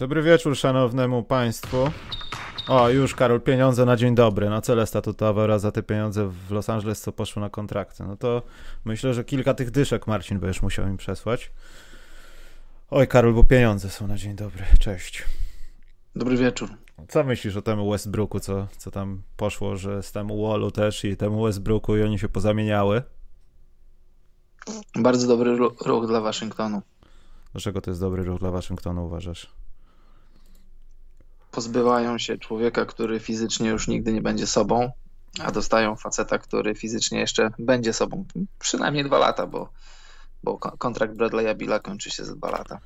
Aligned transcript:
Dobry 0.00 0.22
wieczór 0.22 0.56
szanownemu 0.56 1.22
państwu. 1.22 1.90
O, 2.68 2.88
już 2.88 3.14
Karol, 3.14 3.40
pieniądze 3.40 3.84
na 3.84 3.96
dzień 3.96 4.14
dobry, 4.14 4.50
na 4.50 4.60
cele 4.60 4.86
statutowe 4.86 5.42
oraz 5.42 5.62
za 5.62 5.72
te 5.72 5.82
pieniądze 5.82 6.28
w 6.48 6.50
Los 6.50 6.70
Angeles, 6.70 7.00
co 7.00 7.12
poszły 7.12 7.42
na 7.42 7.50
kontrakty. 7.50 8.04
No 8.04 8.16
to 8.16 8.42
myślę, 8.84 9.14
że 9.14 9.24
kilka 9.24 9.54
tych 9.54 9.70
dyszek 9.70 10.06
Marcin 10.06 10.38
będziesz 10.38 10.62
musiał 10.62 10.88
im 10.88 10.96
przesłać. 10.96 11.52
Oj, 12.90 13.08
Karol, 13.08 13.34
bo 13.34 13.44
pieniądze 13.44 13.90
są 13.90 14.06
na 14.06 14.16
dzień 14.16 14.34
dobry. 14.34 14.64
Cześć. 14.78 15.24
Dobry 16.16 16.36
wieczór. 16.36 16.68
Co 17.08 17.24
myślisz 17.24 17.56
o 17.56 17.62
temu 17.62 17.90
Westbrooku, 17.90 18.40
co, 18.40 18.66
co 18.76 18.90
tam 18.90 19.22
poszło, 19.36 19.76
że 19.76 20.02
z 20.02 20.12
temu 20.12 20.48
Wallu 20.48 20.70
też 20.70 21.04
i 21.04 21.16
temu 21.16 21.42
Westbrooku 21.42 21.96
i 21.96 22.02
oni 22.02 22.18
się 22.18 22.28
pozamieniały? 22.28 23.02
Bardzo 24.96 25.28
dobry 25.28 25.56
ruch 25.86 26.06
dla 26.06 26.20
Waszyngtonu. 26.20 26.82
Dlaczego 27.52 27.80
to 27.80 27.90
jest 27.90 28.00
dobry 28.00 28.22
ruch 28.22 28.40
dla 28.40 28.50
Waszyngtonu, 28.50 29.06
uważasz? 29.06 29.59
Pozbywają 31.50 32.18
się 32.18 32.38
człowieka, 32.38 32.86
który 32.86 33.20
fizycznie 33.20 33.68
już 33.68 33.88
nigdy 33.88 34.12
nie 34.12 34.22
będzie 34.22 34.46
sobą, 34.46 34.90
a 35.44 35.50
dostają 35.50 35.96
faceta, 35.96 36.38
który 36.38 36.74
fizycznie 36.74 37.20
jeszcze 37.20 37.50
będzie 37.58 37.92
sobą. 37.92 38.24
Przynajmniej 38.58 39.04
dwa 39.04 39.18
lata, 39.18 39.46
bo, 39.46 39.68
bo 40.42 40.58
kontrakt 40.58 41.14
Bradley'a 41.14 41.56
Billa 41.56 41.78
kończy 41.78 42.10
się 42.10 42.24
za 42.24 42.34
dwa 42.34 42.50
lata. 42.50 42.80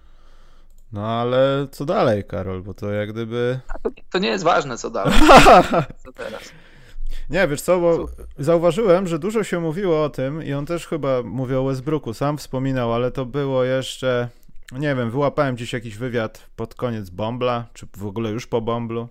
No 0.92 1.06
ale 1.06 1.66
co 1.70 1.84
dalej, 1.84 2.24
Karol? 2.24 2.62
Bo 2.62 2.74
to 2.74 2.90
jak 2.90 3.12
gdyby. 3.12 3.60
To, 3.82 3.90
to, 4.10 4.18
nie 4.18 4.28
jest 4.28 4.44
ważne, 4.44 4.78
co 4.78 4.90
dalej. 4.90 5.14
co 6.04 6.12
teraz? 6.12 6.42
Nie, 7.30 7.48
wiesz 7.48 7.60
co, 7.60 7.80
bo 7.80 8.08
zauważyłem, 8.38 9.06
że 9.06 9.18
dużo 9.18 9.44
się 9.44 9.60
mówiło 9.60 10.04
o 10.04 10.08
tym 10.08 10.42
i 10.42 10.52
on 10.52 10.66
też 10.66 10.86
chyba 10.86 11.22
mówił 11.22 11.60
o 11.60 11.64
Westbrooku, 11.64 12.14
sam 12.14 12.38
wspominał, 12.38 12.94
ale 12.94 13.10
to 13.10 13.26
było 13.26 13.64
jeszcze, 13.64 14.28
nie 14.72 14.94
wiem, 14.94 15.10
wyłapałem 15.10 15.56
dziś 15.56 15.72
jakiś 15.72 15.96
wywiad 15.96 16.50
pod 16.56 16.74
koniec 16.74 17.10
Bombla, 17.10 17.66
czy 17.72 17.86
w 17.96 18.06
ogóle 18.06 18.30
już 18.30 18.46
po 18.46 18.60
Bomblu, 18.60 19.08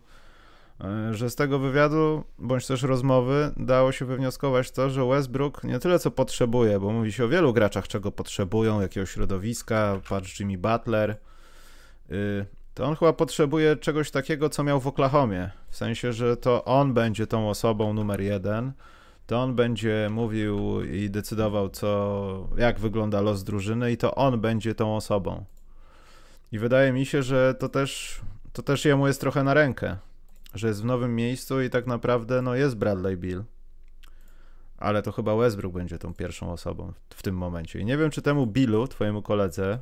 e, 0.81 1.13
że 1.13 1.29
z 1.29 1.35
tego 1.35 1.59
wywiadu, 1.59 2.23
bądź 2.39 2.67
też 2.67 2.83
rozmowy, 2.83 3.51
dało 3.57 3.91
się 3.91 4.05
wywnioskować 4.05 4.71
to, 4.71 4.89
że 4.89 5.05
Westbrook 5.05 5.63
nie 5.63 5.79
tyle 5.79 5.99
co 5.99 6.11
potrzebuje, 6.11 6.79
bo 6.79 6.91
mówi 6.91 7.11
się 7.11 7.25
o 7.25 7.29
wielu 7.29 7.53
graczach, 7.53 7.87
czego 7.87 8.11
potrzebują, 8.11 8.81
jakiego 8.81 9.05
środowiska, 9.05 10.01
patrz 10.09 10.39
Jimmy 10.39 10.57
Butler, 10.57 11.17
y, 12.11 12.45
to 12.73 12.85
on 12.85 12.95
chyba 12.95 13.13
potrzebuje 13.13 13.75
czegoś 13.75 14.11
takiego, 14.11 14.49
co 14.49 14.63
miał 14.63 14.79
w 14.79 14.87
Oklahomie. 14.87 15.49
W 15.69 15.75
sensie, 15.75 16.13
że 16.13 16.37
to 16.37 16.65
on 16.65 16.93
będzie 16.93 17.27
tą 17.27 17.49
osobą 17.49 17.93
numer 17.93 18.21
jeden, 18.21 18.71
to 19.33 19.41
on 19.41 19.55
będzie 19.55 20.07
mówił 20.11 20.83
i 20.83 21.09
decydował, 21.09 21.69
co, 21.69 22.47
jak 22.57 22.79
wygląda 22.79 23.21
los 23.21 23.43
drużyny, 23.43 23.91
i 23.91 23.97
to 23.97 24.15
on 24.15 24.41
będzie 24.41 24.75
tą 24.75 24.95
osobą. 24.95 25.45
I 26.51 26.59
wydaje 26.59 26.93
mi 26.93 27.05
się, 27.05 27.23
że 27.23 27.55
to 27.59 27.69
też, 27.69 28.21
to 28.51 28.63
też 28.63 28.85
jemu 28.85 29.07
jest 29.07 29.21
trochę 29.21 29.43
na 29.43 29.53
rękę, 29.53 29.97
że 30.53 30.67
jest 30.67 30.81
w 30.81 30.85
nowym 30.85 31.15
miejscu 31.15 31.61
i 31.61 31.69
tak 31.69 31.87
naprawdę 31.87 32.41
no, 32.41 32.55
jest 32.55 32.75
Bradley 32.75 33.17
Bill. 33.17 33.43
Ale 34.77 35.01
to 35.01 35.11
chyba 35.11 35.35
Westbrook 35.35 35.73
będzie 35.73 35.97
tą 35.97 36.13
pierwszą 36.13 36.51
osobą 36.51 36.93
w 37.09 37.23
tym 37.23 37.37
momencie. 37.37 37.79
I 37.79 37.85
nie 37.85 37.97
wiem, 37.97 38.11
czy 38.11 38.21
temu 38.21 38.47
Billu, 38.47 38.87
twojemu 38.87 39.21
koledze, 39.21 39.79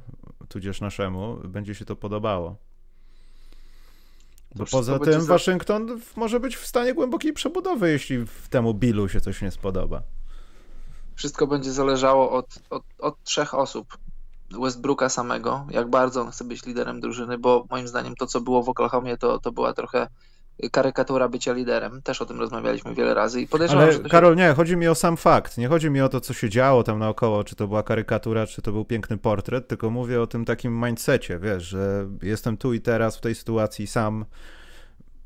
tudzież 0.50 0.82
naszemu, 0.82 1.38
będzie 1.44 1.76
się 1.76 1.86
to 1.86 1.96
podobało. 1.96 2.56
Bo 4.56 4.66
poza 4.66 5.00
tym 5.00 5.22
za... 5.22 5.34
Waszyngton 5.34 6.00
może 6.16 6.40
być 6.40 6.56
w 6.56 6.68
stanie 6.68 6.94
głębokiej 6.94 7.34
przebudowy, 7.34 7.92
jeśli 7.92 8.26
w 8.26 8.48
temu 8.50 8.74
Billu 8.74 9.10
się 9.10 9.22
coś 9.22 9.42
nie 9.42 9.52
spodoba. 9.52 10.02
Wszystko 11.16 11.48
będzie 11.48 11.72
zależało 11.72 12.32
od, 12.32 12.60
od, 12.70 12.84
od 13.00 13.24
trzech 13.24 13.54
osób. 13.54 13.98
Westbrooka 14.62 15.10
samego, 15.10 15.66
jak 15.70 15.90
bardzo 15.90 16.22
on 16.22 16.32
chce 16.32 16.44
być 16.44 16.66
liderem 16.66 17.00
drużyny, 17.00 17.38
bo 17.38 17.66
moim 17.70 17.88
zdaniem 17.88 18.16
to, 18.16 18.28
co 18.28 18.42
było 18.42 18.64
w 18.64 18.70
Oklahomie, 18.70 19.18
to, 19.18 19.40
to 19.40 19.52
była 19.52 19.74
trochę 19.74 20.08
karykatura 20.72 21.30
bycia 21.30 21.54
liderem. 21.54 22.02
Też 22.02 22.22
o 22.22 22.26
tym 22.26 22.40
rozmawialiśmy 22.40 22.96
wiele 22.96 23.14
razy 23.14 23.42
i 23.42 23.48
podejrzewam, 23.48 23.84
Ale, 23.84 23.94
że 23.94 24.00
Karol, 24.00 24.34
się... 24.34 24.42
nie, 24.42 24.54
chodzi 24.54 24.78
mi 24.78 24.88
o 24.88 24.96
sam 24.96 25.18
fakt. 25.18 25.58
Nie 25.58 25.68
chodzi 25.68 25.90
mi 25.90 26.02
o 26.02 26.10
to, 26.10 26.22
co 26.22 26.34
się 26.34 26.50
działo 26.50 26.84
tam 26.84 27.00
naokoło, 27.00 27.44
czy 27.44 27.56
to 27.56 27.68
była 27.68 27.84
karykatura, 27.84 28.48
czy 28.48 28.62
to 28.62 28.72
był 28.72 28.86
piękny 28.86 29.18
portret, 29.18 29.68
tylko 29.68 29.90
mówię 29.90 30.22
o 30.22 30.28
tym 30.28 30.46
takim 30.46 30.86
mindsetie, 30.86 31.40
wiesz, 31.40 31.64
że 31.64 32.08
jestem 32.22 32.58
tu 32.58 32.74
i 32.74 32.82
teraz 32.82 33.18
w 33.18 33.22
tej 33.22 33.36
sytuacji 33.36 33.88
sam 33.88 34.26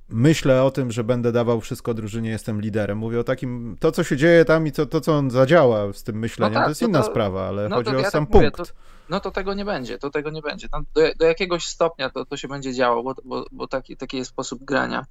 myślę 0.10 0.64
o 0.64 0.72
tym, 0.72 0.92
że 0.92 1.04
będę 1.04 1.32
dawał 1.32 1.62
wszystko 1.62 1.94
drużynie, 1.94 2.30
jestem 2.30 2.62
liderem. 2.62 2.98
Mówię 2.98 3.20
o 3.20 3.24
takim, 3.24 3.76
to 3.80 3.92
co 3.92 4.04
się 4.04 4.18
dzieje 4.18 4.46
tam 4.46 4.68
i 4.68 4.72
to, 4.72 4.86
to 4.86 5.02
co 5.02 5.14
on 5.14 5.32
zadziała 5.32 5.94
z 5.94 6.04
tym 6.04 6.20
myśleniem, 6.20 6.54
no 6.54 6.60
tak, 6.60 6.66
to 6.66 6.72
jest 6.72 6.82
inna 6.82 7.02
to, 7.02 7.12
sprawa, 7.12 7.48
ale 7.48 7.70
no 7.70 7.76
chodzi 7.76 7.96
o 7.96 8.00
ja 8.00 8.10
sam 8.10 8.26
tak 8.26 8.32
punkt. 8.32 8.58
Mówię, 8.60 8.68
to, 8.68 8.74
no 9.10 9.20
to 9.20 9.32
tego 9.32 9.54
nie 9.54 9.66
będzie, 9.66 9.98
to 9.98 10.10
tego 10.10 10.30
nie 10.30 10.42
będzie. 10.42 10.68
No, 10.74 10.82
do, 10.94 11.02
do, 11.20 11.26
jakiegoś 11.26 11.68
stopnia 11.68 12.10
to, 12.10 12.26
to 12.26 12.38
się 12.38 12.48
będzie 12.48 12.74
działo, 12.74 13.04
bo, 13.04 13.16
bo, 13.26 13.46
bo 13.52 13.68
taki, 13.68 13.98
taki 13.98 14.18
jest 14.18 14.30
sposób 14.30 14.64
grania 14.64 15.06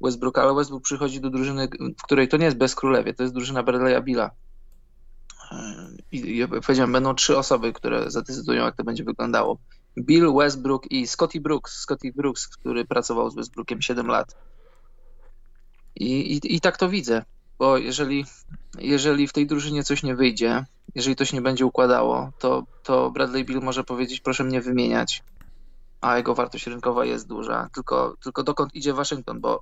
Westbrooka, 0.00 0.42
ale 0.42 0.54
Westbrook 0.54 0.82
przychodzi 0.82 1.20
do 1.20 1.30
drużyny, 1.30 1.68
w 1.98 2.02
której 2.02 2.28
to 2.28 2.36
nie 2.36 2.44
jest 2.44 2.56
bez 2.56 2.74
królewie, 2.74 3.14
to 3.14 3.22
jest 3.22 3.34
drużyna 3.34 3.62
Bradley'a 3.62 4.02
Billa. 4.02 4.30
I, 6.12 6.38
I 6.38 6.48
powiedziałem, 6.48 6.92
będą 6.92 7.14
trzy 7.14 7.38
osoby, 7.38 7.72
które 7.72 8.10
zadecydują, 8.10 8.64
jak 8.64 8.76
to 8.76 8.84
będzie 8.84 9.04
wyglądało. 9.04 9.58
Bill 9.98 10.32
Westbrook 10.34 10.90
i 10.90 11.06
Scotty 11.06 11.40
Brooks. 11.40 11.80
Scotty 11.80 12.12
Brooks, 12.12 12.48
który 12.48 12.84
pracował 12.84 13.30
z 13.30 13.34
Westbrookiem 13.34 13.82
7 13.82 14.06
lat. 14.06 14.36
I, 15.96 16.36
i, 16.36 16.56
i 16.56 16.60
tak 16.60 16.76
to 16.76 16.88
widzę, 16.88 17.24
bo 17.62 17.78
jeżeli, 17.78 18.24
jeżeli 18.78 19.28
w 19.28 19.32
tej 19.32 19.46
drużynie 19.46 19.84
coś 19.84 20.02
nie 20.02 20.14
wyjdzie, 20.14 20.64
jeżeli 20.94 21.16
to 21.16 21.24
się 21.24 21.36
nie 21.36 21.42
będzie 21.42 21.66
układało, 21.66 22.32
to, 22.38 22.66
to 22.82 23.10
Bradley 23.10 23.44
Bill 23.44 23.60
może 23.60 23.84
powiedzieć, 23.84 24.20
proszę 24.20 24.44
mnie 24.44 24.60
wymieniać, 24.60 25.22
a 26.00 26.16
jego 26.16 26.34
wartość 26.34 26.66
rynkowa 26.66 27.04
jest 27.04 27.28
duża. 27.28 27.68
Tylko, 27.74 28.16
tylko 28.22 28.42
dokąd 28.42 28.74
idzie 28.74 28.92
Waszyngton, 28.92 29.40
bo 29.40 29.60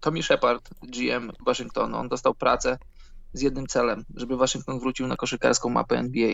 Tommy 0.00 0.22
Shepard, 0.22 0.70
GM 0.82 1.32
Waszyngtonu, 1.46 1.96
on 1.96 2.08
dostał 2.08 2.34
pracę 2.34 2.78
z 3.32 3.42
jednym 3.42 3.66
celem, 3.66 4.04
żeby 4.14 4.36
Waszyngton 4.36 4.78
wrócił 4.78 5.06
na 5.06 5.16
koszykarską 5.16 5.68
mapę 5.68 5.98
NBA. 5.98 6.32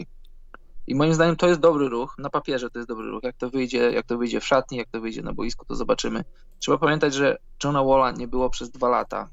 I 0.86 0.94
moim 0.94 1.14
zdaniem 1.14 1.36
to 1.36 1.48
jest 1.48 1.60
dobry 1.60 1.88
ruch, 1.88 2.14
na 2.18 2.30
papierze 2.30 2.70
to 2.70 2.78
jest 2.78 2.88
dobry 2.88 3.10
ruch. 3.10 3.22
Jak 3.22 3.36
to 3.36 3.50
wyjdzie, 3.50 3.90
jak 3.90 4.06
to 4.06 4.18
wyjdzie 4.18 4.40
w 4.40 4.46
szatni, 4.46 4.78
jak 4.78 4.88
to 4.88 5.00
wyjdzie 5.00 5.22
na 5.22 5.32
boisku, 5.32 5.64
to 5.64 5.74
zobaczymy. 5.74 6.24
Trzeba 6.58 6.78
pamiętać, 6.78 7.14
że 7.14 7.38
Johna 7.64 7.84
Walla 7.84 8.10
nie 8.10 8.28
było 8.28 8.50
przez 8.50 8.70
dwa 8.70 8.88
lata, 8.88 9.28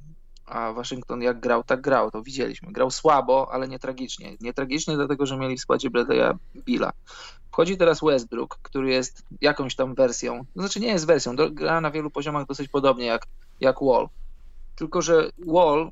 a 0.50 0.74
Waszyngton 0.74 1.22
jak 1.22 1.40
grał, 1.40 1.64
tak 1.64 1.82
grał, 1.82 2.12
to 2.12 2.24
widzieliśmy. 2.24 2.72
Grał 2.72 2.92
słabo, 2.92 3.48
ale 3.52 3.68
nie 3.68 3.80
tragicznie. 3.80 4.38
Nie 4.42 4.54
tragicznie 4.54 4.96
dlatego, 4.96 5.26
że 5.26 5.38
mieli 5.38 5.58
w 5.58 5.62
składzie 5.62 5.90
Bradley'a 5.90 6.38
Billa. 6.56 6.92
Wchodzi 7.52 7.78
teraz 7.78 8.00
Westbrook, 8.02 8.60
który 8.62 8.90
jest 8.90 9.24
jakąś 9.42 9.76
tam 9.76 9.96
wersją, 9.96 10.46
to 10.54 10.62
znaczy 10.62 10.80
nie 10.80 10.88
jest 10.88 11.06
wersją, 11.06 11.36
gra 11.52 11.82
na 11.82 11.92
wielu 11.92 12.10
poziomach 12.10 12.48
dosyć 12.48 12.68
podobnie 12.68 13.06
jak, 13.06 13.26
jak 13.60 13.76
Wall. 13.82 14.08
Tylko, 14.76 15.02
że 15.02 15.30
Wall 15.48 15.92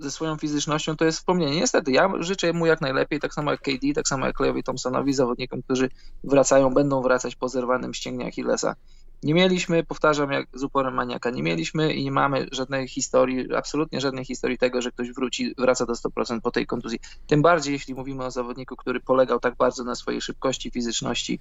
ze 0.00 0.10
swoją 0.10 0.36
fizycznością 0.36 0.96
to 0.96 1.04
jest 1.04 1.18
wspomnienie. 1.18 1.56
Niestety, 1.56 1.92
ja 1.92 2.12
życzę 2.18 2.52
mu 2.52 2.66
jak 2.66 2.80
najlepiej, 2.80 3.20
tak 3.20 3.34
samo 3.34 3.50
jak 3.50 3.60
KD, 3.60 3.94
tak 3.94 4.08
samo 4.08 4.26
jak 4.26 4.40
Leowi 4.40 4.62
Thompsonowi, 4.62 5.12
zawodnikom, 5.12 5.62
którzy 5.62 5.88
wracają, 6.24 6.74
będą 6.74 7.02
wracać 7.02 7.36
po 7.36 7.48
zerwanym 7.48 7.94
ścięgnie 7.94 8.26
Achillesa. 8.26 8.74
Nie 9.22 9.34
mieliśmy, 9.34 9.84
powtarzam 9.84 10.32
jak 10.32 10.46
z 10.54 10.62
uporem 10.62 10.94
maniaka, 10.94 11.30
nie 11.30 11.42
mieliśmy 11.42 11.94
i 11.94 12.04
nie 12.04 12.10
mamy 12.10 12.46
żadnej 12.52 12.88
historii, 12.88 13.54
absolutnie 13.54 14.00
żadnej 14.00 14.24
historii 14.24 14.58
tego, 14.58 14.82
że 14.82 14.92
ktoś 14.92 15.12
wróci, 15.12 15.54
wraca 15.58 15.86
do 15.86 15.92
100% 15.92 16.40
po 16.40 16.50
tej 16.50 16.66
kontuzji. 16.66 16.98
Tym 17.26 17.42
bardziej, 17.42 17.72
jeśli 17.72 17.94
mówimy 17.94 18.24
o 18.24 18.30
zawodniku, 18.30 18.76
który 18.76 19.00
polegał 19.00 19.40
tak 19.40 19.56
bardzo 19.56 19.84
na 19.84 19.94
swojej 19.94 20.20
szybkości, 20.20 20.70
fizyczności. 20.70 21.40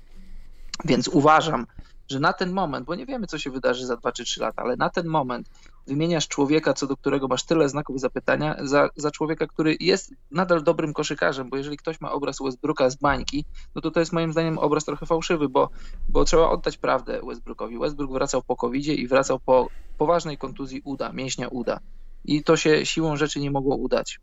Więc 0.86 1.07
uważam, 1.07 1.66
że 2.09 2.19
na 2.19 2.33
ten 2.33 2.51
moment, 2.51 2.85
bo 2.85 2.95
nie 2.95 3.05
wiemy, 3.05 3.27
co 3.27 3.39
się 3.39 3.51
wydarzy 3.51 3.85
za 3.85 3.95
2 3.95 4.11
czy 4.11 4.23
3 4.23 4.41
lata, 4.41 4.61
ale 4.61 4.75
na 4.75 4.89
ten 4.89 5.07
moment 5.07 5.49
wymieniasz 5.87 6.27
człowieka, 6.27 6.73
co 6.73 6.87
do 6.87 6.97
którego 6.97 7.27
masz 7.27 7.43
tyle 7.43 7.69
znaków 7.69 7.99
zapytania, 7.99 8.55
za, 8.63 8.89
za 8.95 9.11
człowieka, 9.11 9.47
który 9.47 9.77
jest 9.79 10.13
nadal 10.31 10.63
dobrym 10.63 10.93
koszykarzem, 10.93 11.49
bo 11.49 11.57
jeżeli 11.57 11.77
ktoś 11.77 12.01
ma 12.01 12.11
obraz 12.11 12.37
Westbrooka 12.43 12.89
z 12.89 12.95
bańki, 12.95 13.45
no 13.75 13.81
to 13.81 13.91
to 13.91 13.99
jest 13.99 14.13
moim 14.13 14.31
zdaniem 14.31 14.57
obraz 14.57 14.85
trochę 14.85 15.05
fałszywy, 15.05 15.49
bo, 15.49 15.69
bo 16.09 16.25
trzeba 16.25 16.49
oddać 16.49 16.77
prawdę 16.77 17.21
Westbrookowi. 17.27 17.79
Westbrook 17.79 18.11
wracał 18.11 18.41
po 18.41 18.55
covid 18.55 18.87
i 18.87 19.07
wracał 19.07 19.39
po 19.39 19.67
poważnej 19.97 20.37
kontuzji 20.37 20.81
uda, 20.85 21.11
mięśnia 21.13 21.47
uda. 21.47 21.79
I 22.25 22.43
to 22.43 22.57
się 22.57 22.85
siłą 22.85 23.15
rzeczy 23.15 23.39
nie 23.39 23.51
mogło 23.51 23.75
udać. 23.75 24.19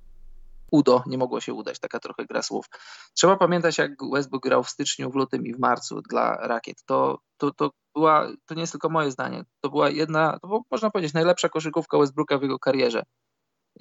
Udo 0.72 1.02
nie 1.06 1.18
mogło 1.18 1.40
się 1.40 1.54
udać, 1.54 1.80
taka 1.80 2.00
trochę 2.00 2.26
gra 2.26 2.42
słów. 2.42 2.66
Trzeba 3.14 3.36
pamiętać, 3.36 3.78
jak 3.78 3.92
Westbrook 4.12 4.42
grał 4.42 4.62
w 4.62 4.70
styczniu, 4.70 5.10
w 5.10 5.14
lutym 5.14 5.46
i 5.46 5.54
w 5.54 5.58
marcu 5.58 6.02
dla 6.02 6.36
Rakiet. 6.36 6.84
To, 6.84 7.18
to, 7.36 7.50
to, 7.50 7.70
była, 7.94 8.28
to 8.46 8.54
nie 8.54 8.60
jest 8.60 8.72
tylko 8.72 8.88
moje 8.88 9.10
zdanie, 9.10 9.44
to 9.60 9.70
była 9.70 9.90
jedna, 9.90 10.38
to 10.42 10.48
była, 10.48 10.60
można 10.70 10.90
powiedzieć, 10.90 11.14
najlepsza 11.14 11.48
koszykówka 11.48 11.98
Westbrooka 11.98 12.38
w 12.38 12.42
jego 12.42 12.58
karierze. 12.58 13.02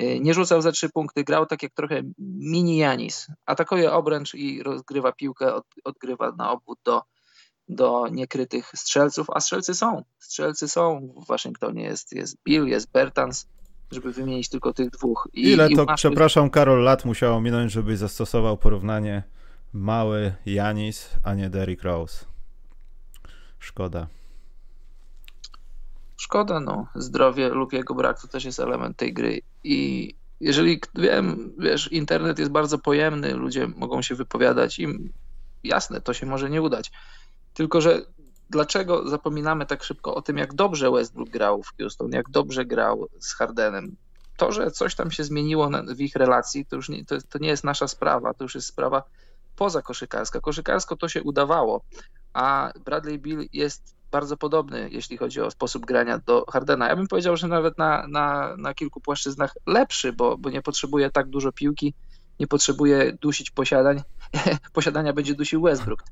Y, 0.02 0.20
nie 0.20 0.34
rzucał 0.34 0.62
za 0.62 0.72
trzy 0.72 0.90
punkty, 0.90 1.24
grał 1.24 1.46
tak 1.46 1.64
jak 1.64 1.74
trochę 1.74 2.02
mini 2.20 2.78
Janis. 2.78 3.28
Atakuje 3.46 3.92
obręcz 3.92 4.34
i 4.36 4.64
rozgrywa 4.64 5.12
piłkę, 5.12 5.54
od, 5.54 5.66
odgrywa 5.84 6.32
na 6.32 6.52
obwód 6.52 6.80
do, 6.84 7.02
do 7.68 8.08
niekrytych 8.12 8.72
strzelców, 8.76 9.28
a 9.30 9.40
strzelcy 9.40 9.76
są. 9.76 10.04
Strzelcy 10.20 10.68
są 10.68 11.14
w 11.18 11.28
Waszyngtonie. 11.28 11.84
Jest, 11.84 12.12
jest 12.14 12.38
Bill, 12.46 12.68
jest 12.68 12.92
Bertans, 12.92 13.48
żeby 13.92 14.12
wymienić 14.12 14.50
tylko 14.50 14.74
tych 14.74 14.90
dwóch. 14.90 15.28
I, 15.34 15.52
Ile 15.52 15.70
to, 15.70 15.86
masz... 15.86 16.00
przepraszam, 16.00 16.50
Karol, 16.50 16.84
lat 16.84 17.06
musiało 17.06 17.42
minąć, 17.42 17.72
żebyś 17.72 17.98
zastosował 17.98 18.58
porównanie 18.58 19.24
mały 19.74 20.34
Janis, 20.46 21.10
a 21.24 21.34
nie 21.34 21.50
Derrick 21.50 21.84
Rose? 21.84 22.26
Szkoda. 23.60 24.08
szkoda, 26.18 26.60
no. 26.60 26.88
Zdrowie 26.96 27.50
lub 27.50 27.74
jego 27.74 27.96
brak 27.96 28.22
to 28.22 28.28
też 28.28 28.46
jest 28.46 28.60
element 28.60 28.98
tej 28.98 29.14
gry. 29.14 29.42
I 29.64 30.14
jeżeli 30.40 30.82
wiem, 30.96 31.54
wiesz, 31.60 31.92
internet 31.92 32.40
jest 32.40 32.52
bardzo 32.52 32.78
pojemny, 32.78 33.34
ludzie 33.34 33.68
mogą 33.68 34.02
się 34.02 34.16
wypowiadać 34.16 34.80
i 34.80 34.88
jasne, 35.64 36.02
to 36.02 36.14
się 36.14 36.26
może 36.26 36.50
nie 36.50 36.62
udać. 36.62 36.92
Tylko, 37.54 37.82
że 37.82 38.02
dlaczego 38.52 39.10
zapominamy 39.10 39.66
tak 39.66 39.84
szybko 39.84 40.16
o 40.16 40.22
tym, 40.22 40.38
jak 40.38 40.54
dobrze 40.54 40.92
Westbrook 40.92 41.30
grał 41.30 41.64
w 41.64 41.78
Houston, 41.78 42.12
jak 42.12 42.30
dobrze 42.30 42.66
grał 42.66 43.08
z 43.20 43.34
Hardenem? 43.34 43.96
To, 44.38 44.52
że 44.52 44.72
coś 44.72 44.96
tam 44.96 45.12
się 45.12 45.24
zmieniło 45.24 45.70
w 45.96 46.02
ich 46.02 46.16
relacji, 46.16 46.66
to 46.66 46.76
już 46.76 46.90
nie, 46.90 47.06
to, 47.06 47.16
to 47.30 47.40
nie 47.40 47.48
jest 47.48 47.64
nasza 47.64 47.88
sprawa, 47.88 48.34
to 48.34 48.44
już 48.44 48.56
jest 48.56 48.68
sprawa 48.68 49.04
poza 49.56 49.82
koszykarska. 49.82 50.42
Koszykarsko 50.42 50.96
to 50.96 51.10
się 51.10 51.24
udawało, 51.24 51.82
a 52.34 52.72
Bradley 52.86 53.20
Bill 53.20 53.50
jest 53.54 53.96
bardzo 54.12 54.38
podobny, 54.38 54.90
jeśli 54.92 55.18
chodzi 55.18 55.42
o 55.42 55.52
sposób 55.52 55.86
grania 55.86 56.18
do 56.18 56.46
Hardena. 56.52 56.88
Ja 56.88 56.96
bym 56.96 57.08
powiedział, 57.08 57.38
że 57.38 57.48
nawet 57.48 57.78
na, 57.78 58.08
na, 58.08 58.56
na 58.58 58.74
kilku 58.74 59.02
płaszczyznach 59.02 59.54
lepszy, 59.66 60.14
bo, 60.14 60.38
bo 60.38 60.50
nie 60.50 60.62
potrzebuje 60.62 61.10
tak 61.10 61.28
dużo 61.30 61.52
piłki, 61.52 61.94
nie 62.40 62.48
potrzebuje 62.48 63.18
dusić 63.22 63.52
posiadań. 63.52 64.02
Posiadania 64.74 65.14
będzie 65.14 65.36
dusił 65.36 65.62
Westbrook. 65.62 66.04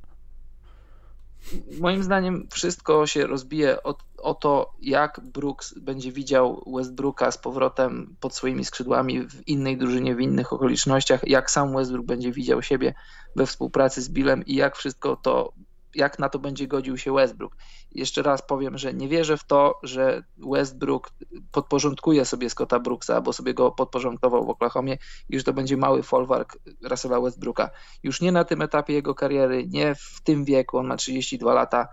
Moim 1.80 2.04
zdaniem 2.04 2.48
wszystko 2.52 3.08
się 3.08 3.28
rozbije 3.28 3.84
o, 3.84 3.96
o 4.18 4.34
to, 4.34 4.74
jak 4.82 5.22
Brooks 5.24 5.80
będzie 5.80 6.12
widział 6.12 6.64
Westbrooka 6.76 7.32
z 7.32 7.38
powrotem 7.38 8.16
pod 8.20 8.36
swoimi 8.36 8.66
skrzydłami 8.66 9.28
w 9.28 9.48
innej 9.48 9.78
drużynie, 9.78 10.16
w 10.16 10.22
innych 10.22 10.54
okolicznościach, 10.54 11.28
jak 11.28 11.52
sam 11.52 11.76
Westbrook 11.76 12.06
będzie 12.06 12.32
widział 12.32 12.62
siebie 12.62 12.94
we 13.36 13.46
współpracy 13.46 14.02
z 14.02 14.10
Billem 14.10 14.46
i 14.46 14.56
jak 14.56 14.76
wszystko 14.76 15.16
to 15.16 15.54
jak 15.96 16.20
na 16.20 16.30
to 16.30 16.40
będzie 16.40 16.68
godził 16.68 16.98
się 16.98 17.14
Westbrook. 17.14 17.56
Jeszcze 17.92 18.22
raz 18.22 18.42
powiem, 18.42 18.78
że 18.78 18.94
nie 18.94 19.08
wierzę 19.08 19.38
w 19.38 19.44
to, 19.44 19.80
że 19.84 20.24
Westbrook 20.38 21.12
podporządkuje 21.52 22.26
sobie 22.26 22.50
Scotta 22.50 22.80
Brooksa, 22.80 23.16
albo 23.16 23.34
sobie 23.34 23.54
go 23.54 23.72
podporządkował 23.72 24.46
w 24.46 24.50
Oklahomie 24.50 24.98
i 25.30 25.38
że 25.38 25.44
to 25.44 25.54
będzie 25.54 25.78
mały 25.78 26.04
folwark 26.04 26.58
Russella 26.84 27.22
Westbrooka. 27.22 27.70
Już 28.04 28.22
nie 28.22 28.32
na 28.32 28.44
tym 28.44 28.62
etapie 28.62 28.94
jego 28.94 29.16
kariery, 29.16 29.68
nie 29.68 29.96
w 29.96 30.22
tym 30.24 30.46
wieku, 30.46 30.78
on 30.78 30.88
ma 30.88 30.98
32 30.98 31.54
lata. 31.54 31.88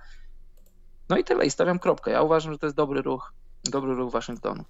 No 1.08 1.18
i 1.18 1.24
tyle, 1.24 1.46
i 1.46 1.50
stawiam 1.50 1.78
kropkę. 1.78 2.10
Ja 2.10 2.22
uważam, 2.22 2.52
że 2.52 2.58
to 2.58 2.66
jest 2.66 2.76
dobry 2.76 3.02
ruch, 3.02 3.32
dobry 3.64 3.94
ruch 3.94 4.12
Waszyngtonu. 4.12 4.64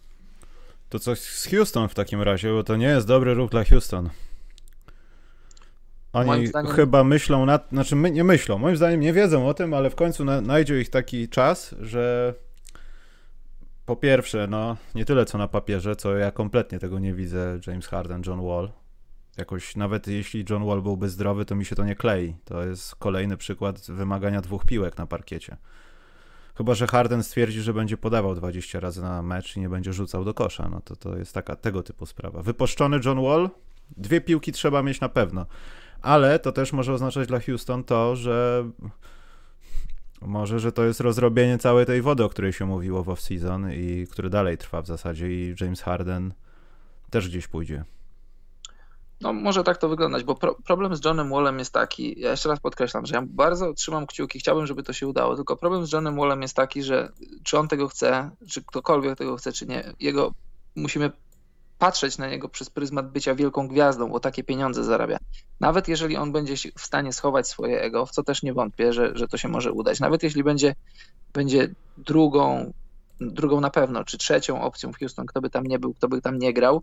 To 0.89 0.99
coś 0.99 1.21
z 1.21 1.47
Houston 1.47 1.89
w 1.89 1.95
takim 1.95 2.23
razie, 2.23 2.53
bo 2.53 2.65
to 2.65 2.77
nie 2.77 2.87
jest 2.87 3.07
dobry 3.07 3.35
ruch 3.35 3.51
dla 3.51 3.65
Houston. 3.65 4.11
Oni 6.17 6.47
zdaniem... 6.47 6.73
chyba 6.73 7.05
myślą 7.05 7.47
nad, 7.47 7.69
znaczy 7.69 7.97
my, 7.97 8.11
nie 8.11 8.25
myślą, 8.25 8.59
moim 8.59 8.77
zdaniem 8.77 9.01
nie 9.01 9.13
wiedzą 9.13 9.49
o 9.49 9.55
tym, 9.55 9.75
ale 9.75 9.91
w 9.91 9.95
końcu 9.95 10.25
na, 10.25 10.41
najdzie 10.41 10.81
ich 10.81 10.91
taki 10.91 11.29
czas, 11.29 11.75
że 11.81 12.35
po 13.87 13.97
pierwsze, 13.97 14.47
no 14.51 14.77
nie 14.95 15.05
tyle 15.05 15.25
co 15.25 15.39
na 15.39 15.49
papierze, 15.49 15.97
co 15.97 16.17
ja 16.17 16.31
kompletnie 16.31 16.79
tego 16.79 16.99
nie 16.99 17.15
widzę, 17.15 17.59
James 17.67 17.87
Harden, 17.87 18.23
John 18.27 18.47
Wall. 18.47 18.71
Jakoś 19.37 19.77
nawet 19.77 20.07
jeśli 20.07 20.45
John 20.51 20.67
Wall 20.67 20.83
byłby 20.83 21.09
zdrowy, 21.09 21.45
to 21.45 21.55
mi 21.55 21.65
się 21.65 21.77
to 21.77 21.85
nie 21.85 21.95
klei. 21.95 22.37
To 22.45 22.63
jest 22.63 22.95
kolejny 22.95 23.37
przykład 23.37 23.81
wymagania 23.81 24.41
dwóch 24.41 24.65
piłek 24.65 24.99
na 24.99 25.07
parkiecie. 25.07 25.57
Chyba, 26.57 26.75
że 26.75 26.87
Harden 26.87 27.23
stwierdzi, 27.23 27.61
że 27.61 27.75
będzie 27.75 27.97
podawał 27.97 28.35
20 28.35 28.81
razy 28.81 29.03
na 29.03 29.23
mecz 29.23 29.57
i 29.57 29.61
nie 29.61 29.69
będzie 29.69 29.93
rzucał 29.93 30.25
do 30.25 30.35
kosza. 30.35 30.69
No 30.69 30.81
to 30.81 30.97
to 30.97 31.17
jest 31.17 31.35
taka 31.35 31.57
tego 31.57 31.83
typu 31.83 32.07
sprawa. 32.07 32.43
Wypuszczony 32.43 33.01
John 33.05 33.23
Wall, 33.23 33.51
dwie 33.97 34.21
piłki 34.21 34.53
trzeba 34.53 34.83
mieć 34.83 35.01
na 35.01 35.09
pewno 35.09 35.47
ale 36.03 36.39
to 36.39 36.53
też 36.53 36.73
może 36.73 36.93
oznaczać 36.93 37.29
dla 37.29 37.41
Houston 37.41 37.85
to, 37.85 38.17
że 38.17 38.71
może, 40.21 40.61
że 40.61 40.73
to 40.73 40.85
jest 40.85 41.01
rozrobienie 41.01 41.59
całej 41.59 41.87
tej 41.87 42.03
wody, 42.03 42.25
o 42.25 42.29
której 42.29 42.53
się 42.53 42.67
mówiło 42.67 43.03
w 43.03 43.07
off-season 43.07 43.73
i 43.75 44.07
który 44.07 44.31
dalej 44.31 44.59
trwa 44.59 44.83
w 44.83 44.87
zasadzie 44.87 45.33
i 45.33 45.55
James 45.61 45.83
Harden 45.83 46.35
też 47.11 47.29
gdzieś 47.29 47.47
pójdzie. 47.47 47.85
No 49.21 49.33
może 49.33 49.65
tak 49.65 49.77
to 49.77 49.89
wyglądać, 49.89 50.25
bo 50.25 50.35
pro, 50.35 50.55
problem 50.55 50.97
z 50.97 51.05
Johnem 51.05 51.31
Wallem 51.31 51.59
jest 51.59 51.73
taki, 51.73 52.21
ja 52.21 52.31
jeszcze 52.31 52.49
raz 52.49 52.61
podkreślam, 52.61 53.07
że 53.07 53.15
ja 53.15 53.23
bardzo 53.27 53.73
trzymam 53.73 54.07
kciuki, 54.07 54.39
chciałbym, 54.39 54.67
żeby 54.67 54.83
to 54.83 54.93
się 54.93 55.07
udało, 55.07 55.37
tylko 55.37 55.57
problem 55.57 55.87
z 55.87 55.93
Johnem 55.93 56.17
Wallem 56.17 56.43
jest 56.43 56.57
taki, 56.57 56.83
że 56.83 57.13
czy 57.43 57.59
on 57.59 57.69
tego 57.69 57.89
chce, 57.89 58.31
czy 58.51 58.65
ktokolwiek 58.65 59.19
tego 59.19 59.37
chce, 59.37 59.53
czy 59.53 59.67
nie, 59.67 59.93
jego 60.01 60.35
musimy 60.77 61.11
patrzeć 61.79 62.19
na 62.19 62.29
niego 62.29 62.49
przez 62.49 62.71
pryzmat 62.71 63.11
bycia 63.11 63.35
wielką 63.35 63.69
gwiazdą, 63.69 64.11
bo 64.11 64.21
takie 64.21 64.45
pieniądze 64.45 64.85
zarabia. 64.85 65.19
Nawet 65.61 65.89
jeżeli 65.89 66.17
on 66.17 66.33
będzie 66.33 66.55
w 66.57 66.81
stanie 66.81 67.13
schować 67.13 67.49
swoje 67.49 67.81
ego, 67.81 68.07
w 68.07 68.11
co 68.11 68.23
też 68.23 68.43
nie 68.43 68.53
wątpię, 68.53 68.93
że, 68.93 69.13
że 69.15 69.29
to 69.29 69.37
się 69.37 69.49
może 69.49 69.73
udać, 69.73 70.01
nawet 70.01 70.23
jeśli 70.23 70.45
będzie, 70.45 70.75
będzie 71.33 71.75
drugą, 71.99 72.73
drugą 73.21 73.61
na 73.61 73.71
pewno, 73.71 74.05
czy 74.05 74.19
trzecią 74.19 74.61
opcją 74.61 74.93
w 74.93 74.99
Houston, 74.99 75.27
kto 75.27 75.41
by 75.41 75.51
tam 75.51 75.65
nie 75.65 75.79
był, 75.79 75.95
kto 75.95 76.09
by 76.09 76.21
tam 76.23 76.39
nie 76.39 76.53
grał, 76.53 76.83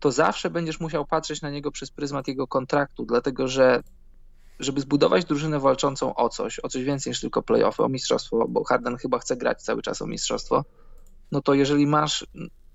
to 0.00 0.12
zawsze 0.12 0.50
będziesz 0.50 0.80
musiał 0.80 1.06
patrzeć 1.06 1.42
na 1.42 1.50
niego 1.50 1.70
przez 1.70 1.90
pryzmat 1.90 2.28
jego 2.28 2.46
kontraktu, 2.46 3.04
dlatego 3.04 3.48
że 3.48 3.82
żeby 4.60 4.80
zbudować 4.80 5.24
drużynę 5.24 5.60
walczącą 5.60 6.14
o 6.14 6.28
coś, 6.28 6.60
o 6.62 6.68
coś 6.68 6.84
więcej 6.84 7.10
niż 7.10 7.20
tylko 7.20 7.42
playoffy, 7.42 7.82
o 7.82 7.88
mistrzostwo, 7.88 8.48
bo 8.48 8.64
Harden 8.64 8.96
chyba 8.96 9.18
chce 9.18 9.36
grać 9.36 9.62
cały 9.62 9.82
czas 9.82 10.02
o 10.02 10.06
mistrzostwo, 10.06 10.64
no 11.32 11.42
to 11.42 11.54
jeżeli 11.54 11.86
masz 11.86 12.26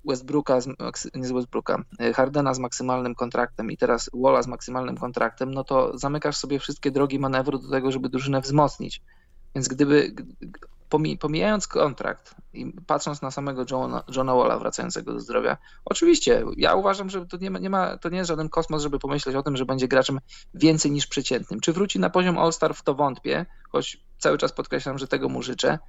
Westbrooka, 0.07 0.61
z, 0.61 0.67
nie 1.15 1.27
z 1.27 1.31
Westbrooka, 1.31 1.83
e, 1.99 2.13
Hardena 2.13 2.53
z 2.53 2.59
maksymalnym 2.59 3.15
kontraktem 3.15 3.71
i 3.71 3.77
teraz 3.77 4.09
Walla 4.13 4.41
z 4.41 4.47
maksymalnym 4.47 4.97
kontraktem, 4.97 5.53
no 5.53 5.63
to 5.63 5.97
zamykasz 5.97 6.37
sobie 6.37 6.59
wszystkie 6.59 6.91
drogi 6.91 7.19
manewru 7.19 7.59
do 7.59 7.69
tego, 7.69 7.91
żeby 7.91 8.09
drużynę 8.09 8.41
wzmocnić. 8.41 9.01
Więc 9.55 9.67
gdyby, 9.67 10.15
pomijając 11.19 11.67
kontrakt 11.67 12.35
i 12.53 12.73
patrząc 12.87 13.21
na 13.21 13.31
samego 13.31 13.65
Johna, 13.71 14.03
Johna 14.15 14.35
Walla 14.35 14.59
wracającego 14.59 15.13
do 15.13 15.19
zdrowia, 15.19 15.57
oczywiście 15.85 16.43
ja 16.57 16.75
uważam, 16.75 17.09
że 17.09 17.25
to 17.25 17.37
nie, 17.37 17.51
ma, 17.51 17.59
nie 17.59 17.69
ma, 17.69 17.97
to 17.97 18.09
nie 18.09 18.17
jest 18.17 18.27
żaden 18.27 18.49
kosmos, 18.49 18.81
żeby 18.81 18.99
pomyśleć 18.99 19.35
o 19.35 19.43
tym, 19.43 19.57
że 19.57 19.65
będzie 19.65 19.87
graczem 19.87 20.19
więcej 20.53 20.91
niż 20.91 21.07
przeciętnym. 21.07 21.59
Czy 21.59 21.73
wróci 21.73 21.99
na 21.99 22.09
poziom 22.09 22.37
All-Star, 22.37 22.75
w 22.75 22.83
to 22.83 22.95
wątpię, 22.95 23.45
choć 23.71 23.97
cały 24.17 24.37
czas 24.37 24.53
podkreślam, 24.53 24.97
że 24.97 25.07
tego 25.07 25.29
mu 25.29 25.41
życzę. 25.41 25.79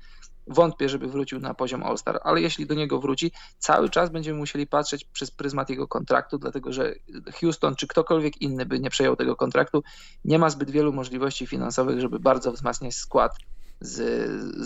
Wątpię, 0.46 0.88
żeby 0.88 1.08
wrócił 1.08 1.40
na 1.40 1.54
poziom 1.54 1.82
All-Star, 1.82 2.20
ale 2.24 2.40
jeśli 2.40 2.66
do 2.66 2.74
niego 2.74 3.00
wróci, 3.00 3.32
cały 3.58 3.90
czas 3.90 4.10
będziemy 4.10 4.38
musieli 4.38 4.66
patrzeć 4.66 5.04
przez 5.04 5.30
pryzmat 5.30 5.70
jego 5.70 5.88
kontraktu, 5.88 6.38
dlatego 6.38 6.72
że 6.72 6.94
Houston 7.40 7.76
czy 7.76 7.86
ktokolwiek 7.86 8.42
inny 8.42 8.66
by 8.66 8.80
nie 8.80 8.90
przejął 8.90 9.16
tego 9.16 9.36
kontraktu, 9.36 9.82
nie 10.24 10.38
ma 10.38 10.50
zbyt 10.50 10.70
wielu 10.70 10.92
możliwości 10.92 11.46
finansowych, 11.46 12.00
żeby 12.00 12.18
bardzo 12.18 12.52
wzmacniać 12.52 12.94
skład 12.94 13.32
z, 13.80 13.96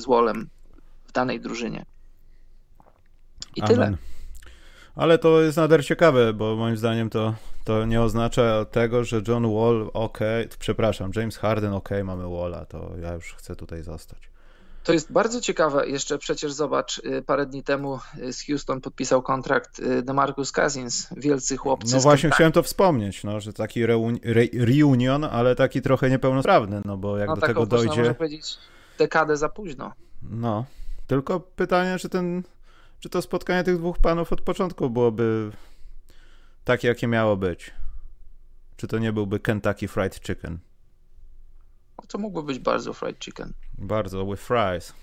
z 0.00 0.06
Wallem 0.06 0.48
w 1.04 1.12
danej 1.12 1.40
drużynie. 1.40 1.84
I 3.56 3.62
Amen. 3.62 3.74
tyle. 3.74 3.96
Ale 4.94 5.18
to 5.18 5.40
jest 5.40 5.56
nader 5.56 5.84
ciekawe, 5.84 6.32
bo 6.32 6.56
moim 6.56 6.76
zdaniem 6.76 7.10
to, 7.10 7.34
to 7.64 7.84
nie 7.84 8.02
oznacza 8.02 8.64
tego, 8.64 9.04
że 9.04 9.22
John 9.28 9.54
Wall, 9.54 9.90
ok, 9.92 10.18
przepraszam, 10.58 11.10
James 11.16 11.36
Harden, 11.36 11.72
ok, 11.72 11.88
mamy 12.04 12.28
Walla, 12.28 12.64
to 12.64 12.90
ja 13.02 13.14
już 13.14 13.34
chcę 13.34 13.56
tutaj 13.56 13.82
zostać. 13.82 14.30
To 14.84 14.92
jest 14.92 15.12
bardzo 15.12 15.40
ciekawe. 15.40 15.88
Jeszcze 15.88 16.18
przecież 16.18 16.52
zobacz, 16.52 16.98
y, 16.98 17.22
parę 17.22 17.46
dni 17.46 17.62
temu 17.62 17.98
y, 18.18 18.32
z 18.32 18.46
Houston 18.46 18.80
podpisał 18.80 19.22
kontrakt 19.22 19.78
y, 19.78 20.02
DeMarcus 20.02 20.52
Cousins, 20.52 21.08
wielcy 21.16 21.56
chłopcy. 21.56 21.94
No 21.94 22.00
właśnie 22.00 22.30
chciałem 22.30 22.52
to 22.52 22.62
wspomnieć, 22.62 23.24
no, 23.24 23.40
że 23.40 23.52
taki 23.52 23.86
reuni 23.86 24.20
re 24.24 24.42
reunion, 24.66 25.24
ale 25.24 25.54
taki 25.56 25.82
trochę 25.82 26.10
niepełnosprawny, 26.10 26.82
no 26.84 26.96
bo 26.96 27.18
jak 27.18 27.28
no, 27.28 27.36
do 27.36 27.46
tego 27.46 27.66
dojdzie... 27.66 27.96
można 27.96 28.14
powiedzieć 28.14 28.58
dekadę 28.98 29.36
za 29.36 29.48
późno. 29.48 29.92
No, 30.22 30.64
tylko 31.06 31.40
pytanie, 31.40 31.96
czy 31.98 32.08
ten, 32.08 32.42
czy 33.00 33.08
to 33.08 33.22
spotkanie 33.22 33.64
tych 33.64 33.78
dwóch 33.78 33.98
panów 33.98 34.32
od 34.32 34.40
początku 34.40 34.90
byłoby 34.90 35.50
takie, 36.64 36.88
jakie 36.88 37.06
miało 37.06 37.36
być? 37.36 37.70
Czy 38.76 38.86
to 38.88 38.98
nie 38.98 39.12
byłby 39.12 39.40
Kentucky 39.40 39.88
Fried 39.88 40.20
Chicken? 40.26 40.58
To 42.08 42.18
mógłby 42.18 42.42
być 42.42 42.58
bardzo 42.58 42.92
fried 42.92 43.24
chicken. 43.24 43.52
Bardzo, 43.78 44.26
with 44.26 44.42
fries. 44.42 44.94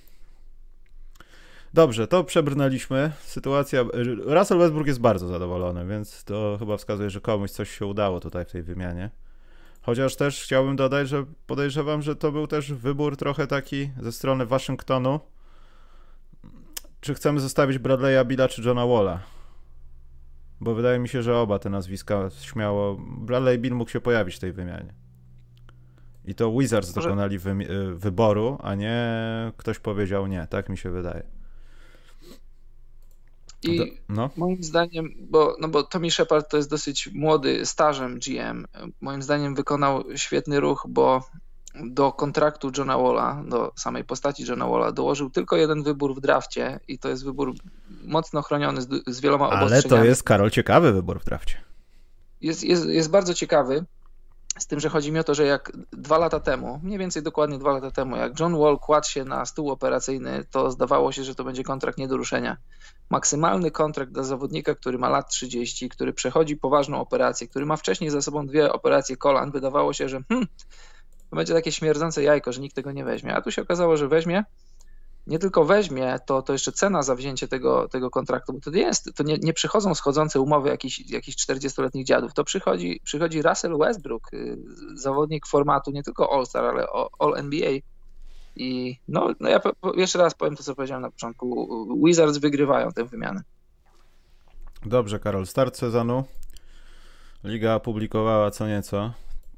Dobrze, 1.74 2.08
to 2.08 2.24
przebrnęliśmy. 2.24 3.12
Sytuacja. 3.22 3.86
Russell 4.26 4.58
Westbrook 4.58 4.88
jest 4.88 5.00
bardzo 5.00 5.28
zadowolony, 5.28 5.86
więc 5.86 6.24
to 6.24 6.56
chyba 6.60 6.78
wskazuje, 6.78 7.10
że 7.10 7.22
komuś 7.22 7.52
coś 7.52 7.78
się 7.78 7.86
udało 7.86 8.20
tutaj 8.20 8.46
w 8.46 8.52
tej 8.52 8.64
wymianie. 8.64 9.10
Chociaż 9.82 10.16
też 10.16 10.44
chciałbym 10.44 10.76
dodać, 10.76 11.10
że 11.10 11.26
podejrzewam, 11.48 12.02
że 12.02 12.16
to 12.16 12.32
był 12.32 12.48
też 12.48 12.74
wybór 12.74 13.18
trochę 13.18 13.48
taki 13.48 13.92
ze 14.02 14.12
strony 14.12 14.46
Waszyngtonu. 14.46 15.20
Czy 17.02 17.14
chcemy 17.14 17.40
zostawić 17.40 17.80
Bradley'a 17.80 18.26
Billa 18.26 18.48
czy 18.48 18.62
Johna 18.62 18.88
Walla? 18.88 19.20
Bo 20.60 20.74
wydaje 20.76 21.00
mi 21.00 21.10
się, 21.10 21.24
że 21.24 21.38
oba 21.38 21.60
te 21.60 21.70
nazwiska 21.70 22.30
śmiało. 22.42 22.98
Bradley 23.00 23.60
Bill 23.60 23.76
mógł 23.76 23.92
się 23.92 24.02
pojawić 24.02 24.36
w 24.36 24.40
tej 24.40 24.52
wymianie. 24.52 24.94
I 26.28 26.36
to 26.36 26.52
Wizards 26.52 26.96
Może... 26.96 27.10
dokonali 27.10 27.40
wy, 27.40 27.52
y, 27.52 27.96
wyboru, 27.96 28.58
a 28.64 28.76
nie 28.76 28.98
ktoś 29.58 29.80
powiedział 29.80 30.28
nie. 30.28 30.48
Tak 30.50 30.70
mi 30.70 30.78
się 30.78 30.90
wydaje. 30.90 31.24
I 33.64 34.00
no. 34.10 34.30
moim 34.38 34.64
zdaniem, 34.64 35.14
bo, 35.20 35.56
no 35.60 35.68
bo 35.68 35.84
Tommy 35.84 36.12
Shepard 36.12 36.52
to 36.52 36.58
jest 36.58 36.70
dosyć 36.70 37.10
młody, 37.14 37.66
stażem 37.66 38.20
GM. 38.20 38.66
Moim 39.02 39.22
zdaniem 39.22 39.56
wykonał 39.56 40.04
świetny 40.16 40.60
ruch, 40.60 40.86
bo 40.90 41.24
do 41.86 42.12
kontraktu 42.12 42.72
Johna 42.78 42.98
Walla, 42.98 43.44
do 43.48 43.72
samej 43.76 44.04
postaci 44.04 44.44
Johna 44.48 44.68
Walla 44.68 44.92
dołożył 44.92 45.30
tylko 45.30 45.56
jeden 45.56 45.84
wybór 45.84 46.16
w 46.16 46.20
drafcie 46.20 46.80
i 46.88 47.00
to 47.00 47.10
jest 47.10 47.26
wybór 47.26 47.54
mocno 48.04 48.42
chroniony 48.42 48.82
z, 48.82 48.88
z 49.08 49.20
wieloma 49.20 49.50
Ale 49.50 49.84
to 49.84 50.04
jest, 50.04 50.24
Karol, 50.24 50.50
ciekawy 50.50 50.94
wybór 50.94 51.20
w 51.20 51.26
drafcie. 51.26 51.56
Jest, 52.42 52.64
jest, 52.64 52.86
jest 52.86 53.10
bardzo 53.10 53.34
ciekawy. 53.34 53.86
Z 54.60 54.68
tym, 54.68 54.80
że 54.80 54.90
chodzi 54.90 55.12
mi 55.12 55.20
o 55.20 55.24
to, 55.24 55.34
że 55.34 55.46
jak 55.46 55.72
dwa 55.92 56.18
lata 56.18 56.40
temu, 56.40 56.80
mniej 56.84 57.00
więcej 57.00 57.24
dokładnie 57.24 57.58
dwa 57.58 57.72
lata 57.72 57.92
temu, 57.92 58.16
jak 58.16 58.40
John 58.40 58.58
Wall 58.58 58.80
kładł 58.80 59.08
się 59.08 59.26
na 59.26 59.46
stół 59.46 59.72
operacyjny, 59.72 60.46
to 60.52 60.72
zdawało 60.72 61.12
się, 61.12 61.24
że 61.24 61.36
to 61.36 61.44
będzie 61.44 61.64
kontrakt 61.64 61.98
nie 61.98 62.08
do 62.08 62.18
ruszenia. 62.18 62.58
Maksymalny 63.10 63.72
kontrakt 63.72 64.12
dla 64.12 64.24
zawodnika, 64.24 64.76
który 64.76 64.98
ma 64.98 65.10
lat 65.10 65.30
30, 65.30 65.90
który 65.90 66.14
przechodzi 66.14 66.58
poważną 66.58 67.00
operację, 67.00 67.48
który 67.48 67.66
ma 67.66 67.78
wcześniej 67.78 68.10
za 68.10 68.22
sobą 68.22 68.48
dwie 68.48 68.74
operacje 68.74 69.18
kolan, 69.18 69.52
wydawało 69.52 69.94
się, 69.94 70.10
że 70.10 70.22
hmm, 70.30 70.48
to 71.30 71.36
będzie 71.36 71.54
takie 71.54 71.72
śmierdzące 71.72 72.24
jajko, 72.24 72.52
że 72.52 72.62
nikt 72.62 72.76
tego 72.76 72.92
nie 72.92 73.06
weźmie. 73.06 73.36
A 73.36 73.42
tu 73.42 73.52
się 73.52 73.62
okazało, 73.62 73.98
że 73.98 74.08
weźmie. 74.08 74.44
Nie 75.28 75.40
tylko 75.40 75.66
weźmie, 75.66 76.20
to, 76.26 76.42
to 76.42 76.54
jeszcze 76.54 76.72
cena 76.72 77.04
za 77.04 77.16
wzięcie 77.16 77.48
tego, 77.48 77.88
tego 77.88 78.10
kontraktu, 78.10 78.54
bo 78.54 78.60
to 78.60 78.72
nie 78.72 78.82
jest, 78.82 79.16
to 79.16 79.24
nie, 79.24 79.38
nie 79.38 79.54
przychodzą 79.54 79.96
schodzące 79.96 80.42
umowy 80.42 80.70
jakichś, 80.70 81.00
jakichś 81.10 81.38
40-letnich 81.38 82.06
dziadów. 82.06 82.34
To 82.34 82.44
przychodzi, 82.44 83.02
przychodzi 83.04 83.42
Russell 83.42 83.78
Westbrook, 83.78 84.34
y, 84.34 84.58
zawodnik 84.94 85.48
formatu 85.48 85.92
nie 85.92 86.04
tylko 86.04 86.34
All-Star, 86.34 86.66
ale 86.66 86.88
All-NBA. 87.20 87.72
I 88.56 89.00
no, 89.08 89.30
no 89.40 89.50
ja 89.50 89.60
jeszcze 89.96 90.20
raz 90.20 90.34
powiem 90.34 90.56
to, 90.56 90.64
co 90.64 90.76
powiedziałem 90.76 91.02
na 91.02 91.12
początku. 91.12 91.68
Wizards 92.06 92.38
wygrywają 92.38 92.92
tę 92.92 93.06
wymianę. 93.06 93.42
Dobrze, 94.86 95.20
Karol. 95.20 95.46
Start 95.46 95.78
sezonu. 95.78 96.24
Liga 97.44 97.76
opublikowała 97.76 98.52
co 98.52 98.68
nieco 98.68 99.12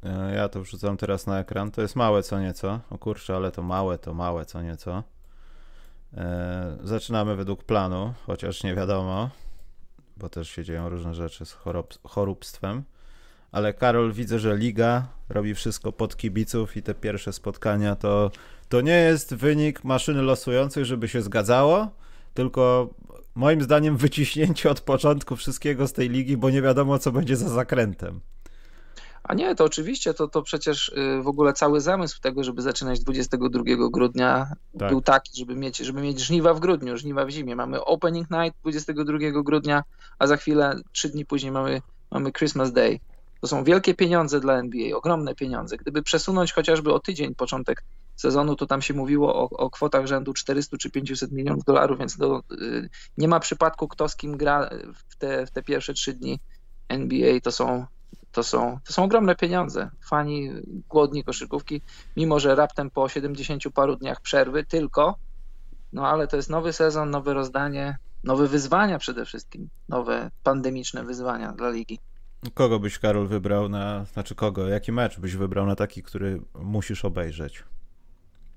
E, 0.03 0.35
ja 0.35 0.49
to 0.49 0.61
wrzucam 0.61 0.97
teraz 0.97 1.27
na 1.27 1.39
ekran. 1.39 1.71
To 1.71 1.81
jest 1.81 1.95
małe 1.95 2.23
co 2.23 2.39
nieco. 2.39 2.79
O 2.89 2.97
kurczę, 2.97 3.35
ale 3.35 3.51
to 3.51 3.61
małe, 3.61 3.97
to 3.97 4.13
małe 4.13 4.45
co 4.45 4.61
nieco. 4.61 5.03
E, 6.17 6.77
zaczynamy 6.83 7.35
według 7.35 7.63
planu, 7.63 8.13
chociaż 8.25 8.63
nie 8.63 8.75
wiadomo, 8.75 9.29
bo 10.17 10.29
też 10.29 10.49
się 10.49 10.63
dzieją 10.63 10.89
różne 10.89 11.13
rzeczy 11.13 11.45
z 11.45 11.51
chorób, 11.51 11.93
choróbstwem. 12.03 12.83
Ale 13.51 13.73
Karol, 13.73 14.13
widzę, 14.13 14.39
że 14.39 14.57
liga 14.57 15.07
robi 15.29 15.55
wszystko 15.55 15.91
pod 15.91 16.17
kibiców 16.17 16.77
i 16.77 16.83
te 16.83 16.93
pierwsze 16.93 17.33
spotkania 17.33 17.95
to, 17.95 18.31
to 18.69 18.81
nie 18.81 18.97
jest 18.97 19.33
wynik 19.33 19.83
maszyny 19.83 20.21
losującej, 20.21 20.85
żeby 20.85 21.07
się 21.07 21.21
zgadzało, 21.21 21.91
tylko 22.33 22.89
moim 23.35 23.61
zdaniem 23.61 23.97
wyciśnięcie 23.97 24.69
od 24.69 24.81
początku 24.81 25.35
wszystkiego 25.35 25.87
z 25.87 25.93
tej 25.93 26.09
ligi, 26.09 26.37
bo 26.37 26.49
nie 26.49 26.61
wiadomo, 26.61 26.99
co 26.99 27.11
będzie 27.11 27.37
za 27.37 27.49
zakrętem. 27.49 28.19
A 29.23 29.33
nie, 29.33 29.55
to 29.55 29.63
oczywiście, 29.63 30.13
to, 30.13 30.27
to 30.27 30.41
przecież 30.41 30.89
y, 30.89 31.21
w 31.23 31.27
ogóle 31.27 31.53
cały 31.53 31.81
zamysł 31.81 32.21
tego, 32.21 32.43
żeby 32.43 32.61
zaczynać 32.61 32.99
22 32.99 33.63
grudnia 33.91 34.53
tak. 34.79 34.89
był 34.89 35.01
taki, 35.01 35.39
żeby 35.39 35.55
mieć, 35.55 35.77
żeby 35.77 36.01
mieć 36.01 36.19
żniwa 36.19 36.53
w 36.53 36.59
grudniu, 36.59 36.97
żniwa 36.97 37.25
w 37.25 37.29
zimie. 37.29 37.55
Mamy 37.55 37.85
opening 37.85 38.27
night 38.31 38.59
22 38.61 39.17
grudnia, 39.43 39.83
a 40.19 40.27
za 40.27 40.37
chwilę, 40.37 40.75
trzy 40.91 41.09
dni 41.09 41.25
później 41.25 41.51
mamy, 41.51 41.81
mamy 42.11 42.31
Christmas 42.31 42.71
Day. 42.71 42.99
To 43.41 43.47
są 43.47 43.63
wielkie 43.63 43.93
pieniądze 43.93 44.39
dla 44.39 44.53
NBA, 44.53 44.97
ogromne 44.97 45.35
pieniądze. 45.35 45.77
Gdyby 45.77 46.03
przesunąć 46.03 46.53
chociażby 46.53 46.93
o 46.93 46.99
tydzień 46.99 47.35
początek 47.35 47.83
sezonu, 48.15 48.55
to 48.55 48.65
tam 48.65 48.81
się 48.81 48.93
mówiło 48.93 49.35
o, 49.35 49.49
o 49.49 49.69
kwotach 49.69 50.05
rzędu 50.05 50.33
400 50.33 50.77
czy 50.77 50.89
500 50.89 51.31
milionów 51.31 51.63
dolarów, 51.63 51.99
więc 51.99 52.17
to, 52.17 52.43
y, 52.51 52.89
nie 53.17 53.27
ma 53.27 53.39
przypadku, 53.39 53.87
kto 53.87 54.09
z 54.09 54.15
kim 54.15 54.37
gra 54.37 54.69
w 55.09 55.15
te, 55.15 55.45
w 55.45 55.51
te 55.51 55.63
pierwsze 55.63 55.93
trzy 55.93 56.13
dni 56.13 56.39
NBA. 56.89 57.39
To 57.39 57.51
są 57.51 57.85
to 58.31 58.43
są, 58.43 58.79
to 58.87 58.93
są 58.93 59.03
ogromne 59.03 59.35
pieniądze. 59.35 59.89
Fani 60.01 60.51
głodni 60.89 61.23
koszykówki, 61.23 61.81
mimo 62.17 62.39
że 62.39 62.55
raptem 62.55 62.89
po 62.89 63.09
70 63.09 63.63
paru 63.73 63.95
dniach 63.95 64.21
przerwy 64.21 64.65
tylko, 64.65 65.15
no 65.93 66.07
ale 66.07 66.27
to 66.27 66.35
jest 66.35 66.49
nowy 66.49 66.73
sezon, 66.73 67.09
nowe 67.09 67.33
rozdanie, 67.33 67.97
nowe 68.23 68.47
wyzwania 68.47 68.99
przede 68.99 69.25
wszystkim, 69.25 69.69
nowe 69.89 70.31
pandemiczne 70.43 71.03
wyzwania 71.03 71.51
dla 71.51 71.69
ligi. 71.69 71.99
Kogo 72.53 72.79
byś, 72.79 72.99
Karol, 72.99 73.27
wybrał 73.27 73.69
na, 73.69 74.05
znaczy 74.05 74.35
kogo, 74.35 74.67
jaki 74.67 74.91
mecz 74.91 75.19
byś 75.19 75.35
wybrał 75.35 75.65
na 75.65 75.75
taki, 75.75 76.03
który 76.03 76.41
musisz 76.55 77.05
obejrzeć? 77.05 77.63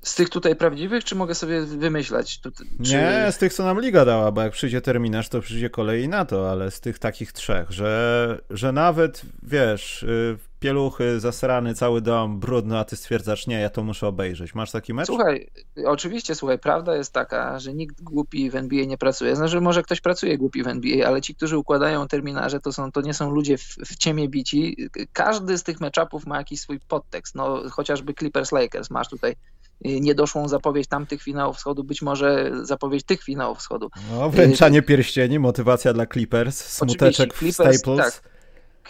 Z 0.02 0.14
tych 0.14 0.28
tutaj 0.30 0.56
prawdziwych, 0.56 1.04
czy 1.04 1.14
mogę 1.14 1.34
sobie 1.34 1.62
wymyślać? 1.62 2.40
Czy... 2.40 2.50
Nie, 2.78 3.32
z 3.32 3.38
tych, 3.38 3.54
co 3.54 3.64
nam 3.64 3.80
Liga 3.80 4.04
dała, 4.04 4.32
bo 4.32 4.42
jak 4.42 4.52
przyjdzie 4.52 4.80
terminarz, 4.80 5.28
to 5.28 5.40
przyjdzie 5.40 5.70
kolei 5.70 6.08
na 6.08 6.24
to, 6.24 6.50
ale 6.50 6.70
z 6.70 6.80
tych 6.80 6.98
takich 6.98 7.32
trzech, 7.32 7.70
że, 7.70 8.38
że 8.50 8.72
nawet, 8.72 9.22
wiesz, 9.42 10.02
y, 10.02 10.38
pieluchy, 10.62 11.20
zasrany 11.20 11.74
cały 11.74 12.00
dom, 12.00 12.40
brudno, 12.40 12.78
a 12.78 12.84
ty 12.84 12.96
stwierdzasz, 12.96 13.46
nie, 13.46 13.60
ja 13.60 13.70
to 13.70 13.82
muszę 13.82 14.06
obejrzeć. 14.06 14.54
Masz 14.54 14.70
taki 14.70 14.94
mecz? 14.94 15.06
Słuchaj, 15.06 15.50
oczywiście, 15.86 16.34
słuchaj, 16.34 16.58
prawda 16.58 16.96
jest 16.96 17.12
taka, 17.12 17.58
że 17.58 17.74
nikt 17.74 18.02
głupi 18.02 18.50
w 18.50 18.56
NBA 18.56 18.84
nie 18.84 18.98
pracuje. 18.98 19.36
Znaczy, 19.36 19.60
może 19.60 19.82
ktoś 19.82 20.00
pracuje 20.00 20.38
głupi 20.38 20.62
w 20.62 20.66
NBA, 20.66 21.06
ale 21.08 21.20
ci, 21.20 21.34
którzy 21.34 21.58
układają 21.58 22.08
terminarze, 22.08 22.60
to, 22.60 22.72
są, 22.72 22.92
to 22.92 23.00
nie 23.00 23.14
są 23.14 23.30
ludzie 23.30 23.58
w, 23.58 23.62
w 23.62 24.28
bici. 24.28 24.76
Każdy 25.12 25.58
z 25.58 25.62
tych 25.62 25.80
meczapów 25.80 26.26
ma 26.26 26.38
jakiś 26.38 26.60
swój 26.60 26.80
podtekst. 26.80 27.34
No, 27.34 27.62
chociażby 27.70 28.12
Clippers-Lakers 28.12 28.90
masz 28.90 29.08
tutaj 29.08 29.36
niedoszłą 29.80 30.48
zapowiedź 30.48 30.86
tamtych 30.88 31.22
finałów 31.22 31.56
wschodu, 31.56 31.84
być 31.84 32.02
może 32.02 32.50
zapowiedź 32.62 33.04
tych 33.04 33.22
finałów 33.22 33.58
wschodu. 33.58 33.90
No, 34.12 34.30
wręczanie 34.30 34.82
pierścieni, 34.82 35.38
motywacja 35.38 35.92
dla 35.92 36.06
Clippers, 36.06 36.66
smuteczek 36.66 37.34
Clippers, 37.34 37.76
w 37.76 37.78
Staples. 37.78 38.20
Tak. 38.20 38.32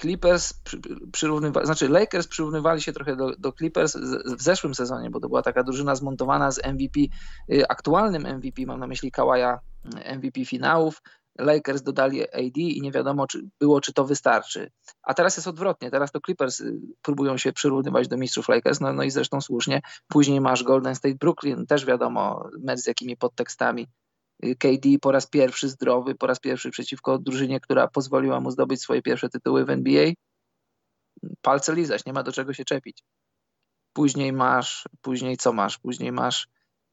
Clippers 0.01 0.55
przyrównywali, 1.13 1.67
znaczy 1.67 1.89
Lakers 1.89 2.27
przyrównywali 2.27 2.83
się 2.83 2.93
trochę 2.93 3.17
do, 3.17 3.37
do 3.37 3.53
Clippers 3.53 3.97
w 4.37 4.43
zeszłym 4.43 4.75
sezonie, 4.75 5.11
bo 5.11 5.21
to 5.21 5.29
była 5.29 5.43
taka 5.43 5.63
drużyna 5.63 5.95
zmontowana 5.95 6.51
z 6.51 6.59
MVP, 6.67 7.01
y, 7.53 7.69
aktualnym 7.69 8.23
MVP, 8.37 8.67
mam 8.67 8.81
na 8.81 8.87
myśli 8.87 9.11
Kawaja 9.11 9.61
MVP 10.17 10.45
finałów, 10.45 11.03
Lakers 11.39 11.83
dodali 11.83 12.23
AD 12.23 12.57
i 12.57 12.81
nie 12.83 12.93
wiadomo 12.93 13.27
czy 13.27 13.43
było, 13.61 13.81
czy 13.81 13.93
to 13.93 14.05
wystarczy. 14.05 14.71
A 15.03 15.15
teraz 15.15 15.37
jest 15.37 15.49
odwrotnie, 15.49 15.91
teraz 15.91 16.13
to 16.13 16.21
Clippers 16.21 16.61
y, 16.61 16.81
próbują 17.03 17.37
się 17.37 17.53
przyrównywać 17.53 18.09
do 18.09 18.17
mistrzów 18.17 18.49
Lakers, 18.49 18.81
no, 18.81 18.93
no 18.93 19.03
i 19.03 19.11
zresztą 19.11 19.41
słusznie. 19.41 19.81
Później 20.09 20.41
masz 20.41 20.63
Golden 20.63 20.95
State 20.95 21.15
Brooklyn, 21.15 21.67
też 21.67 21.87
wiadomo, 21.87 22.49
mecz 22.61 22.81
z 22.81 22.87
jakimi 22.87 23.17
podtekstami. 23.17 23.87
Y, 24.45 24.57
KD 24.57 24.89
po 25.01 25.13
raz 25.13 25.27
pierwszy 25.27 25.69
zdrowy, 25.69 26.15
po 26.15 26.27
raz 26.27 26.41
pierwszy 26.41 26.71
przeciwko 26.71 27.19
drużynie, 27.19 27.61
która 27.61 27.89
pozwoliła 27.89 28.41
mu 28.41 28.51
zdobyć 28.51 28.83
swoje 28.83 29.03
pierwsze 29.03 29.29
tytuły 29.29 29.65
w 29.65 29.71
NBA. 29.71 30.13
Palce 31.43 31.75
lizać, 31.75 32.05
nie 32.05 32.13
ma 32.13 32.23
do 32.23 32.33
czego 32.33 32.53
się 32.53 32.65
czepić. 32.65 33.03
Później 33.93 34.33
masz, 34.33 34.89
później 35.03 35.37
co 35.37 35.53
masz? 35.53 35.79
Później 35.79 36.13
masz 36.13 36.49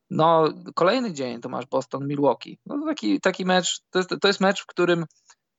no, 0.10 0.50
kolejny 0.76 1.14
dzień 1.14 1.42
to 1.42 1.50
masz 1.50 1.66
Boston-Milwaukee. 1.66 2.58
No, 2.66 2.86
taki, 2.86 3.22
taki 3.22 3.46
mecz, 3.46 3.82
to 3.90 4.00
jest, 4.00 4.10
to 4.22 4.28
jest 4.28 4.42
mecz, 4.42 4.62
w 4.62 4.66
którym, 4.66 5.06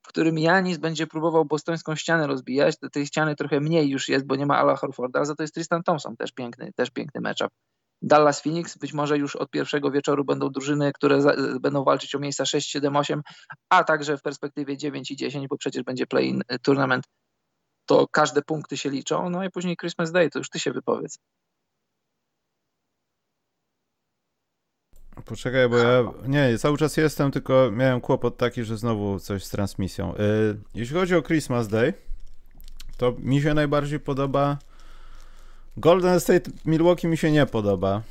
w 0.02 0.08
którym 0.08 0.38
Janis 0.38 0.78
będzie 0.78 1.06
próbował 1.06 1.44
bostońską 1.44 1.96
ścianę 1.96 2.26
rozbijać. 2.26 2.76
Tej 2.92 3.06
ściany 3.06 3.36
trochę 3.36 3.60
mniej 3.60 3.88
już 3.88 4.08
jest, 4.08 4.26
bo 4.26 4.36
nie 4.36 4.46
ma 4.46 4.58
Ala 4.58 4.76
Horforda, 4.76 5.24
za 5.24 5.34
to 5.34 5.42
jest 5.42 5.54
Tristan 5.54 5.82
Thompson, 5.82 6.16
też 6.16 6.32
piękny, 6.32 6.72
też 6.76 6.90
piękny 6.90 7.20
matchup. 7.20 7.50
Dallas 8.02 8.42
Phoenix, 8.42 8.78
być 8.78 8.92
może 8.92 9.18
już 9.18 9.36
od 9.36 9.50
pierwszego 9.50 9.90
wieczoru 9.90 10.24
będą 10.24 10.50
drużyny, 10.50 10.92
które 10.92 11.22
za, 11.22 11.34
będą 11.60 11.84
walczyć 11.84 12.14
o 12.14 12.18
miejsca 12.18 12.46
6, 12.46 12.70
7, 12.70 12.96
8, 12.96 13.22
a 13.68 13.84
także 13.84 14.16
w 14.16 14.22
perspektywie 14.22 14.76
9 14.76 15.10
i 15.10 15.16
10, 15.16 15.48
bo 15.48 15.56
przecież 15.56 15.82
będzie 15.82 16.06
play-in 16.06 16.42
tournament, 16.62 17.04
to 17.86 18.06
każde 18.12 18.42
punkty 18.42 18.76
się 18.76 18.90
liczą. 18.90 19.30
No 19.30 19.44
i 19.44 19.50
później 19.50 19.76
Christmas 19.76 20.12
Day, 20.12 20.30
to 20.30 20.38
już 20.38 20.50
ty 20.50 20.58
się 20.58 20.72
wypowiedz. 20.72 21.18
Poczekaj, 25.24 25.68
bo 25.68 25.76
ja. 25.76 26.04
Nie, 26.26 26.58
cały 26.58 26.78
czas 26.78 26.96
jestem, 26.96 27.30
tylko 27.30 27.70
miałem 27.72 28.00
kłopot 28.00 28.36
taki, 28.36 28.64
że 28.64 28.76
znowu 28.76 29.20
coś 29.20 29.44
z 29.44 29.50
transmisją. 29.50 30.14
Yy, 30.18 30.58
jeśli 30.74 30.96
chodzi 30.96 31.14
o 31.14 31.22
Christmas 31.22 31.68
Day, 31.68 31.94
to 32.96 33.14
mi 33.18 33.42
się 33.42 33.54
najbardziej 33.54 34.00
podoba. 34.00 34.58
Golden 35.76 36.20
State 36.20 36.50
Milwaukee 36.64 37.06
mi 37.06 37.16
się 37.16 37.32
nie 37.32 37.46
podoba. 37.46 38.02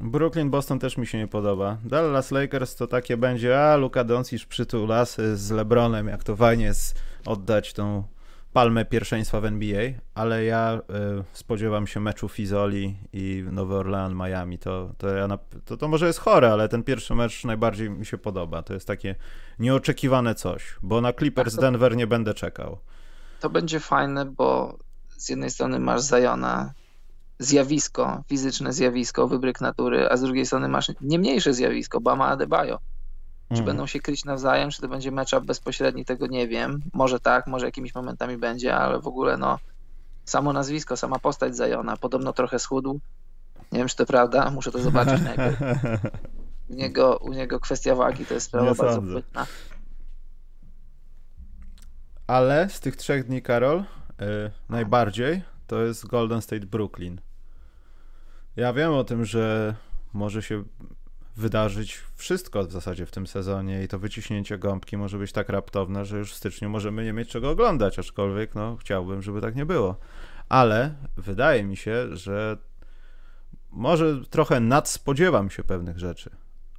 Brooklyn 0.00 0.50
Boston 0.50 0.78
też 0.78 0.96
mi 0.96 1.06
się 1.06 1.18
nie 1.18 1.28
podoba. 1.28 1.76
Dallas 1.84 2.30
Lakers 2.30 2.76
to 2.76 2.86
takie 2.86 3.16
będzie, 3.16 3.60
a 3.60 3.76
Luka 3.76 4.04
Doncic 4.04 4.44
przytula 4.44 5.04
z 5.34 5.50
LeBronem, 5.50 6.08
jak 6.08 6.24
to 6.24 6.36
fajnie 6.36 6.64
jest 6.64 6.98
oddać 7.26 7.72
tą 7.72 8.04
palmę 8.52 8.84
pierwszeństwa 8.84 9.40
w 9.40 9.44
NBA, 9.44 9.82
ale 10.14 10.44
ja 10.44 10.80
y, 11.20 11.24
spodziewam 11.32 11.86
się 11.86 12.00
meczu 12.00 12.28
Fizoli 12.28 12.96
i 13.12 13.44
Nowy 13.52 13.74
Orlean 13.74 14.14
Miami. 14.14 14.58
To, 14.58 14.94
to, 14.98 15.08
ja 15.08 15.28
na, 15.28 15.38
to, 15.64 15.76
to 15.76 15.88
może 15.88 16.06
jest 16.06 16.18
chore, 16.18 16.52
ale 16.52 16.68
ten 16.68 16.82
pierwszy 16.82 17.14
mecz 17.14 17.44
najbardziej 17.44 17.90
mi 17.90 18.06
się 18.06 18.18
podoba. 18.18 18.62
To 18.62 18.74
jest 18.74 18.86
takie 18.86 19.14
nieoczekiwane 19.58 20.34
coś, 20.34 20.76
bo 20.82 21.00
na 21.00 21.12
Clippers 21.12 21.54
to, 21.54 21.60
Denver 21.60 21.96
nie 21.96 22.06
będę 22.06 22.34
czekał. 22.34 22.78
To 23.40 23.50
będzie 23.50 23.80
fajne, 23.80 24.24
bo 24.24 24.78
z 25.08 25.28
jednej 25.28 25.50
strony 25.50 25.78
masz 25.80 26.00
Zajona, 26.00 26.72
zjawisko, 27.38 28.24
fizyczne 28.28 28.72
zjawisko, 28.72 29.28
wybryk 29.28 29.60
natury, 29.60 30.08
a 30.10 30.16
z 30.16 30.22
drugiej 30.22 30.46
strony 30.46 30.68
masz 30.68 30.92
nie 31.00 31.18
mniejsze 31.18 31.54
zjawisko, 31.54 32.00
Bama 32.00 32.26
Adebayo 32.26 32.78
czy 33.48 33.54
mhm. 33.54 33.66
będą 33.66 33.86
się 33.86 34.00
kryć 34.00 34.24
nawzajem, 34.24 34.70
czy 34.70 34.80
to 34.80 34.88
będzie 34.88 35.10
matchup 35.10 35.44
bezpośredni, 35.44 36.04
tego 36.04 36.26
nie 36.26 36.48
wiem. 36.48 36.82
Może 36.92 37.20
tak, 37.20 37.46
może 37.46 37.66
jakimiś 37.66 37.94
momentami 37.94 38.36
będzie, 38.36 38.76
ale 38.76 39.00
w 39.00 39.06
ogóle 39.06 39.36
no 39.36 39.58
samo 40.24 40.52
nazwisko, 40.52 40.96
sama 40.96 41.18
postać 41.18 41.56
Zajona, 41.56 41.96
podobno 41.96 42.32
trochę 42.32 42.58
schudł. 42.58 43.00
Nie 43.72 43.78
wiem, 43.78 43.88
czy 43.88 43.96
to 43.96 44.06
prawda, 44.06 44.50
muszę 44.54 44.72
to 44.72 44.78
zobaczyć 44.78 45.22
najpierw. 45.22 45.60
U 46.70 46.74
niego, 46.74 47.16
u 47.16 47.32
niego 47.32 47.60
kwestia 47.60 47.94
wagi 47.94 48.26
to 48.26 48.34
jest 48.34 48.46
sprawa 48.46 48.70
Nie 48.70 48.76
bardzo 48.76 48.96
sądzę. 48.96 49.12
płynna. 49.12 49.46
Ale 52.26 52.68
z 52.68 52.80
tych 52.80 52.96
trzech 52.96 53.26
dni, 53.26 53.42
Karol, 53.42 53.78
y, 53.78 53.84
najbardziej 54.68 55.42
to 55.66 55.82
jest 55.82 56.06
Golden 56.06 56.42
State 56.42 56.66
Brooklyn. 56.66 57.20
Ja 58.56 58.72
wiem 58.72 58.92
o 58.92 59.04
tym, 59.04 59.24
że 59.24 59.74
może 60.12 60.42
się 60.42 60.64
wydarzyć 61.38 62.00
wszystko 62.16 62.64
w 62.64 62.72
zasadzie 62.72 63.06
w 63.06 63.10
tym 63.10 63.26
sezonie 63.26 63.82
i 63.82 63.88
to 63.88 63.98
wyciśnięcie 63.98 64.58
gąbki 64.58 64.96
może 64.96 65.18
być 65.18 65.32
tak 65.32 65.48
raptowne, 65.48 66.04
że 66.04 66.18
już 66.18 66.32
w 66.32 66.36
styczniu 66.36 66.70
możemy 66.70 67.04
nie 67.04 67.12
mieć 67.12 67.28
czego 67.28 67.50
oglądać, 67.50 67.98
aczkolwiek 67.98 68.54
no 68.54 68.76
chciałbym, 68.76 69.22
żeby 69.22 69.40
tak 69.40 69.56
nie 69.56 69.66
było. 69.66 69.96
Ale 70.48 70.94
wydaje 71.16 71.64
mi 71.64 71.76
się, 71.76 72.16
że 72.16 72.56
może 73.70 74.20
trochę 74.30 74.60
nadspodziewam 74.60 75.50
się 75.50 75.64
pewnych 75.64 75.98
rzeczy. 75.98 76.30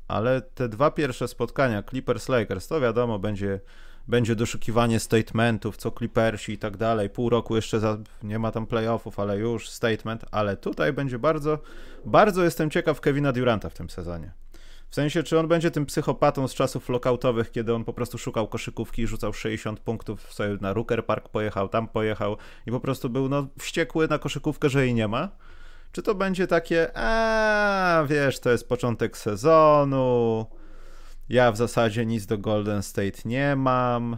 Ale 0.08 0.42
te 0.42 0.70
dwa 0.70 0.92
pierwsze 0.92 1.28
spotkania 1.28 1.82
Clippers-Lakers 1.82 2.70
to 2.70 2.82
wiadomo 2.82 3.20
będzie 3.20 3.60
będzie 4.08 4.36
doszukiwanie 4.36 5.00
statementów, 5.00 5.78
co 5.78 5.92
Clippersi 5.92 6.54
i 6.54 6.58
tak 6.58 6.78
dalej. 6.78 7.10
Pół 7.10 7.30
roku 7.30 7.56
jeszcze 7.56 7.80
za, 7.80 7.98
nie 8.24 8.40
ma 8.40 8.52
tam 8.52 8.68
playoffów, 8.68 9.20
ale 9.20 9.38
już 9.38 9.70
statement. 9.70 10.26
Ale 10.32 10.58
tutaj 10.58 10.94
będzie 10.94 11.20
bardzo, 11.20 11.60
bardzo 12.06 12.44
jestem 12.44 12.70
ciekaw 12.70 13.02
Kevina 13.02 13.32
Duranta 13.32 13.70
w 13.70 13.74
tym 13.74 13.90
sezonie. 13.90 14.32
W 14.90 14.96
sensie, 14.96 15.24
czy 15.24 15.40
on 15.40 15.48
będzie 15.48 15.72
tym 15.72 15.86
psychopatą 15.86 16.48
z 16.48 16.54
czasów 16.54 16.90
lockoutowych, 16.90 17.52
kiedy 17.52 17.74
on 17.74 17.84
po 17.84 17.94
prostu 17.94 18.18
szukał 18.18 18.48
koszykówki 18.48 19.02
i 19.02 19.08
rzucał 19.08 19.34
60 19.34 19.80
punktów, 19.80 20.34
sobie 20.34 20.58
na 20.62 20.74
Rooker 20.74 21.06
Park 21.06 21.30
pojechał, 21.30 21.70
tam 21.70 21.88
pojechał 21.88 22.38
i 22.68 22.72
po 22.72 22.80
prostu 22.80 23.10
był 23.10 23.30
no, 23.30 23.48
wściekły 23.60 24.08
na 24.08 24.20
koszykówkę, 24.20 24.70
że 24.70 24.86
jej 24.86 24.94
nie 24.94 25.08
ma. 25.08 25.30
Czy 25.92 26.02
to 26.04 26.16
będzie 26.16 26.48
takie, 26.48 26.98
a 26.98 28.04
wiesz, 28.08 28.40
to 28.40 28.50
jest 28.50 28.70
początek 28.70 29.18
sezonu, 29.18 30.46
ja 31.30 31.52
w 31.52 31.58
zasadzie 31.58 32.06
nic 32.06 32.26
do 32.26 32.38
Golden 32.38 32.84
State 32.84 33.18
nie 33.26 33.56
mam. 33.56 34.18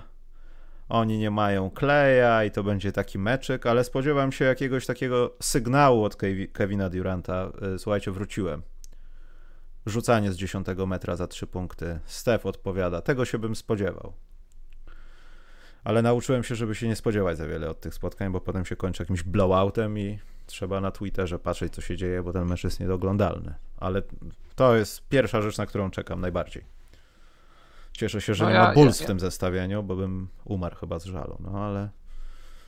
Oni 0.90 1.18
nie 1.18 1.32
mają 1.32 1.70
kleja 1.70 2.44
i 2.44 2.52
to 2.52 2.64
będzie 2.64 2.92
taki 2.92 3.20
meczek, 3.20 3.66
ale 3.66 3.84
spodziewam 3.84 4.32
się 4.32 4.46
jakiegoś 4.46 4.86
takiego 4.86 5.36
sygnału 5.42 6.04
od 6.04 6.16
Kevi- 6.16 6.52
Kevina 6.52 6.90
Duranta. 6.90 7.52
Y, 7.76 7.80
Słuchajcie, 7.80 8.12
wróciłem. 8.12 8.62
Rzucanie 9.86 10.32
z 10.32 10.36
10 10.36 10.68
metra 10.88 11.16
za 11.16 11.28
3 11.28 11.48
punkty. 11.48 12.00
Steph 12.06 12.46
odpowiada. 12.46 13.02
Tego 13.02 13.26
się 13.26 13.40
bym 13.40 13.56
spodziewał. 13.56 14.14
Ale 15.84 16.02
nauczyłem 16.02 16.44
się, 16.44 16.56
żeby 16.56 16.76
się 16.76 16.88
nie 16.88 16.96
spodziewać 16.96 17.38
za 17.38 17.48
wiele 17.48 17.70
od 17.70 17.80
tych 17.80 17.94
spotkań, 17.94 18.32
bo 18.32 18.42
potem 18.42 18.66
się 18.66 18.76
kończy 18.76 19.04
jakimś 19.04 19.24
blowoutem 19.24 20.00
i 20.00 20.20
trzeba 20.46 20.82
na 20.82 20.92
Twitterze 20.92 21.40
patrzeć, 21.40 21.74
co 21.74 21.82
się 21.82 21.98
dzieje, 21.98 22.24
bo 22.24 22.34
ten 22.34 22.46
mecz 22.46 22.64
jest 22.64 22.80
niedoglądalny. 22.80 23.54
Ale 23.78 24.02
to 24.56 24.76
jest 24.76 25.08
pierwsza 25.10 25.42
rzecz, 25.42 25.58
na 25.58 25.66
którą 25.66 25.92
czekam 25.92 26.22
najbardziej. 26.22 26.64
Cieszę 27.92 28.22
się, 28.22 28.34
że 28.34 28.44
No 28.44 28.50
nie 28.50 28.56
ja- 28.56 28.68
ma 28.68 28.74
Bulls 28.74 29.00
ja- 29.00 29.04
w 29.06 29.08
tym 29.08 29.20
zestawieniu, 29.20 29.84
bo 29.84 29.96
bym 29.96 30.28
umarł 30.46 30.76
chyba 30.76 31.00
z 31.00 31.06
żalu, 31.06 31.38
no 31.40 31.60
ale 31.66 31.90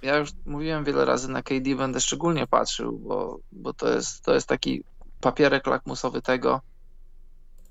Ja 0.02 0.18
już 0.18 0.30
mówiłem 0.46 0.84
wiele 0.84 1.06
razy 1.06 1.30
na 1.32 1.44
KD, 1.44 1.76
będę 1.78 2.02
szczególnie 2.02 2.48
patrzył, 2.48 3.00
bo, 3.00 3.40
bo 3.52 3.74
to, 3.74 3.90
jest, 3.94 4.24
to 4.26 4.34
jest 4.34 4.48
taki 4.48 4.84
papierek 5.22 5.68
lakmusowy 5.68 6.22
tego, 6.22 6.62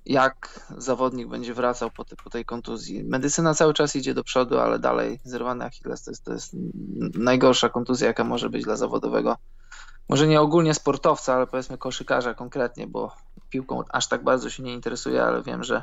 jak 0.06 0.60
zawodnik 0.78 1.28
będzie 1.28 1.54
wracał 1.54 1.90
po, 1.90 2.04
te, 2.04 2.16
po 2.16 2.30
tej 2.30 2.44
kontuzji. 2.44 3.04
Medycyna 3.04 3.54
cały 3.54 3.74
czas 3.74 3.96
idzie 3.96 4.14
do 4.14 4.24
przodu, 4.24 4.58
ale 4.58 4.78
dalej 4.78 5.20
zerwany 5.24 5.64
Achilles 5.64 6.02
to 6.02 6.10
jest, 6.10 6.24
to 6.24 6.32
jest 6.32 6.56
najgorsza 7.14 7.68
kontuzja, 7.68 8.06
jaka 8.06 8.24
może 8.24 8.50
być 8.50 8.64
dla 8.64 8.76
zawodowego. 8.76 9.36
Może 10.08 10.26
nie 10.26 10.40
ogólnie 10.40 10.74
sportowca, 10.74 11.34
ale 11.34 11.46
powiedzmy 11.46 11.78
koszykarza 11.78 12.34
konkretnie, 12.34 12.86
bo 12.86 13.16
piłką 13.50 13.82
aż 13.88 14.08
tak 14.08 14.24
bardzo 14.24 14.50
się 14.50 14.62
nie 14.62 14.74
interesuje, 14.74 15.24
ale 15.24 15.42
wiem, 15.42 15.64
że 15.64 15.82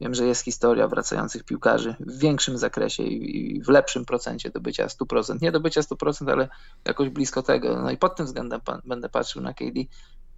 Wiem, 0.00 0.14
że 0.14 0.26
jest 0.26 0.44
historia 0.44 0.88
wracających 0.88 1.44
piłkarzy 1.44 1.94
w 2.00 2.18
większym 2.18 2.58
zakresie 2.58 3.02
i 3.02 3.62
w 3.62 3.68
lepszym 3.68 4.04
procencie 4.04 4.50
do 4.50 4.60
bycia 4.60 4.86
100%. 4.86 5.42
Nie 5.42 5.52
do 5.52 5.60
bycia 5.60 5.80
100%, 5.80 6.30
ale 6.30 6.48
jakoś 6.84 7.08
blisko 7.08 7.42
tego. 7.42 7.82
No 7.82 7.90
i 7.90 7.96
pod 7.96 8.16
tym 8.16 8.26
względem 8.26 8.60
będę 8.84 9.08
patrzył 9.08 9.42
na 9.42 9.54
KD. 9.54 9.80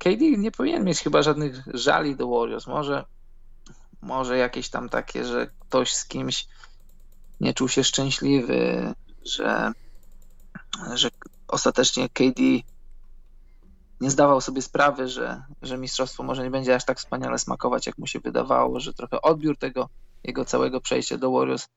KD 0.02 0.38
nie 0.38 0.50
powinien 0.50 0.84
mieć 0.84 1.00
chyba 1.00 1.22
żadnych 1.22 1.62
żali 1.74 2.16
do 2.16 2.28
Warriors. 2.28 2.66
Może, 2.66 3.04
może 4.00 4.38
jakieś 4.38 4.68
tam 4.68 4.88
takie, 4.88 5.24
że 5.24 5.50
ktoś 5.60 5.94
z 5.94 6.04
kimś 6.04 6.48
nie 7.40 7.54
czuł 7.54 7.68
się 7.68 7.84
szczęśliwy, 7.84 8.94
że, 9.24 9.72
że 10.94 11.08
ostatecznie 11.48 12.08
KD 12.08 12.42
nie 14.00 14.10
zdawał 14.10 14.40
sobie 14.40 14.62
sprawy, 14.62 15.08
że, 15.08 15.42
że 15.62 15.78
mistrzostwo 15.78 16.22
może 16.22 16.42
nie 16.42 16.50
będzie 16.50 16.74
aż 16.74 16.84
tak 16.84 16.98
wspaniale 16.98 17.38
smakować, 17.38 17.86
jak 17.86 17.98
mu 17.98 18.06
się 18.06 18.20
wydawało, 18.20 18.80
że 18.80 18.94
trochę 18.94 19.22
odbiór 19.22 19.58
tego 19.58 19.88
jego 20.24 20.44
całego 20.44 20.80
przejścia 20.80 21.18
do 21.18 21.30
Warriors 21.32 21.68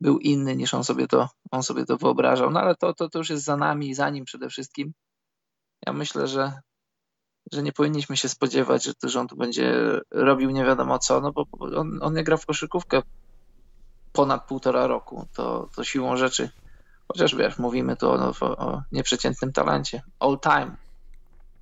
był 0.00 0.18
inny 0.18 0.56
niż 0.56 0.74
on 0.74 0.84
sobie 0.84 1.06
to, 1.08 1.28
on 1.50 1.62
sobie 1.62 1.86
to 1.86 1.96
wyobrażał. 1.96 2.50
No 2.50 2.60
ale 2.60 2.74
to, 2.74 2.94
to, 2.94 3.08
to 3.08 3.18
już 3.18 3.30
jest 3.30 3.44
za 3.44 3.56
nami 3.56 3.88
i 3.88 3.94
za 3.94 4.10
nim 4.10 4.24
przede 4.24 4.48
wszystkim. 4.48 4.92
Ja 5.86 5.92
myślę, 5.92 6.28
że, 6.28 6.60
że 7.52 7.62
nie 7.62 7.72
powinniśmy 7.72 8.16
się 8.16 8.28
spodziewać, 8.28 8.84
że, 8.84 8.94
to, 8.94 9.26
tu 9.26 9.36
będzie 9.36 9.74
robił 10.10 10.50
nie 10.50 10.64
wiadomo 10.64 10.98
co, 10.98 11.20
no 11.20 11.32
bo 11.32 11.46
on, 11.76 11.98
on 12.02 12.14
nie 12.14 12.24
gra 12.24 12.36
w 12.36 12.46
koszykówkę 12.46 13.02
ponad 14.12 14.46
półtora 14.46 14.86
roku. 14.86 15.28
To, 15.32 15.68
to 15.76 15.84
siłą 15.84 16.16
rzeczy, 16.16 16.50
chociaż 17.08 17.34
wiesz, 17.34 17.58
mówimy 17.58 17.96
tu 17.96 18.10
o, 18.10 18.32
o, 18.40 18.56
o 18.56 18.82
nieprzeciętnym 18.92 19.52
talencie. 19.52 20.02
All 20.20 20.38
time 20.40 20.76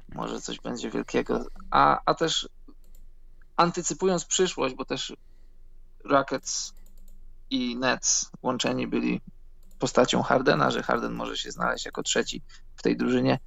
może 0.08 0.40
coś 0.40 0.60
będzie 0.60 0.90
wielkiego. 0.90 1.46
A, 1.70 2.00
a 2.04 2.14
też 2.14 2.48
antycypując 3.56 4.24
przyszłość, 4.24 4.74
bo 4.74 4.84
też 4.84 5.12
Rockets 6.04 6.74
i 7.50 7.76
Nets 7.76 8.30
łączeni 8.42 8.86
byli 8.86 9.20
postacią 9.78 10.22
Hardena, 10.22 10.70
że 10.70 10.82
Harden 10.82 11.12
może 11.12 11.36
się 11.36 11.50
znaleźć 11.50 11.84
jako 11.84 12.02
trzeci 12.02 12.42
w 12.76 12.82
tej 12.82 12.96
drużynie. 12.96 13.38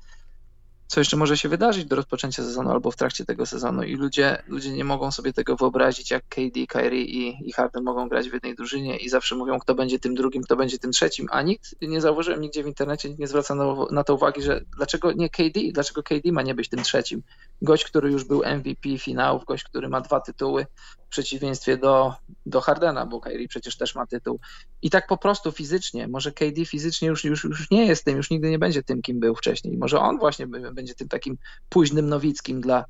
Co 0.88 1.00
jeszcze 1.02 1.18
może 1.18 1.38
się 1.38 1.50
wydarzyć 1.50 1.86
do 1.86 1.96
rozpoczęcia 1.96 2.44
sezonu 2.44 2.72
albo 2.72 2.92
w 2.92 2.96
trakcie 2.96 3.26
tego 3.26 3.46
sezonu 3.46 3.84
i 3.84 3.96
ludzie, 3.96 4.44
ludzie 4.48 4.72
nie 4.72 4.84
mogą 4.84 5.12
sobie 5.12 5.34
tego 5.34 5.56
wyobrazić, 5.56 6.12
jak 6.12 6.24
KD, 6.30 6.68
Kyrie 6.68 7.02
i, 7.02 7.50
i 7.50 7.52
Harden 7.52 7.84
mogą 7.84 8.10
grać 8.10 8.30
w 8.30 8.34
jednej 8.34 8.56
drużynie 8.56 8.98
i 8.98 9.10
zawsze 9.10 9.36
mówią, 9.36 9.60
kto 9.60 9.76
będzie 9.76 10.00
tym 10.00 10.16
drugim, 10.16 10.44
kto 10.44 10.56
będzie 10.56 10.80
tym 10.80 10.92
trzecim, 10.92 11.28
a 11.32 11.42
nikt, 11.42 11.76
nie 11.82 12.02
zauważyłem 12.02 12.42
nigdzie 12.42 12.64
w 12.64 12.68
internecie, 12.68 13.10
nikt 13.10 13.20
nie 13.20 13.28
zwraca 13.28 13.56
na, 13.56 13.76
na 13.92 14.04
to 14.04 14.16
uwagi, 14.16 14.42
że 14.42 14.62
dlaczego 14.78 15.12
nie 15.12 15.30
KD, 15.30 15.60
dlaczego 15.72 16.04
KD 16.04 16.32
ma 16.32 16.42
nie 16.42 16.56
być 16.56 16.70
tym 16.70 16.84
trzecim. 16.84 17.24
Gość, 17.62 17.86
który 17.86 18.12
już 18.12 18.24
był 18.24 18.44
MVP 18.46 18.98
finałów, 18.98 19.46
gość, 19.46 19.64
który 19.64 19.90
ma 19.90 20.02
dwa 20.02 20.20
tytuły, 20.20 20.66
w 21.06 21.10
przeciwieństwie 21.10 21.78
do, 21.78 22.14
do 22.46 22.62
Hardena, 22.62 23.06
bo 23.06 23.20
Kyrie 23.20 23.48
przecież 23.48 23.78
też 23.78 23.96
ma 23.96 24.08
tytuł. 24.08 24.40
I 24.82 24.90
tak 24.90 25.08
po 25.08 25.18
prostu 25.18 25.52
fizycznie, 25.52 26.08
może 26.08 26.32
KD 26.32 26.66
fizycznie 26.66 27.08
już, 27.08 27.24
już, 27.24 27.44
już 27.44 27.72
nie 27.72 27.86
jest 27.86 28.06
tym, 28.06 28.18
już 28.18 28.30
nigdy 28.30 28.50
nie 28.50 28.60
będzie 28.60 28.84
tym, 28.84 29.02
kim 29.02 29.20
był 29.20 29.36
wcześniej. 29.36 29.78
Może 29.78 30.00
on 30.00 30.20
właśnie 30.20 30.48
będzie 30.48 30.96
tym 30.96 31.08
takim 31.08 31.38
późnym 31.70 32.10
nowickim 32.10 32.62
dla, 32.62 32.86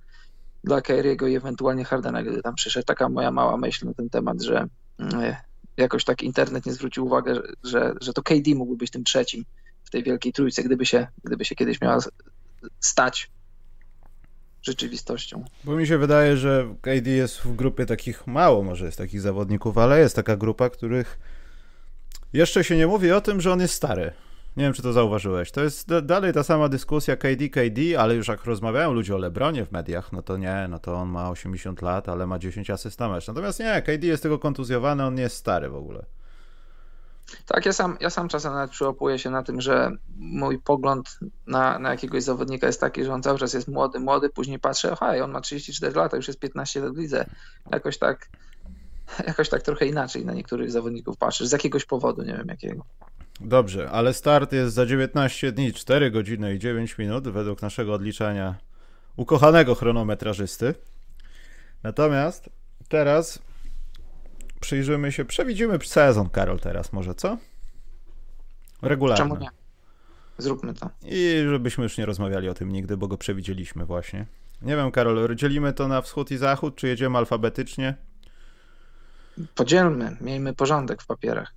dla 0.63 0.81
Kyriego 0.81 1.27
i 1.27 1.35
ewentualnie 1.35 1.85
Hardena, 1.85 2.23
gdy 2.23 2.41
tam 2.41 2.55
przyszedł. 2.55 2.85
Taka 2.85 3.09
moja 3.09 3.31
mała 3.31 3.57
myśl 3.57 3.85
na 3.85 3.93
ten 3.93 4.09
temat, 4.09 4.41
że 4.41 4.67
mm, 4.99 5.35
jakoś 5.77 6.03
tak 6.03 6.23
internet 6.23 6.65
nie 6.65 6.73
zwrócił 6.73 7.05
uwagi, 7.05 7.31
że, 7.63 7.93
że 8.01 8.13
to 8.13 8.23
KD 8.23 8.55
mógłby 8.55 8.77
być 8.77 8.91
tym 8.91 9.03
trzecim 9.03 9.45
w 9.83 9.89
tej 9.89 10.03
wielkiej 10.03 10.33
trójce, 10.33 10.63
gdyby 10.63 10.85
się, 10.85 11.07
gdyby 11.23 11.45
się 11.45 11.55
kiedyś 11.55 11.81
miała 11.81 11.99
stać 12.79 13.31
rzeczywistością. 14.65 15.45
Bo 15.63 15.75
mi 15.75 15.87
się 15.87 15.97
wydaje, 15.97 16.37
że 16.37 16.75
KD 16.81 17.09
jest 17.09 17.37
w 17.41 17.55
grupie 17.55 17.85
takich 17.85 18.27
mało, 18.27 18.63
może 18.63 18.85
jest 18.85 18.97
takich 18.97 19.21
zawodników, 19.21 19.77
ale 19.77 19.99
jest 19.99 20.15
taka 20.15 20.35
grupa, 20.37 20.69
których 20.69 21.19
jeszcze 22.33 22.63
się 22.63 22.77
nie 22.77 22.87
mówi 22.87 23.11
o 23.11 23.21
tym, 23.21 23.41
że 23.41 23.51
on 23.51 23.59
jest 23.59 23.73
stary. 23.73 24.11
Nie 24.57 24.63
wiem, 24.63 24.73
czy 24.73 24.81
to 24.81 24.93
zauważyłeś. 24.93 25.51
To 25.51 25.63
jest 25.63 25.87
da- 25.87 26.01
dalej 26.01 26.33
ta 26.33 26.43
sama 26.43 26.69
dyskusja 26.69 27.15
KD, 27.17 27.49
KD, 27.49 27.81
ale 27.99 28.15
już 28.15 28.27
jak 28.27 28.45
rozmawiają 28.45 28.93
ludzie 28.93 29.15
o 29.15 29.17
Lebronie 29.17 29.65
w 29.65 29.71
mediach, 29.71 30.11
no 30.11 30.21
to 30.21 30.37
nie, 30.37 30.67
no 30.69 30.79
to 30.79 30.93
on 30.95 31.09
ma 31.09 31.29
80 31.29 31.81
lat, 31.81 32.09
ale 32.09 32.27
ma 32.27 32.39
10 32.39 32.69
asyst 32.69 32.99
na 32.99 33.09
mecz. 33.09 33.27
Natomiast 33.27 33.59
nie, 33.59 33.81
KD 33.81 34.07
jest 34.07 34.23
tylko 34.23 34.39
kontuzjowany, 34.39 35.05
on 35.05 35.15
nie 35.15 35.21
jest 35.23 35.35
stary 35.35 35.69
w 35.69 35.75
ogóle. 35.75 36.05
Tak, 37.45 37.65
ja 37.65 37.73
sam, 37.73 37.97
ja 38.01 38.09
sam 38.09 38.27
czasem 38.27 38.53
nawet 38.53 38.71
przyłapuję 38.71 39.19
się 39.19 39.29
na 39.29 39.43
tym, 39.43 39.61
że 39.61 39.91
mój 40.17 40.59
pogląd 40.59 41.19
na, 41.47 41.79
na 41.79 41.91
jakiegoś 41.91 42.23
zawodnika 42.23 42.67
jest 42.67 42.81
taki, 42.81 43.03
że 43.03 43.13
on 43.13 43.23
cały 43.23 43.39
czas 43.39 43.53
jest 43.53 43.67
młody, 43.67 43.99
młody, 43.99 44.29
później 44.29 44.59
patrzę, 44.59 44.95
hej, 44.99 45.21
on 45.21 45.31
ma 45.31 45.41
34 45.41 45.95
lata, 45.95 46.17
już 46.17 46.27
jest 46.27 46.39
15 46.39 46.79
lat 46.79 46.93
w 46.93 46.97
lidze. 46.97 47.25
Jakoś 47.71 47.97
tak, 47.97 48.29
jakoś 49.27 49.49
tak 49.49 49.61
trochę 49.61 49.85
inaczej 49.85 50.25
na 50.25 50.33
niektórych 50.33 50.71
zawodników 50.71 51.17
patrzysz, 51.17 51.47
z 51.47 51.51
jakiegoś 51.51 51.85
powodu, 51.85 52.21
nie 52.23 52.33
wiem 52.33 52.47
jakiego. 52.47 52.85
Dobrze, 53.39 53.89
ale 53.91 54.13
start 54.13 54.53
jest 54.53 54.75
za 54.75 54.85
19 54.85 55.51
dni, 55.51 55.73
4 55.73 56.11
godziny 56.11 56.55
i 56.55 56.59
9 56.59 56.97
minut 56.97 57.27
według 57.27 57.61
naszego 57.61 57.93
odliczania 57.93 58.55
ukochanego 59.15 59.75
chronometrażysty. 59.75 60.75
Natomiast 61.83 62.49
teraz 62.89 63.39
przyjrzymy 64.59 65.11
się, 65.11 65.25
przewidzimy 65.25 65.79
sezon, 65.83 66.29
Karol, 66.29 66.59
teraz 66.59 66.93
może, 66.93 67.15
co? 67.15 67.37
Regularny. 68.81 69.23
Czemu 69.23 69.37
nie? 69.37 69.49
Zróbmy 70.37 70.73
to. 70.73 70.89
I 71.03 71.43
żebyśmy 71.49 71.83
już 71.83 71.97
nie 71.97 72.05
rozmawiali 72.05 72.49
o 72.49 72.53
tym 72.53 72.71
nigdy, 72.71 72.97
bo 72.97 73.07
go 73.07 73.17
przewidzieliśmy 73.17 73.85
właśnie. 73.85 74.25
Nie 74.61 74.75
wiem, 74.75 74.91
Karol, 74.91 75.35
dzielimy 75.35 75.73
to 75.73 75.87
na 75.87 76.01
wschód 76.01 76.31
i 76.31 76.37
zachód, 76.37 76.75
czy 76.75 76.87
jedziemy 76.87 77.17
alfabetycznie? 77.17 77.95
Podzielmy, 79.55 80.17
miejmy 80.21 80.53
porządek 80.53 81.01
w 81.01 81.05
papierach. 81.05 81.53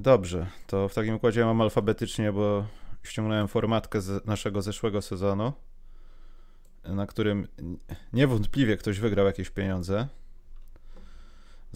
Dobrze, 0.00 0.46
to 0.66 0.88
w 0.88 0.94
takim 0.94 1.14
układzie 1.14 1.40
ja 1.40 1.46
mam 1.46 1.60
alfabetycznie, 1.60 2.32
bo 2.32 2.66
ściągnąłem 3.02 3.48
formatkę 3.48 4.00
z 4.00 4.26
naszego 4.26 4.62
zeszłego 4.62 5.02
sezonu, 5.02 5.52
na 6.84 7.06
którym 7.06 7.48
niewątpliwie 8.12 8.76
ktoś 8.76 9.00
wygrał 9.00 9.26
jakieś 9.26 9.50
pieniądze. 9.50 10.08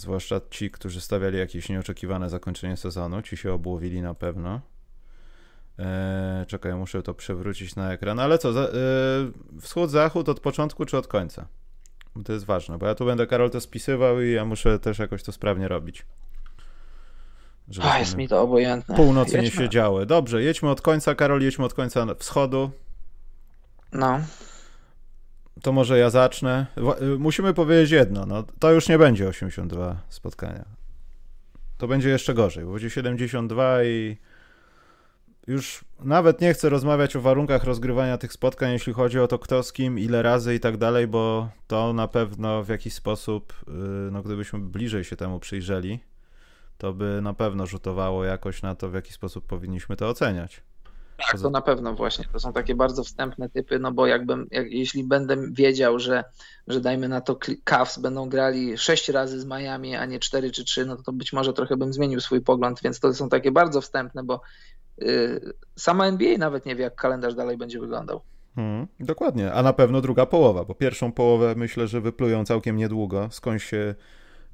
Zwłaszcza 0.03 0.41
ci, 0.51 0.71
którzy 0.71 1.01
stawiali 1.01 1.38
jakieś 1.38 1.69
nieoczekiwane 1.69 2.31
zakończenie 2.31 2.77
sezonu. 2.77 3.23
Ci 3.23 3.37
się 3.37 3.53
obłowili 3.53 4.03
na 4.03 4.15
pewno. 4.15 4.61
Eee, 5.79 6.47
czekaj, 6.47 6.75
muszę 6.75 7.03
to 7.03 7.15
przewrócić 7.15 7.77
na 7.77 7.93
ekran. 7.93 8.21
Ale 8.21 8.38
co, 8.38 8.53
za, 8.53 8.61
e, 8.61 8.69
wschód, 9.61 9.91
zachód 9.91 10.29
od 10.29 10.41
początku 10.41 10.85
czy 10.85 10.99
od 10.99 11.07
końca? 11.07 11.47
To 12.25 12.33
jest 12.33 12.45
ważne, 12.45 12.79
bo 12.79 12.87
ja 12.87 12.95
tu 12.95 13.05
będę 13.05 13.27
Karol 13.27 13.51
to 13.51 13.61
spisywał 13.61 14.21
i 14.21 14.33
ja 14.33 14.45
muszę 14.45 14.79
też 14.79 14.99
jakoś 14.99 15.23
to 15.23 15.33
sprawnie 15.33 15.69
robić. 15.69 16.07
A, 17.83 17.99
jest 17.99 18.17
mi 18.17 18.29
to 18.29 18.43
obojętne. 18.43 18.97
Północy 18.97 19.37
jedźmy. 19.37 19.51
nie 19.51 19.65
się 19.65 19.69
działy. 19.69 20.07
Dobrze, 20.07 20.43
jedźmy 20.43 20.71
od 20.71 20.81
końca, 20.81 21.15
Karol, 21.15 21.43
jedźmy 21.43 21.65
od 21.65 21.75
końca 21.75 22.07
wschodu. 22.19 22.71
No. 23.93 24.21
To 25.62 25.73
może 25.73 25.99
ja 25.99 26.11
zacznę. 26.11 26.67
Y, 27.03 27.19
musimy 27.19 27.55
powiedzieć 27.55 27.91
jedno, 27.91 28.27
no 28.27 28.45
to 28.59 28.73
już 28.73 28.88
nie 28.88 28.99
będzie 28.99 29.29
82 29.29 29.97
spotkania. 30.09 30.65
To 31.79 31.88
będzie 31.88 32.09
jeszcze 32.09 32.35
gorzej, 32.35 32.65
bo 32.65 32.71
będzie 32.71 32.91
72 32.91 33.85
i 33.85 34.17
już 35.47 35.85
nawet 36.01 36.41
nie 36.41 36.55
chcę 36.55 36.69
rozmawiać 36.69 37.17
o 37.17 37.21
warunkach 37.21 37.65
rozgrywania 37.65 38.19
tych 38.19 38.33
spotkań, 38.33 38.73
jeśli 38.73 38.93
chodzi 38.93 39.19
o 39.19 39.29
to 39.29 39.38
kto 39.38 39.62
z 39.62 39.73
kim, 39.73 39.99
ile 39.99 40.23
razy 40.23 40.55
i 40.55 40.61
tak 40.61 40.77
dalej, 40.77 41.07
bo 41.07 41.49
to 41.67 41.93
na 41.93 42.09
pewno 42.09 42.62
w 42.62 42.69
jakiś 42.69 42.95
sposób, 42.95 43.53
y, 43.69 44.11
no 44.11 44.23
gdybyśmy 44.23 44.59
bliżej 44.59 45.05
się 45.05 45.17
temu 45.17 45.41
przyjrzeli, 45.41 46.01
to 46.79 46.93
by 46.93 47.21
na 47.23 47.35
pewno 47.35 47.67
rzutowało 47.67 48.25
jakoś 48.25 48.62
na 48.62 48.75
to, 48.75 48.91
w 48.91 48.95
jaki 48.95 49.12
sposób 49.12 49.47
powinniśmy 49.47 49.97
to 49.97 50.09
oceniać. 50.09 50.62
Tak, 51.27 51.41
to 51.41 51.51
na 51.51 51.61
pewno 51.61 51.95
właśnie. 51.95 52.25
To 52.33 52.41
są 52.41 52.53
takie 52.53 52.75
bardzo 52.75 53.05
wstępne 53.05 53.49
typy, 53.49 53.79
no 53.79 53.93
bo 53.93 54.07
jakbym, 54.07 54.47
jak, 54.51 54.73
jeśli 54.73 55.05
będę 55.05 55.37
wiedział, 55.53 55.99
że, 55.99 56.25
że 56.69 56.81
dajmy 56.81 57.09
na 57.09 57.21
to 57.21 57.39
Cavs 57.65 57.99
będą 57.99 58.29
grali 58.29 58.79
sześć 58.79 59.09
razy 59.09 59.41
z 59.41 59.45
Miami, 59.45 59.97
a 59.97 60.07
nie 60.07 60.19
cztery 60.19 60.51
czy 60.51 60.65
trzy, 60.65 60.87
no 60.87 60.97
to 60.97 61.13
być 61.13 61.33
może 61.33 61.53
trochę 61.53 61.77
bym 61.77 61.93
zmienił 61.93 62.21
swój 62.21 62.41
pogląd, 62.41 62.81
więc 62.83 63.01
to 63.01 63.15
są 63.15 63.29
takie 63.29 63.53
bardzo 63.53 63.81
wstępne, 63.81 64.23
bo 64.25 64.41
yy, 64.99 65.53
sama 65.77 66.07
NBA 66.07 66.39
nawet 66.39 66.67
nie 66.67 66.77
wie, 66.77 66.85
jak 66.85 66.95
kalendarz 66.95 67.35
dalej 67.35 67.57
będzie 67.57 67.81
wyglądał. 67.81 68.21
Hmm, 68.55 68.87
dokładnie, 69.01 69.53
a 69.53 69.63
na 69.63 69.73
pewno 69.73 70.01
druga 70.01 70.27
połowa, 70.27 70.65
bo 70.65 70.75
pierwszą 70.75 71.13
połowę 71.13 71.55
myślę, 71.57 71.87
że 71.87 72.01
wyplują 72.01 72.45
całkiem 72.45 72.77
niedługo, 72.77 73.29
skąd 73.31 73.63
się 73.63 73.95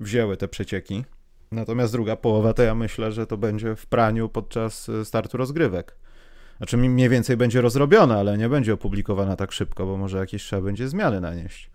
wzięły 0.01 0.37
te 0.37 0.49
przecieki. 0.49 1.05
Natomiast 1.53 1.93
druga 1.93 2.17
połowa 2.17 2.55
to 2.55 2.63
ja 2.63 2.75
myślę, 2.75 3.13
że 3.13 3.27
to 3.27 3.37
będzie 3.37 3.77
w 3.77 3.87
praniu 3.87 4.29
podczas 4.29 4.89
y, 4.89 5.05
startu 5.05 5.37
rozgrywek. 5.37 5.97
Znaczy 6.59 6.77
mniej 6.77 7.09
więcej 7.09 7.37
będzie 7.37 7.61
rozrobiona, 7.61 8.19
ale 8.19 8.39
nie 8.39 8.49
będzie 8.49 8.75
opublikowana 8.75 9.37
tak 9.37 9.53
szybko, 9.53 9.87
bo 9.87 9.97
może 9.97 10.19
jakieś 10.19 10.45
trzeba 10.45 10.63
będzie 10.63 10.89
zmiany 10.89 11.21
nanieść. 11.21 11.71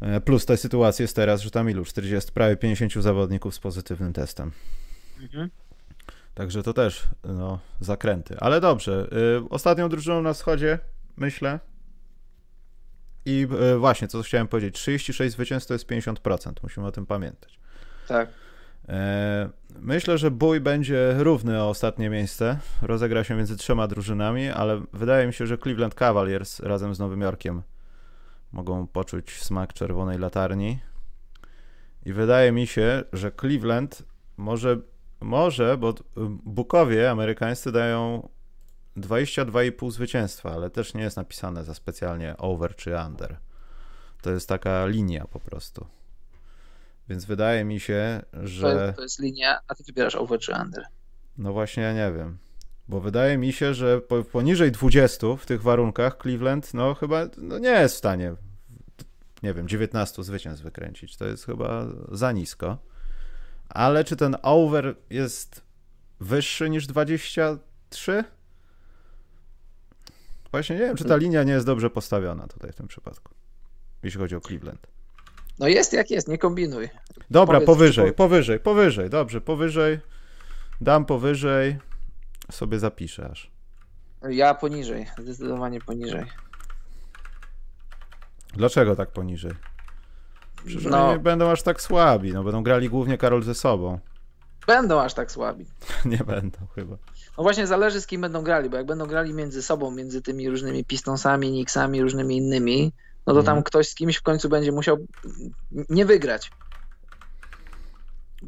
E, 0.00 0.20
plus 0.20 0.46
ta 0.46 0.56
sytuacja 0.56 1.02
jest 1.02 1.16
teraz, 1.16 1.40
że 1.40 1.50
tam 1.50 1.70
ilu? 1.70 1.84
40, 1.84 2.32
prawie 2.32 2.56
50 2.56 2.92
zawodników 2.92 3.54
z 3.54 3.58
pozytywnym 3.58 4.12
testem. 4.12 4.52
Mhm. 5.20 5.50
Także 6.34 6.62
to 6.62 6.72
też 6.72 7.06
no, 7.24 7.58
zakręty. 7.80 8.36
Ale 8.38 8.60
dobrze. 8.60 9.08
Y, 9.38 9.48
ostatnią 9.48 9.88
drużyną 9.88 10.22
na 10.22 10.32
wschodzie, 10.32 10.78
myślę. 11.16 11.60
I 13.24 13.46
y, 13.74 13.78
właśnie, 13.78 14.08
co 14.08 14.22
chciałem 14.22 14.48
powiedzieć, 14.48 14.74
36 14.74 15.32
zwycięstw 15.32 15.68
to 15.68 15.74
jest 15.74 15.86
50%. 15.86 16.52
Musimy 16.62 16.86
o 16.86 16.92
tym 16.92 17.06
pamiętać. 17.06 17.58
Tak. 18.08 18.28
E, 18.88 19.50
myślę, 19.80 20.18
że 20.18 20.30
bój 20.30 20.60
będzie 20.60 21.14
równy 21.18 21.62
o 21.62 21.68
ostatnie 21.68 22.10
miejsce. 22.10 22.58
Rozegra 22.82 23.24
się 23.24 23.34
między 23.34 23.56
trzema 23.56 23.88
drużynami, 23.88 24.48
ale 24.48 24.82
wydaje 24.92 25.26
mi 25.26 25.32
się, 25.32 25.46
że 25.46 25.58
Cleveland 25.58 25.94
Cavaliers 25.94 26.60
razem 26.60 26.94
z 26.94 26.98
Nowym 26.98 27.20
Jorkiem 27.20 27.62
mogą 28.52 28.86
poczuć 28.86 29.42
smak 29.42 29.72
czerwonej 29.72 30.18
latarni. 30.18 30.78
I 32.06 32.12
wydaje 32.12 32.52
mi 32.52 32.66
się, 32.66 33.04
że 33.12 33.32
Cleveland 33.32 34.02
może, 34.36 34.78
może 35.20 35.78
bo 35.78 35.94
Bukowie 36.44 37.10
amerykańscy 37.10 37.72
dają 37.72 38.28
22,5 38.96 39.90
zwycięstwa, 39.90 40.52
ale 40.52 40.70
też 40.70 40.94
nie 40.94 41.02
jest 41.02 41.16
napisane 41.16 41.64
za 41.64 41.74
specjalnie 41.74 42.36
over 42.36 42.76
czy 42.76 42.94
under. 43.06 43.36
To 44.22 44.30
jest 44.30 44.48
taka 44.48 44.86
linia 44.86 45.24
po 45.24 45.40
prostu. 45.40 45.86
Więc 47.10 47.24
wydaje 47.24 47.64
mi 47.64 47.80
się, 47.80 48.22
że. 48.32 48.92
To 48.96 49.02
jest 49.02 49.18
linia, 49.18 49.60
a 49.68 49.74
ty 49.74 49.84
wybierasz 49.84 50.14
over 50.14 50.40
czy 50.40 50.52
under. 50.62 50.84
No 51.38 51.52
właśnie, 51.52 51.82
ja 51.82 51.92
nie 51.92 52.12
wiem. 52.16 52.38
Bo 52.88 53.00
wydaje 53.00 53.38
mi 53.38 53.52
się, 53.52 53.74
że 53.74 54.00
poniżej 54.32 54.72
20 54.72 55.26
w 55.38 55.46
tych 55.46 55.62
warunkach 55.62 56.16
Cleveland, 56.22 56.74
no 56.74 56.94
chyba 56.94 57.26
no 57.36 57.58
nie 57.58 57.68
jest 57.68 57.94
w 57.94 57.98
stanie, 57.98 58.34
nie 59.42 59.54
wiem, 59.54 59.68
19 59.68 60.24
zwycięstw 60.24 60.64
wykręcić. 60.64 61.16
To 61.16 61.26
jest 61.26 61.46
chyba 61.46 61.86
za 62.12 62.32
nisko. 62.32 62.78
Ale 63.68 64.04
czy 64.04 64.16
ten 64.16 64.36
over 64.42 64.96
jest 65.10 65.62
wyższy 66.20 66.70
niż 66.70 66.86
23? 66.86 68.24
Właśnie 70.50 70.76
nie 70.76 70.82
wiem, 70.82 70.96
czy 70.96 71.04
ta 71.04 71.16
linia 71.16 71.42
nie 71.42 71.52
jest 71.52 71.66
dobrze 71.66 71.90
postawiona 71.90 72.46
tutaj 72.46 72.72
w 72.72 72.74
tym 72.74 72.88
przypadku, 72.88 73.34
jeśli 74.02 74.20
chodzi 74.20 74.36
o 74.36 74.40
Cleveland. 74.40 74.99
No 75.60 75.68
jest 75.68 75.92
jak 75.92 76.10
jest, 76.10 76.28
nie 76.28 76.38
kombinuj. 76.38 76.88
Dobra, 77.30 77.54
Powiedz, 77.54 77.66
powyżej, 77.66 78.12
powyżej, 78.12 78.60
powyżej, 78.60 79.10
dobrze, 79.10 79.40
powyżej. 79.40 79.98
Dam 80.80 81.04
powyżej, 81.04 81.78
sobie 82.50 82.78
zapiszę 82.78 83.28
aż. 83.30 83.50
Ja 84.30 84.54
poniżej, 84.54 85.06
zdecydowanie 85.18 85.80
poniżej. 85.80 86.24
Dlaczego 88.54 88.96
tak 88.96 89.10
poniżej? 89.10 89.52
Przecież 90.64 90.84
no. 90.84 91.12
nie 91.12 91.18
będą 91.18 91.50
aż 91.50 91.62
tak 91.62 91.82
słabi, 91.82 92.32
no 92.32 92.44
będą 92.44 92.62
grali 92.62 92.88
głównie 92.88 93.18
Karol 93.18 93.42
ze 93.42 93.54
sobą. 93.54 93.98
Będą 94.66 95.00
aż 95.00 95.14
tak 95.14 95.32
słabi. 95.32 95.66
nie 96.04 96.18
będą 96.18 96.58
chyba. 96.74 96.96
No 97.38 97.42
właśnie 97.42 97.66
zależy 97.66 98.00
z 98.00 98.06
kim 98.06 98.20
będą 98.20 98.42
grali, 98.42 98.70
bo 98.70 98.76
jak 98.76 98.86
będą 98.86 99.06
grali 99.06 99.34
między 99.34 99.62
sobą, 99.62 99.90
między 99.90 100.22
tymi 100.22 100.48
różnymi 100.48 100.84
Pistonsami, 100.84 101.48
Knicksami, 101.48 102.02
różnymi 102.02 102.36
innymi, 102.36 102.92
no 103.34 103.40
to 103.40 103.46
tam 103.46 103.52
mhm. 103.52 103.64
ktoś 103.64 103.88
z 103.88 103.94
kimś 103.94 104.16
w 104.16 104.22
końcu 104.22 104.48
będzie 104.48 104.72
musiał 104.72 104.96
nie 105.88 106.04
wygrać. 106.04 106.50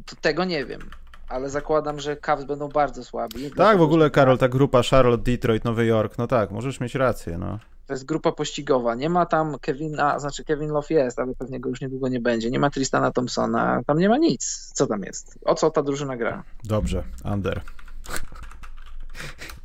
To 0.05 0.15
tego 0.15 0.45
nie 0.45 0.65
wiem, 0.65 0.81
ale 1.29 1.49
zakładam, 1.49 1.99
że 1.99 2.17
Cavs 2.17 2.43
będą 2.43 2.69
bardzo 2.69 3.03
słabi. 3.03 3.51
Tak, 3.51 3.77
w 3.77 3.81
ogóle 3.81 4.09
Karol, 4.09 4.37
ta 4.37 4.49
grupa 4.49 4.83
Charlotte, 4.83 5.23
Detroit, 5.23 5.65
Nowy 5.65 5.85
Jork, 5.85 6.17
no 6.17 6.27
tak, 6.27 6.51
możesz 6.51 6.79
mieć 6.79 6.95
rację, 6.95 7.37
no. 7.37 7.59
To 7.87 7.93
jest 7.93 8.05
grupa 8.05 8.31
pościgowa. 8.31 8.95
Nie 8.95 9.09
ma 9.09 9.25
tam 9.25 9.59
Kevina, 9.61 10.19
znaczy 10.19 10.43
Kevin 10.43 10.69
Love 10.69 10.87
jest, 10.89 11.19
ale 11.19 11.35
pewnie 11.35 11.59
go 11.59 11.69
już 11.69 11.81
niedługo 11.81 12.07
nie 12.07 12.19
będzie. 12.19 12.51
Nie 12.51 12.59
ma 12.59 12.69
Tristana 12.69 13.11
Thompsona, 13.11 13.81
tam 13.87 13.97
nie 13.97 14.09
ma 14.09 14.17
nic. 14.17 14.71
Co 14.73 14.87
tam 14.87 15.03
jest? 15.03 15.39
O 15.45 15.55
co 15.55 15.71
ta 15.71 15.83
drużyna 15.83 16.17
gra? 16.17 16.43
Dobrze, 16.63 17.03
under. 17.33 17.61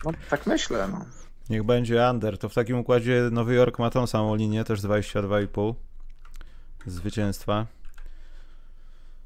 No 0.05 0.11
tak 0.31 0.47
myślę, 0.47 0.89
no. 0.93 1.05
Niech 1.51 1.63
będzie 1.63 2.11
under. 2.11 2.39
To 2.39 2.49
w 2.49 2.55
takim 2.55 2.79
układzie 2.79 3.29
Nowy 3.33 3.55
Jork 3.55 3.79
ma 3.79 3.91
tą 3.91 4.07
samą 4.07 4.35
linię, 4.35 4.65
też 4.65 4.81
22,5 4.81 5.75
zwycięstwa. 6.87 7.67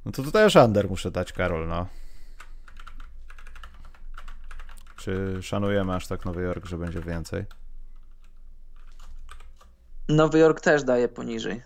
No 0.04 0.12
to 0.12 0.22
to 0.22 0.30
też 0.30 0.56
under 0.56 0.88
muszę 0.90 1.10
dać, 1.10 1.32
Karol, 1.32 1.68
no. 1.68 1.86
Czy 4.96 5.38
szanujemy 5.42 5.94
aż 5.94 6.06
tak 6.06 6.24
Nowy 6.24 6.42
Jork, 6.42 6.66
że 6.66 6.78
będzie 6.78 7.00
więcej? 7.00 7.44
Nowy 10.08 10.38
Jork 10.38 10.60
też 10.60 10.84
daje 10.84 11.08
poniżej. 11.08 11.62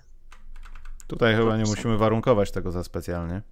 Tutaj 1.06 1.36
chyba 1.36 1.56
nie 1.56 1.64
musimy 1.64 1.98
warunkować 1.98 2.50
tego 2.50 2.72
za 2.72 2.84
specjalnie. 2.84 3.42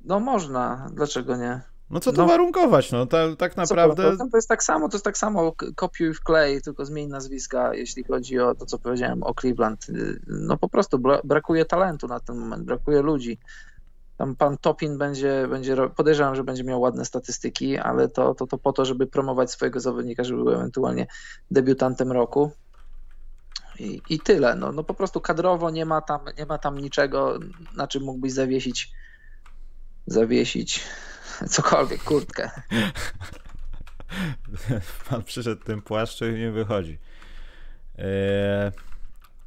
No 0.00 0.20
można, 0.20 0.90
dlaczego 0.92 1.36
nie? 1.36 1.60
No 1.90 2.00
co 2.00 2.12
tu 2.12 2.18
no, 2.18 2.26
warunkować, 2.26 2.92
no 2.92 3.06
ta, 3.06 3.36
tak 3.36 3.56
naprawdę... 3.56 4.16
To, 4.16 4.26
to 4.30 4.36
jest 4.36 4.48
tak 4.48 4.62
samo, 4.62 4.88
to 4.88 4.96
jest 4.96 5.04
tak 5.04 5.18
samo 5.18 5.52
kopiuj 5.76 6.14
w 6.14 6.20
klej, 6.20 6.62
tylko 6.62 6.84
zmień 6.84 7.08
nazwiska, 7.08 7.74
jeśli 7.74 8.04
chodzi 8.04 8.38
o 8.38 8.54
to, 8.54 8.66
co 8.66 8.78
powiedziałem 8.78 9.22
o 9.22 9.34
Cleveland. 9.34 9.86
No 10.26 10.56
po 10.56 10.68
prostu 10.68 10.98
brakuje 11.24 11.64
talentu 11.64 12.06
na 12.08 12.20
ten 12.20 12.36
moment, 12.36 12.64
brakuje 12.64 13.02
ludzi. 13.02 13.38
Tam 14.16 14.36
pan 14.36 14.58
Topin 14.58 14.98
będzie, 14.98 15.48
będzie 15.50 15.76
podejrzewam, 15.96 16.34
że 16.34 16.44
będzie 16.44 16.64
miał 16.64 16.80
ładne 16.80 17.04
statystyki, 17.04 17.78
ale 17.78 18.08
to, 18.08 18.34
to, 18.34 18.46
to 18.46 18.58
po 18.58 18.72
to, 18.72 18.84
żeby 18.84 19.06
promować 19.06 19.50
swojego 19.50 19.80
zawodnika, 19.80 20.24
żeby 20.24 20.44
był 20.44 20.52
ewentualnie 20.52 21.06
debiutantem 21.50 22.12
roku. 22.12 22.50
I, 23.78 24.02
i 24.08 24.20
tyle. 24.20 24.54
No, 24.54 24.72
no 24.72 24.84
po 24.84 24.94
prostu 24.94 25.20
kadrowo 25.20 25.70
nie 25.70 25.86
ma, 25.86 26.00
tam, 26.00 26.20
nie 26.38 26.46
ma 26.46 26.58
tam 26.58 26.78
niczego, 26.78 27.38
na 27.76 27.86
czym 27.86 28.02
mógłbyś 28.02 28.32
zawiesić 28.32 28.92
zawiesić 30.06 30.80
cokolwiek, 31.48 32.02
kurtkę. 32.04 32.50
Pan 35.10 35.22
przyszedł 35.22 35.64
tym 35.64 35.82
płaszczu 35.82 36.26
i 36.26 36.32
nie 36.38 36.50
wychodzi. 36.50 36.98
Eee, 37.98 38.72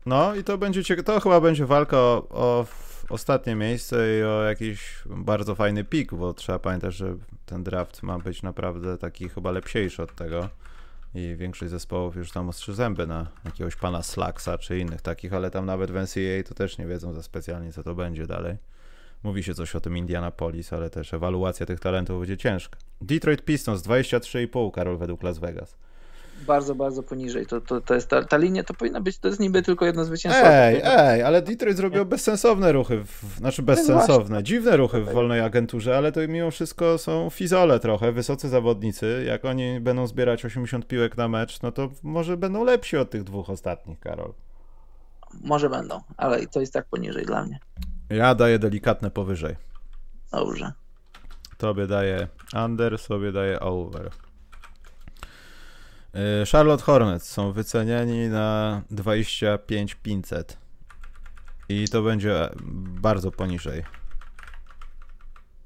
No 0.05 0.35
i 0.35 0.43
to 0.43 0.57
będzie 0.57 0.81
cieka- 0.83 1.03
to 1.03 1.19
chyba 1.19 1.41
będzie 1.41 1.65
walka 1.65 1.97
o, 1.97 2.27
o 2.29 2.65
ostatnie 3.09 3.55
miejsce 3.55 4.19
i 4.19 4.23
o 4.23 4.43
jakiś 4.43 5.03
bardzo 5.05 5.55
fajny 5.55 5.83
pik, 5.83 6.13
bo 6.13 6.33
trzeba 6.33 6.59
pamiętać, 6.59 6.95
że 6.95 7.15
ten 7.45 7.63
draft 7.63 8.03
ma 8.03 8.19
być 8.19 8.43
naprawdę 8.43 8.97
taki 8.97 9.29
chyba 9.29 9.51
lepsiejszy 9.51 10.03
od 10.03 10.15
tego 10.15 10.49
i 11.15 11.35
większość 11.37 11.71
zespołów 11.71 12.15
już 12.15 12.31
tam 12.31 12.49
ostrzy 12.49 12.73
zęby 12.73 13.07
na 13.07 13.27
jakiegoś 13.45 13.75
pana 13.75 14.03
Slacksa 14.03 14.57
czy 14.57 14.79
innych 14.79 15.01
takich, 15.01 15.33
ale 15.33 15.51
tam 15.51 15.65
nawet 15.65 15.91
w 15.91 15.95
NCAA 15.95 16.43
to 16.47 16.53
też 16.53 16.77
nie 16.77 16.85
wiedzą 16.87 17.13
za 17.13 17.23
specjalnie, 17.23 17.73
co 17.73 17.83
to 17.83 17.95
będzie 17.95 18.27
dalej. 18.27 18.57
Mówi 19.23 19.43
się 19.43 19.53
coś 19.53 19.75
o 19.75 19.81
tym 19.81 19.97
Indianapolis, 19.97 20.73
ale 20.73 20.89
też 20.89 21.13
ewaluacja 21.13 21.65
tych 21.65 21.79
talentów 21.79 22.19
będzie 22.19 22.37
ciężka. 22.37 22.79
Detroit 23.01 23.45
Pistons 23.45 23.81
23,5 23.81 24.71
Karol 24.71 24.97
według 24.97 25.23
Las 25.23 25.39
Vegas. 25.39 25.75
Bardzo, 26.47 26.75
bardzo 26.75 27.03
poniżej. 27.03 27.45
To, 27.45 27.61
to, 27.61 27.81
to 27.81 27.93
jest 27.93 28.09
ta, 28.09 28.23
ta 28.23 28.37
linia 28.37 28.63
to 28.63 28.73
powinna 28.73 29.01
być, 29.01 29.17
to 29.17 29.27
jest 29.27 29.39
niby 29.39 29.61
tylko 29.61 29.85
jedno 29.85 30.05
zwycięstwo. 30.05 30.47
Ej, 30.47 30.81
ej, 30.83 31.23
ale 31.23 31.41
Detroit 31.41 31.77
zrobił 31.77 32.05
bezsensowne 32.05 32.71
ruchy, 32.71 33.03
w, 33.03 33.37
znaczy 33.37 33.63
bezsensowne, 33.63 34.43
dziwne 34.43 34.77
ruchy 34.77 35.01
w 35.01 35.13
wolnej 35.13 35.41
agenturze, 35.41 35.97
ale 35.97 36.11
to 36.11 36.19
mimo 36.27 36.51
wszystko 36.51 36.97
są 36.97 37.29
fizole 37.29 37.79
trochę, 37.79 38.11
wysocy 38.11 38.49
zawodnicy. 38.49 39.23
Jak 39.27 39.45
oni 39.45 39.79
będą 39.79 40.07
zbierać 40.07 40.45
80 40.45 40.87
piłek 40.87 41.17
na 41.17 41.27
mecz, 41.27 41.61
no 41.61 41.71
to 41.71 41.89
może 42.03 42.37
będą 42.37 42.63
lepsi 42.63 42.97
od 42.97 43.09
tych 43.09 43.23
dwóch 43.23 43.49
ostatnich, 43.49 43.99
Karol. 43.99 44.33
Może 45.43 45.69
będą, 45.69 46.01
ale 46.17 46.47
to 46.47 46.59
jest 46.59 46.73
tak 46.73 46.85
poniżej 46.85 47.25
dla 47.25 47.43
mnie. 47.43 47.59
Ja 48.11 48.35
daję 48.35 48.59
delikatne 48.59 49.11
powyżej. 49.11 49.55
Dobrze. 50.31 50.73
Tobie 51.57 51.87
daję 51.87 52.27
under, 52.65 52.99
sobie 52.99 53.31
daję 53.31 53.59
over. 53.59 54.11
Y, 56.15 56.45
Charlotte 56.51 56.83
Hornets 56.83 57.29
są 57.29 57.51
wyceniani 57.51 58.29
na 58.29 58.81
25 58.91 59.95
500 59.95 60.57
i 61.69 61.87
to 61.87 62.01
będzie 62.01 62.49
bardzo 63.01 63.31
poniżej. 63.31 63.83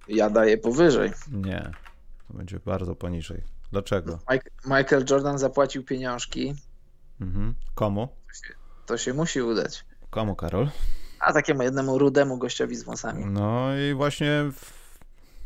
Ja 0.08 0.30
daję 0.30 0.58
powyżej. 0.58 1.12
Nie, 1.32 1.72
to 2.28 2.34
będzie 2.34 2.60
bardzo 2.66 2.96
poniżej. 2.96 3.42
Dlaczego? 3.72 4.20
Mike, 4.32 4.50
Michael 4.66 5.06
Jordan 5.10 5.38
zapłacił 5.38 5.84
pieniążki. 5.84 6.56
Mhm. 7.22 7.56
Komu? 7.76 8.08
To 8.86 8.98
się 8.98 9.14
musi 9.14 9.42
udać. 9.42 9.86
Komu, 10.10 10.36
Karol? 10.36 10.70
A 11.26 11.34
takiemu 11.34 11.64
jednemu 11.64 11.98
rudemu 11.98 12.38
gościowi 12.38 12.76
z 12.76 12.84
wąsami. 12.84 13.26
No 13.26 13.78
i 13.78 13.94
właśnie 13.94 14.52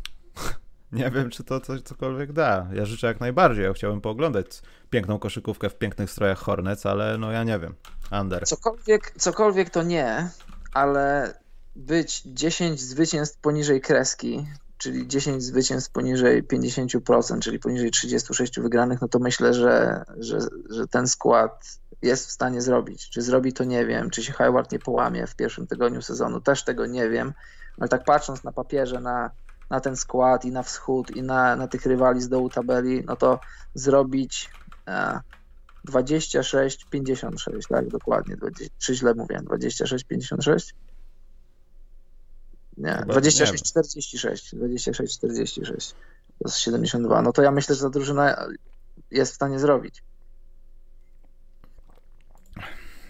nie 0.92 1.12
wiem, 1.12 1.30
czy 1.30 1.44
to 1.44 1.60
coś 1.60 1.82
cokolwiek 1.82 2.34
da. 2.34 2.68
Ja 2.74 2.86
życzę 2.86 3.08
jak 3.08 3.20
najbardziej. 3.20 3.65
Ja 3.65 3.74
chciałbym 3.74 4.02
pooglądać 4.02 4.62
piękną 4.89 5.20
koszykówkę 5.20 5.70
w 5.70 5.76
pięknych 5.76 6.12
strojach 6.12 6.39
Hornets, 6.39 6.86
ale 6.86 7.18
no 7.18 7.32
ja 7.32 7.44
nie 7.44 7.60
wiem. 7.60 7.76
Under. 8.22 8.46
Cokolwiek, 8.46 9.13
cokolwiek 9.18 9.70
to 9.70 9.84
nie, 9.84 10.30
ale 10.74 11.34
być 11.76 12.22
10 12.26 12.82
zwycięstw 12.82 13.38
poniżej 13.38 13.82
kreski, 13.82 14.46
czyli 14.78 15.08
10 15.08 15.44
zwycięstw 15.44 15.92
poniżej 15.92 16.44
50%, 16.44 17.39
czyli 17.39 17.60
poniżej 17.60 17.92
36 17.92 18.60
wygranych, 18.60 19.02
no 19.02 19.08
to 19.08 19.20
myślę, 19.20 19.54
że, 19.54 20.04
że, 20.18 20.39
że 20.70 20.88
ten 20.88 21.08
skład 21.08 21.80
jest 22.02 22.28
w 22.28 22.32
stanie 22.32 22.62
zrobić. 22.62 23.10
Czy 23.10 23.22
zrobi 23.22 23.54
to 23.54 23.64
nie 23.64 23.86
wiem, 23.86 24.10
czy 24.10 24.24
się 24.24 24.34
Hayward 24.34 24.72
nie 24.72 24.80
połamie 24.80 25.28
w 25.28 25.36
pierwszym 25.36 25.68
tygodniu 25.68 26.02
sezonu, 26.02 26.42
też 26.42 26.64
tego 26.64 26.86
nie 26.86 27.10
wiem, 27.10 27.34
ale 27.80 27.90
tak 27.90 28.06
patrząc 28.06 28.44
na 28.44 28.52
papierze, 28.52 29.02
na, 29.02 29.32
na 29.70 29.80
ten 29.80 29.96
skład 29.96 30.46
i 30.46 30.52
na 30.52 30.64
wschód 30.64 31.12
i 31.12 31.24
na, 31.24 31.56
na 31.56 31.68
tych 31.68 31.86
rywali 31.86 32.22
z 32.22 32.30
dołu 32.30 32.50
tabeli, 32.50 33.04
no 33.06 33.16
to 33.16 33.40
zrobić 33.74 34.50
e, 34.88 35.20
26, 35.84 36.86
56, 36.86 37.68
tak 37.68 37.88
dokładnie, 37.88 38.36
20, 38.38 38.76
czy 38.78 38.96
źle 38.96 39.14
mówiłem, 39.14 39.46
26, 39.46 40.06
56? 40.06 40.76
Nie, 42.78 42.94
Chyba 42.94 43.06
26, 43.06 43.64
46, 43.64 44.56
26, 44.56 45.18
46, 45.18 45.92
to 45.94 45.98
jest 46.46 46.58
72, 46.58 47.22
no 47.22 47.32
to 47.32 47.42
ja 47.42 47.52
myślę, 47.52 47.76
że 47.76 47.82
ta 47.82 47.90
drużyna 47.90 48.48
jest 49.12 49.32
w 49.32 49.36
stanie 49.36 49.60
zrobić. 49.60 50.04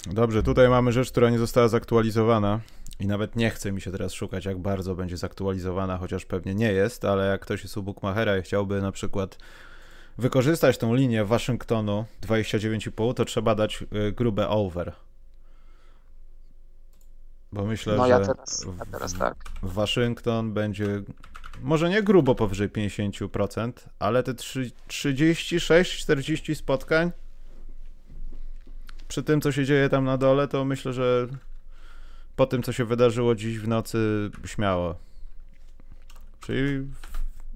Dobrze, 0.07 0.43
tutaj 0.43 0.69
mamy 0.69 0.91
rzecz, 0.91 1.11
która 1.11 1.29
nie 1.29 1.39
została 1.39 1.67
zaktualizowana 1.67 2.59
i 2.99 3.07
nawet 3.07 3.35
nie 3.35 3.49
chce 3.49 3.71
mi 3.71 3.81
się 3.81 3.91
teraz 3.91 4.13
szukać, 4.13 4.45
jak 4.45 4.57
bardzo 4.57 4.95
będzie 4.95 5.17
zaktualizowana, 5.17 5.97
chociaż 5.97 6.25
pewnie 6.25 6.55
nie 6.55 6.71
jest, 6.71 7.05
ale 7.05 7.27
jak 7.27 7.41
ktoś 7.41 7.63
jest 7.63 7.77
u 7.77 7.83
Bookmachera 7.83 8.37
i 8.37 8.41
chciałby 8.41 8.81
na 8.81 8.91
przykład 8.91 9.37
wykorzystać 10.17 10.77
tą 10.77 10.95
linię 10.95 11.25
Waszyngtonu 11.25 12.05
29,5, 12.21 13.13
to 13.13 13.25
trzeba 13.25 13.55
dać 13.55 13.81
y, 13.81 13.85
grube 14.11 14.49
over. 14.49 14.93
Bo 17.51 17.65
myślę, 17.65 17.95
No 17.95 18.03
że 18.03 18.09
ja 18.09 18.19
teraz, 18.19 18.65
ja 18.79 18.85
teraz 18.85 19.13
tak. 19.13 19.35
Waszyngton 19.63 20.53
będzie 20.53 21.01
może 21.61 21.89
nie 21.89 22.03
grubo 22.03 22.35
powyżej 22.35 22.69
50%, 22.69 23.71
ale 23.99 24.23
te 24.23 24.33
36-40 24.33 26.55
spotkań 26.55 27.11
przy 29.09 29.23
tym, 29.23 29.41
co 29.41 29.51
się 29.51 29.65
dzieje 29.65 29.89
tam 29.89 30.05
na 30.05 30.17
dole, 30.17 30.47
to 30.47 30.65
myślę, 30.65 30.93
że 30.93 31.27
po 32.35 32.45
tym, 32.45 32.63
co 32.63 32.71
się 32.71 32.85
wydarzyło 32.85 33.35
dziś 33.35 33.59
w 33.59 33.67
nocy, 33.67 34.31
śmiało. 34.45 34.95
Czyli 36.41 36.87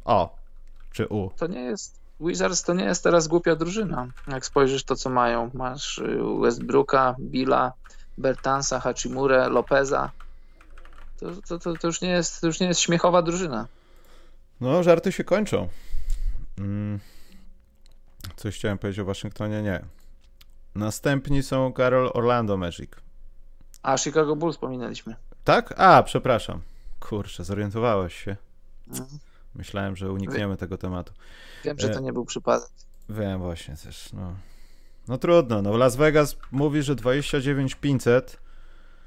o, 0.06 0.36
czy 0.92 1.08
u. 1.08 1.30
To 1.38 1.48
nie 1.48 1.62
jest, 1.62 2.00
Wizards 2.20 2.64
to 2.64 2.74
nie 2.74 2.84
jest 2.84 3.04
teraz 3.04 3.28
głupia 3.28 3.56
drużyna. 3.56 4.08
Jak 4.28 4.46
spojrzysz 4.46 4.84
to, 4.84 4.96
co 4.96 5.10
mają, 5.10 5.52
masz 5.54 5.98
y, 5.98 6.18
Westbrooka, 6.42 7.16
Billa, 7.20 7.74
Bertansa, 8.18 8.80
Hachimurę, 8.80 9.50
Lopeza. 9.50 10.12
To, 11.20 11.32
to, 11.48 11.60
to, 11.60 11.74
to, 11.74 11.88
już 11.88 12.02
nie 12.02 12.10
jest, 12.10 12.42
to 12.42 12.48
już 12.48 12.60
nie 12.60 12.68
jest 12.68 12.82
śmiechowa 12.82 13.22
drużyna. 13.22 13.68
No, 14.62 14.84
żarty 14.84 15.12
się 15.12 15.24
kończą. 15.24 15.70
Mm. 16.58 17.00
Coś 18.36 18.56
chciałem 18.56 18.78
powiedzieć 18.78 19.00
o 19.00 19.06
Waszyngtonie? 19.06 19.62
Nie. 19.62 20.03
Następni 20.76 21.44
są 21.44 21.74
Karol 21.74 22.12
Orlando 22.14 22.58
Magic. 22.58 22.92
A 23.84 23.98
Chicago 23.98 24.36
Bulls 24.36 24.58
pominęliśmy. 24.58 25.16
Tak? 25.44 25.74
A, 25.78 26.04
przepraszam. 26.04 26.62
Kurczę, 27.00 27.44
zorientowałeś 27.44 28.24
się. 28.24 28.38
Mhm. 28.88 29.20
Myślałem, 29.56 29.96
że 29.96 30.12
unikniemy 30.12 30.58
tego 30.58 30.78
tematu. 30.78 31.14
Wiem, 31.64 31.80
że 31.80 31.90
to 31.90 32.00
nie 32.00 32.14
był 32.14 32.26
przypadek. 32.26 32.70
Wiem 33.10 33.40
właśnie 33.40 33.78
też, 33.78 34.14
no. 34.14 34.34
No 35.08 35.18
trudno, 35.18 35.62
no 35.62 35.78
Las 35.78 35.96
Vegas 35.96 36.36
mówi, 36.52 36.84
że 36.84 36.96
29 36.96 37.76
500. 37.76 38.40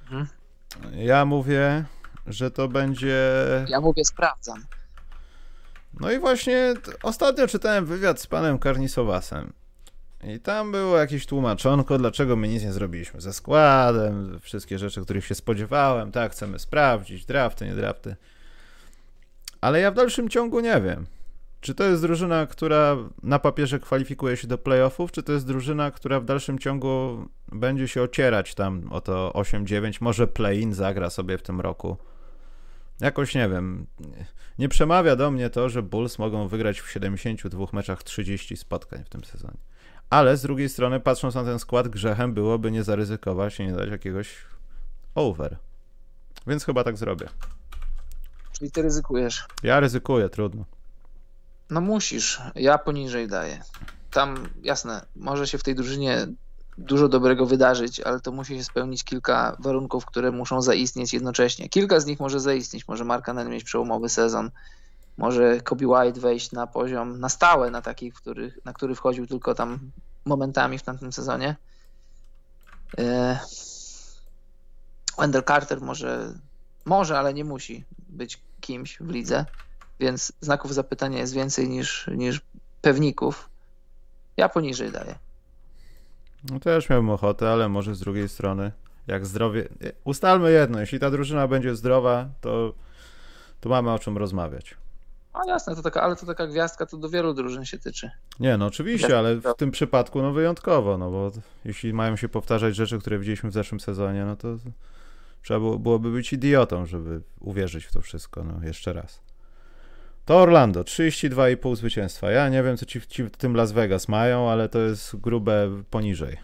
Mhm. 0.02 0.26
Ja 0.92 1.24
mówię, 1.24 1.84
że 2.26 2.50
to 2.50 2.68
będzie... 2.68 3.18
Ja 3.68 3.80
mówię, 3.80 4.04
sprawdzam. 4.04 4.64
No 6.00 6.12
i 6.12 6.18
właśnie 6.18 6.74
ostatnio 7.02 7.46
czytałem 7.46 7.86
wywiad 7.86 8.20
z 8.20 8.26
panem 8.26 8.58
Karnisowasem. 8.58 9.52
I 10.24 10.40
tam 10.40 10.72
było 10.72 10.96
jakieś 10.96 11.26
tłumaczonko, 11.26 11.98
dlaczego 11.98 12.36
my 12.36 12.48
nic 12.48 12.62
nie 12.62 12.72
zrobiliśmy 12.72 13.20
ze 13.20 13.32
składem, 13.32 14.40
wszystkie 14.40 14.78
rzeczy, 14.78 15.02
których 15.02 15.26
się 15.26 15.34
spodziewałem, 15.34 16.12
tak, 16.12 16.32
chcemy 16.32 16.58
sprawdzić, 16.58 17.24
drafty, 17.24 17.66
nie 17.66 17.74
drafty. 17.74 18.16
Ale 19.60 19.80
ja 19.80 19.90
w 19.90 19.94
dalszym 19.94 20.28
ciągu 20.28 20.60
nie 20.60 20.80
wiem. 20.80 21.06
Czy 21.60 21.74
to 21.74 21.84
jest 21.84 22.02
drużyna, 22.02 22.46
która 22.46 22.96
na 23.22 23.38
papierze 23.38 23.80
kwalifikuje 23.80 24.36
się 24.36 24.46
do 24.46 24.58
playoffów, 24.58 25.12
czy 25.12 25.22
to 25.22 25.32
jest 25.32 25.46
drużyna, 25.46 25.90
która 25.90 26.20
w 26.20 26.24
dalszym 26.24 26.58
ciągu 26.58 27.24
będzie 27.52 27.88
się 27.88 28.02
ocierać 28.02 28.54
tam 28.54 28.92
o 28.92 29.00
to 29.00 29.32
8-9, 29.34 29.98
może 30.00 30.26
play-in 30.26 30.74
zagra 30.74 31.10
sobie 31.10 31.38
w 31.38 31.42
tym 31.42 31.60
roku. 31.60 31.96
Jakoś 33.00 33.34
nie 33.34 33.48
wiem. 33.48 33.86
Nie 34.58 34.68
przemawia 34.68 35.16
do 35.16 35.30
mnie 35.30 35.50
to, 35.50 35.68
że 35.68 35.82
Bulls 35.82 36.18
mogą 36.18 36.48
wygrać 36.48 36.80
w 36.80 36.90
72 36.90 37.66
meczach 37.72 38.02
30 38.02 38.56
spotkań 38.56 39.04
w 39.04 39.08
tym 39.08 39.24
sezonie. 39.24 39.58
Ale 40.10 40.36
z 40.36 40.42
drugiej 40.42 40.68
strony, 40.68 41.00
patrząc 41.00 41.34
na 41.34 41.44
ten 41.44 41.58
skład, 41.58 41.88
grzechem 41.88 42.34
byłoby 42.34 42.70
nie 42.70 42.84
zaryzykować 42.84 43.60
i 43.60 43.66
nie 43.66 43.72
dać 43.72 43.90
jakiegoś 43.90 44.36
over. 45.14 45.56
Więc 46.46 46.64
chyba 46.64 46.84
tak 46.84 46.96
zrobię. 46.96 47.28
Czyli 48.52 48.70
ty 48.70 48.82
ryzykujesz. 48.82 49.46
Ja 49.62 49.80
ryzykuję, 49.80 50.28
trudno. 50.28 50.64
No 51.70 51.80
musisz. 51.80 52.40
Ja 52.54 52.78
poniżej 52.78 53.28
daję. 53.28 53.62
Tam, 54.10 54.48
jasne, 54.62 55.06
może 55.16 55.46
się 55.46 55.58
w 55.58 55.62
tej 55.62 55.74
drużynie 55.74 56.26
dużo 56.78 57.08
dobrego 57.08 57.46
wydarzyć, 57.46 58.00
ale 58.00 58.20
to 58.20 58.32
musi 58.32 58.56
się 58.56 58.64
spełnić 58.64 59.04
kilka 59.04 59.56
warunków, 59.58 60.06
które 60.06 60.30
muszą 60.32 60.62
zaistnieć 60.62 61.14
jednocześnie. 61.14 61.68
Kilka 61.68 62.00
z 62.00 62.06
nich 62.06 62.20
może 62.20 62.40
zaistnieć. 62.40 62.88
Może 62.88 63.04
Mark 63.04 63.24
Cannon 63.24 63.50
mieć 63.50 63.64
przełomowy 63.64 64.08
sezon. 64.08 64.50
Może 65.16 65.60
Kobe 65.60 65.86
White 65.86 66.20
wejść 66.20 66.52
na 66.52 66.66
poziom, 66.66 67.20
na 67.20 67.28
stałe, 67.28 67.70
na 67.70 67.82
taki, 67.82 68.10
w 68.10 68.14
których, 68.14 68.58
na 68.64 68.72
który 68.72 68.94
wchodził 68.94 69.26
tylko 69.26 69.54
tam 69.54 69.78
momentami 70.24 70.78
w 70.78 70.82
tamtym 70.82 71.12
sezonie. 71.12 71.56
E, 72.98 73.38
Wendell 75.18 75.44
Carter 75.44 75.80
może, 75.80 76.34
może, 76.84 77.18
ale 77.18 77.34
nie 77.34 77.44
musi 77.44 77.84
być 78.08 78.40
kimś 78.60 78.98
w 78.98 79.10
lidze, 79.10 79.44
więc 80.00 80.32
znaków 80.40 80.74
zapytania 80.74 81.18
jest 81.18 81.34
więcej 81.34 81.68
niż, 81.68 82.10
niż 82.14 82.40
pewników. 82.82 83.50
Ja 84.36 84.48
poniżej 84.48 84.92
daję. 84.92 85.14
No 86.50 86.60
też 86.60 86.88
miałbym 86.88 87.10
ochotę, 87.10 87.50
ale 87.52 87.68
może 87.68 87.94
z 87.94 88.00
drugiej 88.00 88.28
strony. 88.28 88.72
jak 89.06 89.26
zdrowie. 89.26 89.68
Ustalmy 90.04 90.52
jedno, 90.52 90.80
jeśli 90.80 90.98
ta 91.00 91.10
drużyna 91.10 91.48
będzie 91.48 91.76
zdrowa, 91.76 92.28
to, 92.40 92.74
to 93.60 93.68
mamy 93.68 93.92
o 93.92 93.98
czym 93.98 94.18
rozmawiać. 94.18 94.76
A 95.36 95.48
jasne, 95.48 95.76
to 95.76 95.82
taka, 95.82 96.02
ale 96.02 96.16
to 96.16 96.26
taka 96.26 96.46
gwiazdka 96.46 96.86
to 96.86 96.96
do 96.96 97.08
wielu 97.08 97.34
drużyn 97.34 97.64
się 97.64 97.78
tyczy. 97.78 98.10
Nie, 98.40 98.56
no 98.56 98.66
oczywiście, 98.66 99.18
ale 99.18 99.36
w 99.36 99.54
tym 99.56 99.70
przypadku 99.70 100.22
no 100.22 100.32
wyjątkowo, 100.32 100.98
no 100.98 101.10
bo 101.10 101.30
jeśli 101.64 101.92
mają 101.92 102.16
się 102.16 102.28
powtarzać 102.28 102.76
rzeczy, 102.76 102.98
które 102.98 103.18
widzieliśmy 103.18 103.50
w 103.50 103.52
zeszłym 103.52 103.80
sezonie, 103.80 104.24
no 104.24 104.36
to 104.36 104.56
trzeba 105.42 105.60
było, 105.60 105.78
byłoby 105.78 106.10
być 106.10 106.32
idiotą, 106.32 106.86
żeby 106.86 107.20
uwierzyć 107.40 107.84
w 107.84 107.92
to 107.92 108.00
wszystko, 108.00 108.44
no 108.44 108.66
jeszcze 108.66 108.92
raz. 108.92 109.20
To 110.24 110.36
Orlando, 110.36 110.82
32,5 110.82 111.76
zwycięstwa. 111.76 112.30
Ja 112.30 112.48
nie 112.48 112.62
wiem, 112.62 112.76
co 112.76 112.86
ci, 112.86 113.00
ci 113.00 113.24
w 113.24 113.36
tym 113.36 113.56
Las 113.56 113.72
Vegas 113.72 114.08
mają, 114.08 114.50
ale 114.50 114.68
to 114.68 114.78
jest 114.78 115.16
grube 115.16 115.82
poniżej. 115.90 116.36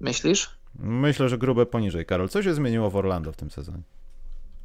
Myślisz? 0.00 0.58
Myślę, 0.78 1.28
że 1.28 1.38
grube 1.38 1.66
poniżej. 1.66 2.06
Karol, 2.06 2.28
co 2.28 2.42
się 2.42 2.54
zmieniło 2.54 2.90
w 2.90 2.96
Orlando 2.96 3.32
w 3.32 3.36
tym 3.36 3.50
sezonie? 3.50 3.82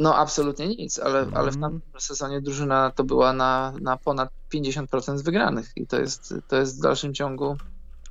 No 0.01 0.15
absolutnie 0.15 0.67
nic, 0.67 0.99
ale, 0.99 1.19
mm. 1.19 1.37
ale 1.37 1.51
w 1.51 1.59
tamtym 1.59 2.01
sezonie 2.01 2.41
drużyna 2.41 2.91
to 2.95 3.03
była 3.03 3.33
na, 3.33 3.73
na 3.81 3.97
ponad 3.97 4.29
50% 4.53 5.23
wygranych 5.23 5.71
i 5.75 5.87
to 5.87 5.99
jest, 5.99 6.33
to 6.47 6.55
jest 6.55 6.77
w 6.77 6.81
dalszym 6.81 7.13
ciągu 7.13 7.57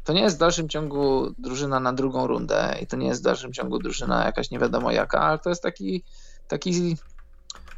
to 0.04 0.12
nie 0.12 0.22
jest 0.22 0.36
w 0.36 0.38
dalszym 0.38 0.68
ciągu 0.68 1.34
drużyna 1.38 1.80
na 1.80 1.92
drugą 1.92 2.26
rundę 2.26 2.76
i 2.82 2.86
to 2.86 2.96
nie 2.96 3.06
jest 3.06 3.20
w 3.20 3.24
dalszym 3.24 3.52
ciągu 3.52 3.78
drużyna 3.78 4.24
jakaś 4.24 4.50
nie 4.50 4.58
wiadomo 4.58 4.90
jaka, 4.90 5.20
ale 5.20 5.38
to 5.38 5.48
jest 5.48 5.62
taki, 5.62 6.02
taki 6.48 6.96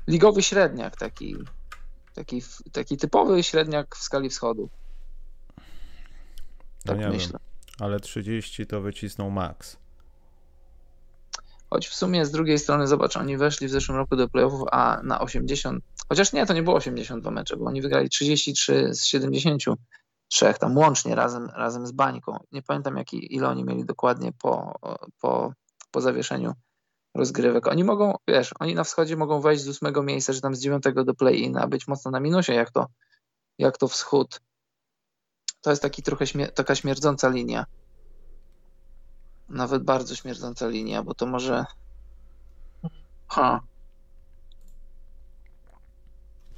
ligowy 0.08 0.42
średniak, 0.42 0.96
taki, 0.96 1.36
taki, 2.14 2.42
taki 2.72 2.96
typowy 2.96 3.42
średniak 3.42 3.96
w 3.96 4.02
skali 4.02 4.30
wschodu. 4.30 4.68
Tak 6.84 7.00
no 7.00 7.08
myślę. 7.08 7.38
Wiem, 7.38 7.86
ale 7.86 8.00
30 8.00 8.66
to 8.66 8.80
wycisnął 8.80 9.30
Max. 9.30 9.81
Choć 11.72 11.88
w 11.88 11.94
sumie 11.94 12.26
z 12.26 12.30
drugiej 12.30 12.58
strony, 12.58 12.86
zobacz, 12.86 13.16
oni 13.16 13.36
weszli 13.36 13.66
w 13.66 13.70
zeszłym 13.70 13.98
roku 13.98 14.16
do 14.16 14.28
playoffów, 14.28 14.62
a 14.72 15.00
na 15.04 15.20
80, 15.20 15.84
chociaż 16.08 16.32
nie, 16.32 16.46
to 16.46 16.54
nie 16.54 16.62
było 16.62 16.76
82 16.76 17.30
mecze, 17.30 17.56
bo 17.56 17.64
oni 17.64 17.82
wygrali 17.82 18.08
33 18.08 18.94
z 18.94 19.04
73, 19.04 20.54
tam 20.60 20.78
łącznie 20.78 21.14
razem, 21.14 21.50
razem 21.56 21.86
z 21.86 21.92
Bańką. 21.92 22.36
Nie 22.52 22.62
pamiętam, 22.62 22.96
jaki, 22.96 23.34
ile 23.34 23.48
oni 23.48 23.64
mieli 23.64 23.84
dokładnie 23.84 24.32
po, 24.32 24.78
po, 25.20 25.52
po 25.90 26.00
zawieszeniu 26.00 26.52
rozgrywek. 27.14 27.66
Oni 27.66 27.84
mogą, 27.84 28.14
wiesz, 28.28 28.50
oni 28.60 28.74
na 28.74 28.84
wschodzie 28.84 29.16
mogą 29.16 29.40
wejść 29.40 29.62
z 29.62 29.68
ósmego 29.68 30.02
miejsca, 30.02 30.32
czy 30.32 30.40
tam 30.40 30.54
z 30.54 30.60
dziewiątego 30.60 31.04
do 31.04 31.14
play-in, 31.14 31.56
a 31.56 31.66
być 31.66 31.88
mocno 31.88 32.10
na 32.10 32.20
minusie, 32.20 32.52
jak 32.52 32.70
to, 32.70 32.86
jak 33.58 33.78
to 33.78 33.88
wschód. 33.88 34.40
To 35.60 35.70
jest 35.70 35.82
taki 35.82 36.02
trochę 36.02 36.26
śmier 36.26 36.54
taka 36.54 36.74
śmierdząca 36.74 37.28
linia 37.28 37.66
nawet 39.48 39.82
bardzo 39.82 40.14
śmierdząca 40.14 40.68
linia, 40.68 41.02
bo 41.02 41.14
to 41.14 41.26
może. 41.26 41.64
Ha. 43.28 43.60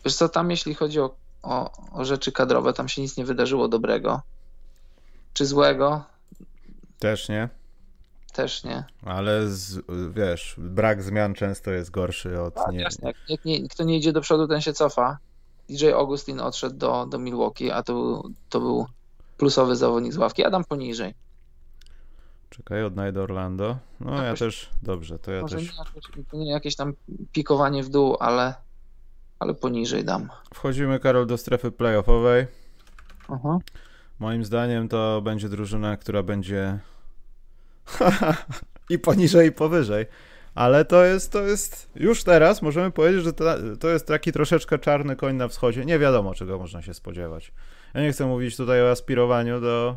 Wiesz 0.05 0.17
co, 0.17 0.29
tam 0.29 0.51
jeśli 0.51 0.75
chodzi 0.75 1.01
o, 1.01 1.17
o, 1.43 1.71
o 1.93 2.05
rzeczy 2.05 2.33
kadrowe, 2.33 2.73
tam 2.73 2.89
się 2.89 3.03
nic 3.03 3.17
nie 3.17 3.25
wydarzyło 3.25 3.69
dobrego. 3.69 4.23
Czy 5.33 5.47
złego? 5.47 6.05
Też 6.99 7.29
nie. 7.29 7.49
Też 8.33 8.65
nie. 8.65 8.85
Ale 9.05 9.49
z, 9.49 9.81
wiesz, 10.11 10.55
brak 10.59 11.03
zmian 11.03 11.35
często 11.35 11.71
jest 11.71 11.91
gorszy 11.91 12.41
od. 12.41 12.55
Tak, 12.55 12.73
nie... 12.73 12.81
jasne. 12.81 13.13
Jak, 13.29 13.45
nie, 13.45 13.69
kto 13.69 13.85
nie 13.85 13.97
idzie 13.97 14.13
do 14.13 14.21
przodu, 14.21 14.49
ten 14.49 14.61
się 14.61 14.73
cofa. 14.73 15.19
DJ 15.69 15.91
Augustin 15.91 16.41
odszedł 16.41 16.77
do, 16.77 17.07
do 17.07 17.19
Milwaukee, 17.19 17.71
a 17.71 17.83
to, 17.83 18.23
to 18.49 18.61
był 18.61 18.87
plusowy 19.39 19.77
zawodnik 19.77 20.13
z 20.13 20.17
ławki. 20.17 20.45
Adam 20.45 20.65
poniżej. 20.65 21.15
Czekaj, 22.51 22.85
odnajdę 22.85 23.23
Orlando. 23.23 23.77
No 24.01 24.23
ja 24.23 24.35
też, 24.35 24.71
dobrze, 24.83 25.19
to 25.19 25.33
ja 25.33 25.43
może 25.43 25.57
też. 25.57 25.73
Nie 26.33 26.51
jakieś 26.51 26.77
tam 26.77 26.93
pikowanie 27.33 27.83
w 27.83 27.89
dół, 27.89 28.17
ale, 28.21 28.55
ale 29.39 29.55
poniżej 29.55 30.05
dam. 30.05 30.29
Wchodzimy, 30.55 31.01
Karol, 31.01 31.27
do 31.27 31.39
strefy 31.39 31.71
playoffowej. 31.71 32.47
Aha. 33.29 33.59
Moim 34.19 34.45
zdaniem 34.45 34.89
to 34.89 35.23
będzie 35.23 35.49
drużyna, 35.49 35.97
która 35.97 36.23
będzie 36.23 36.79
i 38.91 38.99
poniżej, 38.99 39.49
i 39.49 39.53
powyżej. 39.53 40.07
Ale 40.55 40.85
to 40.85 41.05
jest, 41.05 41.33
to 41.33 41.43
jest, 41.43 41.91
już 41.97 42.25
teraz 42.25 42.63
możemy 42.63 42.91
powiedzieć, 42.91 43.25
że 43.25 43.33
to, 43.33 43.45
to 43.81 43.89
jest 43.89 44.07
taki 44.07 44.33
troszeczkę 44.33 44.79
czarny 44.79 45.17
koń 45.17 45.37
na 45.37 45.49
wschodzie. 45.49 45.85
Nie 45.85 45.99
wiadomo, 45.99 46.35
czego 46.35 46.59
można 46.59 46.83
się 46.83 46.95
spodziewać. 46.95 47.53
Ja 47.95 48.01
nie 48.01 48.13
chcę 48.13 48.27
mówić 48.27 48.57
tutaj 48.57 48.83
o 48.83 48.91
aspirowaniu 48.91 49.61
do 49.61 49.97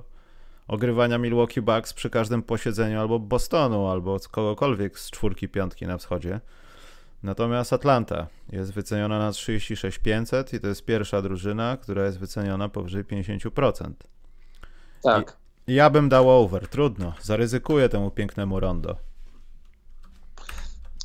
ogrywania 0.68 1.18
Milwaukee 1.18 1.62
Bucks 1.62 1.94
przy 1.94 2.10
każdym 2.10 2.44
posiedzeniu 2.44 3.00
albo 3.00 3.20
Bostonu, 3.20 3.88
albo 3.88 4.18
kogokolwiek 4.32 5.00
z 5.00 5.12
czwórki, 5.12 5.50
piątki 5.50 5.88
na 5.88 5.98
wschodzie. 5.98 6.40
Natomiast 7.24 7.74
Atlanta 7.74 8.28
jest 8.52 8.74
wyceniona 8.74 9.20
na 9.20 9.32
36,500 9.32 10.54
i 10.54 10.60
to 10.60 10.68
jest 10.68 10.86
pierwsza 10.86 11.22
drużyna, 11.22 11.78
która 11.78 12.06
jest 12.06 12.20
wyceniona 12.20 12.70
powyżej 12.70 13.06
50%. 13.06 13.92
Tak. 15.04 15.38
I 15.68 15.74
ja 15.74 15.90
bym 15.90 16.10
dał 16.10 16.30
over, 16.30 16.68
trudno, 16.68 17.14
zaryzykuję 17.22 17.90
temu 17.90 18.12
pięknemu 18.12 18.60
rondo. 18.60 19.07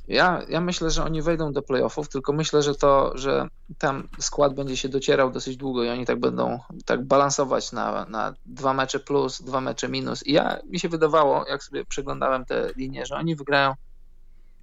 Ja, 0.09 0.43
ja 0.49 0.61
myślę, 0.61 0.91
że 0.91 1.05
oni 1.05 1.23
wejdą 1.23 1.53
do 1.53 1.63
playoffów, 1.63 2.09
tylko 2.09 2.33
myślę, 2.33 2.63
że 2.63 2.75
to, 2.75 3.13
że 3.15 3.49
tam 3.79 4.09
skład 4.19 4.55
będzie 4.55 4.77
się 4.77 4.89
docierał 4.89 5.31
dosyć 5.31 5.57
długo 5.57 5.85
i 5.85 5.89
oni 5.89 6.07
tak 6.07 6.21
będą 6.21 6.59
tak 6.85 7.05
balansować 7.05 7.73
na, 7.73 8.05
na 8.05 8.35
dwa 8.47 8.75
mecze 8.75 9.01
plus, 9.01 9.43
dwa 9.43 9.61
mecze 9.61 9.89
minus. 9.89 10.27
I 10.27 10.33
ja 10.33 10.59
mi 10.69 10.81
się 10.81 10.89
wydawało, 10.89 11.45
jak 11.49 11.63
sobie 11.63 11.85
przeglądałem 11.85 12.45
te 12.45 12.71
linie, 12.77 13.07
że 13.07 13.17
oni 13.17 13.37
wygrają 13.37 13.75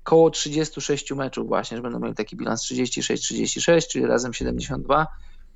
koło 0.03 0.29
36 0.29 1.11
meczów 1.11 1.47
właśnie, 1.47 1.77
że 1.77 1.83
będą 1.83 1.99
mieli 1.99 2.15
taki 2.15 2.35
bilans 2.35 2.63
36-36, 2.63 3.87
czyli 3.87 4.05
razem 4.05 4.33
72 4.33 5.07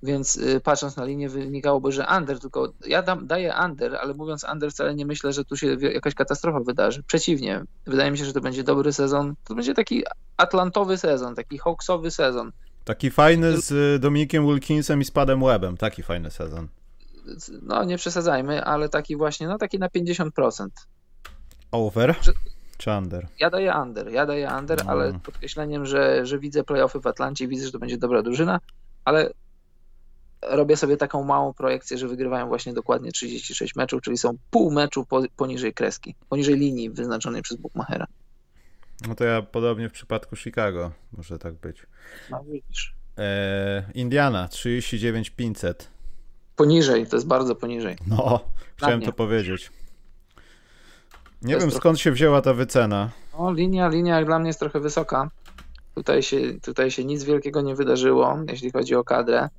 więc 0.03 0.35
y, 0.35 0.61
patrząc 0.63 0.97
na 0.97 1.05
linię 1.05 1.29
wynikałoby, 1.29 1.91
że 1.91 2.05
under, 2.17 2.39
tylko 2.39 2.73
ja 2.87 3.01
dam, 3.01 3.27
daję 3.27 3.53
under, 3.65 3.95
ale 3.95 4.13
mówiąc 4.13 4.45
under 4.53 4.71
wcale 4.71 4.95
nie 4.95 5.05
myślę, 5.05 5.33
że 5.33 5.45
tu 5.45 5.57
się 5.57 5.77
jakaś 5.81 6.13
katastrofa 6.13 6.59
wydarzy. 6.59 7.03
Przeciwnie, 7.03 7.63
wydaje 7.85 8.11
mi 8.11 8.17
się, 8.17 8.25
że 8.25 8.33
to 8.33 8.41
będzie 8.41 8.63
dobry 8.63 8.93
sezon. 8.93 9.35
To 9.43 9.55
będzie 9.55 9.73
taki 9.73 10.03
atlantowy 10.37 10.97
sezon, 10.97 11.35
taki 11.35 11.57
hawksowy 11.57 12.11
sezon. 12.11 12.51
Taki 12.83 13.11
fajny 13.11 13.61
z 13.61 13.71
y, 13.71 13.99
Dominikiem 13.99 14.47
Wilkinsem 14.47 15.01
i 15.01 15.05
Spadem 15.05 15.43
Webem, 15.43 15.77
taki 15.77 16.03
fajny 16.03 16.31
sezon. 16.31 16.67
No 17.61 17.83
nie 17.83 17.97
przesadzajmy, 17.97 18.63
ale 18.63 18.89
taki 18.89 19.15
właśnie, 19.15 19.47
no 19.47 19.57
taki 19.57 19.79
na 19.79 19.87
50%. 19.87 20.67
Over? 21.71 22.15
Czy 22.77 22.91
under? 22.91 23.27
Ja 23.39 23.49
daję 23.49 23.73
under, 23.83 24.11
ja 24.11 24.25
daję 24.25 24.51
under, 24.59 24.85
no. 24.85 24.91
ale 24.91 25.19
podkreśleniem, 25.19 25.85
że, 25.85 26.25
że 26.25 26.39
widzę 26.39 26.63
playoffy 26.63 26.99
w 26.99 27.07
Atlancie, 27.07 27.47
widzę, 27.47 27.65
że 27.65 27.71
to 27.71 27.79
będzie 27.79 27.97
dobra 27.97 28.21
drużyna, 28.21 28.59
ale 29.05 29.29
robię 30.47 30.77
sobie 30.77 30.97
taką 30.97 31.23
małą 31.23 31.53
projekcję, 31.53 31.97
że 31.97 32.07
wygrywają 32.07 32.47
właśnie 32.47 32.73
dokładnie 32.73 33.11
36 33.11 33.75
meczów, 33.75 34.01
czyli 34.01 34.17
są 34.17 34.37
pół 34.51 34.71
meczu 34.71 35.05
po, 35.05 35.23
poniżej 35.35 35.73
kreski, 35.73 36.15
poniżej 36.29 36.55
linii 36.55 36.89
wyznaczonej 36.89 37.41
przez 37.41 37.57
Bookmachera. 37.57 38.07
No 39.07 39.15
to 39.15 39.23
ja 39.23 39.41
podobnie 39.41 39.89
w 39.89 39.91
przypadku 39.91 40.35
Chicago 40.35 40.91
może 41.17 41.37
tak 41.37 41.53
być. 41.53 41.87
No 42.29 42.43
widzisz. 42.43 42.95
E, 43.17 43.83
Indiana 43.93 44.47
39 44.47 45.29
500. 45.29 45.87
Poniżej, 46.55 47.07
to 47.07 47.15
jest 47.15 47.27
bardzo 47.27 47.55
poniżej. 47.55 47.97
No, 48.07 48.39
chciałem 48.75 49.01
to 49.01 49.13
powiedzieć. 49.13 49.71
Nie 51.41 51.53
to 51.53 51.59
wiem 51.59 51.71
skąd 51.71 51.99
się 51.99 52.11
wzięła 52.11 52.41
ta 52.41 52.53
wycena. 52.53 53.09
No, 53.39 53.53
linia, 53.53 53.87
linia 53.87 54.25
dla 54.25 54.39
mnie 54.39 54.47
jest 54.49 54.59
trochę 54.59 54.79
wysoka. 54.79 55.29
Tutaj 55.95 56.23
się, 56.23 56.59
tutaj 56.61 56.91
się 56.91 57.05
nic 57.05 57.23
wielkiego 57.23 57.61
nie 57.61 57.75
wydarzyło, 57.75 58.39
jeśli 58.47 58.71
chodzi 58.71 58.95
o 58.95 59.03
kadrę 59.03 59.49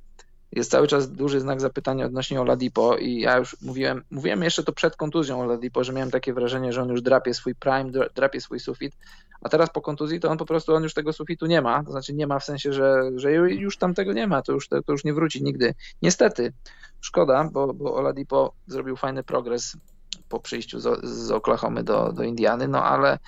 jest 0.55 0.71
cały 0.71 0.87
czas 0.87 1.11
duży 1.11 1.39
znak 1.39 1.61
zapytania 1.61 2.05
odnośnie 2.05 2.41
Oladipo 2.41 2.97
i 2.97 3.19
ja 3.19 3.37
już 3.37 3.57
mówiłem, 3.61 4.03
mówiłem 4.11 4.43
jeszcze 4.43 4.63
to 4.63 4.73
przed 4.73 4.95
kontuzją 4.95 5.41
Oladipo, 5.41 5.83
że 5.83 5.93
miałem 5.93 6.11
takie 6.11 6.33
wrażenie, 6.33 6.73
że 6.73 6.81
on 6.81 6.89
już 6.89 7.01
drapie 7.01 7.33
swój 7.33 7.55
prime, 7.55 7.91
drapie 8.15 8.41
swój 8.41 8.59
sufit, 8.59 8.93
a 9.41 9.49
teraz 9.49 9.69
po 9.69 9.81
kontuzji 9.81 10.19
to 10.19 10.29
on 10.29 10.37
po 10.37 10.45
prostu, 10.45 10.75
on 10.75 10.83
już 10.83 10.93
tego 10.93 11.13
sufitu 11.13 11.45
nie 11.45 11.61
ma, 11.61 11.83
to 11.83 11.91
znaczy 11.91 12.13
nie 12.13 12.27
ma 12.27 12.39
w 12.39 12.43
sensie, 12.43 12.73
że, 12.73 13.11
że 13.15 13.31
już 13.31 13.77
tam 13.77 13.93
tego 13.93 14.13
nie 14.13 14.27
ma, 14.27 14.41
to 14.41 14.51
już, 14.51 14.67
to 14.67 14.81
już 14.87 15.03
nie 15.03 15.13
wróci 15.13 15.43
nigdy. 15.43 15.73
Niestety, 16.01 16.53
szkoda, 17.01 17.49
bo, 17.51 17.73
bo 17.73 17.95
Oladipo 17.95 18.53
zrobił 18.67 18.95
fajny 18.95 19.23
progres 19.23 19.77
po 20.29 20.39
przyjściu 20.39 20.79
z, 20.79 21.05
z 21.05 21.31
Oklahomy 21.31 21.83
do, 21.83 22.13
do 22.13 22.23
Indiany, 22.23 22.67
no 22.67 22.83
ale 22.83 23.19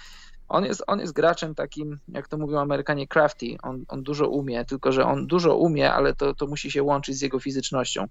on 0.49 0.65
jest, 0.65 0.83
on 0.87 0.99
jest 0.99 1.13
graczem 1.13 1.55
takim, 1.55 1.99
jak 2.07 2.27
to 2.27 2.37
mówią 2.37 2.59
Amerykanie, 2.59 3.07
crafty. 3.07 3.57
On, 3.63 3.85
on 3.87 4.03
dużo 4.03 4.27
umie, 4.27 4.65
tylko 4.65 4.91
że 4.91 5.05
on 5.05 5.27
dużo 5.27 5.57
umie, 5.57 5.93
ale 5.93 6.15
to, 6.15 6.33
to 6.33 6.47
musi 6.47 6.71
się 6.71 6.83
łączyć 6.83 7.17
z 7.17 7.21
jego 7.21 7.39
fizycznością. 7.39 8.05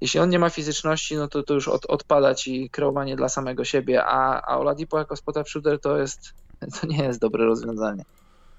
Jeśli 0.00 0.20
on 0.20 0.28
nie 0.28 0.38
ma 0.38 0.50
fizyczności, 0.50 1.16
no 1.16 1.28
to, 1.28 1.42
to 1.42 1.54
już 1.54 1.68
od, 1.68 1.86
odpada 1.86 2.34
ci 2.34 2.70
kreowanie 2.70 3.16
dla 3.16 3.28
samego 3.28 3.64
siebie, 3.64 4.04
a, 4.04 4.42
a 4.42 4.58
Oladipo 4.58 4.98
jako 4.98 5.16
spot 5.16 5.48
shooter 5.48 5.80
to 5.80 5.98
jest, 5.98 6.34
to 6.80 6.86
nie 6.86 7.04
jest 7.04 7.20
dobre 7.20 7.44
rozwiązanie. 7.44 8.04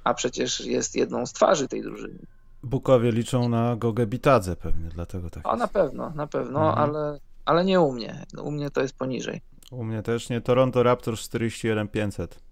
A 0.03 0.13
przecież 0.13 0.65
jest 0.65 0.95
jedną 0.95 1.26
z 1.26 1.34
twarzy 1.34 1.68
tej 1.68 1.82
drużyny. 1.82 2.20
Bukowie 2.63 3.11
liczą 3.11 3.49
na 3.49 3.76
Gogę 3.76 4.05
Bitadze 4.05 4.55
pewnie, 4.55 4.89
dlatego 4.89 5.30
tak. 5.30 5.47
O, 5.47 5.55
na 5.55 5.68
pewno, 5.68 6.09
na 6.09 6.28
pewno, 6.28 6.70
mhm. 6.70 6.89
ale, 6.89 7.20
ale 7.45 7.65
nie 7.65 7.82
u 7.82 7.91
mnie. 7.91 8.26
U 8.43 8.51
mnie 8.51 8.72
to 8.72 8.82
jest 8.82 8.97
poniżej. 8.97 9.41
U 9.72 9.84
mnie 9.84 10.03
też 10.03 10.30
nie. 10.30 10.41
Toronto 10.41 10.84
Raptors 10.84 11.22
41 11.22 11.88
500. 11.88 12.46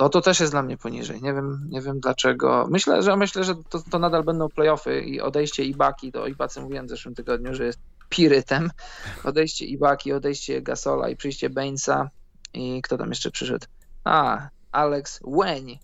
No 0.00 0.08
to 0.08 0.20
też 0.20 0.40
jest 0.40 0.52
dla 0.52 0.62
mnie 0.62 0.76
poniżej. 0.76 1.22
Nie 1.22 1.34
wiem, 1.34 1.66
nie 1.70 1.80
wiem 1.80 2.00
dlaczego. 2.00 2.66
Myślę, 2.70 3.02
że 3.02 3.16
myślę, 3.16 3.44
że 3.44 3.54
to, 3.68 3.82
to 3.90 3.98
nadal 3.98 4.24
będą 4.24 4.48
playoffy 4.48 5.00
i 5.00 5.20
odejście 5.20 5.64
Ibaki, 5.64 6.12
to 6.12 6.26
Ibacy 6.26 6.60
mówiłem 6.60 6.86
w 6.86 6.90
zeszłym 6.90 7.14
tygodniu, 7.14 7.54
że 7.54 7.64
jest 7.64 7.78
pirytem. 8.08 8.70
Odejście 9.24 9.66
Ibaki, 9.66 10.12
odejście 10.12 10.62
Gasola 10.62 11.08
i 11.08 11.16
przyjście 11.16 11.50
Bainsa 11.50 12.10
i 12.54 12.82
kto 12.82 12.98
tam 12.98 13.08
jeszcze 13.08 13.30
przyszedł? 13.30 13.66
A, 14.04 14.48
Alex 14.72 15.20
Łeń, 15.24 15.78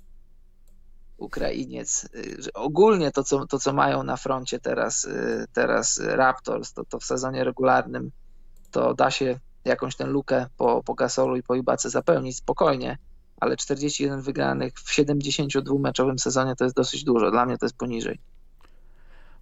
Ukrainiec. 1.16 2.08
Ogólnie 2.54 3.12
to 3.12 3.24
co, 3.24 3.46
to, 3.46 3.58
co 3.58 3.72
mają 3.72 4.02
na 4.02 4.16
froncie 4.16 4.60
teraz, 4.60 5.08
teraz 5.52 6.00
Raptors, 6.04 6.72
to, 6.72 6.84
to 6.84 6.98
w 6.98 7.04
sezonie 7.04 7.44
regularnym, 7.44 8.10
to 8.70 8.94
da 8.94 9.10
się 9.10 9.38
jakąś 9.64 9.96
tę 9.96 10.06
lukę 10.06 10.46
po, 10.56 10.82
po 10.82 10.94
Gasolu 10.94 11.36
i 11.36 11.42
po 11.42 11.54
Ibace 11.54 11.90
zapełnić 11.90 12.36
spokojnie 12.36 12.98
ale 13.40 13.56
41 13.56 14.20
wygranych 14.20 14.74
w 14.74 14.96
72-meczowym 14.96 16.18
sezonie 16.18 16.56
to 16.56 16.64
jest 16.64 16.76
dosyć 16.76 17.04
dużo. 17.04 17.30
Dla 17.30 17.46
mnie 17.46 17.58
to 17.58 17.66
jest 17.66 17.76
poniżej. 17.76 18.18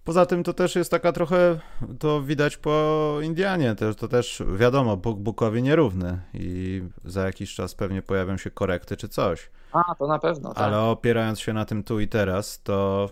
Poza 0.03 0.25
tym 0.25 0.43
to 0.43 0.53
też 0.53 0.75
jest 0.75 0.91
taka 0.91 1.11
trochę, 1.11 1.59
to 1.99 2.21
widać 2.21 2.57
po 2.57 3.17
Indianie, 3.21 3.75
to, 3.75 3.93
to 3.93 4.07
też 4.07 4.43
wiadomo, 4.57 4.97
Bóg 4.97 5.19
Bukowi 5.19 5.63
nierówny 5.63 6.21
i 6.33 6.81
za 7.05 7.25
jakiś 7.25 7.55
czas 7.55 7.75
pewnie 7.75 8.01
pojawią 8.01 8.37
się 8.37 8.51
korekty 8.51 8.97
czy 8.97 9.09
coś. 9.09 9.49
A, 9.71 9.95
to 9.95 10.07
na 10.07 10.19
pewno, 10.19 10.53
tak. 10.53 10.63
Ale 10.63 10.79
opierając 10.79 11.39
się 11.39 11.53
na 11.53 11.65
tym 11.65 11.83
tu 11.83 11.99
i 11.99 12.07
teraz, 12.07 12.61
to 12.63 13.09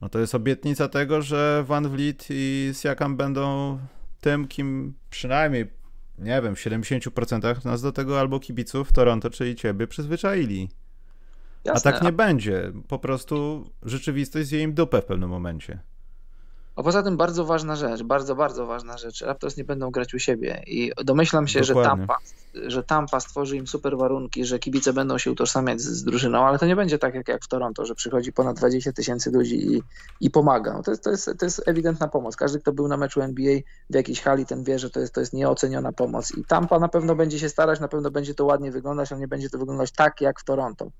no 0.00 0.08
to 0.08 0.18
jest 0.18 0.34
obietnica 0.34 0.88
tego, 0.88 1.22
że 1.22 1.64
Van 1.66 1.88
Vliet 1.88 2.26
i 2.30 2.72
Siakam 2.80 3.16
będą 3.16 3.78
tym, 4.20 4.48
kim 4.48 4.94
przynajmniej 5.10 5.70
nie 6.18 6.42
wiem, 6.42 6.56
w 6.56 6.58
70% 6.58 7.64
nas 7.64 7.82
do 7.82 7.92
tego 7.92 8.20
albo 8.20 8.40
kibiców 8.40 8.92
Toronto, 8.92 9.30
czyli 9.30 9.54
ciebie 9.54 9.86
przyzwyczaili. 9.86 10.68
Jasne, 11.64 11.90
a 11.90 11.92
tak 11.92 12.02
nie 12.02 12.12
będzie. 12.12 12.72
Po 12.88 12.98
prostu 12.98 13.64
rzeczywistość 13.82 14.48
zje 14.48 14.62
im 14.62 14.74
dupę 14.74 15.02
w 15.02 15.04
pewnym 15.04 15.30
momencie. 15.30 15.78
A 16.78 16.82
poza 16.82 17.02
tym 17.02 17.16
bardzo 17.16 17.44
ważna 17.44 17.76
rzecz, 17.76 18.02
bardzo, 18.02 18.34
bardzo 18.34 18.66
ważna 18.66 18.98
rzecz. 18.98 19.22
Raptors 19.22 19.56
nie 19.56 19.64
będą 19.64 19.90
grać 19.90 20.14
u 20.14 20.18
siebie 20.18 20.62
i 20.66 20.92
domyślam 21.04 21.48
się, 21.48 21.64
że 21.64 21.74
Tampa, 21.74 22.16
że 22.54 22.82
Tampa 22.82 23.20
stworzy 23.20 23.56
im 23.56 23.66
super 23.66 23.96
warunki, 23.96 24.44
że 24.44 24.58
kibice 24.58 24.92
będą 24.92 25.18
się 25.18 25.32
utożsamiać 25.32 25.80
z, 25.80 25.84
z 25.84 26.04
drużyną, 26.04 26.46
ale 26.46 26.58
to 26.58 26.66
nie 26.66 26.76
będzie 26.76 26.98
tak 26.98 27.14
jak, 27.14 27.28
jak 27.28 27.44
w 27.44 27.48
Toronto, 27.48 27.86
że 27.86 27.94
przychodzi 27.94 28.32
ponad 28.32 28.56
20 28.56 28.92
tysięcy 28.92 29.30
ludzi 29.30 29.72
i, 29.72 29.82
i 30.20 30.30
pomaga. 30.30 30.72
No 30.72 30.82
to, 30.82 30.90
jest, 30.90 31.04
to, 31.04 31.10
jest, 31.10 31.30
to 31.38 31.46
jest 31.46 31.62
ewidentna 31.66 32.08
pomoc. 32.08 32.36
Każdy, 32.36 32.60
kto 32.60 32.72
był 32.72 32.88
na 32.88 32.96
meczu 32.96 33.20
NBA 33.20 33.58
w 33.90 33.94
jakiejś 33.94 34.20
hali, 34.20 34.46
ten 34.46 34.64
wie, 34.64 34.78
że 34.78 34.90
to 34.90 35.00
jest, 35.00 35.14
to 35.14 35.20
jest 35.20 35.32
nieoceniona 35.32 35.92
pomoc 35.92 36.36
i 36.36 36.44
Tampa 36.44 36.78
na 36.78 36.88
pewno 36.88 37.14
będzie 37.14 37.38
się 37.38 37.48
starać, 37.48 37.80
na 37.80 37.88
pewno 37.88 38.10
będzie 38.10 38.34
to 38.34 38.44
ładnie 38.44 38.70
wyglądać, 38.70 39.12
ale 39.12 39.20
nie 39.20 39.28
będzie 39.28 39.50
to 39.50 39.58
wyglądać 39.58 39.92
tak 39.92 40.20
jak 40.20 40.40
w 40.40 40.44
Toronto. 40.44 40.90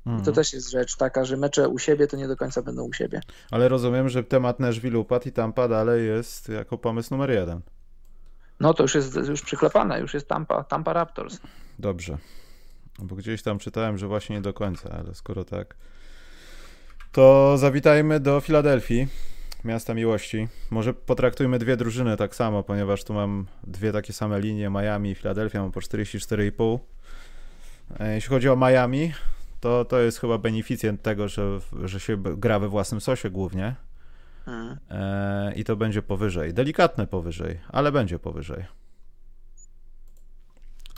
I 0.00 0.10
to 0.10 0.16
mhm. 0.16 0.34
też 0.34 0.52
jest 0.52 0.70
rzecz 0.70 0.96
taka, 0.96 1.24
że 1.24 1.36
mecze 1.36 1.68
u 1.68 1.78
siebie 1.78 2.06
to 2.06 2.16
nie 2.16 2.28
do 2.28 2.36
końca 2.36 2.62
będą 2.62 2.84
u 2.84 2.92
siebie. 2.92 3.20
Ale 3.50 3.68
rozumiem, 3.68 4.08
że 4.08 4.24
temat 4.24 4.60
Nashville 4.60 4.98
upadł 4.98 5.28
i 5.28 5.32
Tampa 5.32 5.68
dalej 5.68 6.06
jest 6.06 6.48
jako 6.48 6.78
pomysł 6.78 7.14
numer 7.14 7.30
jeden. 7.30 7.60
No 8.60 8.74
to 8.74 8.82
już 8.82 8.94
jest 8.94 9.16
już 9.16 9.42
przyklepane, 9.42 10.00
już 10.00 10.14
jest 10.14 10.28
Tampa, 10.28 10.64
Tampa 10.64 10.92
Raptors. 10.92 11.38
Dobrze. 11.78 12.18
Bo 12.98 13.16
gdzieś 13.16 13.42
tam 13.42 13.58
czytałem, 13.58 13.98
że 13.98 14.06
właśnie 14.06 14.36
nie 14.36 14.42
do 14.42 14.52
końca, 14.52 14.90
ale 14.90 15.14
skoro 15.14 15.44
tak, 15.44 15.74
to 17.12 17.58
zawitajmy 17.58 18.20
do 18.20 18.40
Filadelfii, 18.40 19.08
miasta 19.64 19.94
miłości. 19.94 20.48
Może 20.70 20.94
potraktujmy 20.94 21.58
dwie 21.58 21.76
drużyny 21.76 22.16
tak 22.16 22.34
samo, 22.34 22.62
ponieważ 22.62 23.04
tu 23.04 23.14
mam 23.14 23.46
dwie 23.66 23.92
takie 23.92 24.12
same 24.12 24.40
linie, 24.40 24.70
Miami 24.70 25.10
i 25.10 25.14
Filadelfia, 25.14 25.62
mam 25.62 25.72
po 25.72 25.80
44,5. 25.80 26.78
E, 28.00 28.14
jeśli 28.14 28.28
chodzi 28.28 28.48
o 28.48 28.56
Miami, 28.56 29.12
to, 29.60 29.84
to 29.84 29.98
jest 29.98 30.20
chyba 30.20 30.38
beneficjent 30.38 31.02
tego, 31.02 31.28
że, 31.28 31.60
że 31.84 32.00
się 32.00 32.16
gra 32.16 32.58
we 32.58 32.68
własnym 32.68 33.00
sosie 33.00 33.30
głównie. 33.30 33.74
Hmm. 34.44 34.78
E, 34.90 35.52
I 35.56 35.64
to 35.64 35.76
będzie 35.76 36.02
powyżej. 36.02 36.54
Delikatne 36.54 37.06
powyżej, 37.06 37.60
ale 37.68 37.92
będzie 37.92 38.18
powyżej. 38.18 38.64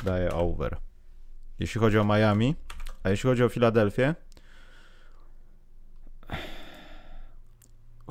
Daję 0.05 0.33
over. 0.33 0.77
Jeśli 1.59 1.81
chodzi 1.81 1.99
o 1.99 2.05
Miami, 2.05 2.55
a 3.03 3.11
jeśli 3.11 3.31
chodzi 3.31 3.45
o 3.45 3.49
Filadelfię, 3.49 4.15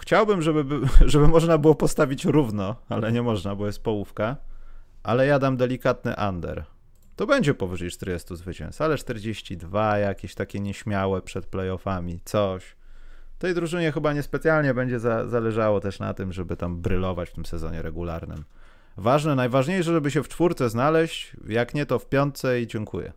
chciałbym, 0.02 0.42
żeby, 0.42 0.88
żeby 1.12 1.28
można 1.28 1.58
było 1.58 1.76
postawić 1.76 2.26
równo, 2.26 2.76
ale 2.90 3.12
nie 3.12 3.22
można, 3.22 3.56
bo 3.56 3.66
jest 3.66 3.84
połówka. 3.84 4.38
Ale 5.04 5.28
ja 5.28 5.40
dam 5.40 5.58
delikatny 5.58 6.16
under 6.30 6.66
to 7.20 7.28
będzie 7.28 7.54
powyżej 7.54 7.92
40 7.92 8.36
zwycięstw, 8.36 8.82
ale 8.82 8.98
42 8.98 9.98
jakieś 9.98 10.36
takie 10.36 10.60
nieśmiałe 10.60 11.22
przed 11.22 11.46
playoffami, 11.46 12.20
coś. 12.26 12.76
Tej 13.40 13.54
drużynie 13.54 13.92
chyba 13.92 14.14
niespecjalnie 14.14 14.74
będzie 14.74 15.00
za, 15.00 15.28
zależało 15.28 15.80
też 15.80 16.00
na 16.00 16.14
tym, 16.14 16.34
żeby 16.34 16.58
tam 16.58 16.82
brylować 16.82 17.30
w 17.30 17.34
tym 17.34 17.46
sezonie 17.46 17.82
regularnym. 17.82 18.44
Ważne, 18.98 19.36
najważniejsze, 19.36 19.92
żeby 19.92 20.12
się 20.12 20.24
w 20.24 20.28
czwórce 20.28 20.70
znaleźć, 20.70 21.32
jak 21.48 21.74
nie 21.74 21.86
to 21.86 22.00
w 22.00 22.10
piątce 22.10 22.62
i 22.62 22.68
dziękuję. 22.68 23.14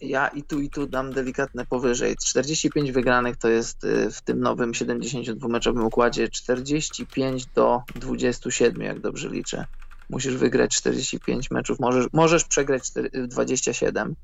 Ja 0.00 0.28
i 0.28 0.42
tu, 0.42 0.60
i 0.60 0.70
tu 0.70 0.86
dam 0.86 1.12
delikatne 1.12 1.66
powyżej. 1.66 2.16
45 2.16 2.92
wygranych 2.92 3.36
to 3.36 3.48
jest 3.48 3.84
y, 3.84 4.10
w 4.10 4.20
tym 4.20 4.40
nowym 4.40 4.72
72-meczowym 4.72 5.84
układzie 5.84 6.28
45 6.28 7.46
do 7.46 7.82
27, 7.94 8.82
jak 8.82 9.00
dobrze 9.00 9.28
liczę 9.28 9.66
musisz 10.10 10.36
wygrać 10.36 10.76
45 10.76 11.50
meczów, 11.50 11.80
możesz, 11.80 12.06
możesz 12.12 12.44
przegrać 12.44 12.90
27. 13.28 14.16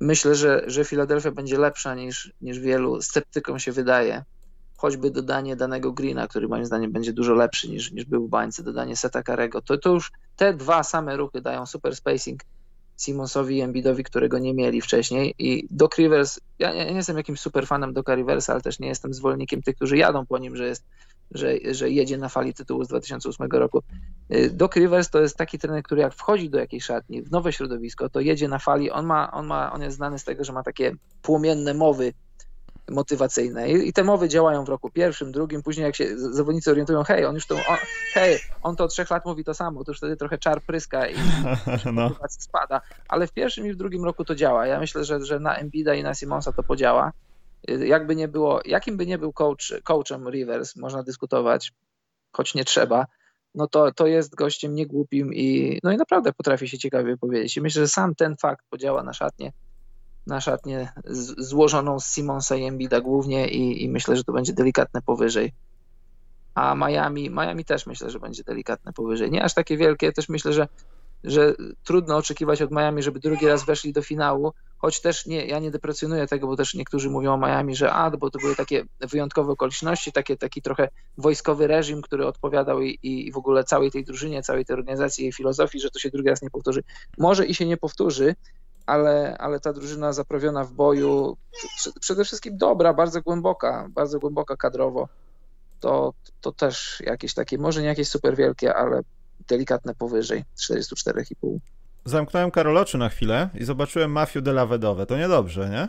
Myślę, 0.00 0.34
że, 0.34 0.64
że 0.66 0.84
Filadelfia 0.84 1.30
będzie 1.30 1.58
lepsza 1.58 1.94
niż, 1.94 2.32
niż 2.40 2.58
wielu 2.58 3.02
sceptykom 3.02 3.58
się 3.58 3.72
wydaje. 3.72 4.24
Choćby 4.76 5.10
dodanie 5.10 5.56
danego 5.56 5.92
Greena, 5.92 6.28
który 6.28 6.48
moim 6.48 6.64
zdaniem 6.64 6.92
będzie 6.92 7.12
dużo 7.12 7.34
lepszy 7.34 7.68
niż, 7.68 7.92
niż 7.92 8.04
był 8.04 8.26
w 8.26 8.30
bańce, 8.30 8.62
dodanie 8.62 8.96
Seta 8.96 9.22
Karego. 9.22 9.62
To, 9.62 9.78
to 9.78 9.90
już 9.90 10.12
te 10.36 10.54
dwa 10.54 10.82
same 10.82 11.16
ruchy 11.16 11.40
dają 11.40 11.66
super 11.66 11.96
spacing 11.96 12.42
Simonsowi 12.96 13.56
i 13.56 13.60
Embiidowi, 13.60 14.04
którego 14.04 14.38
nie 14.38 14.54
mieli 14.54 14.80
wcześniej. 14.80 15.34
I 15.38 15.68
Doc 15.70 15.96
Rivers, 15.98 16.40
ja 16.58 16.72
nie, 16.72 16.86
nie 16.86 16.96
jestem 16.96 17.16
jakimś 17.16 17.40
super 17.40 17.66
fanem 17.66 17.92
Doca 17.92 18.14
Riversa, 18.14 18.52
ale 18.52 18.62
też 18.62 18.78
nie 18.78 18.88
jestem 18.88 19.14
zwolennikiem 19.14 19.62
tych, 19.62 19.76
którzy 19.76 19.96
jadą 19.96 20.26
po 20.26 20.38
nim, 20.38 20.56
że 20.56 20.66
jest 20.66 20.84
że, 21.30 21.54
że 21.70 21.90
jedzie 21.90 22.18
na 22.18 22.28
fali 22.28 22.54
tytułu 22.54 22.84
z 22.84 22.88
2008 22.88 23.46
roku. 23.50 23.82
Y, 24.34 24.50
Doc 24.50 24.74
Rivers 24.76 25.10
to 25.10 25.20
jest 25.20 25.36
taki 25.36 25.58
trener, 25.58 25.82
który 25.82 26.00
jak 26.00 26.14
wchodzi 26.14 26.50
do 26.50 26.58
jakiejś 26.58 26.84
szatni, 26.84 27.22
w 27.22 27.30
nowe 27.30 27.52
środowisko, 27.52 28.08
to 28.08 28.20
jedzie 28.20 28.48
na 28.48 28.58
fali. 28.58 28.90
On, 28.90 29.06
ma, 29.06 29.32
on, 29.32 29.46
ma, 29.46 29.72
on 29.72 29.82
jest 29.82 29.96
znany 29.96 30.18
z 30.18 30.24
tego, 30.24 30.44
że 30.44 30.52
ma 30.52 30.62
takie 30.62 30.92
płomienne 31.22 31.74
mowy 31.74 32.12
motywacyjne 32.90 33.70
I, 33.72 33.92
te 33.92 34.04
mowy 34.04 34.28
działają 34.28 34.64
w 34.64 34.68
roku 34.68 34.90
pierwszym, 34.90 35.32
drugim, 35.32 35.62
później 35.62 35.84
jak 35.84 35.96
się 35.96 36.18
zawodnicy 36.18 36.70
orientują, 36.70 37.04
hej, 37.04 37.24
on 37.24 37.34
już 37.34 37.46
to, 37.46 37.54
on, 37.54 37.76
hej, 38.12 38.38
on 38.62 38.76
to 38.76 38.84
od 38.84 38.90
trzech 38.90 39.10
lat 39.10 39.24
mówi 39.24 39.44
to 39.44 39.54
samo, 39.54 39.84
to 39.84 39.90
już 39.90 39.98
wtedy 39.98 40.16
trochę 40.16 40.38
czar 40.38 40.62
pryska 40.62 41.08
i 41.08 41.14
no. 41.92 42.10
spada, 42.28 42.80
ale 43.08 43.26
w 43.26 43.32
pierwszym 43.32 43.66
i 43.66 43.72
w 43.72 43.76
drugim 43.76 44.04
roku 44.04 44.24
to 44.24 44.34
działa. 44.34 44.66
Ja 44.66 44.80
myślę, 44.80 45.04
że, 45.04 45.24
że 45.24 45.40
na 45.40 45.56
Embida 45.56 45.94
i 45.94 46.02
na 46.02 46.14
Simonsa 46.14 46.52
to 46.52 46.62
podziała 46.62 47.12
jakby 47.68 48.16
nie 48.16 48.28
było, 48.28 48.60
jakim 48.64 48.96
by 48.96 49.06
nie 49.06 49.18
był 49.18 49.32
coach, 49.32 49.72
coachem 49.84 50.28
Rivers, 50.30 50.76
można 50.76 51.02
dyskutować, 51.02 51.72
choć 52.32 52.54
nie 52.54 52.64
trzeba, 52.64 53.06
no 53.54 53.66
to, 53.66 53.92
to 53.92 54.06
jest 54.06 54.34
gościem 54.34 54.74
niegłupim 54.74 55.34
i, 55.34 55.78
no 55.82 55.92
i 55.92 55.96
naprawdę 55.96 56.32
potrafi 56.32 56.68
się 56.68 56.78
ciekawie 56.78 57.16
powiedzieć. 57.16 57.56
I 57.56 57.60
myślę, 57.60 57.82
że 57.82 57.88
sam 57.88 58.14
ten 58.14 58.36
fakt 58.36 58.66
podziała 58.70 59.02
na 59.02 59.12
szatnię, 59.12 59.52
na 60.26 60.40
szatnię 60.40 60.92
złożoną 61.38 62.00
z 62.00 62.14
Simonsa 62.14 62.56
i 62.56 62.64
Embida 62.64 63.00
głównie 63.00 63.48
i, 63.48 63.84
i 63.84 63.88
myślę, 63.88 64.16
że 64.16 64.24
to 64.24 64.32
będzie 64.32 64.52
delikatne 64.52 65.02
powyżej. 65.02 65.52
A 66.54 66.74
Miami, 66.74 67.30
Miami 67.30 67.64
też 67.64 67.86
myślę, 67.86 68.10
że 68.10 68.20
będzie 68.20 68.44
delikatne 68.44 68.92
powyżej. 68.92 69.30
Nie 69.30 69.44
aż 69.44 69.54
takie 69.54 69.76
wielkie, 69.76 70.12
też 70.12 70.28
myślę, 70.28 70.52
że 70.52 70.68
że 71.24 71.54
trudno 71.84 72.16
oczekiwać 72.16 72.62
od 72.62 72.70
Miami, 72.70 73.02
żeby 73.02 73.20
drugi 73.20 73.46
raz 73.46 73.64
weszli 73.64 73.92
do 73.92 74.02
finału, 74.02 74.52
choć 74.78 75.00
też 75.00 75.26
nie, 75.26 75.46
ja 75.46 75.58
nie 75.58 75.70
deprecjonuję 75.70 76.26
tego, 76.26 76.46
bo 76.46 76.56
też 76.56 76.74
niektórzy 76.74 77.10
mówią 77.10 77.34
o 77.34 77.38
Miami, 77.38 77.76
że 77.76 77.92
a, 77.92 78.10
bo 78.10 78.30
to 78.30 78.38
były 78.38 78.56
takie 78.56 78.84
wyjątkowe 79.00 79.52
okoliczności, 79.52 80.12
takie, 80.12 80.36
taki 80.36 80.62
trochę 80.62 80.88
wojskowy 81.18 81.66
reżim, 81.66 82.02
który 82.02 82.26
odpowiadał 82.26 82.82
i, 82.82 82.98
i 83.02 83.32
w 83.32 83.36
ogóle 83.36 83.64
całej 83.64 83.90
tej 83.90 84.04
drużynie, 84.04 84.42
całej 84.42 84.64
tej 84.64 84.76
organizacji, 84.76 85.24
jej 85.24 85.32
filozofii, 85.32 85.80
że 85.80 85.90
to 85.90 85.98
się 85.98 86.10
drugi 86.10 86.28
raz 86.28 86.42
nie 86.42 86.50
powtórzy. 86.50 86.82
Może 87.18 87.46
i 87.46 87.54
się 87.54 87.66
nie 87.66 87.76
powtórzy, 87.76 88.34
ale, 88.86 89.36
ale 89.38 89.60
ta 89.60 89.72
drużyna 89.72 90.12
zaprawiona 90.12 90.64
w 90.64 90.72
boju, 90.72 91.36
przede 92.00 92.24
wszystkim 92.24 92.58
dobra, 92.58 92.94
bardzo 92.94 93.22
głęboka, 93.22 93.88
bardzo 93.90 94.18
głęboka 94.18 94.56
kadrowo, 94.56 95.08
to, 95.80 96.12
to 96.40 96.52
też 96.52 97.02
jakieś 97.06 97.34
takie, 97.34 97.58
może 97.58 97.80
nie 97.82 97.88
jakieś 97.88 98.08
super 98.08 98.36
wielkie, 98.36 98.74
ale 98.74 99.02
delikatne 99.48 99.94
powyżej 99.94 100.44
44,5. 100.58 101.58
Zamknąłem 102.04 102.50
Karol 102.50 102.84
na 102.94 103.08
chwilę 103.08 103.48
i 103.54 103.64
zobaczyłem 103.64 104.12
Mafiu 104.12 104.40
de 104.40 104.50
la 104.50 104.66
Vedove. 104.66 105.06
To 105.06 105.16
niedobrze, 105.16 105.70
nie? 105.70 105.88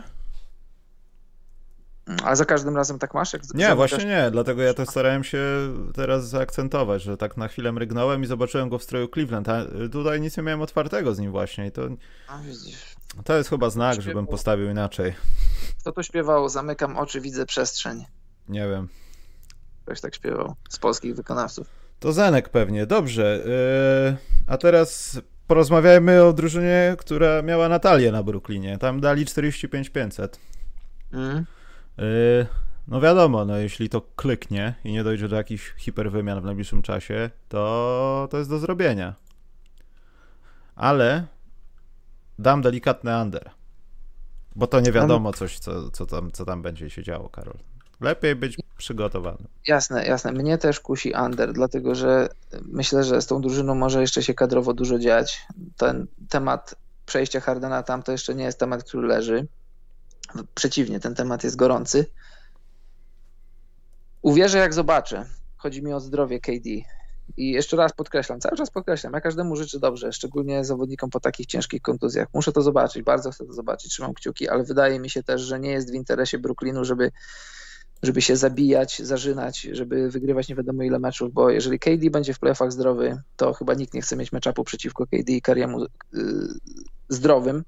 Ale 2.24 2.36
za 2.36 2.44
każdym 2.44 2.76
razem 2.76 2.98
tak 2.98 3.14
masz? 3.14 3.32
Jak 3.32 3.42
nie, 3.42 3.48
zamykasz... 3.48 3.76
właśnie 3.76 4.04
nie, 4.04 4.30
dlatego 4.30 4.62
ja 4.62 4.74
to 4.74 4.86
starałem 4.86 5.24
się 5.24 5.38
teraz 5.94 6.28
zaakcentować, 6.28 7.02
że 7.02 7.16
tak 7.16 7.36
na 7.36 7.48
chwilę 7.48 7.72
mrygnąłem 7.72 8.22
i 8.22 8.26
zobaczyłem 8.26 8.68
go 8.68 8.78
w 8.78 8.82
stroju 8.82 9.08
Cleveland, 9.08 9.48
a 9.48 9.64
tutaj 9.92 10.20
nic 10.20 10.36
nie 10.36 10.42
miałem 10.42 10.62
otwartego 10.62 11.14
z 11.14 11.18
nim 11.18 11.30
właśnie 11.30 11.66
i 11.66 11.72
to... 11.72 11.82
A, 12.28 12.40
to 13.24 13.36
jest 13.36 13.50
chyba 13.50 13.70
znak, 13.70 13.94
śpiewał... 13.94 14.10
żebym 14.10 14.26
postawił 14.26 14.70
inaczej. 14.70 15.14
Kto 15.80 15.92
to 15.92 16.02
śpiewał? 16.02 16.48
Zamykam 16.48 16.96
oczy, 16.96 17.20
widzę 17.20 17.46
przestrzeń. 17.46 18.04
Nie 18.48 18.68
wiem. 18.68 18.88
Ktoś 19.84 20.00
tak 20.00 20.14
śpiewał 20.14 20.54
z 20.68 20.78
polskich 20.78 21.16
wykonawców. 21.16 21.77
To 22.00 22.12
Zenek 22.12 22.48
pewnie. 22.48 22.86
Dobrze. 22.86 23.42
Yy, 23.46 24.16
a 24.46 24.56
teraz 24.56 25.20
porozmawiajmy 25.46 26.24
o 26.24 26.32
drużynie, 26.32 26.96
która 26.98 27.42
miała 27.42 27.68
Natalię 27.68 28.12
na 28.12 28.22
Brooklynie. 28.22 28.78
Tam 28.78 29.00
dali 29.00 29.26
45500. 29.26 30.40
Mm. 31.12 31.44
Yy, 31.98 32.46
no 32.88 33.00
wiadomo, 33.00 33.44
no 33.44 33.56
jeśli 33.56 33.88
to 33.88 34.02
kliknie 34.16 34.74
i 34.84 34.92
nie 34.92 35.04
dojdzie 35.04 35.28
do 35.28 35.36
jakichś 35.36 35.74
hiperwymian 35.76 36.40
w 36.40 36.44
najbliższym 36.44 36.82
czasie, 36.82 37.30
to 37.48 38.28
to 38.30 38.38
jest 38.38 38.50
do 38.50 38.58
zrobienia. 38.58 39.14
Ale 40.76 41.26
dam 42.38 42.62
delikatny 42.62 43.22
under. 43.22 43.50
Bo 44.56 44.66
to 44.66 44.80
nie 44.80 44.92
wiadomo 44.92 45.32
coś, 45.32 45.58
co, 45.58 45.90
co, 45.90 46.06
tam, 46.06 46.30
co 46.32 46.44
tam 46.44 46.62
będzie 46.62 46.90
się 46.90 47.02
działo, 47.02 47.28
Karol. 47.28 47.58
Lepiej 48.00 48.36
być 48.36 48.56
przygotowany. 48.76 49.38
Jasne, 49.66 50.06
jasne. 50.06 50.32
Mnie 50.32 50.58
też 50.58 50.80
kusi 50.80 51.12
under, 51.24 51.52
dlatego 51.52 51.94
że 51.94 52.28
myślę, 52.62 53.04
że 53.04 53.22
z 53.22 53.26
tą 53.26 53.40
drużyną 53.40 53.74
może 53.74 54.00
jeszcze 54.00 54.22
się 54.22 54.34
kadrowo 54.34 54.74
dużo 54.74 54.98
dziać. 54.98 55.46
Ten 55.76 56.06
temat 56.28 56.74
przejścia 57.06 57.40
Hardena 57.40 57.82
tam 57.82 58.02
to 58.02 58.12
jeszcze 58.12 58.34
nie 58.34 58.44
jest 58.44 58.58
temat, 58.58 58.84
który 58.84 59.08
leży. 59.08 59.46
Przeciwnie, 60.54 61.00
ten 61.00 61.14
temat 61.14 61.44
jest 61.44 61.56
gorący. 61.56 62.06
Uwierzę, 64.22 64.58
jak 64.58 64.74
zobaczę. 64.74 65.24
Chodzi 65.56 65.82
mi 65.82 65.92
o 65.92 66.00
zdrowie 66.00 66.40
KD. 66.40 66.70
I 67.36 67.50
jeszcze 67.50 67.76
raz 67.76 67.92
podkreślam, 67.92 68.40
cały 68.40 68.56
czas 68.56 68.70
podkreślam, 68.70 69.12
ja 69.12 69.20
każdemu 69.20 69.56
życzę 69.56 69.78
dobrze, 69.78 70.12
szczególnie 70.12 70.64
zawodnikom 70.64 71.10
po 71.10 71.20
takich 71.20 71.46
ciężkich 71.46 71.82
kontuzjach. 71.82 72.28
Muszę 72.34 72.52
to 72.52 72.62
zobaczyć, 72.62 73.02
bardzo 73.02 73.30
chcę 73.30 73.46
to 73.46 73.52
zobaczyć, 73.52 73.92
trzymam 73.92 74.14
kciuki, 74.14 74.48
ale 74.48 74.64
wydaje 74.64 75.00
mi 75.00 75.10
się 75.10 75.22
też, 75.22 75.42
że 75.42 75.60
nie 75.60 75.70
jest 75.70 75.90
w 75.90 75.94
interesie 75.94 76.38
Brooklynu, 76.38 76.84
żeby 76.84 77.12
żeby 78.02 78.22
się 78.22 78.36
zabijać, 78.36 79.02
zażynać, 79.02 79.60
żeby 79.60 80.10
wygrywać 80.10 80.48
nie 80.48 80.54
wiadomo 80.54 80.82
ile 80.82 80.98
meczów, 80.98 81.32
bo 81.32 81.50
jeżeli 81.50 81.78
KD 81.78 82.10
będzie 82.10 82.34
w 82.34 82.38
playoffach 82.38 82.72
zdrowy, 82.72 83.22
to 83.36 83.52
chyba 83.52 83.74
nikt 83.74 83.94
nie 83.94 84.02
chce 84.02 84.16
mieć 84.16 84.32
meczapu 84.32 84.64
przeciwko 84.64 85.06
KD 85.06 85.32
i 85.32 85.42
Kariemu 85.42 85.80
yy, 85.80 85.88
zdrowym. 87.08 87.64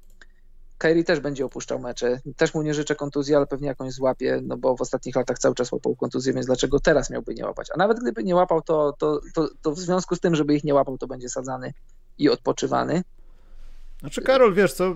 Kyrie 0.81 1.03
też 1.03 1.19
będzie 1.19 1.45
opuszczał 1.45 1.79
mecze. 1.79 2.19
Też 2.37 2.53
mu 2.53 2.61
nie 2.61 2.73
życzę 2.73 2.95
kontuzji, 2.95 3.35
ale 3.35 3.47
pewnie 3.47 3.67
jakąś 3.67 3.93
złapie, 3.93 4.39
no 4.43 4.57
bo 4.57 4.77
w 4.77 4.81
ostatnich 4.81 5.15
latach 5.15 5.39
cały 5.39 5.55
czas 5.55 5.71
łapał 5.71 5.95
kontuzję, 5.95 6.33
więc 6.33 6.45
dlaczego 6.45 6.79
teraz 6.79 7.09
miałby 7.09 7.35
nie 7.35 7.45
łapać? 7.45 7.67
A 7.73 7.77
nawet 7.77 7.99
gdyby 7.99 8.23
nie 8.23 8.35
łapał, 8.35 8.61
to, 8.61 8.93
to, 8.97 9.21
to, 9.33 9.49
to 9.61 9.71
w 9.71 9.79
związku 9.79 10.15
z 10.15 10.19
tym, 10.19 10.35
żeby 10.35 10.55
ich 10.55 10.63
nie 10.63 10.73
łapał, 10.73 10.97
to 10.97 11.07
będzie 11.07 11.29
sadzany 11.29 11.73
i 12.17 12.29
odpoczywany. 12.29 13.03
Znaczy 13.99 14.21
Karol, 14.21 14.53
wiesz 14.53 14.73
co, 14.73 14.95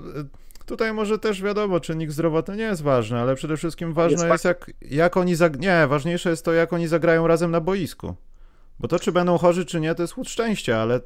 Tutaj 0.66 0.94
może 0.94 1.20
też 1.20 1.42
wiadomo, 1.42 1.80
czynnik 1.80 2.12
zdrowotny 2.12 2.58
nie 2.58 2.64
jest 2.64 2.82
ważny, 2.82 3.20
ale 3.20 3.36
przede 3.36 3.58
wszystkim 3.58 3.94
ważne 3.94 4.28
jest, 4.28 4.32
jest 4.32 4.46
jak, 4.46 4.72
jak 4.82 5.18
oni 5.18 5.36
zag... 5.36 5.60
Nie, 5.60 5.88
ważniejsze 5.88 6.30
jest 6.30 6.46
to, 6.46 6.54
jak 6.54 6.74
oni 6.74 6.88
zagrają 6.88 7.28
razem 7.28 7.52
na 7.52 7.62
boisku. 7.62 8.16
Bo 8.80 8.88
to, 8.88 9.00
czy 9.00 9.12
będą 9.12 9.38
chorzy, 9.38 9.66
czy 9.66 9.80
nie, 9.80 9.96
to 9.96 10.04
jest 10.04 10.14
chód 10.14 10.30
szczęścia, 10.30 10.78
ale 10.78 11.00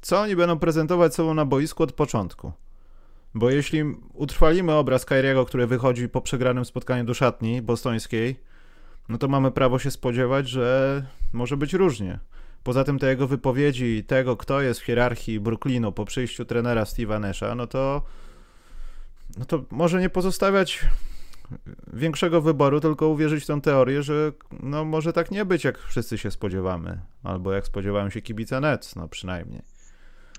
co 0.00 0.20
oni 0.20 0.36
będą 0.36 0.58
prezentować 0.58 1.14
sobą 1.14 1.34
na 1.34 1.44
boisku 1.44 1.82
od 1.82 1.92
początku? 1.92 2.52
Bo 3.34 3.50
jeśli 3.50 3.82
utrwalimy 4.14 4.72
obraz 4.72 5.04
Kairiego, 5.04 5.44
który 5.44 5.66
wychodzi 5.66 6.08
po 6.08 6.20
przegranym 6.20 6.64
spotkaniu 6.64 7.04
do 7.04 7.14
szatni 7.14 7.62
bostońskiej, 7.62 8.40
no 9.08 9.18
to 9.18 9.28
mamy 9.28 9.50
prawo 9.50 9.78
się 9.78 9.90
spodziewać, 9.90 10.48
że 10.48 11.02
może 11.32 11.56
być 11.56 11.74
różnie. 11.74 12.18
Poza 12.62 12.84
tym 12.84 12.98
te 12.98 13.08
jego 13.08 13.26
wypowiedzi 13.26 14.04
tego, 14.04 14.36
kto 14.36 14.60
jest 14.60 14.80
w 14.80 14.84
hierarchii 14.84 15.40
Brooklynu 15.40 15.92
po 15.92 16.04
przyjściu 16.04 16.44
trenera 16.44 16.84
Steve'a 16.84 17.20
Nasha, 17.20 17.54
no 17.54 17.66
to 17.66 18.02
no 19.38 19.44
to 19.44 19.64
może 19.70 20.00
nie 20.00 20.10
pozostawiać 20.10 20.84
większego 21.92 22.40
wyboru, 22.40 22.80
tylko 22.80 23.08
uwierzyć 23.08 23.44
w 23.44 23.46
tę 23.46 23.60
teorię, 23.60 24.02
że 24.02 24.32
no 24.60 24.84
może 24.84 25.12
tak 25.12 25.30
nie 25.30 25.44
być, 25.44 25.64
jak 25.64 25.78
wszyscy 25.78 26.18
się 26.18 26.30
spodziewamy, 26.30 27.00
albo 27.24 27.52
jak 27.52 27.66
spodziewają 27.66 28.10
się 28.10 28.22
kibice 28.22 28.60
Nets, 28.60 28.96
no 28.96 29.08
przynajmniej. 29.08 29.62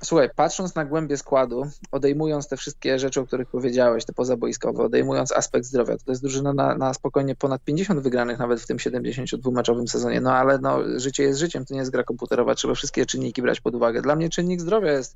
Słuchaj, 0.04 0.30
patrząc 0.36 0.76
na 0.76 0.86
głębię 0.86 1.18
składu, 1.18 1.64
odejmując 1.92 2.48
te 2.48 2.58
wszystkie 2.58 3.00
rzeczy, 3.00 3.20
o 3.20 3.26
których 3.26 3.48
powiedziałeś, 3.48 4.06
te 4.06 4.14
pozaboiskowe, 4.14 4.84
odejmując 4.84 5.32
aspekt 5.32 5.66
zdrowia, 5.66 5.98
to 5.98 6.12
jest 6.12 6.22
drużyna 6.22 6.54
na, 6.54 6.76
na 6.76 6.94
spokojnie 6.94 7.36
ponad 7.36 7.64
50 7.64 8.00
wygranych 8.00 8.40
nawet 8.40 8.62
w 8.62 8.68
tym 8.68 8.78
72-meczowym 8.78 9.88
sezonie, 9.88 10.22
no 10.22 10.34
ale 10.34 10.60
no, 10.60 11.00
życie 11.00 11.24
jest 11.24 11.40
życiem, 11.40 11.66
to 11.66 11.74
nie 11.74 11.80
jest 11.80 11.92
gra 11.92 12.04
komputerowa, 12.04 12.56
trzeba 12.56 12.74
wszystkie 12.74 13.06
czynniki 13.06 13.42
brać 13.42 13.62
pod 13.62 13.76
uwagę. 13.76 14.02
Dla 14.02 14.16
mnie 14.16 14.30
czynnik 14.30 14.62
zdrowia 14.62 14.92
jest 14.92 15.16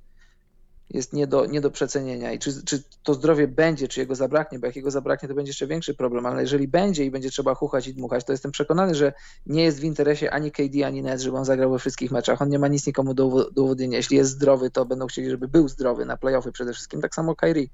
jest 0.93 1.13
nie 1.13 1.27
do, 1.27 1.45
nie 1.45 1.61
do 1.61 1.71
przecenienia. 1.71 2.31
I 2.31 2.39
czy, 2.39 2.63
czy 2.65 2.83
to 3.03 3.13
zdrowie 3.13 3.47
będzie, 3.47 3.87
czy 3.87 3.99
jego 3.99 4.15
zabraknie, 4.15 4.59
bo 4.59 4.65
jak 4.65 4.75
jego 4.75 4.91
zabraknie, 4.91 5.29
to 5.29 5.35
będzie 5.35 5.49
jeszcze 5.49 5.67
większy 5.67 5.93
problem, 5.93 6.25
ale 6.25 6.41
jeżeli 6.41 6.67
będzie 6.67 7.05
i 7.05 7.11
będzie 7.11 7.29
trzeba 7.29 7.55
chuchać 7.55 7.87
i 7.87 7.93
dmuchać, 7.93 8.25
to 8.25 8.31
jestem 8.31 8.51
przekonany, 8.51 8.95
że 8.95 9.13
nie 9.45 9.63
jest 9.63 9.79
w 9.79 9.83
interesie 9.83 10.31
ani 10.31 10.51
KD, 10.51 10.85
ani 10.85 11.01
Nets, 11.01 11.23
żeby 11.23 11.37
on 11.37 11.45
zagrał 11.45 11.71
we 11.71 11.79
wszystkich 11.79 12.11
meczach. 12.11 12.41
On 12.41 12.49
nie 12.49 12.59
ma 12.59 12.67
nic 12.67 12.87
nikomu 12.87 13.13
do 13.13 13.27
udowodnienia. 13.27 13.97
Jeśli 13.97 14.17
jest 14.17 14.31
zdrowy, 14.31 14.71
to 14.71 14.85
będą 14.85 15.07
chcieli, 15.07 15.29
żeby 15.29 15.47
był 15.47 15.67
zdrowy 15.67 16.05
na 16.05 16.17
playoffy 16.17 16.51
przede 16.51 16.73
wszystkim. 16.73 17.01
Tak 17.01 17.15
samo 17.15 17.35
Kyrie. 17.35 17.67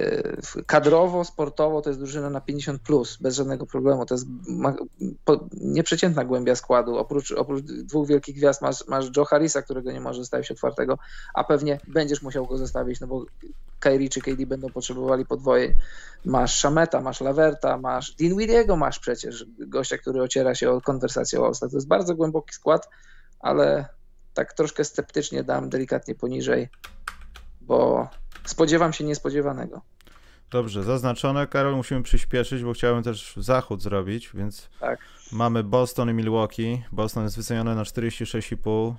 Y, 0.00 0.64
kadrowo, 0.66 1.24
sportowo 1.24 1.82
to 1.82 1.90
jest 1.90 2.00
drużyna 2.00 2.30
na 2.30 2.40
50 2.40 2.82
plus, 2.82 3.18
bez 3.20 3.34
żadnego 3.34 3.66
problemu. 3.66 4.06
To 4.06 4.14
jest 4.14 4.26
nieprzeciętna 5.52 6.24
głębia 6.24 6.54
składu. 6.54 6.98
Oprócz, 6.98 7.32
oprócz 7.32 7.62
dwóch 7.62 8.08
wielkich 8.08 8.36
gwiazd 8.36 8.62
masz, 8.62 8.86
masz 8.88 9.16
Joe 9.16 9.24
Harrisa, 9.24 9.62
którego 9.62 9.92
nie 9.92 10.00
może 10.00 10.20
zostawić 10.20 10.50
otwartego, 10.50 10.98
a 11.34 11.44
pewnie 11.44 11.80
będziesz 11.88 12.22
musiał 12.22 12.46
go 12.46 12.58
zostawić, 12.58 13.00
no 13.00 13.06
bo 13.06 13.24
Kyrie 13.80 14.08
czy 14.08 14.20
KD 14.20 14.46
będą 14.46 14.68
potrzebowali 14.68 15.26
podwoje. 15.26 15.74
Masz 16.24 16.58
Shameta, 16.58 17.00
masz 17.00 17.20
Laverta, 17.20 17.78
masz 17.78 18.14
Dinwidiego 18.14 18.76
masz 18.76 18.98
przecież, 18.98 19.46
gościa, 19.58 19.98
który 19.98 20.22
ociera 20.22 20.54
się 20.54 20.70
o 20.70 20.80
konwersację 20.80 21.40
o 21.40 21.52
To 21.54 21.66
jest 21.72 21.88
bardzo 21.88 22.14
głęboki 22.14 22.54
skład, 22.54 22.88
ale 23.40 23.88
tak 24.34 24.52
troszkę 24.52 24.84
sceptycznie 24.84 25.44
dam 25.44 25.68
delikatnie 25.68 26.14
poniżej, 26.14 26.68
bo 27.60 28.08
spodziewam 28.44 28.92
się 28.92 29.04
niespodziewanego. 29.04 29.80
Dobrze, 30.50 30.82
zaznaczone. 30.82 31.46
Karol, 31.46 31.76
musimy 31.76 32.02
przyspieszyć, 32.02 32.62
bo 32.62 32.72
chciałem 32.72 33.02
też 33.02 33.34
zachód 33.36 33.82
zrobić, 33.82 34.30
więc 34.34 34.68
tak. 34.80 34.98
mamy 35.32 35.64
Boston 35.64 36.10
i 36.10 36.12
Milwaukee. 36.12 36.82
Boston 36.92 37.24
jest 37.24 37.36
wyceniony 37.36 37.74
na 37.74 37.82
46,5. 37.82 38.94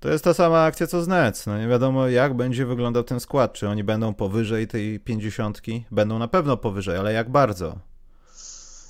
To 0.00 0.08
jest 0.08 0.24
ta 0.24 0.34
sama 0.34 0.62
akcja 0.62 0.86
co 0.86 1.02
z 1.02 1.08
Nets. 1.08 1.46
No 1.46 1.58
nie 1.58 1.68
wiadomo, 1.68 2.08
jak 2.08 2.34
będzie 2.34 2.66
wyglądał 2.66 3.04
ten 3.04 3.20
skład. 3.20 3.52
Czy 3.52 3.68
oni 3.68 3.84
będą 3.84 4.14
powyżej 4.14 4.66
tej 4.66 5.00
50? 5.00 5.60
Będą 5.90 6.18
na 6.18 6.28
pewno 6.28 6.56
powyżej, 6.56 6.96
ale 6.96 7.12
jak 7.12 7.30
bardzo? 7.30 7.78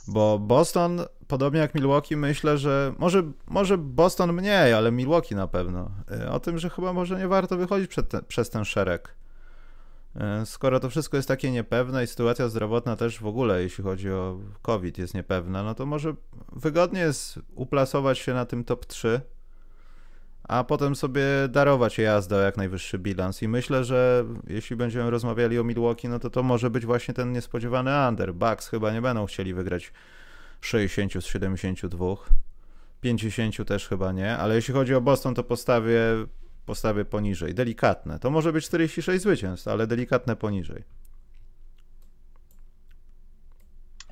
Bo 0.09 0.39
Boston, 0.39 1.01
podobnie 1.27 1.61
jak 1.61 1.75
Milwaukee, 1.75 2.17
myślę, 2.17 2.59
że 2.59 2.95
może, 2.99 3.23
może 3.47 3.79
Boston 3.79 4.33
mniej, 4.33 4.73
ale 4.73 4.93
Milwaukee 4.93 5.35
na 5.35 5.49
pewno. 5.49 5.91
E, 6.11 6.31
o 6.31 6.41
tym, 6.41 6.59
że 6.59 6.71
chyba 6.71 6.93
może 6.93 7.19
nie 7.19 7.29
warto 7.29 7.57
wychodzić 7.57 7.95
te, 8.09 8.23
przez 8.23 8.51
ten 8.51 8.65
szereg. 8.65 9.15
E, 10.17 10.47
skoro 10.47 10.81
to 10.81 10.91
wszystko 10.91 11.17
jest 11.17 11.29
takie 11.29 11.51
niepewne 11.51 12.05
i 12.05 12.07
sytuacja 12.07 12.49
zdrowotna 12.49 12.97
też 12.97 13.21
w 13.21 13.27
ogóle, 13.27 13.63
jeśli 13.63 13.85
chodzi 13.85 14.11
o 14.11 14.39
COVID, 14.63 14.99
jest 14.99 15.15
niepewna, 15.15 15.63
no 15.63 15.75
to 15.75 15.87
może 15.87 16.15
wygodnie 16.53 17.01
jest 17.01 17.39
uplasować 17.55 18.19
się 18.19 18.35
na 18.35 18.45
tym 18.45 18.65
top 18.65 18.87
3 18.87 19.21
a 20.49 20.65
potem 20.65 20.97
sobie 20.97 21.23
darować 21.49 21.99
jazdę 21.99 22.37
o 22.37 22.41
jak 22.41 22.57
najwyższy 22.57 22.99
bilans. 22.99 23.43
I 23.43 23.49
myślę, 23.49 23.85
że 23.85 24.25
jeśli 24.47 24.77
będziemy 24.77 25.11
rozmawiali 25.11 25.59
o 25.59 25.65
Milwaukee, 25.65 26.09
no 26.09 26.19
to 26.19 26.31
to 26.31 26.43
może 26.43 26.71
być 26.71 26.87
właśnie 26.87 27.15
ten 27.15 27.33
niespodziewany 27.33 28.09
under. 28.09 28.35
Bucks 28.35 28.69
chyba 28.69 28.93
nie 28.93 29.03
będą 29.03 29.27
chcieli 29.27 29.55
wygrać 29.55 29.93
60 30.61 31.13
z 31.13 31.27
72. 31.27 32.07
50 33.01 33.69
też 33.69 33.89
chyba 33.89 34.13
nie, 34.13 34.37
ale 34.37 34.55
jeśli 34.55 34.75
chodzi 34.75 34.95
o 34.95 35.01
Boston, 35.01 35.35
to 35.35 35.45
postawię, 35.45 36.01
postawię 36.67 37.05
poniżej. 37.05 37.55
Delikatne. 37.55 38.19
To 38.19 38.31
może 38.31 38.53
być 38.53 38.65
46 38.65 39.23
zwycięstw, 39.23 39.69
ale 39.69 39.87
delikatne 39.87 40.37
poniżej. 40.37 40.85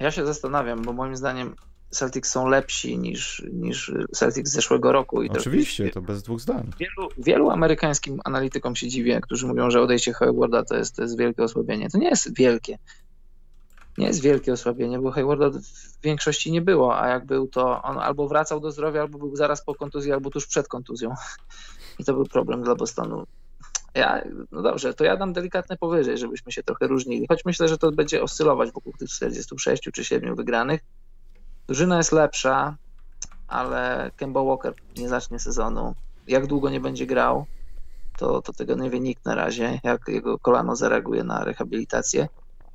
Ja 0.01 0.11
się 0.11 0.27
zastanawiam, 0.27 0.83
bo 0.83 0.93
moim 0.93 1.17
zdaniem 1.17 1.57
Celtics 1.91 2.31
są 2.31 2.49
lepsi 2.49 2.99
niż, 2.99 3.47
niż 3.53 3.93
Celtics 4.13 4.51
z 4.51 4.55
zeszłego 4.55 4.93
roku. 4.93 5.23
I 5.23 5.31
Oczywiście, 5.31 5.89
to, 5.89 5.95
to 5.95 6.03
bez 6.03 6.23
dwóch 6.23 6.41
zdań. 6.41 6.71
Wielu, 6.79 7.09
wielu 7.19 7.51
amerykańskim 7.51 8.21
analitykom 8.25 8.77
się 8.77 8.89
dziwię, 8.89 9.21
którzy 9.21 9.47
mówią, 9.47 9.71
że 9.71 9.81
odejście 9.81 10.13
Haywarda 10.13 10.65
to 10.65 10.77
jest, 10.77 10.97
to 10.97 11.03
jest 11.03 11.19
wielkie 11.19 11.43
osłabienie. 11.43 11.91
To 11.91 11.99
nie 11.99 12.09
jest 12.09 12.37
wielkie. 12.37 12.79
Nie 13.99 14.07
jest 14.07 14.23
wielkie 14.23 14.53
osłabienie, 14.53 14.99
bo 14.99 15.11
Haywarda 15.11 15.51
w 15.51 16.03
większości 16.03 16.53
nie 16.53 16.63
było, 16.63 17.01
a 17.01 17.09
jak 17.09 17.27
był, 17.27 17.49
to 17.49 17.83
on 17.83 17.99
albo 17.99 18.29
wracał 18.29 18.61
do 18.61 18.71
zdrowia, 18.71 19.01
albo 19.01 19.19
był 19.19 19.37
zaraz 19.37 19.65
po 19.65 19.75
kontuzji, 19.75 20.13
albo 20.13 20.31
tuż 20.31 20.47
przed 20.47 20.69
kontuzją. 20.69 21.15
I 21.99 22.05
to 22.05 22.15
był 22.15 22.25
problem 22.25 22.63
dla 22.63 22.75
Bostonu. 22.75 23.27
Ja, 23.95 24.25
no 24.53 24.63
dobrze, 24.63 24.95
to 24.95 25.05
ja 25.05 25.17
dam 25.17 25.33
delikatne 25.33 25.77
powyżej, 25.77 26.19
żebyśmy 26.19 26.53
się 26.53 26.63
trochę 26.63 26.87
różnili. 26.87 27.27
Choć 27.29 27.45
myślę, 27.45 27.69
że 27.69 27.79
to 27.79 27.93
będzie 27.93 28.23
oscylować 28.23 28.73
wokół 28.73 28.93
tych 28.93 29.09
46 29.09 29.83
czy 29.93 30.05
7 30.05 30.35
wygranych. 30.35 30.81
Drużyna 31.67 31.97
jest 31.97 32.13
lepsza, 32.13 32.77
ale 33.49 34.11
Kemba 34.17 34.45
Walker 34.45 34.75
nie 34.97 35.09
zacznie 35.09 35.39
sezonu. 35.39 35.95
Jak 36.27 36.47
długo 36.47 36.71
nie 36.71 36.81
będzie 36.81 37.07
grał, 37.07 37.47
to, 38.19 38.43
to 38.43 38.53
tego 38.53 38.75
nie 38.75 38.91
wie 38.91 39.01
nikt 39.01 39.25
na 39.25 39.35
razie, 39.35 39.81
jak 39.83 40.09
jego 40.09 40.39
kolano 40.39 40.77
zareaguje 40.77 41.25
na 41.25 41.45
rehabilitację. 41.45 42.29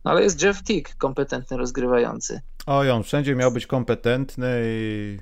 No 0.06 0.12
ale 0.12 0.24
jest 0.24 0.44
Jeff 0.44 0.64
Tick, 0.64 0.98
kompetentny 0.98 1.58
rozgrywający. 1.58 2.42
Oj, 2.66 2.90
on 2.92 3.04
wszędzie 3.04 3.36
miał 3.36 3.52
być 3.52 3.68
kompetentny 3.68 4.62
i... 4.64 5.20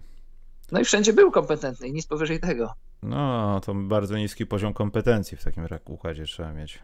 No 0.71 0.79
i 0.79 0.85
wszędzie 0.85 1.13
był 1.13 1.31
kompetentny 1.31 1.87
i 1.87 1.93
nic 1.93 2.07
powyżej 2.07 2.39
tego. 2.39 2.73
No, 3.03 3.59
to 3.65 3.73
bardzo 3.73 4.17
niski 4.17 4.45
poziom 4.45 4.73
kompetencji 4.73 5.37
w 5.37 5.43
takim 5.43 5.67
układzie 5.85 6.25
trzeba 6.25 6.53
mieć. 6.53 6.79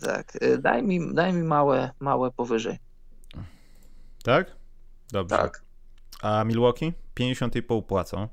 Tak, 0.00 0.42
y, 0.42 0.58
daj 0.58 0.82
mi, 0.82 1.14
daj 1.14 1.32
mi 1.32 1.42
małe, 1.42 1.90
małe 2.00 2.30
powyżej. 2.30 2.78
Tak? 4.22 4.56
Dobrze. 5.12 5.36
Tak. 5.36 5.69
A 6.22 6.44
Milwaukee? 6.44 6.92
50,5 7.20 7.82
płacą. 7.82 8.28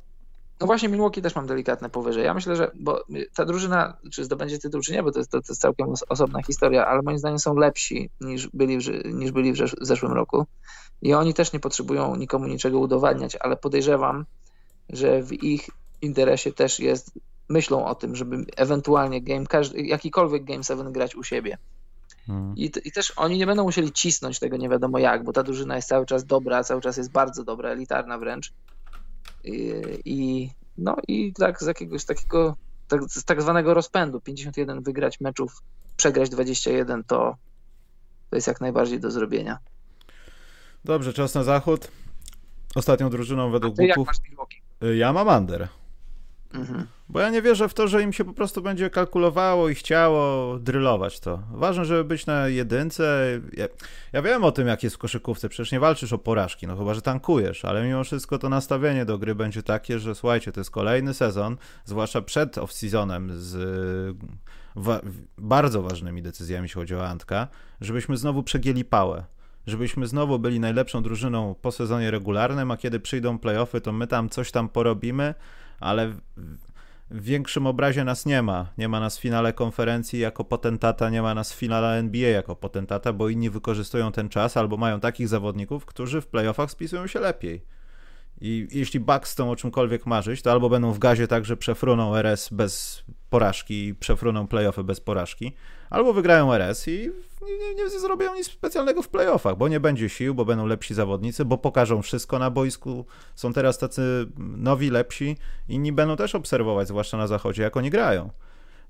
No 0.60 0.68
właśnie 0.68 0.90
Milwaukee 0.90 1.22
też 1.22 1.36
mam 1.36 1.48
delikatne 1.48 1.90
powyżej. 1.90 2.26
Ja 2.26 2.34
myślę, 2.34 2.56
że 2.56 2.72
bo 2.76 3.04
ta 3.36 3.46
drużyna, 3.46 3.98
czy 4.12 4.24
zdobędzie 4.24 4.60
tytuł, 4.60 4.82
czy 4.82 4.94
nie, 4.94 5.04
bo 5.04 5.12
to 5.12 5.20
jest, 5.20 5.32
to, 5.32 5.42
to 5.42 5.46
jest 5.50 5.62
całkiem 5.62 5.88
osobna 6.10 6.44
historia, 6.44 6.88
ale 6.88 7.02
moim 7.02 7.20
zdaniem 7.20 7.40
są 7.40 7.56
lepsi 7.56 8.10
niż 8.22 8.48
byli, 8.48 8.78
w, 8.78 9.06
niż 9.06 9.32
byli 9.32 9.54
w, 9.54 9.58
zeszłym 9.82 10.12
roku. 10.12 10.46
I 11.02 11.14
oni 11.14 11.34
też 11.34 11.54
nie 11.54 11.60
potrzebują 11.60 12.16
nikomu 12.16 12.48
niczego 12.48 12.80
udowadniać, 12.80 13.36
ale 13.40 13.58
podejrzewam, 13.58 14.26
że 14.90 15.24
w 15.24 15.44
ich 15.44 15.70
interesie 16.02 16.54
też 16.54 16.80
jest, 16.80 17.12
myślą 17.50 17.86
o 17.86 17.96
tym, 17.96 18.16
żeby 18.16 18.46
ewentualnie 18.58 19.22
game, 19.22 19.46
każdy, 19.46 19.82
jakikolwiek 19.82 20.44
Game 20.44 20.64
7 20.64 20.92
grać 20.92 21.16
u 21.16 21.24
siebie. 21.24 21.58
Hmm. 22.28 22.58
I, 22.58 22.72
I, 22.86 22.92
też 22.92 23.14
oni 23.16 23.38
nie 23.38 23.46
będą 23.46 23.64
musieli 23.64 23.92
cisnąć 23.92 24.40
tego 24.40 24.58
nie 24.58 24.70
wiadomo 24.70 25.00
jak, 25.00 25.24
bo 25.24 25.34
ta 25.34 25.44
drużyna 25.44 25.76
jest 25.76 25.88
cały 25.88 26.06
czas 26.06 26.26
dobra, 26.26 26.64
cały 26.64 26.82
czas 26.82 26.98
jest 26.98 27.12
bardzo 27.12 27.44
dobra, 27.44 27.70
elitarna 27.70 28.18
wręcz. 28.18 28.54
I, 29.44 29.74
i 30.06 30.50
no 30.78 30.96
i 31.08 31.34
tak 31.34 31.64
z 31.64 31.68
jakiegoś 31.68 32.06
takiego, 32.06 32.56
tak, 32.88 33.04
z 33.04 33.24
tak 33.24 33.42
zwanego 33.42 33.74
rozpędu, 33.74 34.22
51 34.22 34.84
wygrać 34.84 35.20
meczów, 35.20 35.62
przegrać 35.98 36.30
21, 36.30 37.04
to, 37.04 37.36
to 38.30 38.36
jest 38.36 38.48
jak 38.48 38.62
najbardziej 38.62 39.00
do 39.00 39.12
zrobienia. 39.12 39.58
Dobrze, 40.86 41.14
czas 41.14 41.36
na 41.36 41.44
zachód. 41.44 41.92
Ostatnią 42.76 43.10
drużyną 43.10 43.52
według 43.52 43.74
A 43.74 43.78
ty? 44.80 44.96
Ja 44.98 45.14
mam 45.14 45.28
Under. 45.28 45.68
Mhm. 46.58 46.88
Bo 47.10 47.20
ja 47.20 47.30
nie 47.30 47.42
wierzę 47.42 47.70
w 47.70 47.74
to, 47.74 47.88
że 47.88 48.04
im 48.04 48.14
się 48.14 48.26
po 48.26 48.34
prostu 48.34 48.62
będzie 48.62 48.90
kalkulowało 48.90 49.70
i 49.70 49.76
chciało 49.76 50.60
drylować 50.60 51.20
to. 51.20 51.40
Ważne, 51.52 51.86
żeby 51.86 52.04
być 52.04 52.26
na 52.26 52.48
jedynce. 52.48 53.26
Ja, 53.54 53.68
ja, 54.14 54.22
wiem 54.22 54.44
o 54.44 54.52
tym, 54.52 54.68
jak 54.68 54.84
jest 54.84 54.96
w 54.96 55.00
koszykówce. 55.00 55.50
Przecież 55.50 55.72
nie 55.72 55.80
walczysz 55.80 56.14
o 56.14 56.18
porażki, 56.18 56.68
no 56.68 56.78
chyba, 56.78 56.94
że 56.94 57.02
tankujesz, 57.02 57.66
ale 57.66 57.88
mimo 57.88 58.04
wszystko 58.04 58.40
to 58.40 58.50
nastawienie 58.50 59.06
do 59.06 59.18
gry 59.18 59.36
będzie 59.36 59.64
takie, 59.64 60.00
że 60.00 60.16
słuchajcie, 60.16 60.52
to 60.52 60.60
jest 60.60 60.72
kolejny 60.72 61.14
sezon, 61.14 61.58
zwłaszcza 61.86 62.22
przed 62.22 62.58
off-seasonem 62.58 63.30
z 63.32 64.18
wa 64.76 65.02
bardzo 65.38 65.82
ważnymi 65.82 66.22
decyzjami, 66.22 66.66
jeśli 66.66 66.82
chodzi 66.82 66.96
o 66.96 67.08
Antka, 67.08 67.48
żebyśmy 67.82 68.18
znowu 68.18 68.44
przegięli 68.44 68.86
pałę 68.86 69.24
żebyśmy 69.68 70.08
znowu 70.08 70.40
byli 70.40 70.60
najlepszą 70.60 71.04
drużyną 71.04 71.56
po 71.62 71.72
sezonie 71.72 72.12
regularnym, 72.12 72.72
a 72.72 72.78
kiedy 72.78 73.00
przyjdą 73.00 73.40
playoffy, 73.40 73.82
to 73.82 73.92
my 73.92 74.08
tam 74.08 74.30
coś 74.30 74.52
tam 74.52 74.70
porobimy, 74.70 75.34
ale 75.80 76.14
w 77.12 77.24
większym 77.24 77.68
obrazie 77.68 78.04
nas 78.04 78.26
nie 78.26 78.42
ma. 78.42 78.68
Nie 78.78 78.88
ma 78.88 79.00
nas 79.00 79.18
w 79.18 79.22
finale 79.22 79.54
konferencji 79.54 80.20
jako 80.20 80.44
potentata, 80.44 81.10
nie 81.10 81.22
ma 81.22 81.34
nas 81.34 81.54
w 81.54 81.56
finale 81.56 81.98
NBA 81.98 82.30
jako 82.30 82.56
potentata, 82.56 83.14
bo 83.14 83.30
inni 83.30 83.50
wykorzystują 83.50 84.12
ten 84.12 84.30
czas 84.30 84.58
albo 84.58 84.78
mają 84.78 85.00
takich 85.00 85.28
zawodników, 85.28 85.86
którzy 85.86 86.22
w 86.22 86.28
playoffach 86.28 86.72
spisują 86.72 87.08
się 87.08 87.20
lepiej. 87.20 87.66
I 88.42 88.68
jeśli 88.72 89.00
Bucks 89.00 89.32
chcą 89.32 89.52
o 89.52 89.56
czymkolwiek 89.56 90.06
marzyć, 90.06 90.42
to 90.42 90.52
albo 90.52 90.70
będą 90.70 90.92
w 90.92 91.00
gazie 91.00 91.28
tak, 91.28 91.46
że 91.46 91.58
przefruną 91.58 92.16
RS 92.16 92.50
bez 92.52 93.04
porażki 93.30 93.88
i 93.88 93.96
przefruną 93.96 94.48
playoffy 94.48 94.84
bez 94.84 95.00
porażki, 95.00 95.56
albo 95.90 96.14
wygrają 96.14 96.54
RS 96.54 96.88
i 96.88 97.12
nie, 97.42 97.76
nie, 97.76 97.84
nie, 97.84 98.00
zrobią 98.00 98.36
nic 98.36 98.52
specjalnego 98.52 99.02
w 99.02 99.10
playoffach, 99.10 99.58
bo 99.58 99.68
nie 99.68 99.80
będzie 99.80 100.10
sił, 100.10 100.36
bo 100.36 100.46
będą 100.46 100.66
lepsi 100.66 100.94
zawodnicy, 100.94 101.46
bo 101.46 101.58
pokażą 101.58 102.02
wszystko 102.02 102.40
na 102.40 102.52
boisku. 102.52 103.06
Są 103.36 103.54
teraz 103.54 103.78
tacy 103.78 104.02
nowi, 104.38 104.90
lepsi, 104.90 105.38
inni 105.70 105.92
będą 105.92 106.16
też 106.16 106.36
obserwować, 106.36 106.88
zwłaszcza 106.88 107.18
na 107.18 107.28
zachodzie, 107.28 107.64
jak 107.64 107.78
oni 107.78 107.90
grają. 107.90 108.30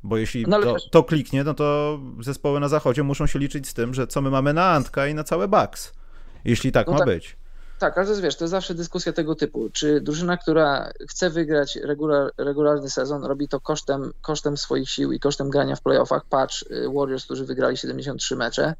Bo 0.03 0.17
jeśli 0.17 0.45
no, 0.47 0.61
to, 0.61 0.75
to, 0.91 1.03
kliknie, 1.03 1.43
no 1.43 1.53
to 1.53 1.99
zespoły 2.19 2.59
na 2.59 2.67
zachodzie 2.67 3.03
muszą 3.03 3.27
się 3.27 3.39
liczyć 3.39 3.67
z 3.67 3.73
tym, 3.73 3.93
że 3.93 4.07
co 4.07 4.21
my 4.21 4.29
mamy 4.29 4.53
na 4.53 4.65
Antka 4.69 5.07
i 5.07 5.13
na 5.13 5.23
całe 5.23 5.47
Bucks. 5.47 5.93
Jeśli 6.45 6.71
tak 6.71 6.87
no 6.87 6.93
ma 6.93 6.99
tak. 6.99 7.07
być. 7.07 7.37
Tak, 7.79 7.97
ale 7.97 8.07
to 8.07 8.21
wiesz, 8.21 8.35
to 8.35 8.43
jest 8.43 8.51
zawsze 8.51 8.73
dyskusja 8.73 9.13
tego 9.13 9.35
typu. 9.35 9.69
Czy 9.69 10.01
drużyna, 10.01 10.37
która 10.37 10.91
chce 11.09 11.29
wygrać 11.29 11.75
regular, 11.75 12.31
regularny 12.37 12.89
sezon, 12.89 13.23
robi 13.23 13.47
to 13.47 13.59
kosztem, 13.59 14.13
kosztem 14.21 14.57
swoich 14.57 14.89
sił 14.89 15.11
i 15.11 15.19
kosztem 15.19 15.49
grania 15.49 15.75
w 15.75 15.81
playoffach? 15.81 16.25
Patrz, 16.25 16.61
y, 16.61 16.89
Warriors, 16.95 17.25
którzy 17.25 17.45
wygrali 17.45 17.77
73 17.77 18.35
mecze. 18.35 18.75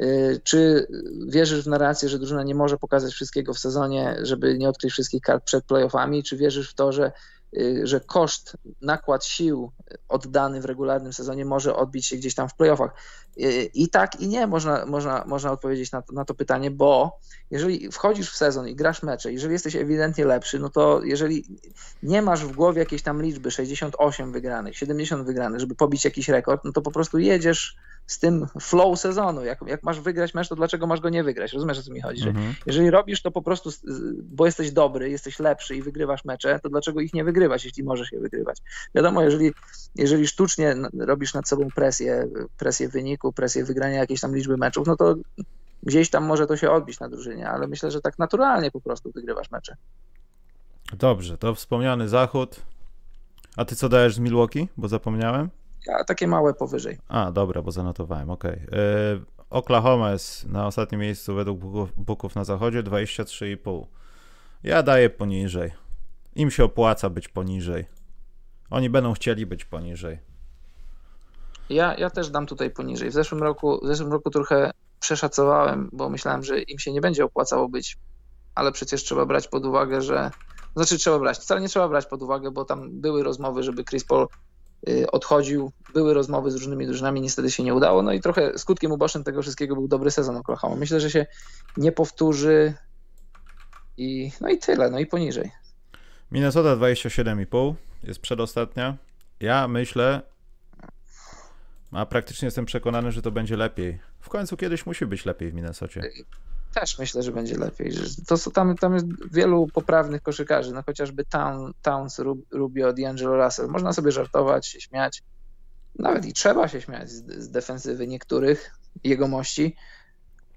Y, 0.00 0.40
czy 0.44 0.86
wierzysz 1.28 1.64
w 1.64 1.66
narrację, 1.66 2.08
że 2.08 2.18
drużyna 2.18 2.42
nie 2.42 2.54
może 2.54 2.76
pokazać 2.76 3.12
wszystkiego 3.12 3.54
w 3.54 3.58
sezonie, 3.58 4.16
żeby 4.22 4.58
nie 4.58 4.68
odkryć 4.68 4.92
wszystkich 4.92 5.22
kart 5.22 5.44
przed 5.44 5.64
playoffami? 5.64 6.22
Czy 6.22 6.36
wierzysz 6.36 6.70
w 6.70 6.74
to, 6.74 6.92
że 6.92 7.12
że 7.82 8.00
koszt, 8.00 8.56
nakład 8.80 9.24
sił 9.24 9.72
oddany 10.08 10.60
w 10.60 10.64
regularnym 10.64 11.12
sezonie 11.12 11.44
może 11.44 11.76
odbić 11.76 12.06
się 12.06 12.16
gdzieś 12.16 12.34
tam 12.34 12.48
w 12.48 12.54
playoffach. 12.54 12.90
Y, 13.40 13.70
I 13.74 13.88
tak, 13.88 14.20
i 14.20 14.28
nie 14.28 14.46
można, 14.46 14.86
można, 14.86 15.24
można 15.26 15.52
odpowiedzieć 15.52 15.92
na 15.92 16.02
to, 16.02 16.12
na 16.12 16.24
to 16.24 16.34
pytanie, 16.34 16.70
bo 16.70 17.18
jeżeli 17.50 17.92
wchodzisz 17.92 18.30
w 18.30 18.36
sezon 18.36 18.68
i 18.68 18.74
grasz 18.74 19.02
mecze, 19.02 19.32
jeżeli 19.32 19.52
jesteś 19.52 19.76
ewidentnie 19.76 20.24
lepszy, 20.24 20.58
no 20.58 20.68
to 20.68 21.00
jeżeli 21.04 21.44
nie 22.02 22.22
masz 22.22 22.44
w 22.44 22.52
głowie 22.52 22.78
jakiejś 22.78 23.02
tam 23.02 23.22
liczby 23.22 23.50
68 23.50 24.32
wygranych, 24.32 24.76
70 24.76 25.26
wygranych, 25.26 25.60
żeby 25.60 25.74
pobić 25.74 26.04
jakiś 26.04 26.28
rekord, 26.28 26.64
no 26.64 26.72
to 26.72 26.82
po 26.82 26.90
prostu 26.90 27.18
jedziesz 27.18 27.76
z 28.06 28.18
tym 28.18 28.46
flow 28.60 29.00
sezonu. 29.00 29.44
Jak, 29.44 29.58
jak 29.66 29.82
masz 29.82 30.00
wygrać 30.00 30.34
mecz, 30.34 30.48
to 30.48 30.56
dlaczego 30.56 30.86
masz 30.86 31.00
go 31.00 31.08
nie 31.08 31.24
wygrać? 31.24 31.52
Rozumiesz, 31.52 31.78
o 31.78 31.82
co 31.82 31.92
mi 31.92 32.00
chodzi? 32.00 32.22
Że 32.22 32.28
mhm. 32.28 32.54
jeżeli 32.66 32.90
robisz 32.90 33.22
to 33.22 33.30
po 33.30 33.42
prostu, 33.42 33.70
bo 34.22 34.46
jesteś 34.46 34.70
dobry, 34.70 35.10
jesteś 35.10 35.38
lepszy 35.38 35.76
i 35.76 35.82
wygrywasz 35.82 36.24
mecze, 36.24 36.60
to 36.62 36.68
dlaczego 36.68 37.00
ich 37.00 37.14
nie 37.14 37.24
wygrywać, 37.24 37.64
jeśli 37.64 37.84
możesz 37.84 38.12
je 38.12 38.20
wygrywać? 38.20 38.58
Wiadomo, 38.94 39.22
jeżeli, 39.22 39.52
jeżeli 39.94 40.26
sztucznie 40.26 40.74
robisz 40.98 41.34
nad 41.34 41.48
sobą 41.48 41.68
presję, 41.74 42.28
presję 42.58 42.88
wyniku, 42.88 43.32
presję 43.32 43.64
wygrania 43.64 43.98
jakiejś 43.98 44.20
tam 44.20 44.36
liczby 44.36 44.56
meczów, 44.56 44.86
no 44.86 44.96
to 44.96 45.14
gdzieś 45.82 46.10
tam 46.10 46.24
może 46.24 46.46
to 46.46 46.56
się 46.56 46.70
odbić 46.70 47.00
na 47.00 47.08
drużynie, 47.08 47.48
ale 47.48 47.66
myślę, 47.66 47.90
że 47.90 48.00
tak 48.00 48.18
naturalnie 48.18 48.70
po 48.70 48.80
prostu 48.80 49.10
wygrywasz 49.10 49.50
mecze. 49.50 49.76
Dobrze, 50.92 51.38
to 51.38 51.54
wspomniany 51.54 52.08
zachód. 52.08 52.60
A 53.56 53.64
ty 53.64 53.76
co 53.76 53.88
dajesz 53.88 54.14
z 54.14 54.18
Milwaukee? 54.18 54.68
Bo 54.76 54.88
zapomniałem 54.88 55.50
a 55.88 56.04
takie 56.04 56.28
małe 56.28 56.54
powyżej. 56.54 56.98
A, 57.08 57.32
dobra, 57.32 57.62
bo 57.62 57.70
zanotowałem, 57.70 58.30
okej. 58.30 58.60
Okay. 58.66 58.78
E, 58.78 59.36
Oklahoma 59.50 60.12
jest 60.12 60.48
na 60.48 60.66
ostatnim 60.66 61.00
miejscu 61.00 61.34
według 61.34 61.60
buków 61.96 62.34
na 62.34 62.44
zachodzie 62.44 62.82
23,5. 62.82 63.86
Ja 64.62 64.82
daję 64.82 65.10
poniżej. 65.10 65.72
Im 66.34 66.50
się 66.50 66.64
opłaca 66.64 67.10
być 67.10 67.28
poniżej. 67.28 67.84
Oni 68.70 68.90
będą 68.90 69.12
chcieli 69.12 69.46
być 69.46 69.64
poniżej. 69.64 70.18
Ja, 71.68 71.94
ja 71.94 72.10
też 72.10 72.30
dam 72.30 72.46
tutaj 72.46 72.70
poniżej. 72.70 73.10
W 73.10 73.12
zeszłym 73.12 73.42
roku, 73.42 73.80
w 73.84 73.86
zeszłym 73.86 74.12
roku 74.12 74.30
trochę 74.30 74.70
przeszacowałem, 75.00 75.90
bo 75.92 76.10
myślałem, 76.10 76.42
że 76.42 76.62
im 76.62 76.78
się 76.78 76.92
nie 76.92 77.00
będzie 77.00 77.24
opłacało 77.24 77.68
być, 77.68 77.98
ale 78.54 78.72
przecież 78.72 79.04
trzeba 79.04 79.26
brać 79.26 79.48
pod 79.48 79.66
uwagę, 79.66 80.02
że. 80.02 80.30
Znaczy 80.76 80.98
trzeba 80.98 81.18
brać, 81.18 81.38
wcale 81.38 81.60
nie 81.60 81.68
trzeba 81.68 81.88
brać 81.88 82.06
pod 82.06 82.22
uwagę, 82.22 82.50
bo 82.50 82.64
tam 82.64 83.00
były 83.00 83.22
rozmowy, 83.22 83.62
żeby 83.62 83.84
Chris 83.84 84.04
Paul 84.04 84.28
odchodził. 85.12 85.72
Były 85.94 86.14
rozmowy 86.14 86.50
z 86.50 86.54
różnymi 86.54 86.86
drużynami, 86.86 87.20
niestety 87.20 87.50
się 87.50 87.62
nie 87.62 87.74
udało. 87.74 88.02
No 88.02 88.12
i 88.12 88.20
trochę 88.20 88.58
skutkiem 88.58 88.92
ubocznym 88.92 89.24
tego 89.24 89.42
wszystkiego 89.42 89.74
był 89.74 89.88
dobry 89.88 90.10
sezon 90.10 90.36
Oklahoma. 90.36 90.76
Myślę, 90.76 91.00
że 91.00 91.10
się 91.10 91.26
nie 91.76 91.92
powtórzy 91.92 92.74
i 93.96 94.30
no 94.40 94.48
i 94.48 94.58
tyle, 94.58 94.90
no 94.90 94.98
i 94.98 95.06
poniżej. 95.06 95.50
Minnesota 96.32 96.76
27,5 96.76 97.74
jest 98.02 98.20
przedostatnia. 98.20 98.96
Ja 99.40 99.68
myślę, 99.68 100.22
a 101.92 102.06
praktycznie 102.06 102.46
jestem 102.46 102.64
przekonany, 102.64 103.12
że 103.12 103.22
to 103.22 103.30
będzie 103.30 103.56
lepiej. 103.56 103.98
W 104.20 104.28
końcu 104.28 104.56
kiedyś 104.56 104.86
musi 104.86 105.06
być 105.06 105.26
lepiej 105.26 105.50
w 105.50 105.54
Minnesocie. 105.54 106.02
Też 106.80 106.98
myślę, 106.98 107.22
że 107.22 107.32
będzie 107.32 107.58
lepiej. 107.58 107.92
To, 108.26 108.50
tam, 108.50 108.76
tam 108.76 108.94
jest 108.94 109.06
wielu 109.32 109.66
poprawnych 109.66 110.22
koszykarzy, 110.22 110.72
no 110.72 110.82
chociażby 110.82 111.24
Town, 111.24 111.72
Towns, 111.82 112.20
Rubio, 112.50 112.92
D'Angelo 112.92 113.44
Russell. 113.44 113.68
Można 113.68 113.92
sobie 113.92 114.12
żartować, 114.12 114.66
się 114.66 114.80
śmiać. 114.80 115.22
Nawet 115.98 116.26
i 116.26 116.32
trzeba 116.32 116.68
się 116.68 116.80
śmiać 116.80 117.10
z, 117.10 117.42
z 117.42 117.50
defensywy 117.50 118.06
niektórych 118.06 118.74
jegomości, 119.04 119.76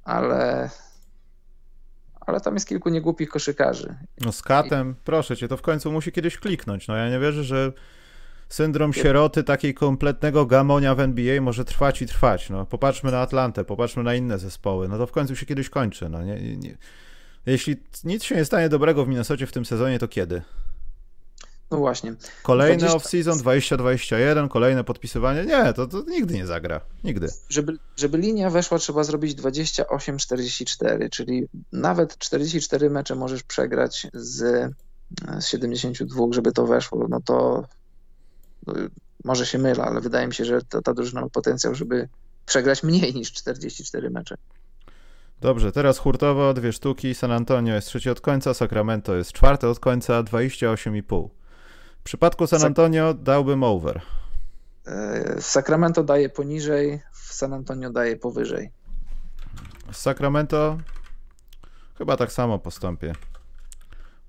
ale 0.04 0.70
ale 2.20 2.42
tam 2.42 2.54
jest 2.54 2.68
kilku 2.68 2.90
niegłupich 2.90 3.30
koszykarzy. 3.30 3.96
No 4.22 4.32
z 4.32 4.42
katem, 4.42 4.96
proszę 5.04 5.38
cię, 5.38 5.48
to 5.48 5.58
w 5.58 5.62
końcu 5.62 5.92
musi 5.92 6.12
kiedyś 6.12 6.38
kliknąć. 6.38 6.88
No 6.88 6.96
ja 6.96 7.10
nie 7.10 7.20
wierzę, 7.20 7.44
że 7.44 7.74
syndrom 8.50 8.94
sieroty 8.94 9.44
takiej 9.44 9.74
kompletnego 9.74 10.46
gamonia 10.46 10.96
w 10.96 11.00
NBA 11.00 11.42
może 11.42 11.66
trwać 11.66 12.02
i 12.02 12.06
trwać. 12.08 12.50
No, 12.50 12.66
popatrzmy 12.66 13.12
na 13.12 13.22
Atlantę, 13.22 13.66
popatrzmy 13.66 14.04
na 14.04 14.16
inne 14.16 14.40
zespoły. 14.40 14.88
No 14.88 14.98
to 14.98 15.08
w 15.08 15.12
końcu 15.12 15.36
się 15.36 15.46
kiedyś 15.46 15.70
kończy. 15.70 16.10
No, 16.10 16.24
nie, 16.24 16.58
nie. 16.58 16.78
Jeśli 17.46 17.78
nic 18.04 18.24
się 18.24 18.36
nie 18.36 18.46
stanie 18.46 18.70
dobrego 18.70 19.06
w 19.06 19.08
Minnesocie 19.08 19.48
w 19.48 19.52
tym 19.52 19.66
sezonie, 19.66 20.00
to 20.00 20.08
kiedy? 20.08 20.42
No 21.72 21.78
właśnie. 21.78 22.14
Kolejny 22.44 22.78
20... 22.78 22.98
off-season 22.98 23.38
2021, 23.38 24.50
kolejne 24.50 24.84
podpisywanie. 24.84 25.46
Nie, 25.46 25.74
to, 25.74 25.88
to 25.88 26.04
nigdy 26.08 26.34
nie 26.34 26.46
zagra. 26.46 26.82
Nigdy. 27.04 27.28
Żeby, 27.50 27.78
żeby 27.96 28.18
linia 28.18 28.50
weszła, 28.50 28.78
trzeba 28.78 29.04
zrobić 29.04 29.38
28-44, 29.42 31.10
czyli 31.10 31.48
nawet 31.72 32.18
44 32.18 32.90
mecze 32.90 33.16
możesz 33.16 33.44
przegrać 33.44 34.08
z, 34.14 34.72
z 35.40 35.48
72, 35.48 36.26
żeby 36.32 36.52
to 36.52 36.66
weszło. 36.66 37.08
No 37.10 37.22
to 37.22 37.64
może 39.24 39.46
się 39.46 39.58
mylę, 39.58 39.84
ale 39.84 40.02
wydaje 40.02 40.28
mi 40.28 40.34
się, 40.34 40.46
że 40.46 40.62
ta, 40.62 40.82
ta 40.82 40.94
drużyna 40.94 41.22
ma 41.22 41.30
potencjał, 41.30 41.76
żeby 41.76 42.10
przegrać 42.46 42.84
mniej 42.84 43.14
niż 43.14 43.34
44 43.34 44.10
mecze. 44.10 44.38
Dobrze, 45.42 45.72
teraz 45.72 45.98
hurtowo 45.98 46.54
dwie 46.54 46.74
sztuki. 46.74 47.16
San 47.16 47.32
Antonio 47.32 47.76
jest 47.76 47.88
trzeci 47.88 48.10
od 48.10 48.22
końca, 48.22 48.54
Sacramento 48.54 49.16
jest 49.16 49.34
czwarty 49.34 49.68
od 49.68 49.80
końca, 49.80 50.24
28,5. 50.24 51.30
W 52.00 52.04
przypadku 52.04 52.48
San 52.48 52.64
Antonio 52.64 53.14
dałbym 53.14 53.64
over. 53.64 54.02
E, 54.88 55.42
Sacramento 55.42 56.04
daje 56.04 56.30
poniżej, 56.30 57.02
w 57.14 57.34
San 57.34 57.54
Antonio 57.54 57.90
daje 57.90 58.18
powyżej. 58.18 58.72
Sacramento 59.92 60.78
chyba 61.98 62.18
tak 62.18 62.32
samo 62.32 62.60
postąpię, 62.60 63.14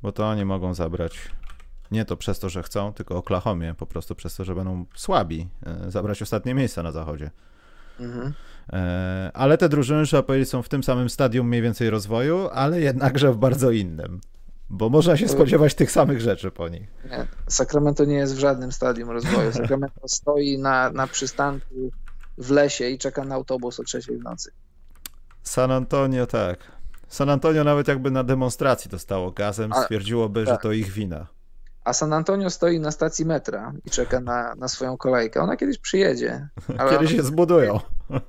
bo 0.03 0.12
to 0.12 0.28
oni 0.28 0.45
mogą 0.45 0.74
zabrać. 0.74 1.31
Nie 1.91 2.05
to 2.05 2.16
przez 2.16 2.38
to, 2.38 2.49
że 2.49 2.62
chcą, 2.62 2.93
tylko 2.93 3.16
Oklahomie, 3.16 3.74
po 3.74 3.86
prostu 3.86 4.14
przez 4.14 4.36
to, 4.36 4.45
że 4.45 4.55
będą 4.55 4.84
słabi, 4.95 5.49
e, 5.66 5.91
zabrać 5.91 6.22
ostatnie 6.22 6.55
miejsca 6.55 6.82
na 6.82 6.93
zachodzie. 6.93 7.30
Mhm. 8.01 8.32
E, 8.72 9.30
ale 9.34 9.59
te 9.59 9.68
drużyny, 9.68 10.07
trzeba 10.07 10.22
powiedzieć, 10.22 10.49
są 10.49 10.62
w 10.62 10.68
tym 10.68 10.82
samym 10.82 11.11
stadium 11.11 11.49
mniej 11.49 11.62
więcej 11.62 11.91
rozwoju, 11.91 12.49
ale 12.53 12.80
jednakże 12.80 13.32
w 13.32 13.36
bardzo 13.36 13.70
innym. 13.70 14.20
Bo 14.72 14.88
można 14.88 15.16
się 15.16 15.28
spodziewać 15.28 15.74
tych 15.74 15.91
samych 15.91 16.20
rzeczy 16.20 16.51
po 16.51 16.68
nich. 16.68 16.88
Nie, 17.11 17.26
Sacramento 17.49 18.05
nie 18.05 18.14
jest 18.14 18.34
w 18.34 18.38
żadnym 18.38 18.72
stadium 18.72 19.11
rozwoju. 19.11 19.53
Sacramento 19.53 20.01
stoi 20.18 20.59
na, 20.59 20.91
na 20.91 21.07
przystanku 21.07 21.91
w 22.38 22.51
lesie 22.51 22.88
i 22.88 22.99
czeka 22.99 23.24
na 23.24 23.34
autobus 23.34 23.80
o 23.80 23.84
trzeciej 23.84 24.18
w 24.18 24.22
nocy. 24.22 24.51
San 25.43 25.70
Antonio 25.70 26.26
tak. 26.26 26.59
San 27.09 27.30
Antonio 27.30 27.64
nawet 27.64 27.88
jakby 27.88 28.11
na 28.11 28.24
demonstracji 28.24 28.91
dostało 28.91 29.30
gazem, 29.30 29.72
stwierdziłoby, 29.82 30.43
A, 30.43 30.45
tak. 30.45 30.55
że 30.55 30.62
to 30.62 30.72
ich 30.72 30.88
wina 30.88 31.26
a 31.91 31.93
San 31.93 32.12
Antonio 32.12 32.51
stoi 32.51 32.80
na 32.80 32.91
stacji 32.91 33.26
metra 33.26 33.72
i 33.84 33.91
czeka 33.91 34.20
na, 34.20 34.55
na 34.55 34.68
swoją 34.68 34.97
kolejkę. 34.97 35.41
Ona 35.41 35.57
kiedyś 35.57 35.78
przyjedzie. 35.78 36.49
kiedyś 36.91 37.16
się 37.16 37.22
zbudują. 37.22 37.80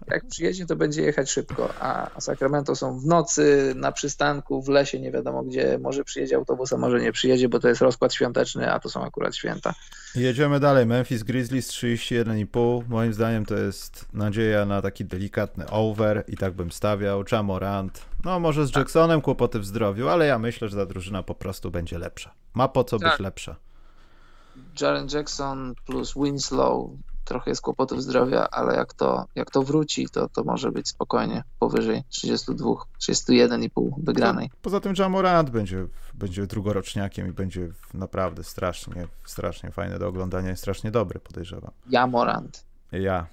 Jak 0.07 0.27
przyjedzie, 0.27 0.65
to 0.65 0.75
będzie 0.75 1.01
jechać 1.01 1.31
szybko, 1.31 1.69
a 1.79 2.21
Sacramento 2.21 2.75
są 2.75 2.99
w 2.99 3.05
nocy, 3.05 3.73
na 3.75 3.91
przystanku, 3.91 4.61
w 4.61 4.69
lesie, 4.69 4.99
nie 4.99 5.11
wiadomo 5.11 5.43
gdzie. 5.43 5.79
Może 5.81 6.03
przyjedzie 6.03 6.35
autobus, 6.35 6.73
a 6.73 6.77
może 6.77 7.01
nie 7.01 7.11
przyjedzie, 7.11 7.49
bo 7.49 7.59
to 7.59 7.67
jest 7.67 7.81
rozkład 7.81 8.13
świąteczny, 8.13 8.71
a 8.71 8.79
to 8.79 8.89
są 8.89 9.03
akurat 9.03 9.35
święta. 9.35 9.73
Jedziemy 10.15 10.59
dalej. 10.59 10.85
Memphis 10.85 11.23
Grizzlies 11.23 11.67
31,5. 11.69 12.83
Moim 12.89 13.13
zdaniem 13.13 13.45
to 13.45 13.57
jest 13.57 14.05
nadzieja 14.13 14.65
na 14.65 14.81
taki 14.81 15.05
delikatny 15.05 15.69
over 15.69 16.23
i 16.27 16.37
tak 16.37 16.53
bym 16.53 16.71
stawiał. 16.71 17.23
Jamorant. 17.31 18.05
No 18.25 18.39
może 18.39 18.67
z 18.67 18.71
tak. 18.71 18.79
Jacksonem 18.79 19.21
kłopoty 19.21 19.59
w 19.59 19.65
zdrowiu, 19.65 20.07
ale 20.07 20.25
ja 20.27 20.39
myślę, 20.39 20.69
że 20.69 20.77
ta 20.77 20.85
drużyna 20.85 21.23
po 21.23 21.35
prostu 21.35 21.71
będzie 21.71 21.99
lepsza. 21.99 22.33
Ma 22.53 22.67
po 22.67 22.83
co 22.83 22.99
tak. 22.99 23.11
być 23.11 23.19
lepsza. 23.19 23.55
Jaren 24.81 25.07
Jackson 25.13 25.73
plus 25.85 26.13
Winslow 26.13 26.89
trochę 27.25 27.51
jest 27.51 27.61
kłopotów 27.61 28.03
zdrowia, 28.03 28.47
ale 28.51 28.75
jak 28.75 28.93
to, 28.93 29.25
jak 29.35 29.51
to 29.51 29.63
wróci, 29.63 30.07
to, 30.09 30.29
to 30.29 30.43
może 30.43 30.71
być 30.71 30.87
spokojnie 30.87 31.43
powyżej 31.59 32.03
32, 32.09 32.69
31,5 33.01 33.89
wygranej. 33.97 34.49
Po, 34.49 34.55
poza 34.61 34.79
tym 34.79 34.93
Jamorant 34.97 35.49
będzie, 35.49 35.87
będzie 36.13 36.47
drugoroczniakiem 36.47 37.27
i 37.27 37.31
będzie 37.31 37.69
naprawdę 37.93 38.43
strasznie, 38.43 39.07
strasznie 39.25 39.71
fajny 39.71 39.99
do 39.99 40.07
oglądania 40.07 40.51
i 40.51 40.57
strasznie 40.57 40.91
dobry, 40.91 41.19
podejrzewam. 41.19 41.71
Jamorant. 41.89 42.65
Ja. 42.91 43.27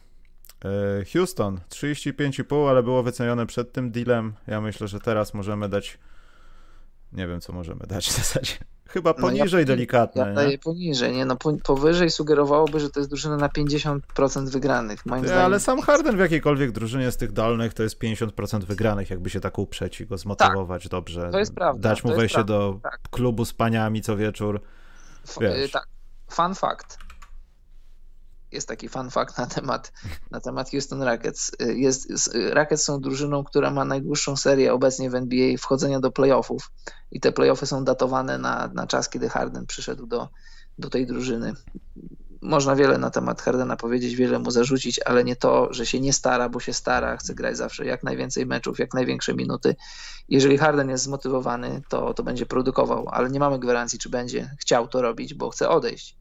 E, 0.64 1.05
Houston 1.12 1.61
35,5, 1.70 2.70
ale 2.70 2.82
było 2.82 3.03
wycenione 3.03 3.47
przed 3.47 3.72
tym 3.72 3.91
dealem. 3.91 4.32
Ja 4.47 4.61
myślę, 4.61 4.89
że 4.89 5.01
teraz 5.01 5.34
możemy 5.34 5.68
dać 5.68 5.99
nie 7.12 7.28
wiem, 7.28 7.41
co 7.41 7.53
możemy 7.53 7.86
dać 7.86 8.09
w 8.09 8.16
zasadzie. 8.16 8.55
Chyba 8.89 9.14
poniżej 9.14 9.53
no 9.53 9.59
ja, 9.59 9.64
delikatne. 9.64 10.26
Ja 10.28 10.34
daję 10.34 10.59
poniżej, 10.59 11.16
nie? 11.16 11.24
No 11.24 11.36
po, 11.36 11.53
powyżej 11.53 12.11
sugerowałoby, 12.11 12.80
że 12.80 12.91
to 12.91 13.01
jest 13.01 13.11
drużyna 13.11 13.36
na 13.36 13.49
50% 13.49 14.49
wygranych. 14.49 15.07
Moim 15.07 15.22
ja, 15.22 15.28
zdaniem. 15.28 15.45
Ale 15.45 15.61
sam 15.61 15.80
Harden 15.80 16.16
w 16.16 16.20
jakiejkolwiek 16.20 16.72
drużynie 16.72 17.11
z 17.11 17.16
tych 17.16 17.32
dolnych 17.32 17.74
to 17.74 17.82
jest 17.82 18.03
50% 18.03 18.64
wygranych, 18.64 19.11
jakby 19.11 19.30
się 19.30 19.41
tak 19.41 19.59
uprzeć 19.59 20.01
i 20.01 20.07
go 20.07 20.18
zmotywować 20.18 20.82
tak, 20.82 20.91
dobrze. 20.91 21.28
To 21.32 21.39
jest 21.39 21.55
prawda. 21.55 21.89
Dać 21.89 22.05
mu 22.05 22.14
wejście 22.14 22.45
do 22.45 22.80
tak. 22.82 23.01
klubu 23.11 23.45
z 23.45 23.53
paniami 23.53 24.03
co 24.03 24.16
wieczór. 24.16 24.61
Wiesz. 25.41 25.70
Tak. 25.70 25.89
Fun 26.30 26.55
fact 26.55 27.08
jest 28.53 28.69
taki 28.69 28.89
fun 28.89 29.11
fact 29.11 29.39
na 29.39 29.47
temat, 29.47 29.93
na 30.31 30.41
temat 30.41 30.71
Houston 30.71 31.03
Rockets. 31.03 31.53
Jest, 31.61 32.31
Rockets 32.53 32.85
są 32.85 33.01
drużyną, 33.01 33.45
która 33.45 33.71
ma 33.71 33.85
najdłuższą 33.85 34.37
serię 34.37 34.73
obecnie 34.73 35.11
w 35.11 35.15
NBA 35.15 35.57
wchodzenia 35.59 36.01
do 36.01 36.11
playoffów 36.11 36.71
i 37.11 37.21
te 37.21 37.33
playoffy 37.33 37.67
są 37.67 37.85
datowane 37.85 38.39
na, 38.39 38.71
na 38.75 38.87
czas, 38.87 39.09
kiedy 39.09 39.29
Harden 39.29 39.67
przyszedł 39.67 40.07
do, 40.07 40.29
do 40.79 40.91
tej 40.91 41.07
drużyny. 41.07 41.53
Można 42.43 42.77
wiele 42.77 42.99
na 42.99 43.11
temat 43.11 43.43
Hardena 43.43 43.77
powiedzieć, 43.77 44.17
wiele 44.17 44.39
mu 44.39 44.51
zarzucić, 44.51 45.01
ale 45.05 45.25
nie 45.25 45.37
to, 45.37 45.73
że 45.73 45.87
się 45.87 46.01
nie 46.01 46.13
stara, 46.13 46.49
bo 46.49 46.61
się 46.61 46.73
stara, 46.73 47.17
chce 47.17 47.35
grać 47.35 47.57
zawsze 47.57 47.87
jak 47.87 48.03
najwięcej 48.03 48.47
meczów, 48.47 48.79
jak 48.79 48.95
największe 48.95 49.35
minuty. 49.35 49.77
Jeżeli 50.29 50.59
Harden 50.59 50.89
jest 50.89 51.05
zmotywowany, 51.05 51.83
to, 51.89 52.15
to 52.15 52.23
będzie 52.23 52.47
produkował, 52.47 53.09
ale 53.09 53.31
nie 53.31 53.41
mamy 53.41 53.59
gwarancji, 53.59 53.99
czy 53.99 54.09
będzie 54.09 54.57
chciał 54.61 54.89
to 54.89 55.03
robić, 55.03 55.35
bo 55.35 55.51
chce 55.51 55.69
odejść 55.69 56.18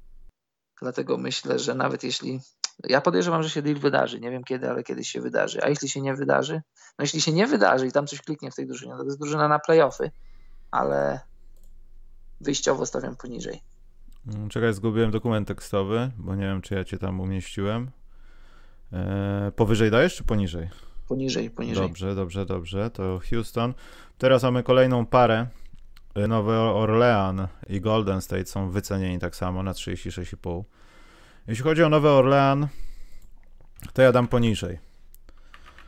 Dlatego 0.81 1.17
myślę, 1.17 1.59
że 1.59 1.75
nawet 1.75 2.03
jeśli. 2.03 2.39
Ja 2.83 3.01
podejrzewam, 3.01 3.43
że 3.43 3.49
się 3.49 3.61
deal 3.61 3.75
wydarzy. 3.75 4.19
Nie 4.19 4.31
wiem 4.31 4.43
kiedy, 4.43 4.69
ale 4.69 4.83
kiedyś 4.83 5.09
się 5.09 5.21
wydarzy. 5.21 5.63
A 5.63 5.69
jeśli 5.69 5.89
się 5.89 6.01
nie 6.01 6.15
wydarzy? 6.15 6.61
No 6.99 7.03
jeśli 7.03 7.21
się 7.21 7.31
nie 7.31 7.47
wydarzy 7.47 7.87
i 7.87 7.91
tam 7.91 8.07
coś 8.07 8.21
kliknie 8.21 8.51
w 8.51 8.55
tej 8.55 8.67
drużynie, 8.67 8.93
to 8.97 9.03
jest 9.03 9.19
drużyna 9.19 9.47
na 9.47 9.59
playoffy, 9.59 10.11
ale 10.71 11.19
wyjściowo 12.41 12.85
stawiam 12.85 13.15
poniżej. 13.15 13.61
Mm, 14.27 14.49
czekaj, 14.49 14.73
zgubiłem 14.73 15.11
dokument 15.11 15.47
tekstowy, 15.47 16.11
bo 16.17 16.35
nie 16.35 16.43
wiem, 16.43 16.61
czy 16.61 16.75
ja 16.75 16.83
cię 16.83 16.97
tam 16.97 17.19
umieściłem. 17.19 17.91
Eee, 18.93 19.51
powyżej 19.51 19.91
dajesz, 19.91 20.15
czy 20.15 20.23
poniżej? 20.23 20.69
Poniżej, 21.07 21.49
poniżej. 21.49 21.87
Dobrze, 21.87 22.15
dobrze, 22.15 22.45
dobrze. 22.45 22.89
To 22.89 23.19
Houston. 23.29 23.73
Teraz 24.17 24.43
mamy 24.43 24.63
kolejną 24.63 25.05
parę 25.05 25.47
Nowy 26.27 26.53
Orlean 26.53 27.47
i 27.69 27.81
Golden 27.81 28.21
State 28.21 28.45
są 28.45 28.69
wycenieni 28.69 29.19
tak 29.19 29.35
samo 29.35 29.63
na 29.63 29.71
36,5. 29.71 30.63
Jeśli 31.47 31.63
chodzi 31.63 31.83
o 31.83 31.89
Nowy 31.89 32.09
Orlean, 32.09 32.67
to 33.93 34.01
ja 34.01 34.11
dam 34.11 34.27
poniżej. 34.27 34.79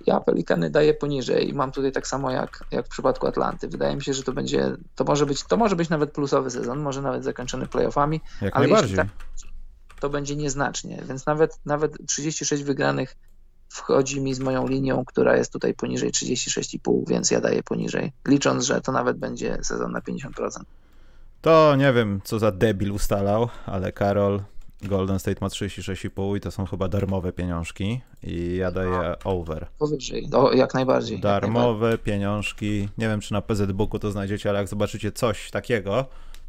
Ja 0.06 0.20
Pelikany 0.20 0.70
daję 0.70 0.94
poniżej 0.94 1.50
i 1.50 1.54
mam 1.54 1.72
tutaj 1.72 1.92
tak 1.92 2.08
samo 2.08 2.32
jak, 2.32 2.64
jak 2.72 2.86
w 2.86 2.90
przypadku 2.90 3.28
Atlanty. 3.28 3.68
Wydaje 3.68 3.96
mi 3.96 4.04
się, 4.04 4.14
że 4.14 4.24
to 4.24 4.34
będzie, 4.34 4.76
to 4.96 5.04
może 5.04 5.26
być, 5.26 5.44
to 5.44 5.58
może 5.58 5.76
być 5.76 5.90
nawet 5.90 6.12
plusowy 6.12 6.50
sezon, 6.50 6.80
może 6.80 7.02
nawet 7.02 7.24
zakończony 7.24 7.68
playoffami. 7.68 8.22
Jak 8.42 8.56
ale 8.56 8.68
najbardziej. 8.68 8.98
Tak, 8.98 9.08
to 10.00 10.10
będzie 10.10 10.36
nieznacznie, 10.36 11.04
więc 11.08 11.26
nawet, 11.26 11.60
nawet 11.66 12.08
36 12.08 12.64
wygranych 12.64 13.18
wchodzi 13.70 14.22
mi 14.22 14.34
z 14.34 14.40
moją 14.40 14.68
linią, 14.68 15.06
która 15.06 15.38
jest 15.38 15.54
tutaj 15.54 15.74
poniżej 15.74 16.12
36,5, 16.12 17.08
więc 17.08 17.32
ja 17.32 17.42
daję 17.42 17.64
poniżej, 17.64 18.12
licząc, 18.28 18.66
że 18.66 18.82
to 18.82 18.92
nawet 18.92 19.18
będzie 19.18 19.58
sezon 19.64 19.92
na 19.92 20.00
50%. 20.00 20.30
To 21.42 21.76
nie 21.76 21.94
wiem, 21.94 22.22
co 22.24 22.40
za 22.40 22.52
debil 22.52 22.92
ustalał, 22.92 23.50
ale 23.66 23.92
Karol 23.92 24.42
Golden 24.82 25.20
State 25.20 25.38
ma 25.42 25.48
36,5 25.48 26.38
i 26.38 26.40
to 26.40 26.52
są 26.52 26.66
chyba 26.66 26.88
darmowe 26.88 27.32
pieniążki 27.32 28.02
i 28.24 28.56
ja 28.56 28.72
daję 28.72 29.16
over. 29.24 29.68
Powyżej, 29.80 30.30
o, 30.34 30.54
jak 30.54 30.74
najbardziej. 30.74 31.20
Darmowe 31.20 31.66
jak 31.66 31.82
najbardziej. 31.82 32.06
pieniążki, 32.06 32.90
nie 32.98 33.08
wiem 33.08 33.20
czy 33.20 33.34
na 33.34 33.42
PZ 33.42 33.72
Booku 33.72 34.00
to 34.00 34.12
znajdziecie, 34.12 34.50
ale 34.50 34.60
jak 34.60 34.68
zobaczycie 34.68 35.12
coś 35.12 35.52
takiego, 35.52 36.06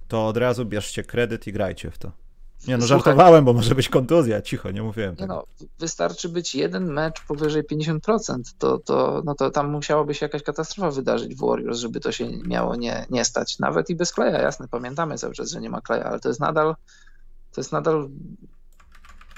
to 0.08 0.26
od 0.26 0.36
razu 0.36 0.64
bierzcie 0.64 1.02
kredyt 1.02 1.46
i 1.46 1.52
grajcie 1.52 1.90
w 1.90 1.98
to. 1.98 2.12
Nie 2.68 2.76
no, 2.76 2.86
Słuchaj, 2.86 3.02
żartowałem, 3.04 3.44
bo 3.44 3.52
może 3.52 3.74
być 3.74 3.88
kontuzja, 3.88 4.42
cicho, 4.42 4.70
nie 4.70 4.82
mówiłem 4.82 5.16
tego. 5.16 5.34
No, 5.34 5.66
wystarczy 5.78 6.28
być 6.28 6.54
jeden 6.54 6.92
mecz 6.92 7.24
powyżej 7.24 7.62
50%, 7.64 8.40
to, 8.58 8.78
to, 8.78 9.22
no 9.24 9.34
to 9.34 9.50
tam 9.50 9.70
musiałoby 9.70 10.14
się 10.14 10.26
jakaś 10.26 10.42
katastrofa 10.42 10.90
wydarzyć 10.90 11.34
w 11.34 11.46
Warriors, 11.46 11.78
żeby 11.78 12.00
to 12.00 12.12
się 12.12 12.28
miało 12.46 12.76
nie, 12.76 13.06
nie 13.11 13.24
stać. 13.24 13.58
Nawet 13.58 13.90
i 13.90 13.96
bez 13.96 14.12
Kleja, 14.12 14.38
jasne, 14.38 14.68
pamiętamy 14.68 15.18
cały 15.18 15.34
czas, 15.34 15.50
że 15.50 15.61
nie 15.61 15.70
ma 15.70 15.80
Kleja, 15.80 16.04
ale 16.04 16.20
to 16.20 16.28
jest 16.28 16.40
nadal 16.40 16.74
to 17.52 17.61
jest 17.61 17.72
nadal 17.72 18.08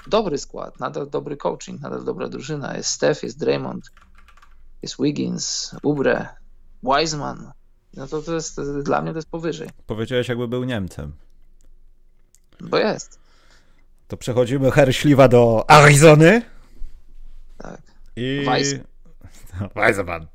dobry 0.07 0.37
skład, 0.37 0.79
nadal 0.79 1.09
dobry 1.09 1.37
coaching, 1.37 1.81
nadal 1.81 2.03
dobra 2.03 2.29
drużyna. 2.29 2.77
Jest 2.77 2.89
Steph, 2.89 3.23
jest 3.23 3.39
Draymond, 3.39 3.91
jest 4.81 4.95
Wiggins, 4.99 5.75
Ubre, 5.83 6.27
Wiseman. 6.83 7.51
No 7.93 8.07
to, 8.07 8.21
to 8.21 8.33
jest, 8.33 8.61
dla 8.61 9.01
mnie 9.01 9.11
to 9.11 9.17
jest 9.17 9.29
powyżej. 9.29 9.69
Powiedziałeś 9.87 10.29
jakby 10.29 10.47
był 10.47 10.63
Niemcem. 10.63 11.13
Bo 12.63 12.77
jest. 12.77 13.19
To 14.07 14.17
przechodzimy 14.17 14.71
herśliwa 14.71 15.27
do 15.27 15.65
Arizony. 15.67 16.41
Tak. 17.57 17.81
I... 18.15 18.43
Weiss. 18.45 18.75
Weisserman. 19.75 20.27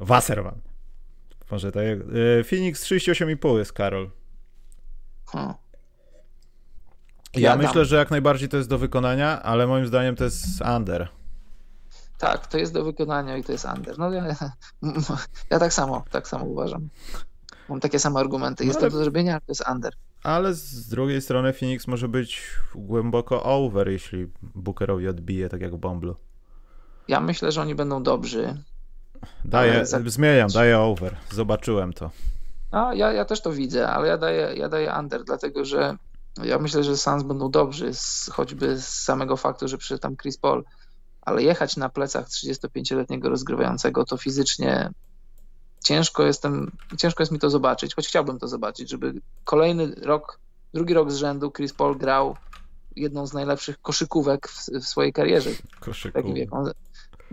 Wasserman. 0.00 0.60
Może 1.50 1.72
to 1.72 1.82
jak... 1.82 1.98
y, 2.00 2.44
Phoenix 2.44 2.82
38,5 2.84 3.58
jest 3.58 3.72
Karol. 3.72 4.10
Hmm. 5.26 5.54
Ja, 7.34 7.50
Ja 7.50 7.56
myślę, 7.56 7.84
że 7.84 7.96
jak 7.96 8.10
najbardziej 8.10 8.48
to 8.48 8.56
jest 8.56 8.68
do 8.68 8.78
wykonania, 8.78 9.42
ale 9.42 9.66
moim 9.66 9.86
zdaniem 9.86 10.16
to 10.16 10.24
jest 10.24 10.46
under. 10.76 11.08
Tak, 12.18 12.46
to 12.46 12.58
jest 12.58 12.72
do 12.72 12.84
wykonania 12.84 13.36
i 13.36 13.44
to 13.44 13.52
jest 13.52 13.64
under. 13.76 13.98
No 13.98 14.12
ja, 14.12 14.24
ja 15.50 15.58
tak 15.58 15.72
samo, 15.72 16.04
tak 16.10 16.28
samo 16.28 16.44
uważam. 16.44 16.88
Mam 17.68 17.80
takie 17.80 17.98
same 17.98 18.20
argumenty. 18.20 18.64
Jest 18.64 18.76
No 18.78 18.80
ale- 18.82 18.90
to 18.90 18.96
do 18.96 19.02
zrobienia, 19.04 19.32
ale 19.32 19.40
to 19.40 19.46
jest 19.48 19.64
under. 19.72 19.92
Ale 20.26 20.54
z 20.54 20.88
drugiej 20.88 21.22
strony 21.22 21.52
Phoenix 21.52 21.86
może 21.86 22.08
być 22.08 22.42
głęboko 22.74 23.42
over, 23.42 23.88
jeśli 23.88 24.26
Bookerowi 24.42 25.08
odbije, 25.08 25.48
tak 25.48 25.60
jak 25.60 25.74
w 25.74 25.78
Bomblu. 25.78 26.16
Ja 27.08 27.20
myślę, 27.20 27.52
że 27.52 27.60
oni 27.60 27.74
będą 27.74 28.02
dobrzy. 28.02 28.62
Daję, 29.44 29.86
za- 29.86 30.00
zmieniam, 30.06 30.48
daję 30.50 30.78
over. 30.78 31.16
Zobaczyłem 31.30 31.92
to. 31.92 32.10
A 32.70 32.94
ja, 32.94 33.12
ja 33.12 33.24
też 33.24 33.40
to 33.40 33.52
widzę, 33.52 33.88
ale 33.88 34.08
ja 34.08 34.18
daję, 34.18 34.54
ja 34.56 34.68
daję 34.68 34.94
under, 35.00 35.24
dlatego 35.24 35.64
że 35.64 35.96
ja 36.44 36.58
myślę, 36.58 36.84
że 36.84 36.96
Suns 36.96 37.22
będą 37.22 37.50
dobrzy, 37.50 37.94
z, 37.94 38.30
choćby 38.32 38.78
z 38.78 38.88
samego 38.88 39.36
faktu, 39.36 39.68
że 39.68 39.78
przyszedł 39.78 40.00
tam 40.00 40.16
Chris 40.16 40.38
Paul, 40.38 40.64
ale 41.22 41.42
jechać 41.42 41.76
na 41.76 41.88
plecach 41.88 42.28
35-letniego 42.28 43.28
rozgrywającego 43.28 44.04
to 44.04 44.16
fizycznie 44.16 44.90
ciężko 45.86 46.22
jestem, 46.22 46.70
ciężko 46.98 47.22
jest 47.22 47.32
mi 47.32 47.38
to 47.38 47.50
zobaczyć, 47.50 47.94
choć 47.94 48.08
chciałbym 48.08 48.38
to 48.38 48.48
zobaczyć, 48.48 48.90
żeby 48.90 49.14
kolejny 49.44 49.94
rok, 50.02 50.38
drugi 50.74 50.94
rok 50.94 51.10
z 51.12 51.16
rzędu 51.16 51.50
Chris 51.50 51.72
Paul 51.72 51.98
grał 51.98 52.36
jedną 52.96 53.26
z 53.26 53.32
najlepszych 53.32 53.82
koszykówek 53.82 54.48
w, 54.48 54.68
w 54.70 54.84
swojej 54.84 55.12
karierze. 55.12 55.50
On, 56.50 56.70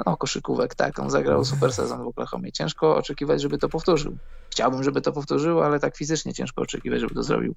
no, 0.05 0.17
koszykówek, 0.17 0.75
tak. 0.75 0.99
On 0.99 1.09
zagrał 1.09 1.45
super 1.45 1.73
sezon 1.73 2.03
w 2.03 2.07
Oklahomie. 2.07 2.51
Ciężko 2.51 2.95
oczekiwać, 2.95 3.41
żeby 3.41 3.57
to 3.57 3.69
powtórzył. 3.69 4.17
Chciałbym, 4.49 4.83
żeby 4.83 5.01
to 5.01 5.11
powtórzył, 5.11 5.61
ale 5.61 5.79
tak 5.79 5.97
fizycznie 5.97 6.33
ciężko 6.33 6.61
oczekiwać, 6.61 7.01
żeby 7.01 7.15
to 7.15 7.23
zrobił. 7.23 7.55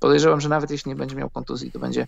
Podejrzewam, 0.00 0.40
że 0.40 0.48
nawet 0.48 0.70
jeśli 0.70 0.88
nie 0.88 0.96
będzie 0.96 1.16
miał 1.16 1.30
kontuzji, 1.30 1.72
to 1.72 1.78
będzie 1.78 2.06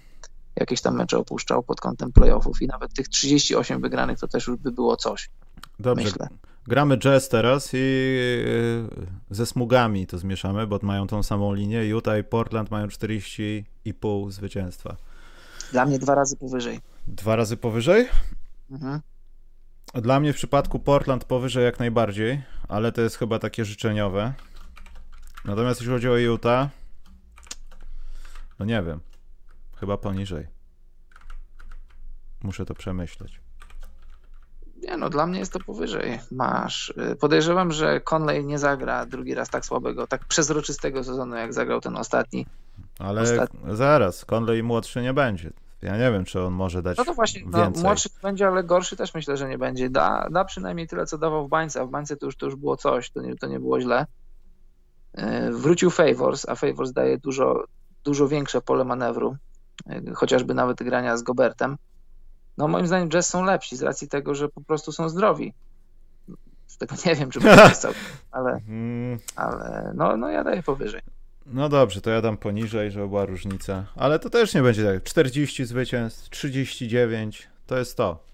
jakieś 0.56 0.80
tam 0.80 0.96
mecze 0.96 1.18
opuszczał 1.18 1.62
pod 1.62 1.80
kątem 1.80 2.12
playoffów 2.12 2.62
i 2.62 2.66
nawet 2.66 2.94
tych 2.94 3.08
38 3.08 3.80
wygranych 3.80 4.18
to 4.18 4.28
też 4.28 4.46
już 4.46 4.56
by 4.56 4.72
było 4.72 4.96
coś, 4.96 5.30
Dobrze. 5.78 6.04
myślę. 6.04 6.28
Gramy 6.66 6.98
jazz 6.98 7.28
teraz 7.28 7.74
i 7.74 7.76
yy, 7.76 9.06
ze 9.30 9.46
smugami 9.46 10.06
to 10.06 10.18
zmieszamy, 10.18 10.66
bo 10.66 10.78
mają 10.82 11.06
tą 11.06 11.22
samą 11.22 11.54
linię. 11.54 11.84
Utah 11.84 12.18
i 12.18 12.24
Portland 12.24 12.70
mają 12.70 12.86
40,5 12.86 14.30
zwycięstwa. 14.30 14.96
Dla 15.72 15.86
mnie 15.86 15.98
dwa 15.98 16.14
razy 16.14 16.36
powyżej. 16.36 16.80
Dwa 17.06 17.36
razy 17.36 17.56
powyżej? 17.56 18.08
Mhm. 18.70 19.00
Dla 19.94 20.20
mnie 20.20 20.32
w 20.32 20.36
przypadku 20.36 20.78
Portland 20.78 21.24
powyżej 21.24 21.64
jak 21.64 21.78
najbardziej, 21.78 22.42
ale 22.68 22.92
to 22.92 23.00
jest 23.00 23.16
chyba 23.16 23.38
takie 23.38 23.64
życzeniowe. 23.64 24.32
Natomiast 25.44 25.80
jeśli 25.80 25.92
chodzi 25.92 26.08
o 26.08 26.16
Utah, 26.16 26.68
no 28.58 28.66
nie 28.66 28.82
wiem. 28.82 29.00
Chyba 29.76 29.96
poniżej. 29.96 30.46
Muszę 32.42 32.64
to 32.64 32.74
przemyśleć. 32.74 33.40
Nie 34.82 34.96
no, 34.96 35.10
dla 35.10 35.26
mnie 35.26 35.38
jest 35.38 35.52
to 35.52 35.58
powyżej. 35.60 36.20
Masz. 36.30 36.94
y, 37.12 37.16
Podejrzewam, 37.16 37.72
że 37.72 38.00
Conley 38.00 38.44
nie 38.44 38.58
zagra 38.58 39.06
drugi 39.06 39.34
raz 39.34 39.50
tak 39.50 39.66
słabego, 39.66 40.06
tak 40.06 40.24
przezroczystego 40.24 41.04
sezonu, 41.04 41.36
jak 41.36 41.52
zagrał 41.54 41.80
ten 41.80 41.96
ostatni. 41.96 42.46
Ale 42.98 43.22
Ostatnio. 43.22 43.76
zaraz, 43.76 44.24
Conley 44.24 44.62
młodszy 44.62 45.02
nie 45.02 45.14
będzie. 45.14 45.50
Ja 45.82 45.96
nie 45.96 46.12
wiem, 46.12 46.24
czy 46.24 46.40
on 46.42 46.52
może 46.52 46.82
dać 46.82 46.98
No 46.98 47.04
to 47.04 47.14
właśnie, 47.14 47.42
no, 47.46 47.58
więcej. 47.58 47.82
młodszy 47.84 48.08
będzie, 48.22 48.46
ale 48.46 48.64
gorszy 48.64 48.96
też 48.96 49.14
myślę, 49.14 49.36
że 49.36 49.48
nie 49.48 49.58
będzie. 49.58 49.90
Da, 49.90 50.28
da 50.30 50.44
przynajmniej 50.44 50.88
tyle, 50.88 51.06
co 51.06 51.18
dawał 51.18 51.46
w 51.46 51.48
bańce, 51.50 51.80
a 51.80 51.84
w 51.86 51.90
bańce 51.90 52.16
to 52.16 52.26
już, 52.26 52.36
to 52.36 52.46
już 52.46 52.56
było 52.56 52.76
coś, 52.76 53.10
to 53.10 53.20
nie, 53.22 53.36
to 53.36 53.46
nie 53.46 53.60
było 53.60 53.80
źle. 53.80 54.06
Yy, 55.14 55.52
Wrócił 55.52 55.90
Favors, 55.90 56.48
a 56.48 56.54
Favors 56.54 56.92
daje 56.92 57.18
dużo, 57.18 57.64
dużo 58.04 58.28
większe 58.28 58.60
pole 58.60 58.84
manewru, 58.84 59.36
yy, 59.86 60.14
chociażby 60.14 60.54
nawet 60.54 60.78
grania 60.82 61.16
z 61.16 61.22
Gobertem. 61.22 61.76
No 62.58 62.68
moim 62.68 62.86
zdaniem 62.86 63.08
Jazz 63.08 63.28
są 63.28 63.44
lepsi 63.44 63.76
z 63.76 63.82
racji 63.82 64.08
tego, 64.08 64.34
że 64.34 64.48
po 64.48 64.60
prostu 64.60 64.92
są 64.92 65.08
zdrowi. 65.08 65.54
Z 66.66 66.76
tego 66.78 66.94
nie 67.06 67.14
wiem, 67.14 67.30
czy 67.30 67.40
będzie 67.56 67.70
cały, 67.70 67.94
ale, 68.30 68.60
Mm, 68.68 69.18
ale 69.36 69.92
no, 69.94 70.16
no 70.16 70.28
ja 70.30 70.44
daję 70.44 70.62
powyżej. 70.62 71.00
No 71.46 71.68
dobrze, 71.68 72.00
to 72.00 72.10
ja 72.10 72.22
dam 72.22 72.36
poniżej, 72.36 72.90
żeby 72.90 73.08
była 73.08 73.24
różnica. 73.24 73.86
Ale 73.96 74.18
to 74.18 74.30
też 74.30 74.54
nie 74.54 74.62
będzie 74.62 74.84
tak. 74.84 75.02
40 75.02 75.64
zwycięstw, 75.64 76.30
39, 76.30 77.48
to 77.66 77.78
jest 77.78 77.96
to. 77.96 78.24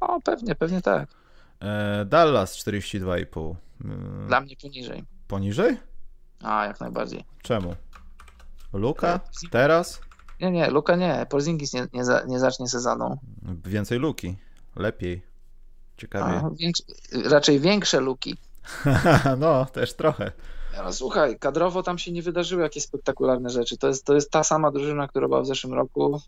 O, 0.00 0.20
pewnie, 0.20 0.54
pewnie 0.54 0.82
tak. 0.82 1.08
E, 1.60 2.04
Dallas 2.04 2.56
42,5. 2.58 3.54
Mm, 3.84 4.26
Dla 4.28 4.40
mnie 4.40 4.56
poniżej. 4.62 5.04
Poniżej? 5.28 5.76
A, 6.42 6.66
jak 6.66 6.80
najbardziej. 6.80 7.24
Czemu? 7.42 7.74
Luka? 8.72 9.20
Teraz? 9.50 10.00
Nie, 10.40 10.50
nie, 10.50 10.70
Luka 10.70 10.96
nie. 10.96 11.26
Porzingis 11.30 11.72
nie, 11.72 11.86
nie, 11.92 12.04
za, 12.04 12.24
nie 12.24 12.38
zacznie 12.38 12.68
sezonu. 12.68 13.18
Więcej 13.64 13.98
luki. 13.98 14.36
Lepiej. 14.76 15.22
Ciekawie. 15.96 16.24
A, 16.24 16.50
większe, 16.50 16.82
raczej 17.24 17.60
większe 17.60 18.00
luki. 18.00 18.36
no, 19.38 19.66
też 19.66 19.94
trochę. 19.94 20.32
No, 20.76 20.92
słuchaj, 20.92 21.38
kadrowo 21.38 21.82
tam 21.82 21.98
się 21.98 22.12
nie 22.12 22.22
wydarzyły 22.22 22.62
jakieś 22.62 22.82
spektakularne 22.82 23.50
rzeczy. 23.50 23.78
To 23.78 23.88
jest, 23.88 24.04
to 24.04 24.14
jest 24.14 24.30
ta 24.30 24.44
sama 24.44 24.70
drużyna, 24.70 25.08
która 25.08 25.28
była 25.28 25.42
w 25.42 25.46
zeszłym 25.46 25.74
roku. 25.74 26.20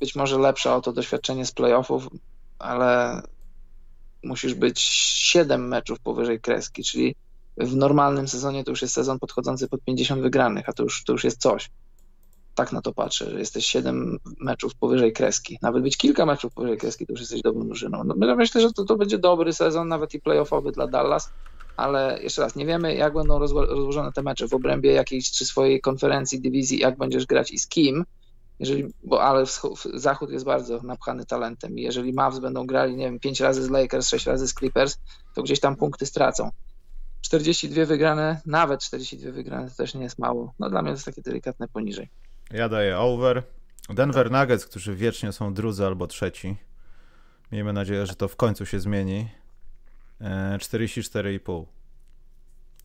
Być 0.00 0.16
może 0.16 0.38
lepsza 0.38 0.76
o 0.76 0.80
to 0.80 0.92
doświadczenie 0.92 1.46
z 1.46 1.52
playoffów, 1.52 2.08
ale 2.58 3.22
musisz 4.24 4.54
być 4.54 4.80
7 4.80 5.68
meczów 5.68 6.00
powyżej 6.00 6.40
kreski, 6.40 6.84
czyli 6.84 7.14
w 7.56 7.76
normalnym 7.76 8.28
sezonie 8.28 8.64
to 8.64 8.70
już 8.70 8.82
jest 8.82 8.94
sezon 8.94 9.18
podchodzący 9.18 9.68
pod 9.68 9.84
50 9.84 10.22
wygranych, 10.22 10.68
a 10.68 10.72
to 10.72 10.82
już, 10.82 11.04
to 11.04 11.12
już 11.12 11.24
jest 11.24 11.40
coś. 11.40 11.70
Tak 12.58 12.72
na 12.72 12.82
to 12.82 12.92
patrzę, 12.94 13.30
że 13.30 13.38
jesteś 13.38 13.66
7 13.66 14.18
meczów 14.40 14.74
powyżej 14.76 15.12
kreski. 15.12 15.58
Nawet 15.62 15.82
być 15.82 15.96
kilka 15.96 16.26
meczów 16.26 16.54
powyżej 16.54 16.78
kreski, 16.78 17.06
to 17.06 17.12
już 17.12 17.20
jesteś 17.20 17.42
dobrą 17.42 17.66
drużyną. 17.66 18.04
No, 18.04 18.14
my- 18.18 18.36
myślę, 18.36 18.60
że 18.60 18.72
to, 18.72 18.84
to 18.84 18.96
będzie 18.96 19.18
dobry 19.18 19.52
sezon, 19.52 19.88
nawet 19.88 20.14
i 20.14 20.20
playoffowy 20.20 20.72
dla 20.72 20.88
Dallas 20.88 21.32
ale 21.76 22.22
jeszcze 22.22 22.42
raz, 22.42 22.56
nie 22.56 22.66
wiemy, 22.66 22.94
jak 22.94 23.14
będą 23.14 23.38
rozło- 23.38 23.66
rozłożone 23.66 24.12
te 24.12 24.22
mecze 24.22 24.48
w 24.48 24.54
obrębie 24.54 24.92
jakiejś 24.92 25.30
czy 25.30 25.44
swojej 25.46 25.80
konferencji, 25.80 26.40
dywizji, 26.40 26.78
jak 26.78 26.98
będziesz 26.98 27.26
grać 27.26 27.50
i 27.50 27.58
z 27.58 27.68
kim. 27.68 28.04
Jeżeli, 28.58 28.84
bo 29.04 29.22
ale 29.22 29.44
zachód 29.94 30.30
jest 30.30 30.44
bardzo 30.44 30.82
napchany 30.82 31.26
talentem 31.26 31.78
i 31.78 31.82
jeżeli 31.82 32.12
Mavs 32.12 32.38
będą 32.38 32.66
grali, 32.66 32.96
nie 32.96 33.04
wiem, 33.04 33.20
5 33.20 33.40
razy 33.40 33.62
z 33.62 33.70
Lakers, 33.70 34.08
6 34.08 34.26
razy 34.26 34.48
z 34.48 34.54
Clippers, 34.54 34.98
to 35.34 35.42
gdzieś 35.42 35.60
tam 35.60 35.76
punkty 35.76 36.06
stracą. 36.06 36.50
42 37.20 37.84
wygrane, 37.84 38.40
nawet 38.46 38.80
42 38.80 39.32
wygrane 39.32 39.70
to 39.70 39.76
też 39.76 39.94
nie 39.94 40.02
jest 40.02 40.18
mało. 40.18 40.54
No 40.58 40.70
dla 40.70 40.82
mnie 40.82 40.90
to 40.90 40.94
jest 40.96 41.06
takie 41.06 41.22
delikatne 41.22 41.68
poniżej. 41.68 42.08
Ja 42.50 42.68
daję 42.68 42.98
over. 42.98 43.42
Denver 43.88 44.30
Nuggets, 44.30 44.66
którzy 44.66 44.94
wiecznie 44.94 45.32
są 45.32 45.54
drudzy 45.54 45.86
albo 45.86 46.06
trzeci. 46.06 46.56
Miejmy 47.52 47.72
nadzieję, 47.72 48.06
że 48.06 48.14
to 48.14 48.28
w 48.28 48.36
końcu 48.36 48.66
się 48.66 48.80
zmieni. 48.80 49.28
E, 50.20 50.58
44,5. 50.58 51.64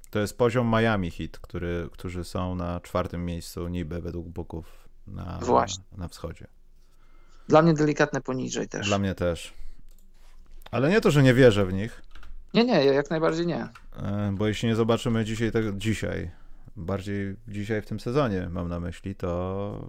To 0.09 0.19
jest 0.19 0.37
poziom 0.37 0.67
Miami 0.67 1.11
Heat, 1.11 1.39
który, 1.39 1.89
którzy 1.91 2.23
są 2.23 2.55
na 2.55 2.79
czwartym 2.79 3.25
miejscu 3.25 3.67
niby 3.67 4.01
według 4.01 4.27
Booków 4.27 4.89
na, 5.07 5.39
Właśnie. 5.41 5.83
na 5.97 6.07
wschodzie. 6.07 6.47
Dla 7.47 7.61
mnie 7.61 7.73
delikatne 7.73 8.21
poniżej 8.21 8.67
też. 8.67 8.87
Dla 8.87 8.99
mnie 8.99 9.15
też. 9.15 9.53
Ale 10.71 10.89
nie 10.89 11.01
to, 11.01 11.11
że 11.11 11.23
nie 11.23 11.33
wierzę 11.33 11.65
w 11.65 11.73
nich, 11.73 12.01
Nie, 12.53 12.65
nie, 12.65 12.85
jak 12.85 13.09
najbardziej 13.09 13.47
nie. 13.47 13.67
e, 13.95 14.31
bo 14.33 14.47
jeśli 14.47 14.69
nie 14.69 14.75
zobaczymy 14.75 15.25
dzisiaj 15.25 15.51
tego 15.51 15.71
dzisiaj, 15.71 16.31
bardziej 16.75 17.35
dzisiaj 17.47 17.81
w 17.81 17.85
tym 17.85 17.99
sezonie 17.99 18.49
mam 18.51 18.69
na 18.69 18.79
myśli, 18.79 19.15
to 19.15 19.87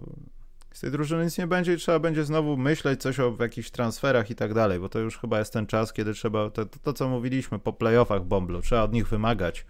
z 0.73 0.79
tej 0.79 0.91
drużyny 0.91 1.25
nic 1.25 1.37
nie 1.37 1.47
będzie 1.47 1.73
i 1.73 1.77
trzeba 1.77 1.99
będzie 1.99 2.25
znowu 2.25 2.57
myśleć 2.57 3.01
coś 3.01 3.19
o 3.19 3.35
jakichś 3.39 3.71
transferach 3.71 4.31
i 4.31 4.35
tak 4.35 4.53
dalej, 4.53 4.79
bo 4.79 4.89
to 4.89 4.99
już 4.99 5.17
chyba 5.17 5.39
jest 5.39 5.53
ten 5.53 5.67
czas, 5.67 5.93
kiedy 5.93 6.13
trzeba, 6.13 6.49
to, 6.49 6.65
to, 6.65 6.79
to 6.79 6.93
co 6.93 7.09
mówiliśmy 7.09 7.59
po 7.59 7.73
playoffach 7.73 8.23
Bomblu, 8.23 8.61
trzeba 8.61 8.83
od 8.83 8.93
nich 8.93 9.07
wymagać 9.07 9.65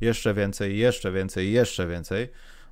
jeszcze 0.00 0.34
więcej, 0.34 0.78
jeszcze 0.78 1.12
więcej, 1.12 1.52
jeszcze 1.52 1.86
więcej, 1.86 2.28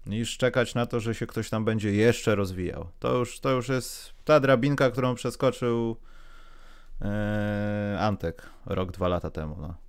niż 0.07 0.37
czekać 0.37 0.75
na 0.75 0.87
to, 0.87 1.01
że 1.01 1.15
się 1.15 1.27
ktoś 1.27 1.51
tam 1.51 1.65
będzie 1.65 1.93
jeszcze 1.93 2.35
rozwijał. 2.35 2.89
To 2.99 3.19
już, 3.19 3.41
to 3.41 3.51
już 3.51 3.69
jest 3.69 4.13
ta 4.25 4.41
drabinka, 4.41 4.91
którą 4.91 5.15
przeskoczył 5.15 5.97
e, 7.03 7.97
Antek 8.01 8.43
rok, 8.67 8.93
dwa 8.93 9.09
lata 9.09 9.31
temu. 9.31 9.57
No. 9.61 9.88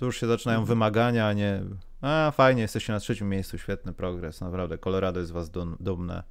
Tu 0.00 0.06
już 0.06 0.20
się 0.20 0.26
zaczynają 0.26 0.64
wymagania, 0.64 1.28
a 1.28 1.32
nie 1.32 1.62
a 2.00 2.32
fajnie, 2.36 2.62
jesteście 2.62 2.92
na 2.92 3.00
trzecim 3.00 3.28
miejscu, 3.28 3.58
świetny 3.58 3.92
progres, 3.92 4.40
naprawdę, 4.40 4.78
Colorado 4.78 5.20
jest 5.20 5.32
was 5.32 5.50
dum, 5.50 5.76
dumne. 5.80 6.22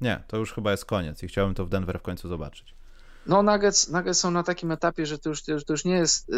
Nie, 0.00 0.24
to 0.28 0.36
już 0.36 0.52
chyba 0.52 0.70
jest 0.70 0.84
koniec 0.84 1.22
i 1.22 1.28
chciałbym 1.28 1.54
to 1.54 1.64
w 1.64 1.68
Denver 1.68 1.98
w 1.98 2.02
końcu 2.02 2.28
zobaczyć. 2.28 2.74
No, 3.26 3.42
Nuggets, 3.42 3.88
Nuggets 3.88 4.20
są 4.20 4.30
na 4.30 4.42
takim 4.42 4.70
etapie, 4.70 5.06
że 5.06 5.18
to 5.18 5.28
już, 5.28 5.42
to 5.42 5.72
już, 5.72 5.84
nie 5.84 5.94
jest 5.94 6.28
y, 6.28 6.34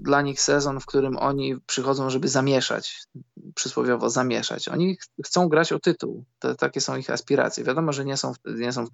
dla 0.00 0.22
nich 0.22 0.40
sezon, 0.40 0.80
w 0.80 0.86
którym 0.86 1.16
oni 1.16 1.56
przychodzą, 1.66 2.10
żeby 2.10 2.28
zamieszać. 2.28 3.02
przysłowiowo 3.54 4.10
zamieszać. 4.10 4.68
Oni 4.68 4.98
chcą 5.24 5.48
grać 5.48 5.72
o 5.72 5.78
tytuł. 5.78 6.24
To, 6.38 6.54
takie 6.54 6.80
są 6.80 6.96
ich 6.96 7.10
aspiracje. 7.10 7.64
Wiadomo, 7.64 7.92
że 7.92 8.04
nie 8.04 8.16
są, 8.16 8.32
nie 8.44 8.72
są 8.72 8.86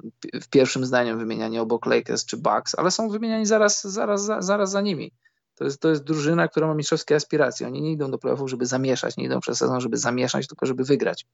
w 0.42 0.48
pierwszym 0.48 0.84
zdaniu 0.84 1.18
wymieniani 1.18 1.58
obok 1.58 1.86
Lakers 1.86 2.24
czy 2.24 2.36
Bucks, 2.36 2.74
ale 2.74 2.90
są 2.90 3.08
wymieniani 3.08 3.46
zaraz, 3.46 3.86
zaraz, 3.86 4.24
zaraz 4.38 4.70
za 4.70 4.80
nimi. 4.80 5.12
To 5.58 5.64
jest, 5.64 5.80
to 5.80 5.88
jest 5.88 6.02
drużyna, 6.02 6.48
która 6.48 6.66
ma 6.66 6.74
mistrzowskie 6.74 7.16
aspiracje. 7.16 7.66
Oni 7.66 7.82
nie 7.82 7.92
idą 7.92 8.10
do 8.10 8.18
playoffów, 8.18 8.50
żeby 8.50 8.66
zamieszać, 8.66 9.16
nie 9.16 9.24
idą 9.24 9.40
przez 9.40 9.58
sezon, 9.58 9.80
żeby 9.80 9.96
zamieszać, 9.96 10.46
tylko 10.46 10.66
żeby 10.66 10.84
wygrać. 10.84 11.26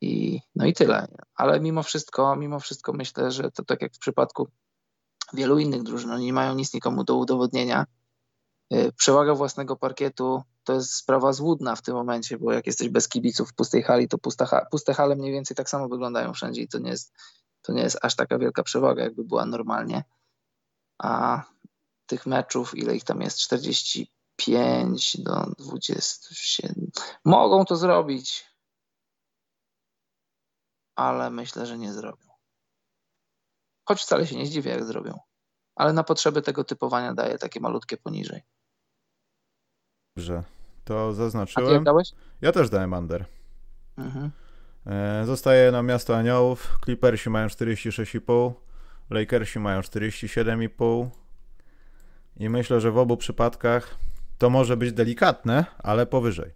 I, 0.00 0.40
no 0.54 0.66
i 0.66 0.72
tyle. 0.72 1.08
Ale 1.34 1.60
mimo 1.60 1.82
wszystko, 1.82 2.36
mimo 2.36 2.60
wszystko 2.60 2.92
myślę, 2.92 3.30
że 3.30 3.50
to 3.50 3.64
tak 3.64 3.82
jak 3.82 3.94
w 3.94 3.98
przypadku 3.98 4.48
wielu 5.32 5.58
innych 5.58 5.82
drużyn, 5.82 6.10
oni 6.10 6.24
nie 6.24 6.32
mają 6.32 6.54
nic 6.54 6.74
nikomu 6.74 7.04
do 7.04 7.16
udowodnienia. 7.16 7.86
Y, 8.74 8.92
przewaga 8.92 9.34
własnego 9.34 9.76
parkietu 9.76 10.42
to 10.64 10.74
jest 10.74 10.94
sprawa 10.94 11.32
złudna 11.32 11.76
w 11.76 11.82
tym 11.82 11.94
momencie, 11.94 12.38
bo 12.38 12.52
jak 12.52 12.66
jesteś 12.66 12.88
bez 12.88 13.08
kibiców 13.08 13.50
w 13.50 13.54
pustej 13.54 13.82
hali, 13.82 14.08
to 14.08 14.18
pusta, 14.18 14.66
puste 14.70 14.94
hale 14.94 15.16
mniej 15.16 15.32
więcej 15.32 15.56
tak 15.56 15.70
samo 15.70 15.88
wyglądają 15.88 16.32
wszędzie 16.32 16.62
i 16.62 16.68
to 16.68 16.78
nie 16.78 16.90
jest, 16.90 17.12
to 17.62 17.72
nie 17.72 17.82
jest 17.82 17.98
aż 18.02 18.16
taka 18.16 18.38
wielka 18.38 18.62
przewaga, 18.62 19.02
jakby 19.02 19.24
była 19.24 19.46
normalnie. 19.46 20.04
A 20.98 21.42
tych 22.08 22.26
meczów, 22.26 22.78
ile 22.78 22.96
ich 22.96 23.04
tam 23.04 23.20
jest? 23.20 23.38
45 23.38 25.16
do 25.20 25.52
27. 25.58 26.90
Mogą 27.24 27.64
to 27.64 27.76
zrobić, 27.76 28.46
ale 30.96 31.30
myślę, 31.30 31.66
że 31.66 31.78
nie 31.78 31.92
zrobią. 31.92 32.28
Choć 33.84 34.02
wcale 34.02 34.26
się 34.26 34.36
nie 34.36 34.46
zdziwię, 34.46 34.70
jak 34.70 34.84
zrobią. 34.84 35.18
Ale 35.76 35.92
na 35.92 36.04
potrzeby 36.04 36.42
tego 36.42 36.64
typowania 36.64 37.14
daję 37.14 37.38
takie 37.38 37.60
malutkie 37.60 37.96
poniżej. 37.96 38.42
Dobrze, 40.16 40.42
to 40.84 41.12
zaznaczyłem. 41.12 41.84
Ja 42.40 42.52
też 42.52 42.70
dałem 42.70 42.92
under. 42.92 43.24
Mhm. 43.98 44.30
E, 44.86 45.26
zostaje 45.26 45.72
nam 45.72 45.86
Miasto 45.86 46.16
Aniołów. 46.16 46.78
Clippersi 46.84 47.30
mają 47.30 47.46
46,5. 47.46 48.52
Lakersi 49.10 49.58
mają 49.58 49.80
47,5. 49.80 51.08
I 52.38 52.48
myślę, 52.48 52.80
że 52.80 52.90
w 52.90 52.98
obu 52.98 53.16
przypadkach 53.16 53.96
to 54.38 54.50
może 54.50 54.76
być 54.76 54.92
delikatne, 54.92 55.64
ale 55.78 56.06
powyżej. 56.06 56.50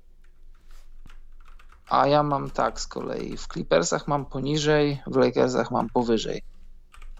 A 1.88 2.06
ja 2.06 2.22
mam 2.22 2.50
tak 2.50 2.80
z 2.80 2.86
kolei. 2.86 3.36
W 3.36 3.46
Clippersach 3.46 4.08
mam 4.08 4.26
poniżej, 4.26 5.02
w 5.06 5.16
Lakersach 5.16 5.70
mam 5.70 5.90
powyżej. 5.90 6.42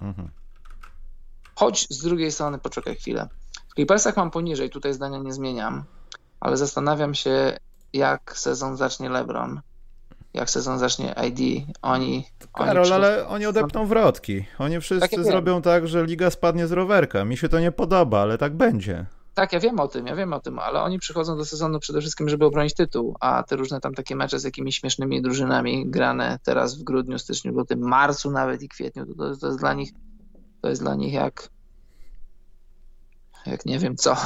Mhm. 0.00 0.30
Choć 1.54 1.86
z 1.90 2.02
drugiej 2.02 2.32
strony, 2.32 2.58
poczekaj 2.58 2.96
chwilę. 2.96 3.28
W 3.68 3.74
Clippersach 3.74 4.16
mam 4.16 4.30
poniżej, 4.30 4.70
tutaj 4.70 4.94
zdania 4.94 5.18
nie 5.18 5.32
zmieniam, 5.32 5.84
ale 6.40 6.56
zastanawiam 6.56 7.14
się, 7.14 7.58
jak 7.92 8.38
sezon 8.38 8.76
zacznie 8.76 9.10
LeBron, 9.10 9.60
jak 10.34 10.50
sezon 10.50 10.78
zacznie 10.78 11.14
ID. 11.28 11.66
Oni. 11.82 12.24
Karol, 12.52 12.84
oni 12.84 12.92
ale 12.92 13.26
oni 13.26 13.46
odepną 13.46 13.86
wrotki. 13.86 14.44
Oni 14.58 14.80
wszyscy 14.80 15.08
tak 15.08 15.24
zrobią 15.24 15.62
tak, 15.62 15.88
że 15.88 16.04
liga 16.06 16.30
spadnie 16.30 16.66
z 16.66 16.72
rowerka. 16.72 17.24
Mi 17.24 17.36
się 17.36 17.48
to 17.48 17.60
nie 17.60 17.72
podoba, 17.72 18.20
ale 18.20 18.38
tak 18.38 18.56
będzie. 18.56 19.06
Tak, 19.34 19.52
ja 19.52 19.60
wiem 19.60 19.80
o 19.80 19.88
tym, 19.88 20.06
ja 20.06 20.16
wiem 20.16 20.32
o 20.32 20.40
tym, 20.40 20.58
ale 20.58 20.82
oni 20.82 20.98
przychodzą 20.98 21.36
do 21.36 21.44
sezonu 21.44 21.80
przede 21.80 22.00
wszystkim, 22.00 22.28
żeby 22.28 22.44
obronić 22.44 22.74
tytuł, 22.74 23.16
a 23.20 23.42
te 23.42 23.56
różne 23.56 23.80
tam 23.80 23.94
takie 23.94 24.16
mecze 24.16 24.38
z 24.38 24.44
jakimiś 24.44 24.76
śmiesznymi 24.76 25.22
drużynami 25.22 25.90
grane 25.90 26.38
teraz 26.42 26.78
w 26.78 26.82
grudniu, 26.82 27.18
styczniu, 27.18 27.52
lutym, 27.52 27.80
marcu 27.80 28.30
nawet 28.30 28.62
i 28.62 28.68
kwietniu, 28.68 29.06
to, 29.06 29.14
to, 29.14 29.36
to 29.36 29.46
jest 29.46 29.58
dla 29.58 29.74
nich 29.74 29.92
to 30.60 30.68
jest 30.68 30.82
dla 30.82 30.94
nich 30.94 31.12
jak 31.12 31.48
jak 33.46 33.66
nie 33.66 33.78
wiem 33.78 33.96
co. 33.96 34.16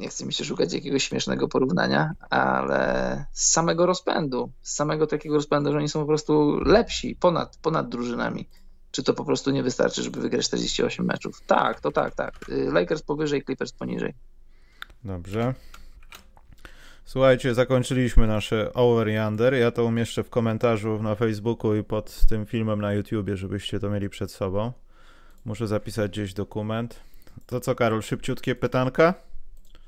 Nie 0.00 0.08
chcę 0.08 0.26
mi 0.26 0.32
się 0.32 0.44
szukać 0.44 0.72
jakiegoś 0.72 1.04
śmiesznego 1.04 1.48
porównania, 1.48 2.12
ale 2.30 3.24
z 3.32 3.50
samego 3.50 3.86
rozpędu, 3.86 4.52
z 4.62 4.74
samego 4.74 5.06
takiego 5.06 5.34
rozpędu, 5.34 5.72
że 5.72 5.78
oni 5.78 5.88
są 5.88 6.00
po 6.00 6.06
prostu 6.06 6.60
lepsi 6.64 7.16
ponad, 7.16 7.56
ponad 7.62 7.88
drużynami. 7.88 8.48
Czy 8.90 9.02
to 9.02 9.14
po 9.14 9.24
prostu 9.24 9.50
nie 9.50 9.62
wystarczy, 9.62 10.02
żeby 10.02 10.20
wygrać 10.20 10.46
48 10.46 11.06
meczów? 11.06 11.42
Tak, 11.46 11.80
to 11.80 11.92
tak, 11.92 12.14
tak. 12.14 12.34
Lakers 12.48 13.02
powyżej, 13.02 13.44
Clippers 13.44 13.72
poniżej. 13.72 14.14
Dobrze. 15.04 15.54
Słuchajcie, 17.04 17.54
zakończyliśmy 17.54 18.26
nasze 18.26 18.72
over 18.72 19.08
i 19.08 19.18
under. 19.28 19.54
Ja 19.54 19.70
to 19.70 19.84
umieszczę 19.84 20.24
w 20.24 20.30
komentarzu 20.30 21.02
na 21.02 21.14
Facebooku 21.14 21.74
i 21.74 21.84
pod 21.84 22.26
tym 22.28 22.46
filmem 22.46 22.80
na 22.80 22.92
YouTubie, 22.92 23.36
żebyście 23.36 23.80
to 23.80 23.90
mieli 23.90 24.08
przed 24.08 24.32
sobą. 24.32 24.72
Muszę 25.44 25.66
zapisać 25.66 26.10
gdzieś 26.10 26.34
dokument. 26.34 27.00
To 27.46 27.60
co, 27.60 27.74
Karol, 27.74 28.02
szybciutkie 28.02 28.54
pytanka? 28.54 29.29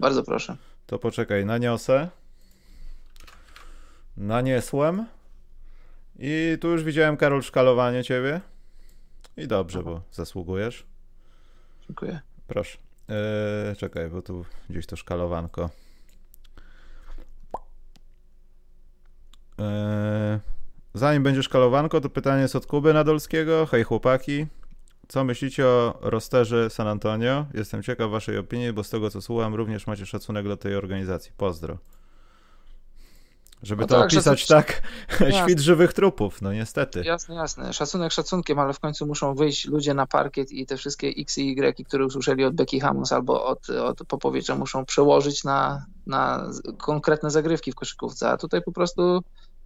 Bardzo 0.00 0.22
proszę. 0.22 0.56
To 0.86 0.98
poczekaj, 0.98 1.46
naniosę. 1.46 2.08
Naniesłem. 4.16 5.06
I 6.18 6.58
tu 6.60 6.68
już 6.68 6.84
widziałem, 6.84 7.16
Karol, 7.16 7.42
szkalowanie 7.42 8.04
ciebie. 8.04 8.40
I 9.36 9.46
dobrze, 9.48 9.78
Aha. 9.78 9.90
bo 9.90 10.02
zasługujesz. 10.12 10.86
Dziękuję. 11.86 12.20
Proszę. 12.46 12.78
Eee, 13.08 13.76
czekaj, 13.76 14.08
bo 14.10 14.22
tu 14.22 14.44
gdzieś 14.70 14.86
to 14.86 14.96
szkalowanko. 14.96 15.70
Eee, 19.58 20.38
zanim 20.94 21.22
będzie 21.22 21.42
szkalowanko, 21.42 22.00
to 22.00 22.08
pytanie 22.08 22.42
jest 22.42 22.56
od 22.56 22.66
Kuby 22.66 22.94
Nadolskiego. 22.94 23.66
Hej 23.66 23.84
chłopaki, 23.84 24.46
co 25.12 25.24
myślicie 25.24 25.66
o 25.66 25.98
rosterze 26.00 26.70
San 26.70 26.86
Antonio? 26.86 27.46
Jestem 27.54 27.82
ciekaw 27.82 28.10
waszej 28.10 28.38
opinii, 28.38 28.72
bo 28.72 28.84
z 28.84 28.90
tego 28.90 29.10
co 29.10 29.22
słucham, 29.22 29.54
również 29.54 29.86
macie 29.86 30.06
szacunek 30.06 30.48
do 30.48 30.56
tej 30.56 30.76
organizacji. 30.76 31.32
Pozdro. 31.36 31.78
Żeby 33.62 33.80
no 33.80 33.86
to 33.86 33.94
tak, 33.94 34.06
opisać 34.06 34.46
tak, 34.46 34.82
świt 35.42 35.60
żywych 35.60 35.92
trupów, 35.92 36.42
no 36.42 36.52
niestety. 36.52 37.02
Jasne, 37.04 37.34
jasne. 37.34 37.72
Szacunek 37.72 38.12
szacunkiem, 38.12 38.58
ale 38.58 38.72
w 38.72 38.80
końcu 38.80 39.06
muszą 39.06 39.34
wyjść 39.34 39.66
ludzie 39.66 39.94
na 39.94 40.06
parkiet 40.06 40.52
i 40.52 40.66
te 40.66 40.76
wszystkie 40.76 41.08
X 41.08 41.38
i 41.38 41.50
Y, 41.50 41.86
które 41.86 42.06
usłyszeli 42.06 42.44
od 42.44 42.54
Becky 42.54 42.80
Hammons 42.80 43.12
albo 43.12 43.46
od, 43.46 43.70
od 43.70 43.98
Popowicza, 44.08 44.56
muszą 44.56 44.84
przełożyć 44.84 45.44
na, 45.44 45.86
na 46.06 46.50
konkretne 46.78 47.30
zagrywki 47.30 47.72
w 47.72 47.74
koszykówce, 47.74 48.28
a 48.28 48.36
tutaj 48.36 48.62
po 48.62 48.72
prostu 48.72 49.22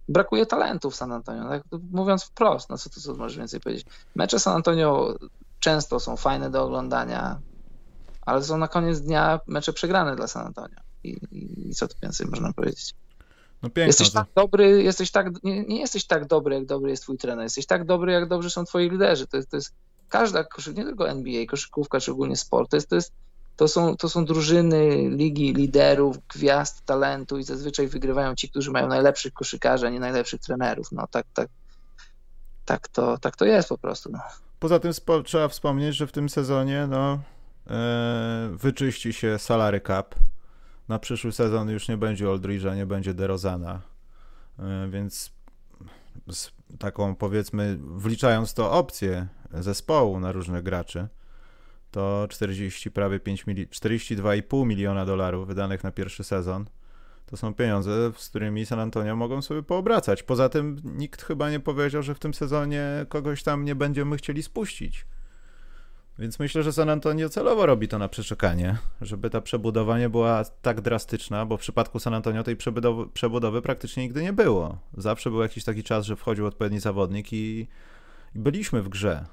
brakuje 0.09 0.45
talentu 0.45 0.91
w 0.91 0.95
San 0.95 1.11
Antonio. 1.11 1.49
Tak? 1.49 1.63
Mówiąc 1.91 2.23
wprost, 2.23 2.69
no 2.69 2.77
co 2.77 2.89
tu 2.89 3.01
co 3.01 3.15
możesz 3.15 3.37
więcej 3.37 3.59
powiedzieć. 3.59 3.87
Mecze 4.15 4.39
San 4.39 4.55
Antonio 4.55 5.15
często 5.59 5.99
są 5.99 6.17
fajne 6.17 6.49
do 6.49 6.63
oglądania, 6.63 7.39
ale 8.21 8.43
są 8.43 8.57
na 8.57 8.67
koniec 8.67 9.01
dnia 9.01 9.39
mecze 9.47 9.73
przegrane 9.73 10.15
dla 10.15 10.27
San 10.27 10.47
Antonio. 10.47 10.77
I, 11.03 11.17
i, 11.31 11.75
co 11.75 11.87
tu 11.87 11.95
więcej 12.03 12.27
można 12.27 12.53
powiedzieć? 12.53 12.95
No 13.63 13.69
piękno, 13.69 13.87
jesteś 13.87 14.11
tak 14.11 14.27
dobry, 14.35 14.83
jesteś 14.83 15.11
tak, 15.11 15.43
nie, 15.43 15.63
nie, 15.63 15.79
jesteś 15.79 16.05
tak 16.05 16.27
dobry, 16.27 16.55
jak 16.55 16.65
dobry 16.65 16.89
jest 16.89 17.03
twój 17.03 17.17
trener. 17.17 17.43
Jesteś 17.43 17.65
tak 17.65 17.85
dobry, 17.85 18.11
jak 18.11 18.27
dobrzy 18.27 18.49
są 18.49 18.65
twoi 18.65 18.89
liderzy. 18.89 19.27
To 19.27 19.37
jest, 19.37 19.49
to 19.49 19.57
jest 19.57 19.73
każda 20.09 20.43
koszykówka, 20.43 20.81
nie 20.81 20.87
tylko 20.87 21.09
NBA, 21.09 21.45
koszykówka, 21.45 21.99
czy 21.99 22.11
ogólnie 22.11 22.35
sport, 22.35 22.71
to 22.71 22.77
jest, 22.77 22.89
to 22.89 22.95
jest 22.95 23.13
to 23.57 23.67
są, 23.67 23.97
to 23.97 24.09
są 24.09 24.25
drużyny 24.25 25.09
ligi 25.09 25.53
liderów, 25.53 26.17
gwiazd, 26.27 26.85
talentu 26.85 27.37
i 27.37 27.43
zazwyczaj 27.43 27.87
wygrywają 27.87 28.35
ci, 28.35 28.49
którzy 28.49 28.71
mają 28.71 28.87
najlepszych 28.87 29.33
koszykarzy, 29.33 29.87
a 29.87 29.89
nie 29.89 29.99
najlepszych 29.99 30.41
trenerów. 30.41 30.91
No 30.91 31.07
tak, 31.11 31.25
tak, 31.33 31.49
tak, 32.65 32.87
to, 32.87 33.17
tak 33.17 33.35
to 33.35 33.45
jest 33.45 33.69
po 33.69 33.77
prostu. 33.77 34.11
No. 34.11 34.19
Poza 34.59 34.79
tym 34.79 34.91
trzeba 35.25 35.47
wspomnieć, 35.47 35.95
że 35.95 36.07
w 36.07 36.11
tym 36.11 36.29
sezonie 36.29 36.87
no, 36.89 37.19
e, 37.67 38.49
wyczyści 38.53 39.13
się 39.13 39.39
salary 39.39 39.81
cap. 39.81 40.15
Na 40.87 40.99
przyszły 40.99 41.31
sezon 41.31 41.69
już 41.69 41.87
nie 41.87 41.97
będzie 41.97 42.25
Oldridge'a, 42.25 42.75
nie 42.75 42.85
będzie 42.85 43.13
DeRozana, 43.13 43.81
e, 44.59 44.87
więc 44.89 45.31
z 46.31 46.51
taką 46.79 47.15
powiedzmy, 47.15 47.77
wliczając 47.81 48.53
to 48.53 48.71
opcję 48.71 49.27
zespołu 49.53 50.19
na 50.19 50.31
różnych 50.31 50.63
graczy, 50.63 51.07
to 51.91 52.27
40 52.29 52.91
prawie 52.91 53.19
5 53.19 53.47
mili 53.47 53.67
42,5 53.67 54.65
miliona 54.65 55.05
dolarów 55.05 55.47
wydanych 55.47 55.83
na 55.83 55.91
pierwszy 55.91 56.23
sezon. 56.23 56.65
To 57.27 57.37
są 57.37 57.53
pieniądze, 57.53 58.11
z 58.17 58.29
którymi 58.29 58.65
San 58.65 58.79
Antonio 58.79 59.15
mogą 59.15 59.41
sobie 59.41 59.63
poobracać. 59.63 60.23
Poza 60.23 60.49
tym 60.49 60.81
nikt 60.83 61.21
chyba 61.21 61.49
nie 61.49 61.59
powiedział, 61.59 62.03
że 62.03 62.15
w 62.15 62.19
tym 62.19 62.33
sezonie 62.33 63.05
kogoś 63.09 63.43
tam 63.43 63.65
nie 63.65 63.75
będziemy 63.75 64.17
chcieli 64.17 64.43
spuścić. 64.43 65.05
Więc 66.19 66.39
myślę, 66.39 66.63
że 66.63 66.73
San 66.73 66.89
Antonio 66.89 67.29
celowo 67.29 67.65
robi 67.65 67.87
to 67.87 67.97
na 67.97 68.09
przeczekanie, 68.09 68.77
żeby 69.01 69.29
ta 69.29 69.41
przebudowa 69.41 69.99
nie 69.99 70.09
była 70.09 70.43
tak 70.61 70.81
drastyczna, 70.81 71.45
bo 71.45 71.57
w 71.57 71.59
przypadku 71.59 71.99
San 71.99 72.13
Antonio 72.13 72.43
tej 72.43 72.55
przebudowy, 72.55 73.09
przebudowy 73.09 73.61
praktycznie 73.61 74.03
nigdy 74.03 74.23
nie 74.23 74.33
było. 74.33 74.77
Zawsze 74.97 75.29
był 75.29 75.41
jakiś 75.41 75.63
taki 75.63 75.83
czas, 75.83 76.05
że 76.05 76.15
wchodził 76.15 76.45
odpowiedni 76.45 76.79
zawodnik 76.79 77.33
i, 77.33 77.67
i 78.35 78.39
byliśmy 78.39 78.81
w 78.81 78.89
grze. 78.89 79.25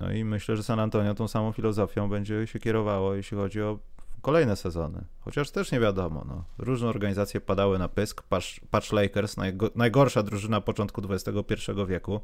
No 0.00 0.12
i 0.12 0.24
myślę, 0.24 0.56
że 0.56 0.62
San 0.62 0.80
Antonio 0.80 1.14
tą 1.14 1.28
samą 1.28 1.52
filozofią 1.52 2.08
będzie 2.08 2.46
się 2.46 2.58
kierowało, 2.58 3.14
jeśli 3.14 3.36
chodzi 3.36 3.62
o 3.62 3.78
kolejne 4.22 4.56
sezony. 4.56 5.04
Chociaż 5.20 5.50
też 5.50 5.72
nie 5.72 5.80
wiadomo. 5.80 6.24
No. 6.28 6.44
Różne 6.58 6.88
organizacje 6.88 7.40
padały 7.40 7.78
na 7.78 7.88
pysk. 7.88 8.22
Patch, 8.22 8.46
Patch 8.70 8.92
Lakers, 8.92 9.36
najgo, 9.36 9.70
najgorsza 9.74 10.22
drużyna 10.22 10.60
początku 10.60 11.02
XXI 11.10 11.54
wieku, 11.86 12.20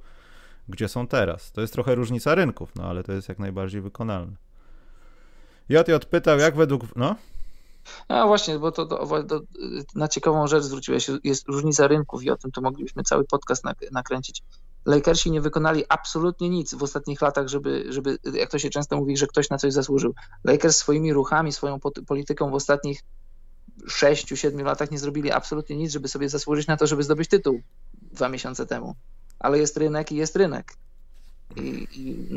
gdzie 0.68 0.88
są 0.88 1.06
teraz. 1.06 1.52
To 1.52 1.60
jest 1.60 1.72
trochę 1.72 1.94
różnica 1.94 2.34
rynków, 2.34 2.74
no 2.76 2.84
ale 2.84 3.02
to 3.02 3.12
jest 3.12 3.28
jak 3.28 3.38
najbardziej 3.38 3.80
wykonalne. 3.80 4.36
JJ 5.68 5.92
pytał, 6.10 6.38
jak 6.38 6.56
według... 6.56 6.96
No? 6.96 7.16
No 8.08 8.26
właśnie, 8.26 8.58
bo 8.58 8.72
to, 8.72 8.86
to, 8.86 9.22
to, 9.22 9.40
na 9.94 10.08
ciekawą 10.08 10.46
rzecz 10.46 10.62
zwróciłeś, 10.62 11.10
jest 11.24 11.48
różnica 11.48 11.88
rynków 11.88 12.24
i 12.24 12.30
o 12.30 12.36
tym 12.36 12.50
to 12.50 12.60
moglibyśmy 12.60 13.02
cały 13.02 13.24
podcast 13.24 13.64
nakręcić. 13.92 14.42
Lakersi 14.86 15.30
nie 15.30 15.40
wykonali 15.40 15.84
absolutnie 15.88 16.50
nic 16.50 16.74
w 16.74 16.82
ostatnich 16.82 17.22
latach, 17.22 17.48
żeby, 17.48 17.84
żeby, 17.88 18.18
jak 18.32 18.50
to 18.50 18.58
się 18.58 18.70
często 18.70 18.96
mówi, 18.96 19.16
że 19.16 19.26
ktoś 19.26 19.50
na 19.50 19.58
coś 19.58 19.72
zasłużył. 19.72 20.14
Lakers 20.44 20.76
swoimi 20.76 21.12
ruchami, 21.12 21.52
swoją 21.52 21.78
polityką 22.06 22.50
w 22.50 22.54
ostatnich 22.54 23.00
6-7 23.88 24.64
latach 24.64 24.90
nie 24.90 24.98
zrobili 24.98 25.32
absolutnie 25.32 25.76
nic, 25.76 25.92
żeby 25.92 26.08
sobie 26.08 26.28
zasłużyć 26.28 26.66
na 26.66 26.76
to, 26.76 26.86
żeby 26.86 27.02
zdobyć 27.02 27.28
tytuł 27.28 27.60
dwa 28.12 28.28
miesiące 28.28 28.66
temu. 28.66 28.94
Ale 29.38 29.58
jest 29.58 29.76
rynek 29.76 30.12
i 30.12 30.16
jest 30.16 30.36
rynek. 30.36 30.72
I, 31.56 31.88
I, 31.96 32.28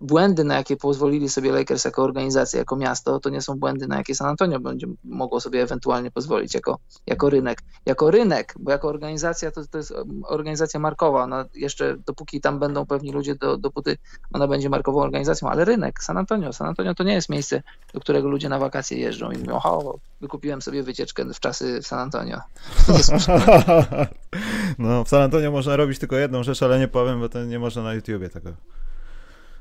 błędy, 0.00 0.44
na 0.44 0.54
jakie 0.54 0.76
pozwolili 0.76 1.28
sobie 1.28 1.52
Lakers 1.52 1.84
jako 1.84 2.02
organizacja, 2.02 2.58
jako 2.58 2.76
miasto, 2.76 3.20
to 3.20 3.30
nie 3.30 3.40
są 3.40 3.58
błędy, 3.58 3.88
na 3.88 3.96
jakie 3.96 4.14
San 4.14 4.28
Antonio 4.28 4.60
będzie 4.60 4.86
mogło 5.04 5.40
sobie 5.40 5.62
ewentualnie 5.62 6.10
pozwolić 6.10 6.54
jako, 6.54 6.78
jako 7.06 7.30
rynek. 7.30 7.62
Jako 7.86 8.10
rynek, 8.10 8.54
bo 8.58 8.70
jako 8.70 8.88
organizacja 8.88 9.50
to, 9.50 9.66
to 9.66 9.78
jest 9.78 9.94
organizacja 10.24 10.80
markowa. 10.80 11.22
Ona 11.22 11.44
jeszcze 11.54 11.96
dopóki 12.06 12.40
tam 12.40 12.58
będą 12.58 12.86
pewni 12.86 13.12
ludzie, 13.12 13.34
do, 13.34 13.56
dopóty 13.56 13.96
ona 14.32 14.48
będzie 14.48 14.68
markową 14.68 15.00
organizacją, 15.00 15.48
ale 15.48 15.64
rynek, 15.64 16.02
San 16.02 16.16
Antonio. 16.16 16.52
San 16.52 16.66
Antonio 16.66 16.94
to 16.94 17.04
nie 17.04 17.14
jest 17.14 17.28
miejsce, 17.28 17.62
do 17.94 18.00
którego 18.00 18.28
ludzie 18.28 18.48
na 18.48 18.58
wakacje 18.58 18.98
jeżdżą 18.98 19.30
i 19.30 19.38
mówią, 19.38 19.60
o, 19.64 19.98
wykupiłem 20.20 20.62
sobie 20.62 20.82
wycieczkę 20.82 21.24
w 21.34 21.40
czasy 21.40 21.82
w 21.82 21.86
San 21.86 21.98
Antonio. 21.98 22.40
no, 24.78 25.04
w 25.04 25.08
San 25.08 25.22
Antonio 25.22 25.50
można 25.50 25.76
robić 25.76 25.98
tylko 25.98 26.16
jedną 26.16 26.42
rzecz, 26.42 26.62
ale 26.62 26.78
nie 26.78 26.88
powiem, 26.88 27.20
bo 27.20 27.28
to 27.28 27.44
nie 27.44 27.58
można 27.58 27.82
na 27.82 27.94
YouTubie 27.94 28.28
tego 28.28 28.52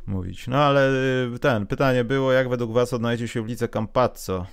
mówić. 0.07 0.47
No 0.47 0.57
ale 0.57 0.91
y, 1.35 1.39
ten, 1.39 1.67
pytanie 1.67 2.03
było, 2.03 2.31
jak 2.31 2.49
według 2.49 2.71
was 2.71 2.93
odnajdzie 2.93 3.27
się 3.27 3.47
lidze 3.47 3.67
Campazzo? 3.67 4.45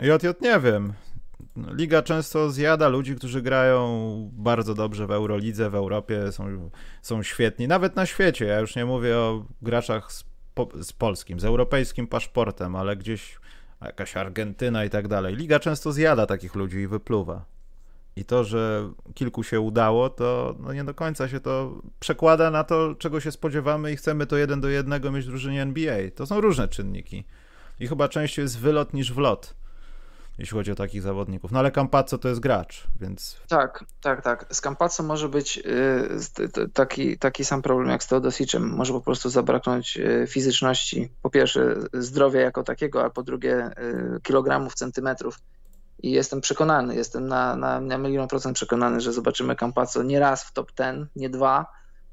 JJ 0.00 0.28
nie 0.40 0.60
wiem. 0.60 0.92
Liga 1.56 2.02
często 2.02 2.50
zjada 2.50 2.88
ludzi, 2.88 3.16
którzy 3.16 3.42
grają 3.42 4.30
bardzo 4.32 4.74
dobrze 4.74 5.06
w 5.06 5.10
Eurolidze, 5.10 5.70
w 5.70 5.74
Europie, 5.74 6.32
są, 6.32 6.70
są 7.02 7.22
świetni, 7.22 7.68
nawet 7.68 7.96
na 7.96 8.06
świecie. 8.06 8.44
Ja 8.44 8.60
już 8.60 8.76
nie 8.76 8.84
mówię 8.84 9.18
o 9.18 9.46
graczach 9.62 10.12
z, 10.12 10.24
po, 10.54 10.68
z 10.82 10.92
polskim, 10.92 11.40
z 11.40 11.44
europejskim 11.44 12.06
paszportem, 12.06 12.76
ale 12.76 12.96
gdzieś 12.96 13.38
jakaś 13.82 14.16
Argentyna 14.16 14.84
i 14.84 14.90
tak 14.90 15.08
dalej. 15.08 15.36
Liga 15.36 15.60
często 15.60 15.92
zjada 15.92 16.26
takich 16.26 16.54
ludzi 16.54 16.78
i 16.78 16.86
wypluwa. 16.86 17.53
I 18.16 18.24
to, 18.24 18.44
że 18.44 18.92
kilku 19.14 19.42
się 19.42 19.60
udało, 19.60 20.10
to 20.10 20.54
no 20.58 20.72
nie 20.72 20.84
do 20.84 20.94
końca 20.94 21.28
się 21.28 21.40
to 21.40 21.82
przekłada 22.00 22.50
na 22.50 22.64
to, 22.64 22.94
czego 22.94 23.20
się 23.20 23.32
spodziewamy 23.32 23.92
i 23.92 23.96
chcemy 23.96 24.26
to 24.26 24.36
jeden 24.36 24.60
do 24.60 24.68
jednego 24.68 25.12
mieć 25.12 25.24
w 25.24 25.28
drużynie 25.28 25.62
NBA. 25.62 25.96
To 26.14 26.26
są 26.26 26.40
różne 26.40 26.68
czynniki. 26.68 27.24
I 27.80 27.88
chyba 27.88 28.08
częściej 28.08 28.42
jest 28.42 28.58
wylot 28.58 28.94
niż 28.94 29.12
wlot, 29.12 29.54
jeśli 30.38 30.54
chodzi 30.54 30.72
o 30.72 30.74
takich 30.74 31.02
zawodników. 31.02 31.52
No 31.52 31.58
ale 31.58 31.70
Campazzo 31.70 32.18
to 32.18 32.28
jest 32.28 32.40
gracz, 32.40 32.86
więc... 33.00 33.40
Tak, 33.48 33.84
tak, 34.00 34.22
tak. 34.22 34.46
Z 34.50 34.60
Campazzo 34.60 35.02
może 35.02 35.28
być 35.28 35.58
y, 35.58 36.68
taki, 36.72 37.18
taki 37.18 37.44
sam 37.44 37.62
problem 37.62 37.88
jak 37.88 38.02
z 38.02 38.06
Teodosicem. 38.06 38.68
Może 38.68 38.92
po 38.92 39.00
prostu 39.00 39.30
zabraknąć 39.30 39.96
y, 39.96 40.26
fizyczności. 40.28 41.08
Po 41.22 41.30
pierwsze 41.30 41.76
zdrowia 41.92 42.40
jako 42.40 42.62
takiego, 42.62 43.04
a 43.04 43.10
po 43.10 43.22
drugie 43.22 43.70
y, 44.16 44.20
kilogramów, 44.22 44.74
centymetrów 44.74 45.38
i 46.02 46.10
jestem 46.10 46.40
przekonany, 46.40 46.94
jestem 46.94 47.26
na, 47.26 47.56
na, 47.56 47.80
na 47.80 47.98
milion 47.98 48.28
procent 48.28 48.56
przekonany, 48.56 49.00
że 49.00 49.12
zobaczymy 49.12 49.56
Campazzo 49.56 50.02
nie 50.02 50.20
raz 50.20 50.44
w 50.44 50.52
top 50.52 50.72
ten, 50.72 51.06
nie 51.16 51.30
dwa, 51.30 51.66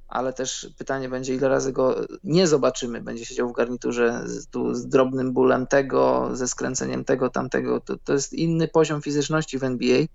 ale 0.08 0.34
też 0.34 0.70
pytanie 0.78 1.10
będzie, 1.10 1.36
ile 1.36 1.50
razy 1.50 1.74
go 1.74 1.96
nie 2.24 2.48
zobaczymy. 2.48 3.02
Będzie 3.02 3.26
siedział 3.26 3.50
w 3.50 3.54
garniturze 3.54 4.22
z, 4.26 4.48
tu, 4.48 4.74
z 4.74 4.88
drobnym 4.88 5.34
bólem 5.34 5.68
tego, 5.68 6.30
ze 6.34 6.48
skręceniem 6.48 7.06
tego, 7.06 7.30
tamtego. 7.30 7.80
To, 7.80 7.98
to 7.98 8.14
jest 8.14 8.34
inny 8.34 8.68
poziom 8.68 9.02
fizyczności 9.02 9.60
w 9.60 9.64
NBA 9.64 10.06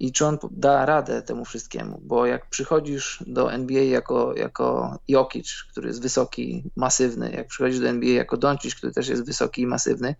i 0.00 0.12
czy 0.12 0.26
on 0.26 0.38
da 0.50 0.86
radę 0.86 1.22
temu 1.22 1.44
wszystkiemu, 1.44 2.00
bo 2.04 2.26
jak 2.26 2.50
przychodzisz 2.50 3.24
do 3.26 3.52
NBA 3.52 3.82
jako, 3.82 4.34
jako 4.36 4.98
Jokic, 5.08 5.64
który 5.70 5.88
jest 5.88 6.02
wysoki, 6.02 6.70
masywny, 6.76 7.32
jak 7.32 7.46
przychodzisz 7.46 7.80
do 7.80 7.88
NBA 7.88 8.10
jako 8.10 8.36
Doncic, 8.36 8.74
który 8.74 8.92
też 8.92 9.08
jest 9.08 9.26
wysoki 9.26 9.62
i 9.62 9.66
masywny, 9.66 10.14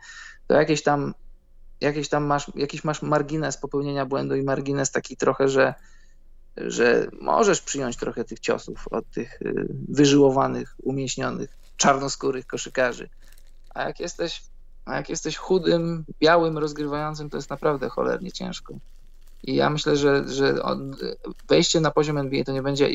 to 0.46 0.54
jakieś 0.54 0.82
tam 0.82 1.14
jakieś 1.80 2.08
tam 2.08 2.24
masz, 2.24 2.50
jakiś 2.54 2.84
masz 2.84 3.02
margines 3.02 3.56
popełnienia 3.56 4.06
błędu 4.06 4.36
i 4.36 4.42
margines 4.42 4.90
taki 4.90 5.16
trochę, 5.16 5.48
że, 5.48 5.74
że 6.56 7.08
możesz 7.20 7.60
przyjąć 7.60 7.96
trochę 7.96 8.24
tych 8.24 8.40
ciosów 8.40 8.88
od 8.90 9.10
tych 9.10 9.42
y, 9.42 9.66
wyżyłowanych, 9.88 10.74
umieśnionych, 10.82 11.56
czarnoskórych 11.76 12.46
koszykarzy. 12.46 13.08
A 13.74 13.82
jak 13.82 14.00
jesteś, 14.00 14.42
a 14.84 14.96
jak 14.96 15.08
jesteś 15.08 15.36
chudym, 15.36 16.04
białym, 16.20 16.58
rozgrywającym, 16.58 17.30
to 17.30 17.36
jest 17.36 17.50
naprawdę 17.50 17.88
cholernie 17.88 18.32
ciężko. 18.32 18.74
I 19.42 19.54
ja 19.54 19.70
myślę, 19.70 19.96
że, 19.96 20.28
że 20.28 20.54
wejście 21.48 21.80
na 21.80 21.90
poziom 21.90 22.18
NBA 22.18 22.44
to 22.44 22.52
nie 22.52 22.62
będzie 22.62 22.88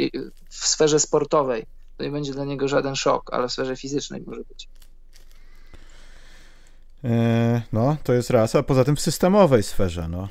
w 0.50 0.68
sferze 0.68 1.00
sportowej, 1.00 1.66
to 1.98 2.04
nie 2.04 2.12
będzie 2.12 2.34
dla 2.34 2.46
niego 2.46 2.68
żaden 2.68 2.96
szok, 2.96 3.34
ale 3.34 3.48
w 3.48 3.52
sferze 3.52 3.76
fizycznej 3.76 4.24
może 4.28 4.42
być. 4.50 4.70
E, 7.04 7.62
no, 7.74 7.98
to 8.04 8.14
jest 8.14 8.30
raz, 8.30 8.56
a 8.56 8.64
poza 8.64 8.84
tym 8.84 8.96
w 8.96 9.02
systemowej 9.02 9.64
sferze, 9.64 10.08
no. 10.08 10.28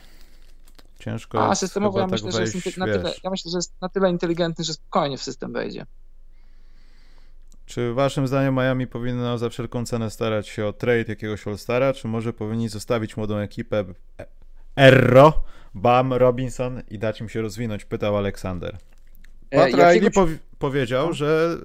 Ciężko. 0.98 1.48
A 1.50 1.54
systemowo 1.54 1.98
ja 1.98 2.04
tak 2.04 2.12
myślę, 2.12 2.32
wejść, 2.32 2.52
że 2.52 2.60
jest 2.64 2.78
na 2.78 2.86
tyle, 2.86 3.12
ja 3.24 3.30
myślę, 3.30 3.50
że 3.50 3.58
jest 3.58 3.74
na 3.80 3.88
tyle 3.88 4.10
inteligentny, 4.10 4.64
że 4.64 4.74
spokojnie 4.74 5.18
w 5.18 5.22
system 5.22 5.52
wejdzie. 5.52 5.86
Czy 7.66 7.94
waszym 7.94 8.26
zdaniem 8.26 8.54
Miami 8.54 8.86
powinno 8.86 9.38
za 9.38 9.48
wszelką 9.48 9.86
cenę 9.86 10.10
starać 10.10 10.48
się 10.48 10.66
o 10.66 10.72
trade 10.72 11.04
jakiegoś 11.08 11.46
All-Stara, 11.46 11.92
czy 11.92 12.08
może 12.08 12.32
powinni 12.32 12.68
zostawić 12.68 13.16
młodą 13.16 13.36
ekipę 13.36 13.84
Erro, 14.76 15.42
Bam, 15.74 16.12
Robinson 16.12 16.82
i 16.90 16.98
dać 16.98 17.20
im 17.20 17.28
się 17.28 17.42
rozwinąć? 17.42 17.84
Pytał 17.84 18.16
Aleksander. 18.16 18.78
Pat 19.50 19.70
Riley 19.70 20.10
powiedział, 20.58 21.06
no. 21.06 21.12
że 21.12 21.58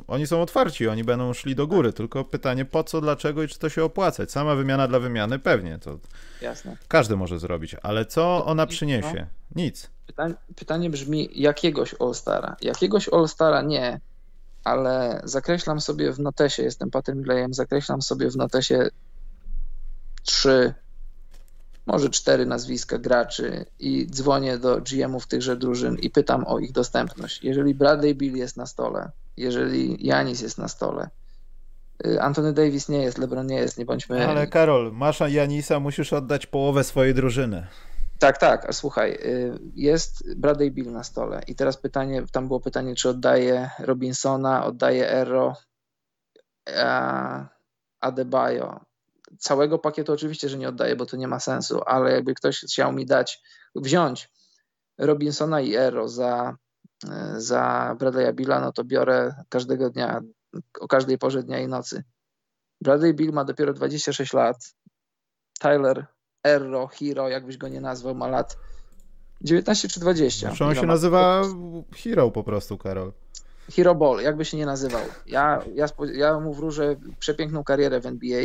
y, 0.00 0.04
oni 0.06 0.26
są 0.26 0.42
otwarci, 0.42 0.88
oni 0.88 1.04
będą 1.04 1.32
szli 1.32 1.54
do 1.54 1.66
góry, 1.66 1.92
tylko 1.92 2.24
pytanie 2.24 2.64
po 2.64 2.84
co, 2.84 3.00
dlaczego 3.00 3.42
i 3.42 3.48
czy 3.48 3.58
to 3.58 3.68
się 3.68 3.84
opłacać. 3.84 4.32
Sama 4.32 4.54
wymiana 4.54 4.88
dla 4.88 4.98
wymiany 4.98 5.38
pewnie, 5.38 5.78
to 5.78 5.98
Jasne. 6.42 6.76
każdy 6.88 7.16
może 7.16 7.38
zrobić, 7.38 7.76
ale 7.82 8.06
co 8.06 8.46
ona 8.46 8.66
przyniesie? 8.66 9.26
No. 9.54 9.62
Nic. 9.62 9.90
Pytanie, 10.06 10.34
pytanie 10.56 10.90
brzmi, 10.90 11.28
jakiegoś 11.34 11.94
All-Stara? 12.00 12.56
Jakiegoś 12.62 13.08
All-Stara 13.08 13.62
nie, 13.62 14.00
ale 14.64 15.20
zakreślam 15.24 15.80
sobie 15.80 16.12
w 16.12 16.20
notesie, 16.20 16.62
jestem 16.62 16.90
Patem 16.90 17.18
Milleyem, 17.18 17.54
zakreślam 17.54 18.02
sobie 18.02 18.30
w 18.30 18.36
notesie 18.36 18.88
trzy 20.22 20.74
może 21.86 22.10
cztery 22.10 22.46
nazwiska 22.46 22.98
graczy 22.98 23.66
i 23.78 24.06
dzwonię 24.06 24.58
do 24.58 24.80
GM-ów 24.80 25.26
tychże 25.26 25.56
drużyn 25.56 25.96
i 25.98 26.10
pytam 26.10 26.46
o 26.46 26.58
ich 26.58 26.72
dostępność. 26.72 27.44
Jeżeli 27.44 27.74
Bradley 27.74 28.14
Bill 28.14 28.36
jest 28.36 28.56
na 28.56 28.66
stole, 28.66 29.10
jeżeli 29.36 30.06
Janis 30.06 30.40
jest 30.40 30.58
na 30.58 30.68
stole, 30.68 31.08
y, 32.06 32.22
Anthony 32.22 32.52
Davis 32.52 32.88
nie 32.88 33.02
jest, 33.02 33.18
LeBron 33.18 33.46
nie 33.46 33.56
jest, 33.56 33.78
nie 33.78 33.84
bądźmy... 33.84 34.28
Ale 34.28 34.46
Karol, 34.46 34.92
masz 34.92 35.20
Janisa, 35.20 35.80
musisz 35.80 36.12
oddać 36.12 36.46
połowę 36.46 36.84
swojej 36.84 37.14
drużyny. 37.14 37.66
Tak, 38.18 38.38
tak, 38.38 38.68
a 38.68 38.72
słuchaj, 38.72 39.12
y, 39.12 39.58
jest 39.74 40.34
Bradley 40.36 40.70
Bill 40.70 40.92
na 40.92 41.04
stole 41.04 41.42
i 41.46 41.54
teraz 41.54 41.76
pytanie, 41.76 42.22
tam 42.32 42.46
było 42.46 42.60
pytanie, 42.60 42.94
czy 42.94 43.08
oddaje 43.08 43.70
Robinsona, 43.78 44.64
oddaje 44.64 45.10
Erro, 45.10 45.56
Adebayo, 48.00 48.80
całego 49.38 49.78
pakietu 49.78 50.12
oczywiście, 50.12 50.48
że 50.48 50.58
nie 50.58 50.68
oddaję, 50.68 50.96
bo 50.96 51.06
to 51.06 51.16
nie 51.16 51.28
ma 51.28 51.40
sensu, 51.40 51.80
ale 51.86 52.12
jakby 52.12 52.34
ktoś 52.34 52.60
chciał 52.60 52.92
mi 52.92 53.06
dać, 53.06 53.42
wziąć 53.74 54.28
Robinsona 54.98 55.60
i 55.60 55.74
Ero 55.74 56.08
za, 56.08 56.56
za 57.36 57.96
Bradley'a 57.98 58.34
Billa, 58.34 58.60
no 58.60 58.72
to 58.72 58.84
biorę 58.84 59.34
każdego 59.48 59.90
dnia, 59.90 60.20
o 60.80 60.88
każdej 60.88 61.18
porze 61.18 61.42
dnia 61.42 61.58
i 61.58 61.68
nocy. 61.68 62.04
Bradley 62.80 63.14
Bill 63.14 63.32
ma 63.32 63.44
dopiero 63.44 63.72
26 63.72 64.32
lat. 64.32 64.56
Tyler 65.60 66.06
Erro, 66.44 66.86
Hero, 66.86 67.28
jakbyś 67.28 67.56
go 67.56 67.68
nie 67.68 67.80
nazwał, 67.80 68.14
ma 68.14 68.28
lat 68.28 68.56
19 69.40 69.88
czy 69.88 70.00
20. 70.00 70.48
Zresztą 70.48 70.66
on 70.66 70.74
się 70.74 70.86
nazywa 70.86 71.42
Hero 71.92 72.30
po 72.30 72.44
prostu, 72.44 72.78
Karol. 72.78 73.12
Hero 73.76 73.94
Ball, 73.94 74.20
jakby 74.20 74.44
się 74.44 74.56
nie 74.56 74.66
nazywał. 74.66 75.02
Ja, 75.26 75.62
ja, 75.74 75.86
ja 76.12 76.40
mu 76.40 76.54
wróżę 76.54 76.96
przepiękną 77.18 77.64
karierę 77.64 78.00
w 78.00 78.06
NBA 78.06 78.44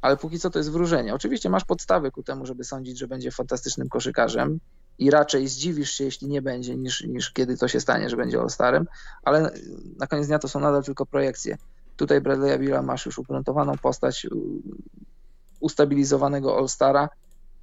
ale 0.00 0.16
póki 0.16 0.38
co 0.38 0.50
to 0.50 0.58
jest 0.58 0.70
wróżenie. 0.70 1.14
Oczywiście 1.14 1.50
masz 1.50 1.64
podstawy 1.64 2.10
ku 2.10 2.22
temu, 2.22 2.46
żeby 2.46 2.64
sądzić, 2.64 2.98
że 2.98 3.08
będzie 3.08 3.30
fantastycznym 3.30 3.88
koszykarzem 3.88 4.60
i 4.98 5.10
raczej 5.10 5.48
zdziwisz 5.48 5.92
się, 5.92 6.04
jeśli 6.04 6.28
nie 6.28 6.42
będzie, 6.42 6.76
niż, 6.76 7.04
niż 7.04 7.30
kiedy 7.30 7.56
to 7.56 7.68
się 7.68 7.80
stanie, 7.80 8.10
że 8.10 8.16
będzie 8.16 8.38
All-Starem, 8.38 8.84
ale 9.22 9.50
na 9.98 10.06
koniec 10.06 10.26
dnia 10.26 10.38
to 10.38 10.48
są 10.48 10.60
nadal 10.60 10.84
tylko 10.84 11.06
projekcje. 11.06 11.56
Tutaj 11.96 12.20
Bradley'a 12.20 12.58
Billa 12.58 12.82
masz 12.82 13.06
już 13.06 13.18
ugruntowaną 13.18 13.78
postać 13.78 14.26
ustabilizowanego 15.60 16.56
All-Stara 16.58 17.08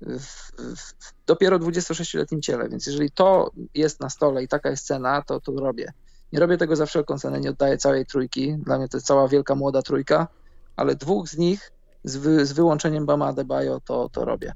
w, 0.01 0.51
w, 0.77 1.13
dopiero 1.25 1.59
26-letnim 1.59 2.41
ciele, 2.41 2.69
więc 2.69 2.85
jeżeli 2.87 3.11
to 3.11 3.51
jest 3.73 3.99
na 3.99 4.09
stole 4.09 4.43
i 4.43 4.47
taka 4.47 4.69
jest 4.69 4.85
cena, 4.85 5.21
to 5.21 5.39
to 5.39 5.51
robię. 5.51 5.93
Nie 6.33 6.39
robię 6.39 6.57
tego 6.57 6.75
za 6.75 6.85
wszelką 6.85 7.19
cenę, 7.19 7.39
nie 7.39 7.49
oddaję 7.49 7.77
całej 7.77 8.05
trójki. 8.05 8.57
Dla 8.57 8.77
mnie 8.77 8.87
to 8.87 8.97
jest 8.97 9.07
cała 9.07 9.27
wielka 9.27 9.55
młoda 9.55 9.81
trójka, 9.81 10.27
ale 10.75 10.95
dwóch 10.95 11.29
z 11.29 11.37
nich 11.37 11.71
z, 12.09 12.17
wy, 12.17 12.45
z 12.45 12.53
wyłączeniem 12.53 13.05
Bama 13.05 13.27
Adebayo 13.27 13.79
to, 13.79 14.09
to 14.09 14.25
robię. 14.25 14.53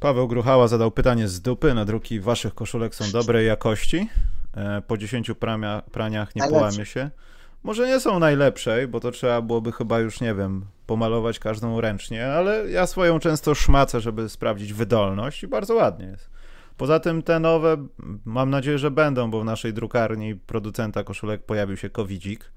Paweł 0.00 0.28
Gruchała 0.28 0.68
zadał 0.68 0.90
pytanie 0.90 1.28
z 1.28 1.40
dupy. 1.40 1.74
Nadruki 1.74 2.20
waszych 2.20 2.54
koszulek 2.54 2.94
są 2.94 3.04
dobrej 3.12 3.46
jakości. 3.46 4.08
E, 4.56 4.82
po 4.82 4.96
10 4.98 5.30
pramia, 5.40 5.82
praniach 5.92 6.34
nie 6.34 6.40
Najlepsze. 6.40 6.60
połamie 6.60 6.86
się. 6.86 7.10
Może 7.62 7.86
nie 7.86 8.00
są 8.00 8.18
najlepszej, 8.18 8.88
bo 8.88 9.00
to 9.00 9.10
trzeba 9.10 9.42
byłoby 9.42 9.72
chyba 9.72 10.00
już, 10.00 10.20
nie 10.20 10.34
wiem, 10.34 10.66
pomalować 10.86 11.38
każdą 11.38 11.80
ręcznie, 11.80 12.26
ale 12.26 12.70
ja 12.70 12.86
swoją 12.86 13.18
często 13.18 13.54
szmacę, 13.54 14.00
żeby 14.00 14.28
sprawdzić 14.28 14.72
wydolność 14.72 15.42
i 15.42 15.48
bardzo 15.48 15.74
ładnie 15.74 16.06
jest. 16.06 16.30
Poza 16.76 17.00
tym 17.00 17.22
te 17.22 17.40
nowe, 17.40 17.86
mam 18.24 18.50
nadzieję, 18.50 18.78
że 18.78 18.90
będą, 18.90 19.30
bo 19.30 19.40
w 19.40 19.44
naszej 19.44 19.72
drukarni 19.72 20.34
producenta 20.34 21.04
koszulek 21.04 21.42
pojawił 21.42 21.76
się 21.76 21.90
covidzik 21.90 22.52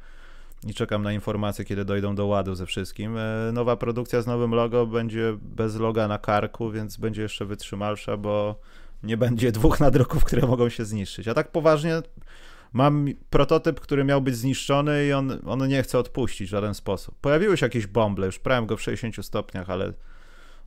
i 0.65 0.73
czekam 0.73 1.03
na 1.03 1.13
informacje, 1.13 1.65
kiedy 1.65 1.85
dojdą 1.85 2.15
do 2.15 2.25
ładu 2.25 2.55
ze 2.55 2.65
wszystkim. 2.65 3.17
E, 3.17 3.51
nowa 3.53 3.75
produkcja 3.75 4.21
z 4.21 4.27
nowym 4.27 4.55
logo 4.55 4.87
będzie 4.87 5.37
bez 5.41 5.75
loga 5.75 6.07
na 6.07 6.17
karku, 6.17 6.71
więc 6.71 6.97
będzie 6.97 7.21
jeszcze 7.21 7.45
wytrzymalsza, 7.45 8.17
bo 8.17 8.59
nie 9.03 9.17
będzie 9.17 9.51
dwóch 9.51 9.79
nadruków, 9.87 10.23
które 10.23 10.47
mogą 10.47 10.69
się 10.69 10.85
zniszczyć. 10.85 11.27
A 11.27 11.33
tak 11.33 11.51
poważnie 11.51 12.01
mam 12.73 13.07
prototyp, 13.29 13.79
który 13.79 14.03
miał 14.03 14.21
być 14.21 14.35
zniszczony 14.35 15.05
i 15.05 15.13
on, 15.13 15.39
on 15.45 15.67
nie 15.67 15.83
chce 15.83 15.99
odpuścić 15.99 16.47
w 16.47 16.51
żaden 16.51 16.73
sposób. 16.73 17.15
Pojawiły 17.21 17.57
się 17.57 17.65
jakieś 17.65 17.87
bąble, 17.87 18.25
już 18.25 18.39
prałem 18.39 18.65
go 18.65 18.77
w 18.77 18.81
60 18.81 19.25
stopniach, 19.25 19.69
ale 19.69 19.93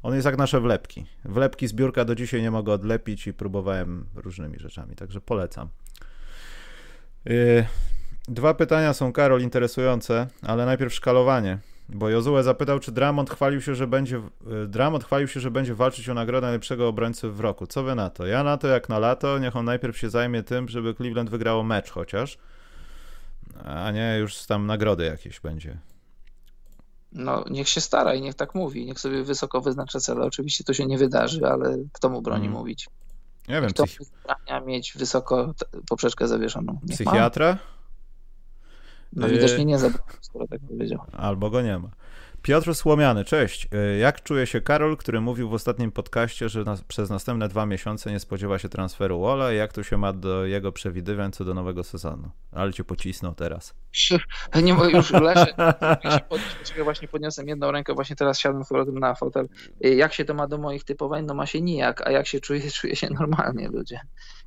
on 0.03 0.15
jest 0.15 0.27
jak 0.27 0.39
nasze 0.39 0.61
wlepki. 0.61 1.07
Wlepki 1.25 1.69
z 1.69 1.73
biurka 1.73 2.05
do 2.05 2.15
dzisiaj 2.15 2.43
nie 2.43 2.51
mogę 2.51 2.73
odlepić 2.73 3.27
i 3.27 3.33
próbowałem 3.33 4.07
różnymi 4.15 4.59
rzeczami, 4.59 4.97
także 4.97 5.21
polecam. 5.21 5.69
Yy, 7.25 7.65
dwa 8.31 8.55
pytania 8.55 8.94
są, 8.94 9.12
Karol, 9.12 9.43
interesujące, 9.43 10.27
ale 10.43 10.66
najpierw 10.66 10.94
szkalowanie. 10.94 11.59
Bo 11.89 12.09
Jozue 12.09 12.43
zapytał, 12.43 12.81
czy 12.81 12.93
Dramont 12.93 13.31
chwalił 13.31 13.61
się, 13.61 13.74
że 13.74 13.86
będzie 13.86 14.16
y, 14.16 14.69
Dramont 14.69 15.05
chwalił 15.05 15.28
się, 15.28 15.40
że 15.40 15.51
będzie 15.51 15.74
walczyć 15.74 16.09
o 16.09 16.15
nagrodę 16.15 16.47
najlepszego 16.47 16.89
obrońcy 16.89 17.31
w 17.31 17.40
roku. 17.40 17.66
Co 17.66 17.82
wy 17.82 17.94
na 17.94 18.11
to? 18.11 18.27
Ja 18.27 18.44
na 18.44 18.57
to 18.57 18.69
jak 18.69 18.89
na 18.89 18.98
lato, 18.98 19.39
niech 19.39 19.57
on 19.57 19.65
najpierw 19.65 19.98
się 19.98 20.11
zajmie 20.11 20.43
tym, 20.43 20.69
żeby 20.69 20.94
Cleveland 20.94 21.31
wygrało 21.31 21.62
mecz 21.62 21.90
chociaż, 21.90 22.39
a 23.65 23.90
nie 23.90 24.16
już 24.19 24.47
tam 24.47 24.66
nagrody 24.66 25.05
jakieś 25.05 25.40
będzie. 25.40 25.78
No, 27.12 27.44
niech 27.51 27.69
się 27.69 27.81
stara 27.81 28.15
i 28.15 28.20
niech 28.20 28.35
tak 28.35 28.55
mówi, 28.55 28.86
niech 28.86 29.01
sobie 29.01 29.24
wysoko 29.24 29.61
wyznacza 29.61 30.01
cele. 30.01 30.24
Oczywiście 30.27 30.65
to 30.65 30.74
się 30.74 30.86
nie 30.86 30.98
wydarzy, 30.98 31.47
ale 31.47 31.77
kto 31.93 32.09
mu 32.09 32.23
broni 32.23 32.44
hmm. 32.44 32.59
mówić? 32.59 32.89
Nie 33.48 33.61
wiem, 33.61 33.70
kto 33.70 33.85
psych... 33.85 34.09
mieć 34.66 34.93
wysoko 34.97 35.55
poprzeczkę 35.89 36.28
zawieszoną. 36.28 36.78
Niech 36.82 36.97
Psychiatra? 36.97 37.52
Ma. 37.52 37.80
No 39.12 39.28
widocznie 39.28 39.65
nie 39.65 39.78
zabrał, 39.78 40.07
skoro 40.20 40.47
tak 40.47 40.61
powiedział. 40.69 40.99
Albo 41.12 41.51
go 41.51 41.62
nie 41.62 41.78
ma. 41.78 41.89
Piotr 42.43 42.75
Słomiany, 42.75 43.25
cześć. 43.25 43.69
Y, 43.95 43.99
jak 43.99 44.23
czuje 44.23 44.47
się 44.47 44.61
Karol, 44.61 44.97
który 44.97 45.21
mówił 45.21 45.49
w 45.49 45.55
ostatnim 45.55 45.93
podcaście, 45.93 46.49
że 46.49 46.65
przez 46.89 47.11
następne 47.11 47.49
dwa 47.49 47.67
miesiące 47.67 48.11
nie 48.11 48.21
spodziewa 48.21 48.59
się 48.59 48.69
transferu 48.69 49.21
Wola 49.21 49.53
i 49.53 49.57
jak 49.57 49.73
to 49.73 49.83
się 49.83 49.97
ma 49.97 50.12
do 50.12 50.45
jego 50.45 50.73
przewidywań 50.73 51.33
co 51.33 51.45
do 51.45 51.55
nowego 51.55 51.85
sezonu? 51.85 52.31
Ale 52.53 52.73
cię 52.73 52.85
pocisnął 52.85 53.35
teraz. 53.35 53.75
Nie 54.62 54.75
mogę 54.75 54.91
już 54.91 55.11
leżę. 55.11 55.47
Ja 56.79 56.85
właśnie 56.85 57.09
podniosłem 57.09 57.49
jedną 57.49 57.73
rękę, 57.73 57.95
właśnie 57.95 58.17
teraz 58.17 58.39
siadłem 58.39 58.65
z 58.65 58.69
powrotem 58.69 58.99
na 58.99 59.15
fotel. 59.15 59.49
Y, 59.85 59.95
jak 59.95 60.15
się 60.15 60.25
to 60.25 60.35
ma 60.35 60.47
do 60.47 60.59
moich 60.59 60.85
typowań? 60.85 61.25
No 61.25 61.35
ma 61.35 61.47
się 61.47 61.61
nijak, 61.61 62.07
a 62.07 62.11
jak 62.11 62.27
się 62.27 62.41
czuje? 62.41 62.71
Czuje 62.81 62.97
się 62.97 63.09
normalnie, 63.11 63.69
ludzie. 63.69 64.01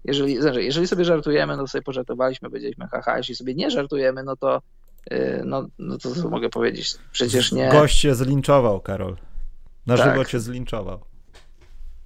Jeżeli, 0.06 0.42
znaczy, 0.42 0.64
jeżeli 0.64 0.88
sobie 0.88 1.06
żartujemy, 1.06 1.58
no 1.58 1.68
sobie 1.68 1.82
pożartowaliśmy, 1.82 2.50
powiedzieliśmy 2.50 2.88
haha, 2.88 3.18
jeśli 3.18 3.36
sobie 3.36 3.54
nie 3.56 3.72
żartujemy, 3.72 4.24
no 4.24 4.36
to 4.36 4.62
no, 5.46 5.68
no 5.80 5.98
to 5.98 6.16
co 6.16 6.30
mogę 6.30 6.50
powiedzieć? 6.50 6.96
Przecież 7.12 7.52
nie... 7.52 7.70
Gość 7.70 8.00
się 8.00 8.16
zlinczował, 8.16 8.82
Karol. 8.82 9.18
Na 9.86 9.98
tak. 9.98 10.12
żywo 10.12 10.26
cię 10.26 10.40
zlinczował. 10.40 11.00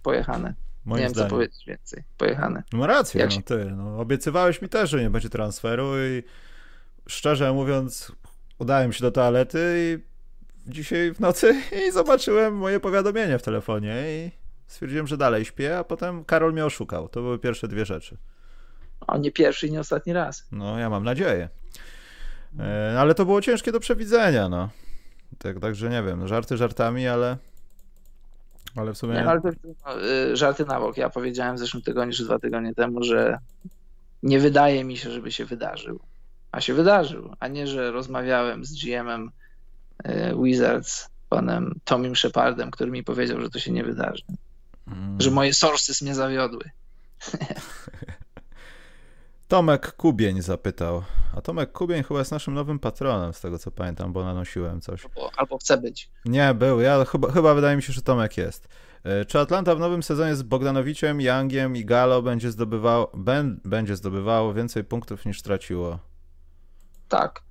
Pojechane. 0.04 0.54
Moim 0.86 1.00
nie 1.00 1.04
wiem, 1.04 1.14
zdaniem. 1.14 1.30
co 1.30 1.36
powiedzieć 1.36 1.66
więcej. 1.68 2.04
Pojechane. 2.18 2.64
No 2.74 2.88
rację, 2.88 3.22
Jak 3.22 3.36
no 3.36 3.42
ty. 3.42 3.66
No, 3.66 4.00
obiecywałeś 4.00 4.62
mi 4.62 4.70
też, 4.70 4.90
że 4.90 5.02
nie 5.02 5.10
będzie 5.10 5.30
transferu 5.30 5.98
i 5.98 6.24
szczerze 7.08 7.54
mówiąc, 7.54 8.12
udałem 8.60 8.94
się 8.94 9.02
do 9.02 9.12
toalety 9.12 9.76
i 9.78 10.08
dzisiaj 10.72 11.14
w 11.14 11.20
nocy 11.20 11.62
i 11.88 11.92
zobaczyłem 11.92 12.58
moje 12.58 12.80
powiadomienie 12.80 13.40
w 13.40 13.44
telefonie 13.44 13.96
i 14.08 14.32
stwierdziłem, 14.68 15.08
że 15.08 15.18
dalej 15.18 15.46
śpię, 15.46 15.78
a 15.78 15.84
potem 15.84 16.26
Karol 16.26 16.54
mnie 16.54 16.66
oszukał. 16.66 17.10
To 17.10 17.22
były 17.22 17.40
pierwsze 17.40 17.68
dwie 17.68 17.86
rzeczy. 17.86 18.18
O, 19.08 19.18
nie 19.18 19.32
pierwszy 19.32 19.68
i 19.68 19.72
nie 19.72 19.80
ostatni 19.80 20.14
raz. 20.14 20.48
No, 20.52 20.80
ja 20.80 20.90
mam 20.90 21.04
nadzieję. 21.04 21.50
E, 22.60 23.00
ale 23.00 23.16
to 23.16 23.26
było 23.26 23.42
ciężkie 23.42 23.72
do 23.72 23.80
przewidzenia, 23.80 24.50
no. 24.50 24.70
Tak, 25.38 25.60
także 25.60 25.90
nie 25.90 26.04
wiem, 26.04 26.28
żarty 26.28 26.58
żartami, 26.58 27.08
ale 27.08 27.38
ale 28.78 28.94
w 28.94 28.98
sumie... 28.98 29.14
Nie, 29.14 29.26
ale 29.26 29.42
to, 29.42 29.50
no, 29.86 30.06
y, 30.06 30.38
żarty 30.38 30.66
na 30.66 30.80
bok. 30.80 30.98
Ja 30.98 31.10
powiedziałem 31.10 31.56
w 31.56 31.60
zeszłym 31.60 31.84
tygodniu 31.84 32.14
czy 32.14 32.26
dwa 32.26 32.40
tygodnie 32.40 32.76
temu, 32.76 33.04
że 33.04 33.38
nie 34.24 34.40
wydaje 34.40 34.84
mi 34.84 34.98
się, 34.98 35.12
żeby 35.12 35.32
się 35.32 35.46
wydarzył. 35.46 36.00
A 36.52 36.62
się 36.62 36.74
wydarzył, 36.74 37.34
a 37.40 37.48
nie, 37.48 37.68
że 37.68 37.92
rozmawiałem 37.92 38.66
z 38.66 38.84
GM-em 38.84 39.32
y, 40.06 40.10
Wizards, 40.44 41.10
panem 41.30 41.80
Tomim 41.84 42.16
Shepardem, 42.16 42.72
który 42.72 42.92
mi 42.92 43.04
powiedział, 43.04 43.42
że 43.42 43.50
to 43.50 43.60
się 43.60 43.72
nie 43.72 43.84
wydarzy. 43.84 44.24
Mm. 44.88 45.22
Że 45.22 45.32
moje 45.32 45.54
sources 45.54 46.02
mnie 46.02 46.16
zawiodły. 46.16 46.64
Tomek 49.48 49.92
Kubień 49.96 50.42
zapytał. 50.42 51.04
A 51.36 51.42
Tomek 51.42 51.72
Kubień 51.72 52.04
chyba 52.04 52.20
jest 52.20 52.32
naszym 52.32 52.54
nowym 52.54 52.80
patronem, 52.80 53.34
z 53.34 53.42
tego 53.42 53.60
co 53.60 53.72
pamiętam, 53.72 54.14
bo 54.14 54.24
nanosiłem 54.24 54.82
coś. 54.82 55.06
Albo, 55.06 55.32
albo 55.38 55.58
chce 55.58 55.78
być. 55.78 56.10
Nie, 56.26 56.54
był. 56.54 56.82
Ja 56.82 57.06
chyba, 57.06 57.32
chyba 57.32 57.54
wydaje 57.54 57.76
mi 57.76 57.84
się, 57.84 57.94
że 57.94 58.02
Tomek 58.02 58.38
jest. 58.38 58.68
E, 59.04 59.26
czy 59.26 59.40
Atlanta 59.40 59.76
w 59.76 59.80
nowym 59.80 60.04
sezonie 60.04 60.36
z 60.36 60.44
Bogdanowiciem, 60.44 61.22
Youngiem 61.22 61.76
i 61.76 61.86
Galo 61.86 62.22
będzie 62.22 62.52
zdobywało, 62.52 63.12
będzie 63.66 63.96
zdobywało 63.96 64.54
więcej 64.54 64.84
punktów 64.84 65.26
niż 65.26 65.42
traciło? 65.42 66.00
Tak. 67.08 67.42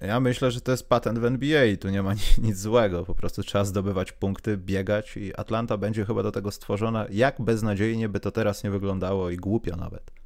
Ja 0.00 0.20
myślę, 0.20 0.50
że 0.50 0.60
to 0.60 0.70
jest 0.70 0.88
patent 0.88 1.18
w 1.18 1.24
NBA 1.24 1.64
i 1.64 1.78
tu 1.78 1.88
nie 1.88 2.02
ma 2.02 2.12
nic 2.42 2.58
złego. 2.58 3.04
Po 3.04 3.14
prostu 3.14 3.42
trzeba 3.42 3.64
zdobywać 3.64 4.12
punkty, 4.12 4.56
biegać 4.56 5.16
i 5.16 5.36
Atlanta 5.36 5.76
będzie 5.76 6.04
chyba 6.04 6.22
do 6.22 6.32
tego 6.32 6.50
stworzona. 6.50 7.06
Jak 7.10 7.40
beznadziejnie 7.40 8.08
by 8.08 8.20
to 8.20 8.30
teraz 8.30 8.64
nie 8.64 8.70
wyglądało 8.70 9.30
i 9.30 9.36
głupio 9.36 9.76
nawet. 9.76 10.19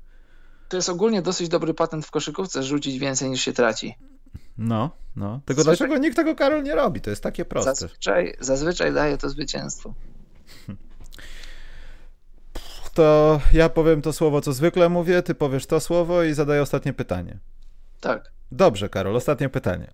To 0.75 0.79
jest 0.79 0.89
ogólnie 0.89 1.23
dosyć 1.23 1.49
dobry 1.49 1.75
patent 1.75 2.07
w 2.07 2.11
koszykówce, 2.11 2.63
rzucić 2.63 2.99
więcej 2.99 3.31
niż 3.31 3.41
się 3.41 3.53
traci. 3.53 3.95
No, 4.59 4.91
no. 5.17 5.41
Tylko 5.45 5.63
zazwyczaj... 5.63 5.89
dlaczego 5.89 6.07
nikt 6.07 6.17
tego, 6.17 6.35
Karol, 6.35 6.63
nie 6.63 6.75
robi? 6.75 7.01
To 7.01 7.11
jest 7.11 7.23
takie 7.23 7.45
proste. 7.45 7.75
Zazwyczaj, 7.75 8.37
zazwyczaj 8.41 8.95
daje 8.95 9.19
to 9.19 9.29
zwycięstwo. 9.29 9.95
To 12.95 13.41
ja 13.53 13.69
powiem 13.69 14.03
to 14.03 14.13
słowo, 14.13 14.41
co 14.41 14.53
zwykle 14.53 14.89
mówię, 14.89 15.23
ty 15.23 15.35
powiesz 15.35 15.67
to 15.67 15.81
słowo 15.81 16.23
i 16.23 16.33
zadaję 16.33 16.63
ostatnie 16.63 16.93
pytanie. 16.93 17.39
Tak. 18.01 18.33
Dobrze, 18.53 18.89
Karol, 18.89 19.17
ostatnie 19.17 19.49
pytanie. 19.49 19.93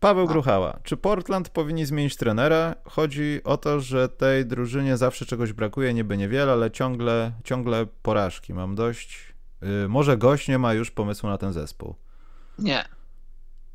Paweł 0.00 0.26
no. 0.26 0.32
Gruchała. 0.32 0.78
Czy 0.82 0.96
Portland 0.96 1.48
powinni 1.48 1.86
zmienić 1.86 2.16
trenera? 2.16 2.74
Chodzi 2.84 3.40
o 3.44 3.56
to, 3.56 3.80
że 3.80 4.08
tej 4.08 4.46
drużynie 4.46 4.96
zawsze 4.96 5.26
czegoś 5.26 5.52
brakuje, 5.52 5.94
niby 5.94 6.16
niewiele, 6.16 6.52
ale 6.52 6.70
ciągle, 6.70 7.32
ciągle 7.44 7.86
porażki. 8.02 8.54
Mam 8.54 8.74
dość. 8.74 9.31
Yy, 9.62 9.88
może 9.88 10.16
gość 10.16 10.48
nie 10.48 10.58
ma 10.58 10.74
już 10.74 10.90
pomysłu 10.90 11.28
na 11.28 11.38
ten 11.38 11.52
zespół. 11.52 11.94
Nie, 12.58 12.84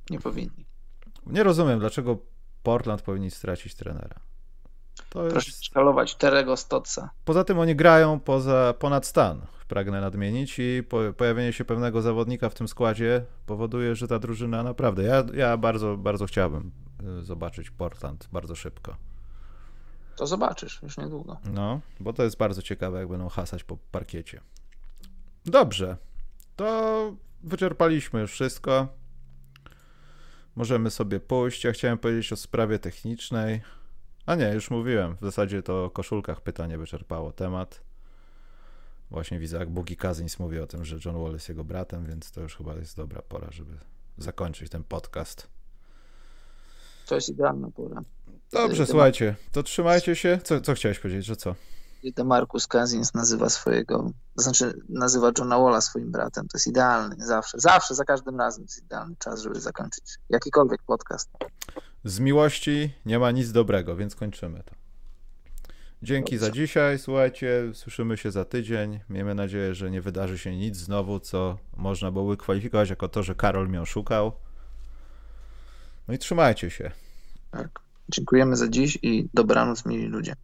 nie 0.10 0.20
powinni. 0.20 0.66
Nie 1.26 1.44
rozumiem, 1.44 1.80
dlaczego 1.80 2.18
Portland 2.64 3.02
powinni 3.02 3.32
stracić 3.32 3.76
trenera. 3.76 4.20
To 5.10 5.28
Proszę 5.30 5.50
jest... 5.50 5.66
szkalować 5.66 6.16
Terego 6.16 6.58
Stotsa. 6.58 7.10
Poza 7.26 7.44
tym 7.44 7.60
oni 7.60 7.76
grają 7.76 8.20
poza, 8.20 8.74
ponad 8.80 9.06
stan 9.06 9.42
pragnę 9.68 10.02
nadmienić 10.02 10.60
i 10.60 10.84
po, 10.90 11.00
pojawienie 11.18 11.54
się 11.54 11.66
pewnego 11.66 12.02
zawodnika 12.02 12.50
w 12.50 12.54
tym 12.54 12.68
składzie 12.68 13.26
powoduje, 13.46 13.96
że 13.96 14.08
ta 14.08 14.20
drużyna 14.20 14.64
naprawdę, 14.64 15.04
ja, 15.04 15.24
ja 15.34 15.58
bardzo, 15.58 15.98
bardzo 15.98 16.26
chciałbym 16.26 16.72
y, 17.20 17.24
zobaczyć 17.24 17.70
Portland 17.70 18.28
bardzo 18.32 18.56
szybko. 18.56 18.96
To 20.16 20.28
zobaczysz 20.28 20.82
już 20.84 20.98
niedługo. 20.98 21.38
No, 21.54 21.80
bo 22.00 22.14
to 22.14 22.24
jest 22.24 22.38
bardzo 22.38 22.62
ciekawe, 22.62 23.00
jak 23.00 23.08
będą 23.08 23.30
hasać 23.30 23.64
po 23.64 23.78
parkiecie. 23.92 24.42
Dobrze, 25.48 25.98
to 26.56 27.15
wyczerpaliśmy 27.44 28.22
już 28.22 28.32
wszystko. 28.32 28.88
Możemy 30.56 30.91
sobie 30.91 31.19
pójść. 31.19 31.64
Ja 31.64 31.72
chciałem 31.72 31.98
powiedzieć 31.98 32.34
o 32.34 32.36
sprawie 32.36 32.80
technicznej. 32.80 33.61
A 34.26 34.36
nie, 34.36 34.53
już 34.53 34.72
mówiłem. 34.72 35.15
W 35.15 35.22
zasadzie 35.22 35.64
to 35.64 35.86
o 35.86 35.90
koszulkach 35.90 36.41
pytanie 36.41 36.78
wyczerpało 36.78 37.32
temat. 37.32 37.82
Właśnie 39.11 39.40
widzę, 39.40 39.57
jak 39.57 39.69
Bugi 39.69 39.98
Cousins 39.98 40.40
mówi 40.40 40.60
o 40.60 40.68
tym, 40.68 40.86
że 40.86 40.98
John 41.06 41.24
Wall 41.24 41.34
jest 41.34 41.49
jego 41.49 41.64
bratem, 41.64 42.06
więc 42.06 42.32
to 42.32 42.41
już 42.41 42.57
chyba 42.57 42.76
jest 42.76 42.98
dobra 42.98 43.22
pora, 43.22 43.48
żeby 43.52 43.78
zakończyć 44.18 44.69
ten 44.69 44.84
podcast. 44.84 45.48
To 47.07 47.15
jest 47.15 47.30
idealna 47.30 47.72
pora. 47.72 48.03
Dobrze, 48.52 48.86
słuchajcie, 48.86 49.36
to 49.52 49.64
trzymajcie 49.64 50.15
się. 50.15 50.40
Co, 50.44 50.61
co 50.61 50.74
chciałeś 50.74 50.99
powiedzieć, 50.99 51.26
że 51.26 51.36
co? 51.36 51.56
Demarcus 52.14 52.68
Cousins 52.68 53.14
nazywa 53.14 53.50
swojego, 53.50 54.12
to 54.36 54.42
znaczy 54.42 54.82
nazywa 54.90 55.32
Johna 55.38 55.60
Walla 55.60 55.82
swoim 55.82 56.12
bratem. 56.12 56.48
To 56.48 56.58
jest 56.58 56.68
idealny, 56.68 57.16
zawsze, 57.20 57.60
zawsze, 57.60 57.96
za 57.96 58.06
każdym 58.06 58.40
razem 58.40 58.64
jest 58.64 58.84
idealny 58.84 59.16
czas, 59.20 59.42
żeby 59.42 59.62
zakończyć 59.62 60.04
jakikolwiek 60.30 60.84
podcast. 60.84 61.30
Z 62.04 62.20
miłości 62.20 62.94
nie 63.06 63.20
ma 63.20 63.32
nic 63.32 63.52
dobrego, 63.52 63.96
więc 63.96 64.16
kończymy 64.16 64.64
to. 64.64 64.76
Dzięki 66.04 66.36
Dobrze. 66.36 66.46
za 66.46 66.52
dzisiaj. 66.52 67.00
Słuchajcie, 67.00 67.72
słyszymy 67.74 68.18
się 68.18 68.32
za 68.32 68.46
tydzień. 68.46 69.00
Miejmy 69.10 69.36
nadzieję, 69.36 69.76
że 69.76 69.92
nie 69.92 70.02
wydarzy 70.02 70.38
się 70.38 70.58
nic 70.58 70.78
znowu, 70.78 71.20
co 71.20 71.58
można 71.78 72.12
było 72.12 72.38
kwalifikować 72.38 72.90
jako 72.90 73.08
to, 73.08 73.24
że 73.24 73.36
Karol 73.36 73.70
mnie 73.70 73.82
oszukał. 73.82 74.32
No 76.08 76.14
i 76.14 76.18
trzymajcie 76.18 76.70
się. 76.70 76.92
Tak. 77.52 77.80
Dziękujemy 78.10 78.56
za 78.56 78.68
dziś 78.68 78.98
i 79.02 79.30
dobranoc, 79.34 79.86
mili 79.86 80.06
ludzie. 80.06 80.36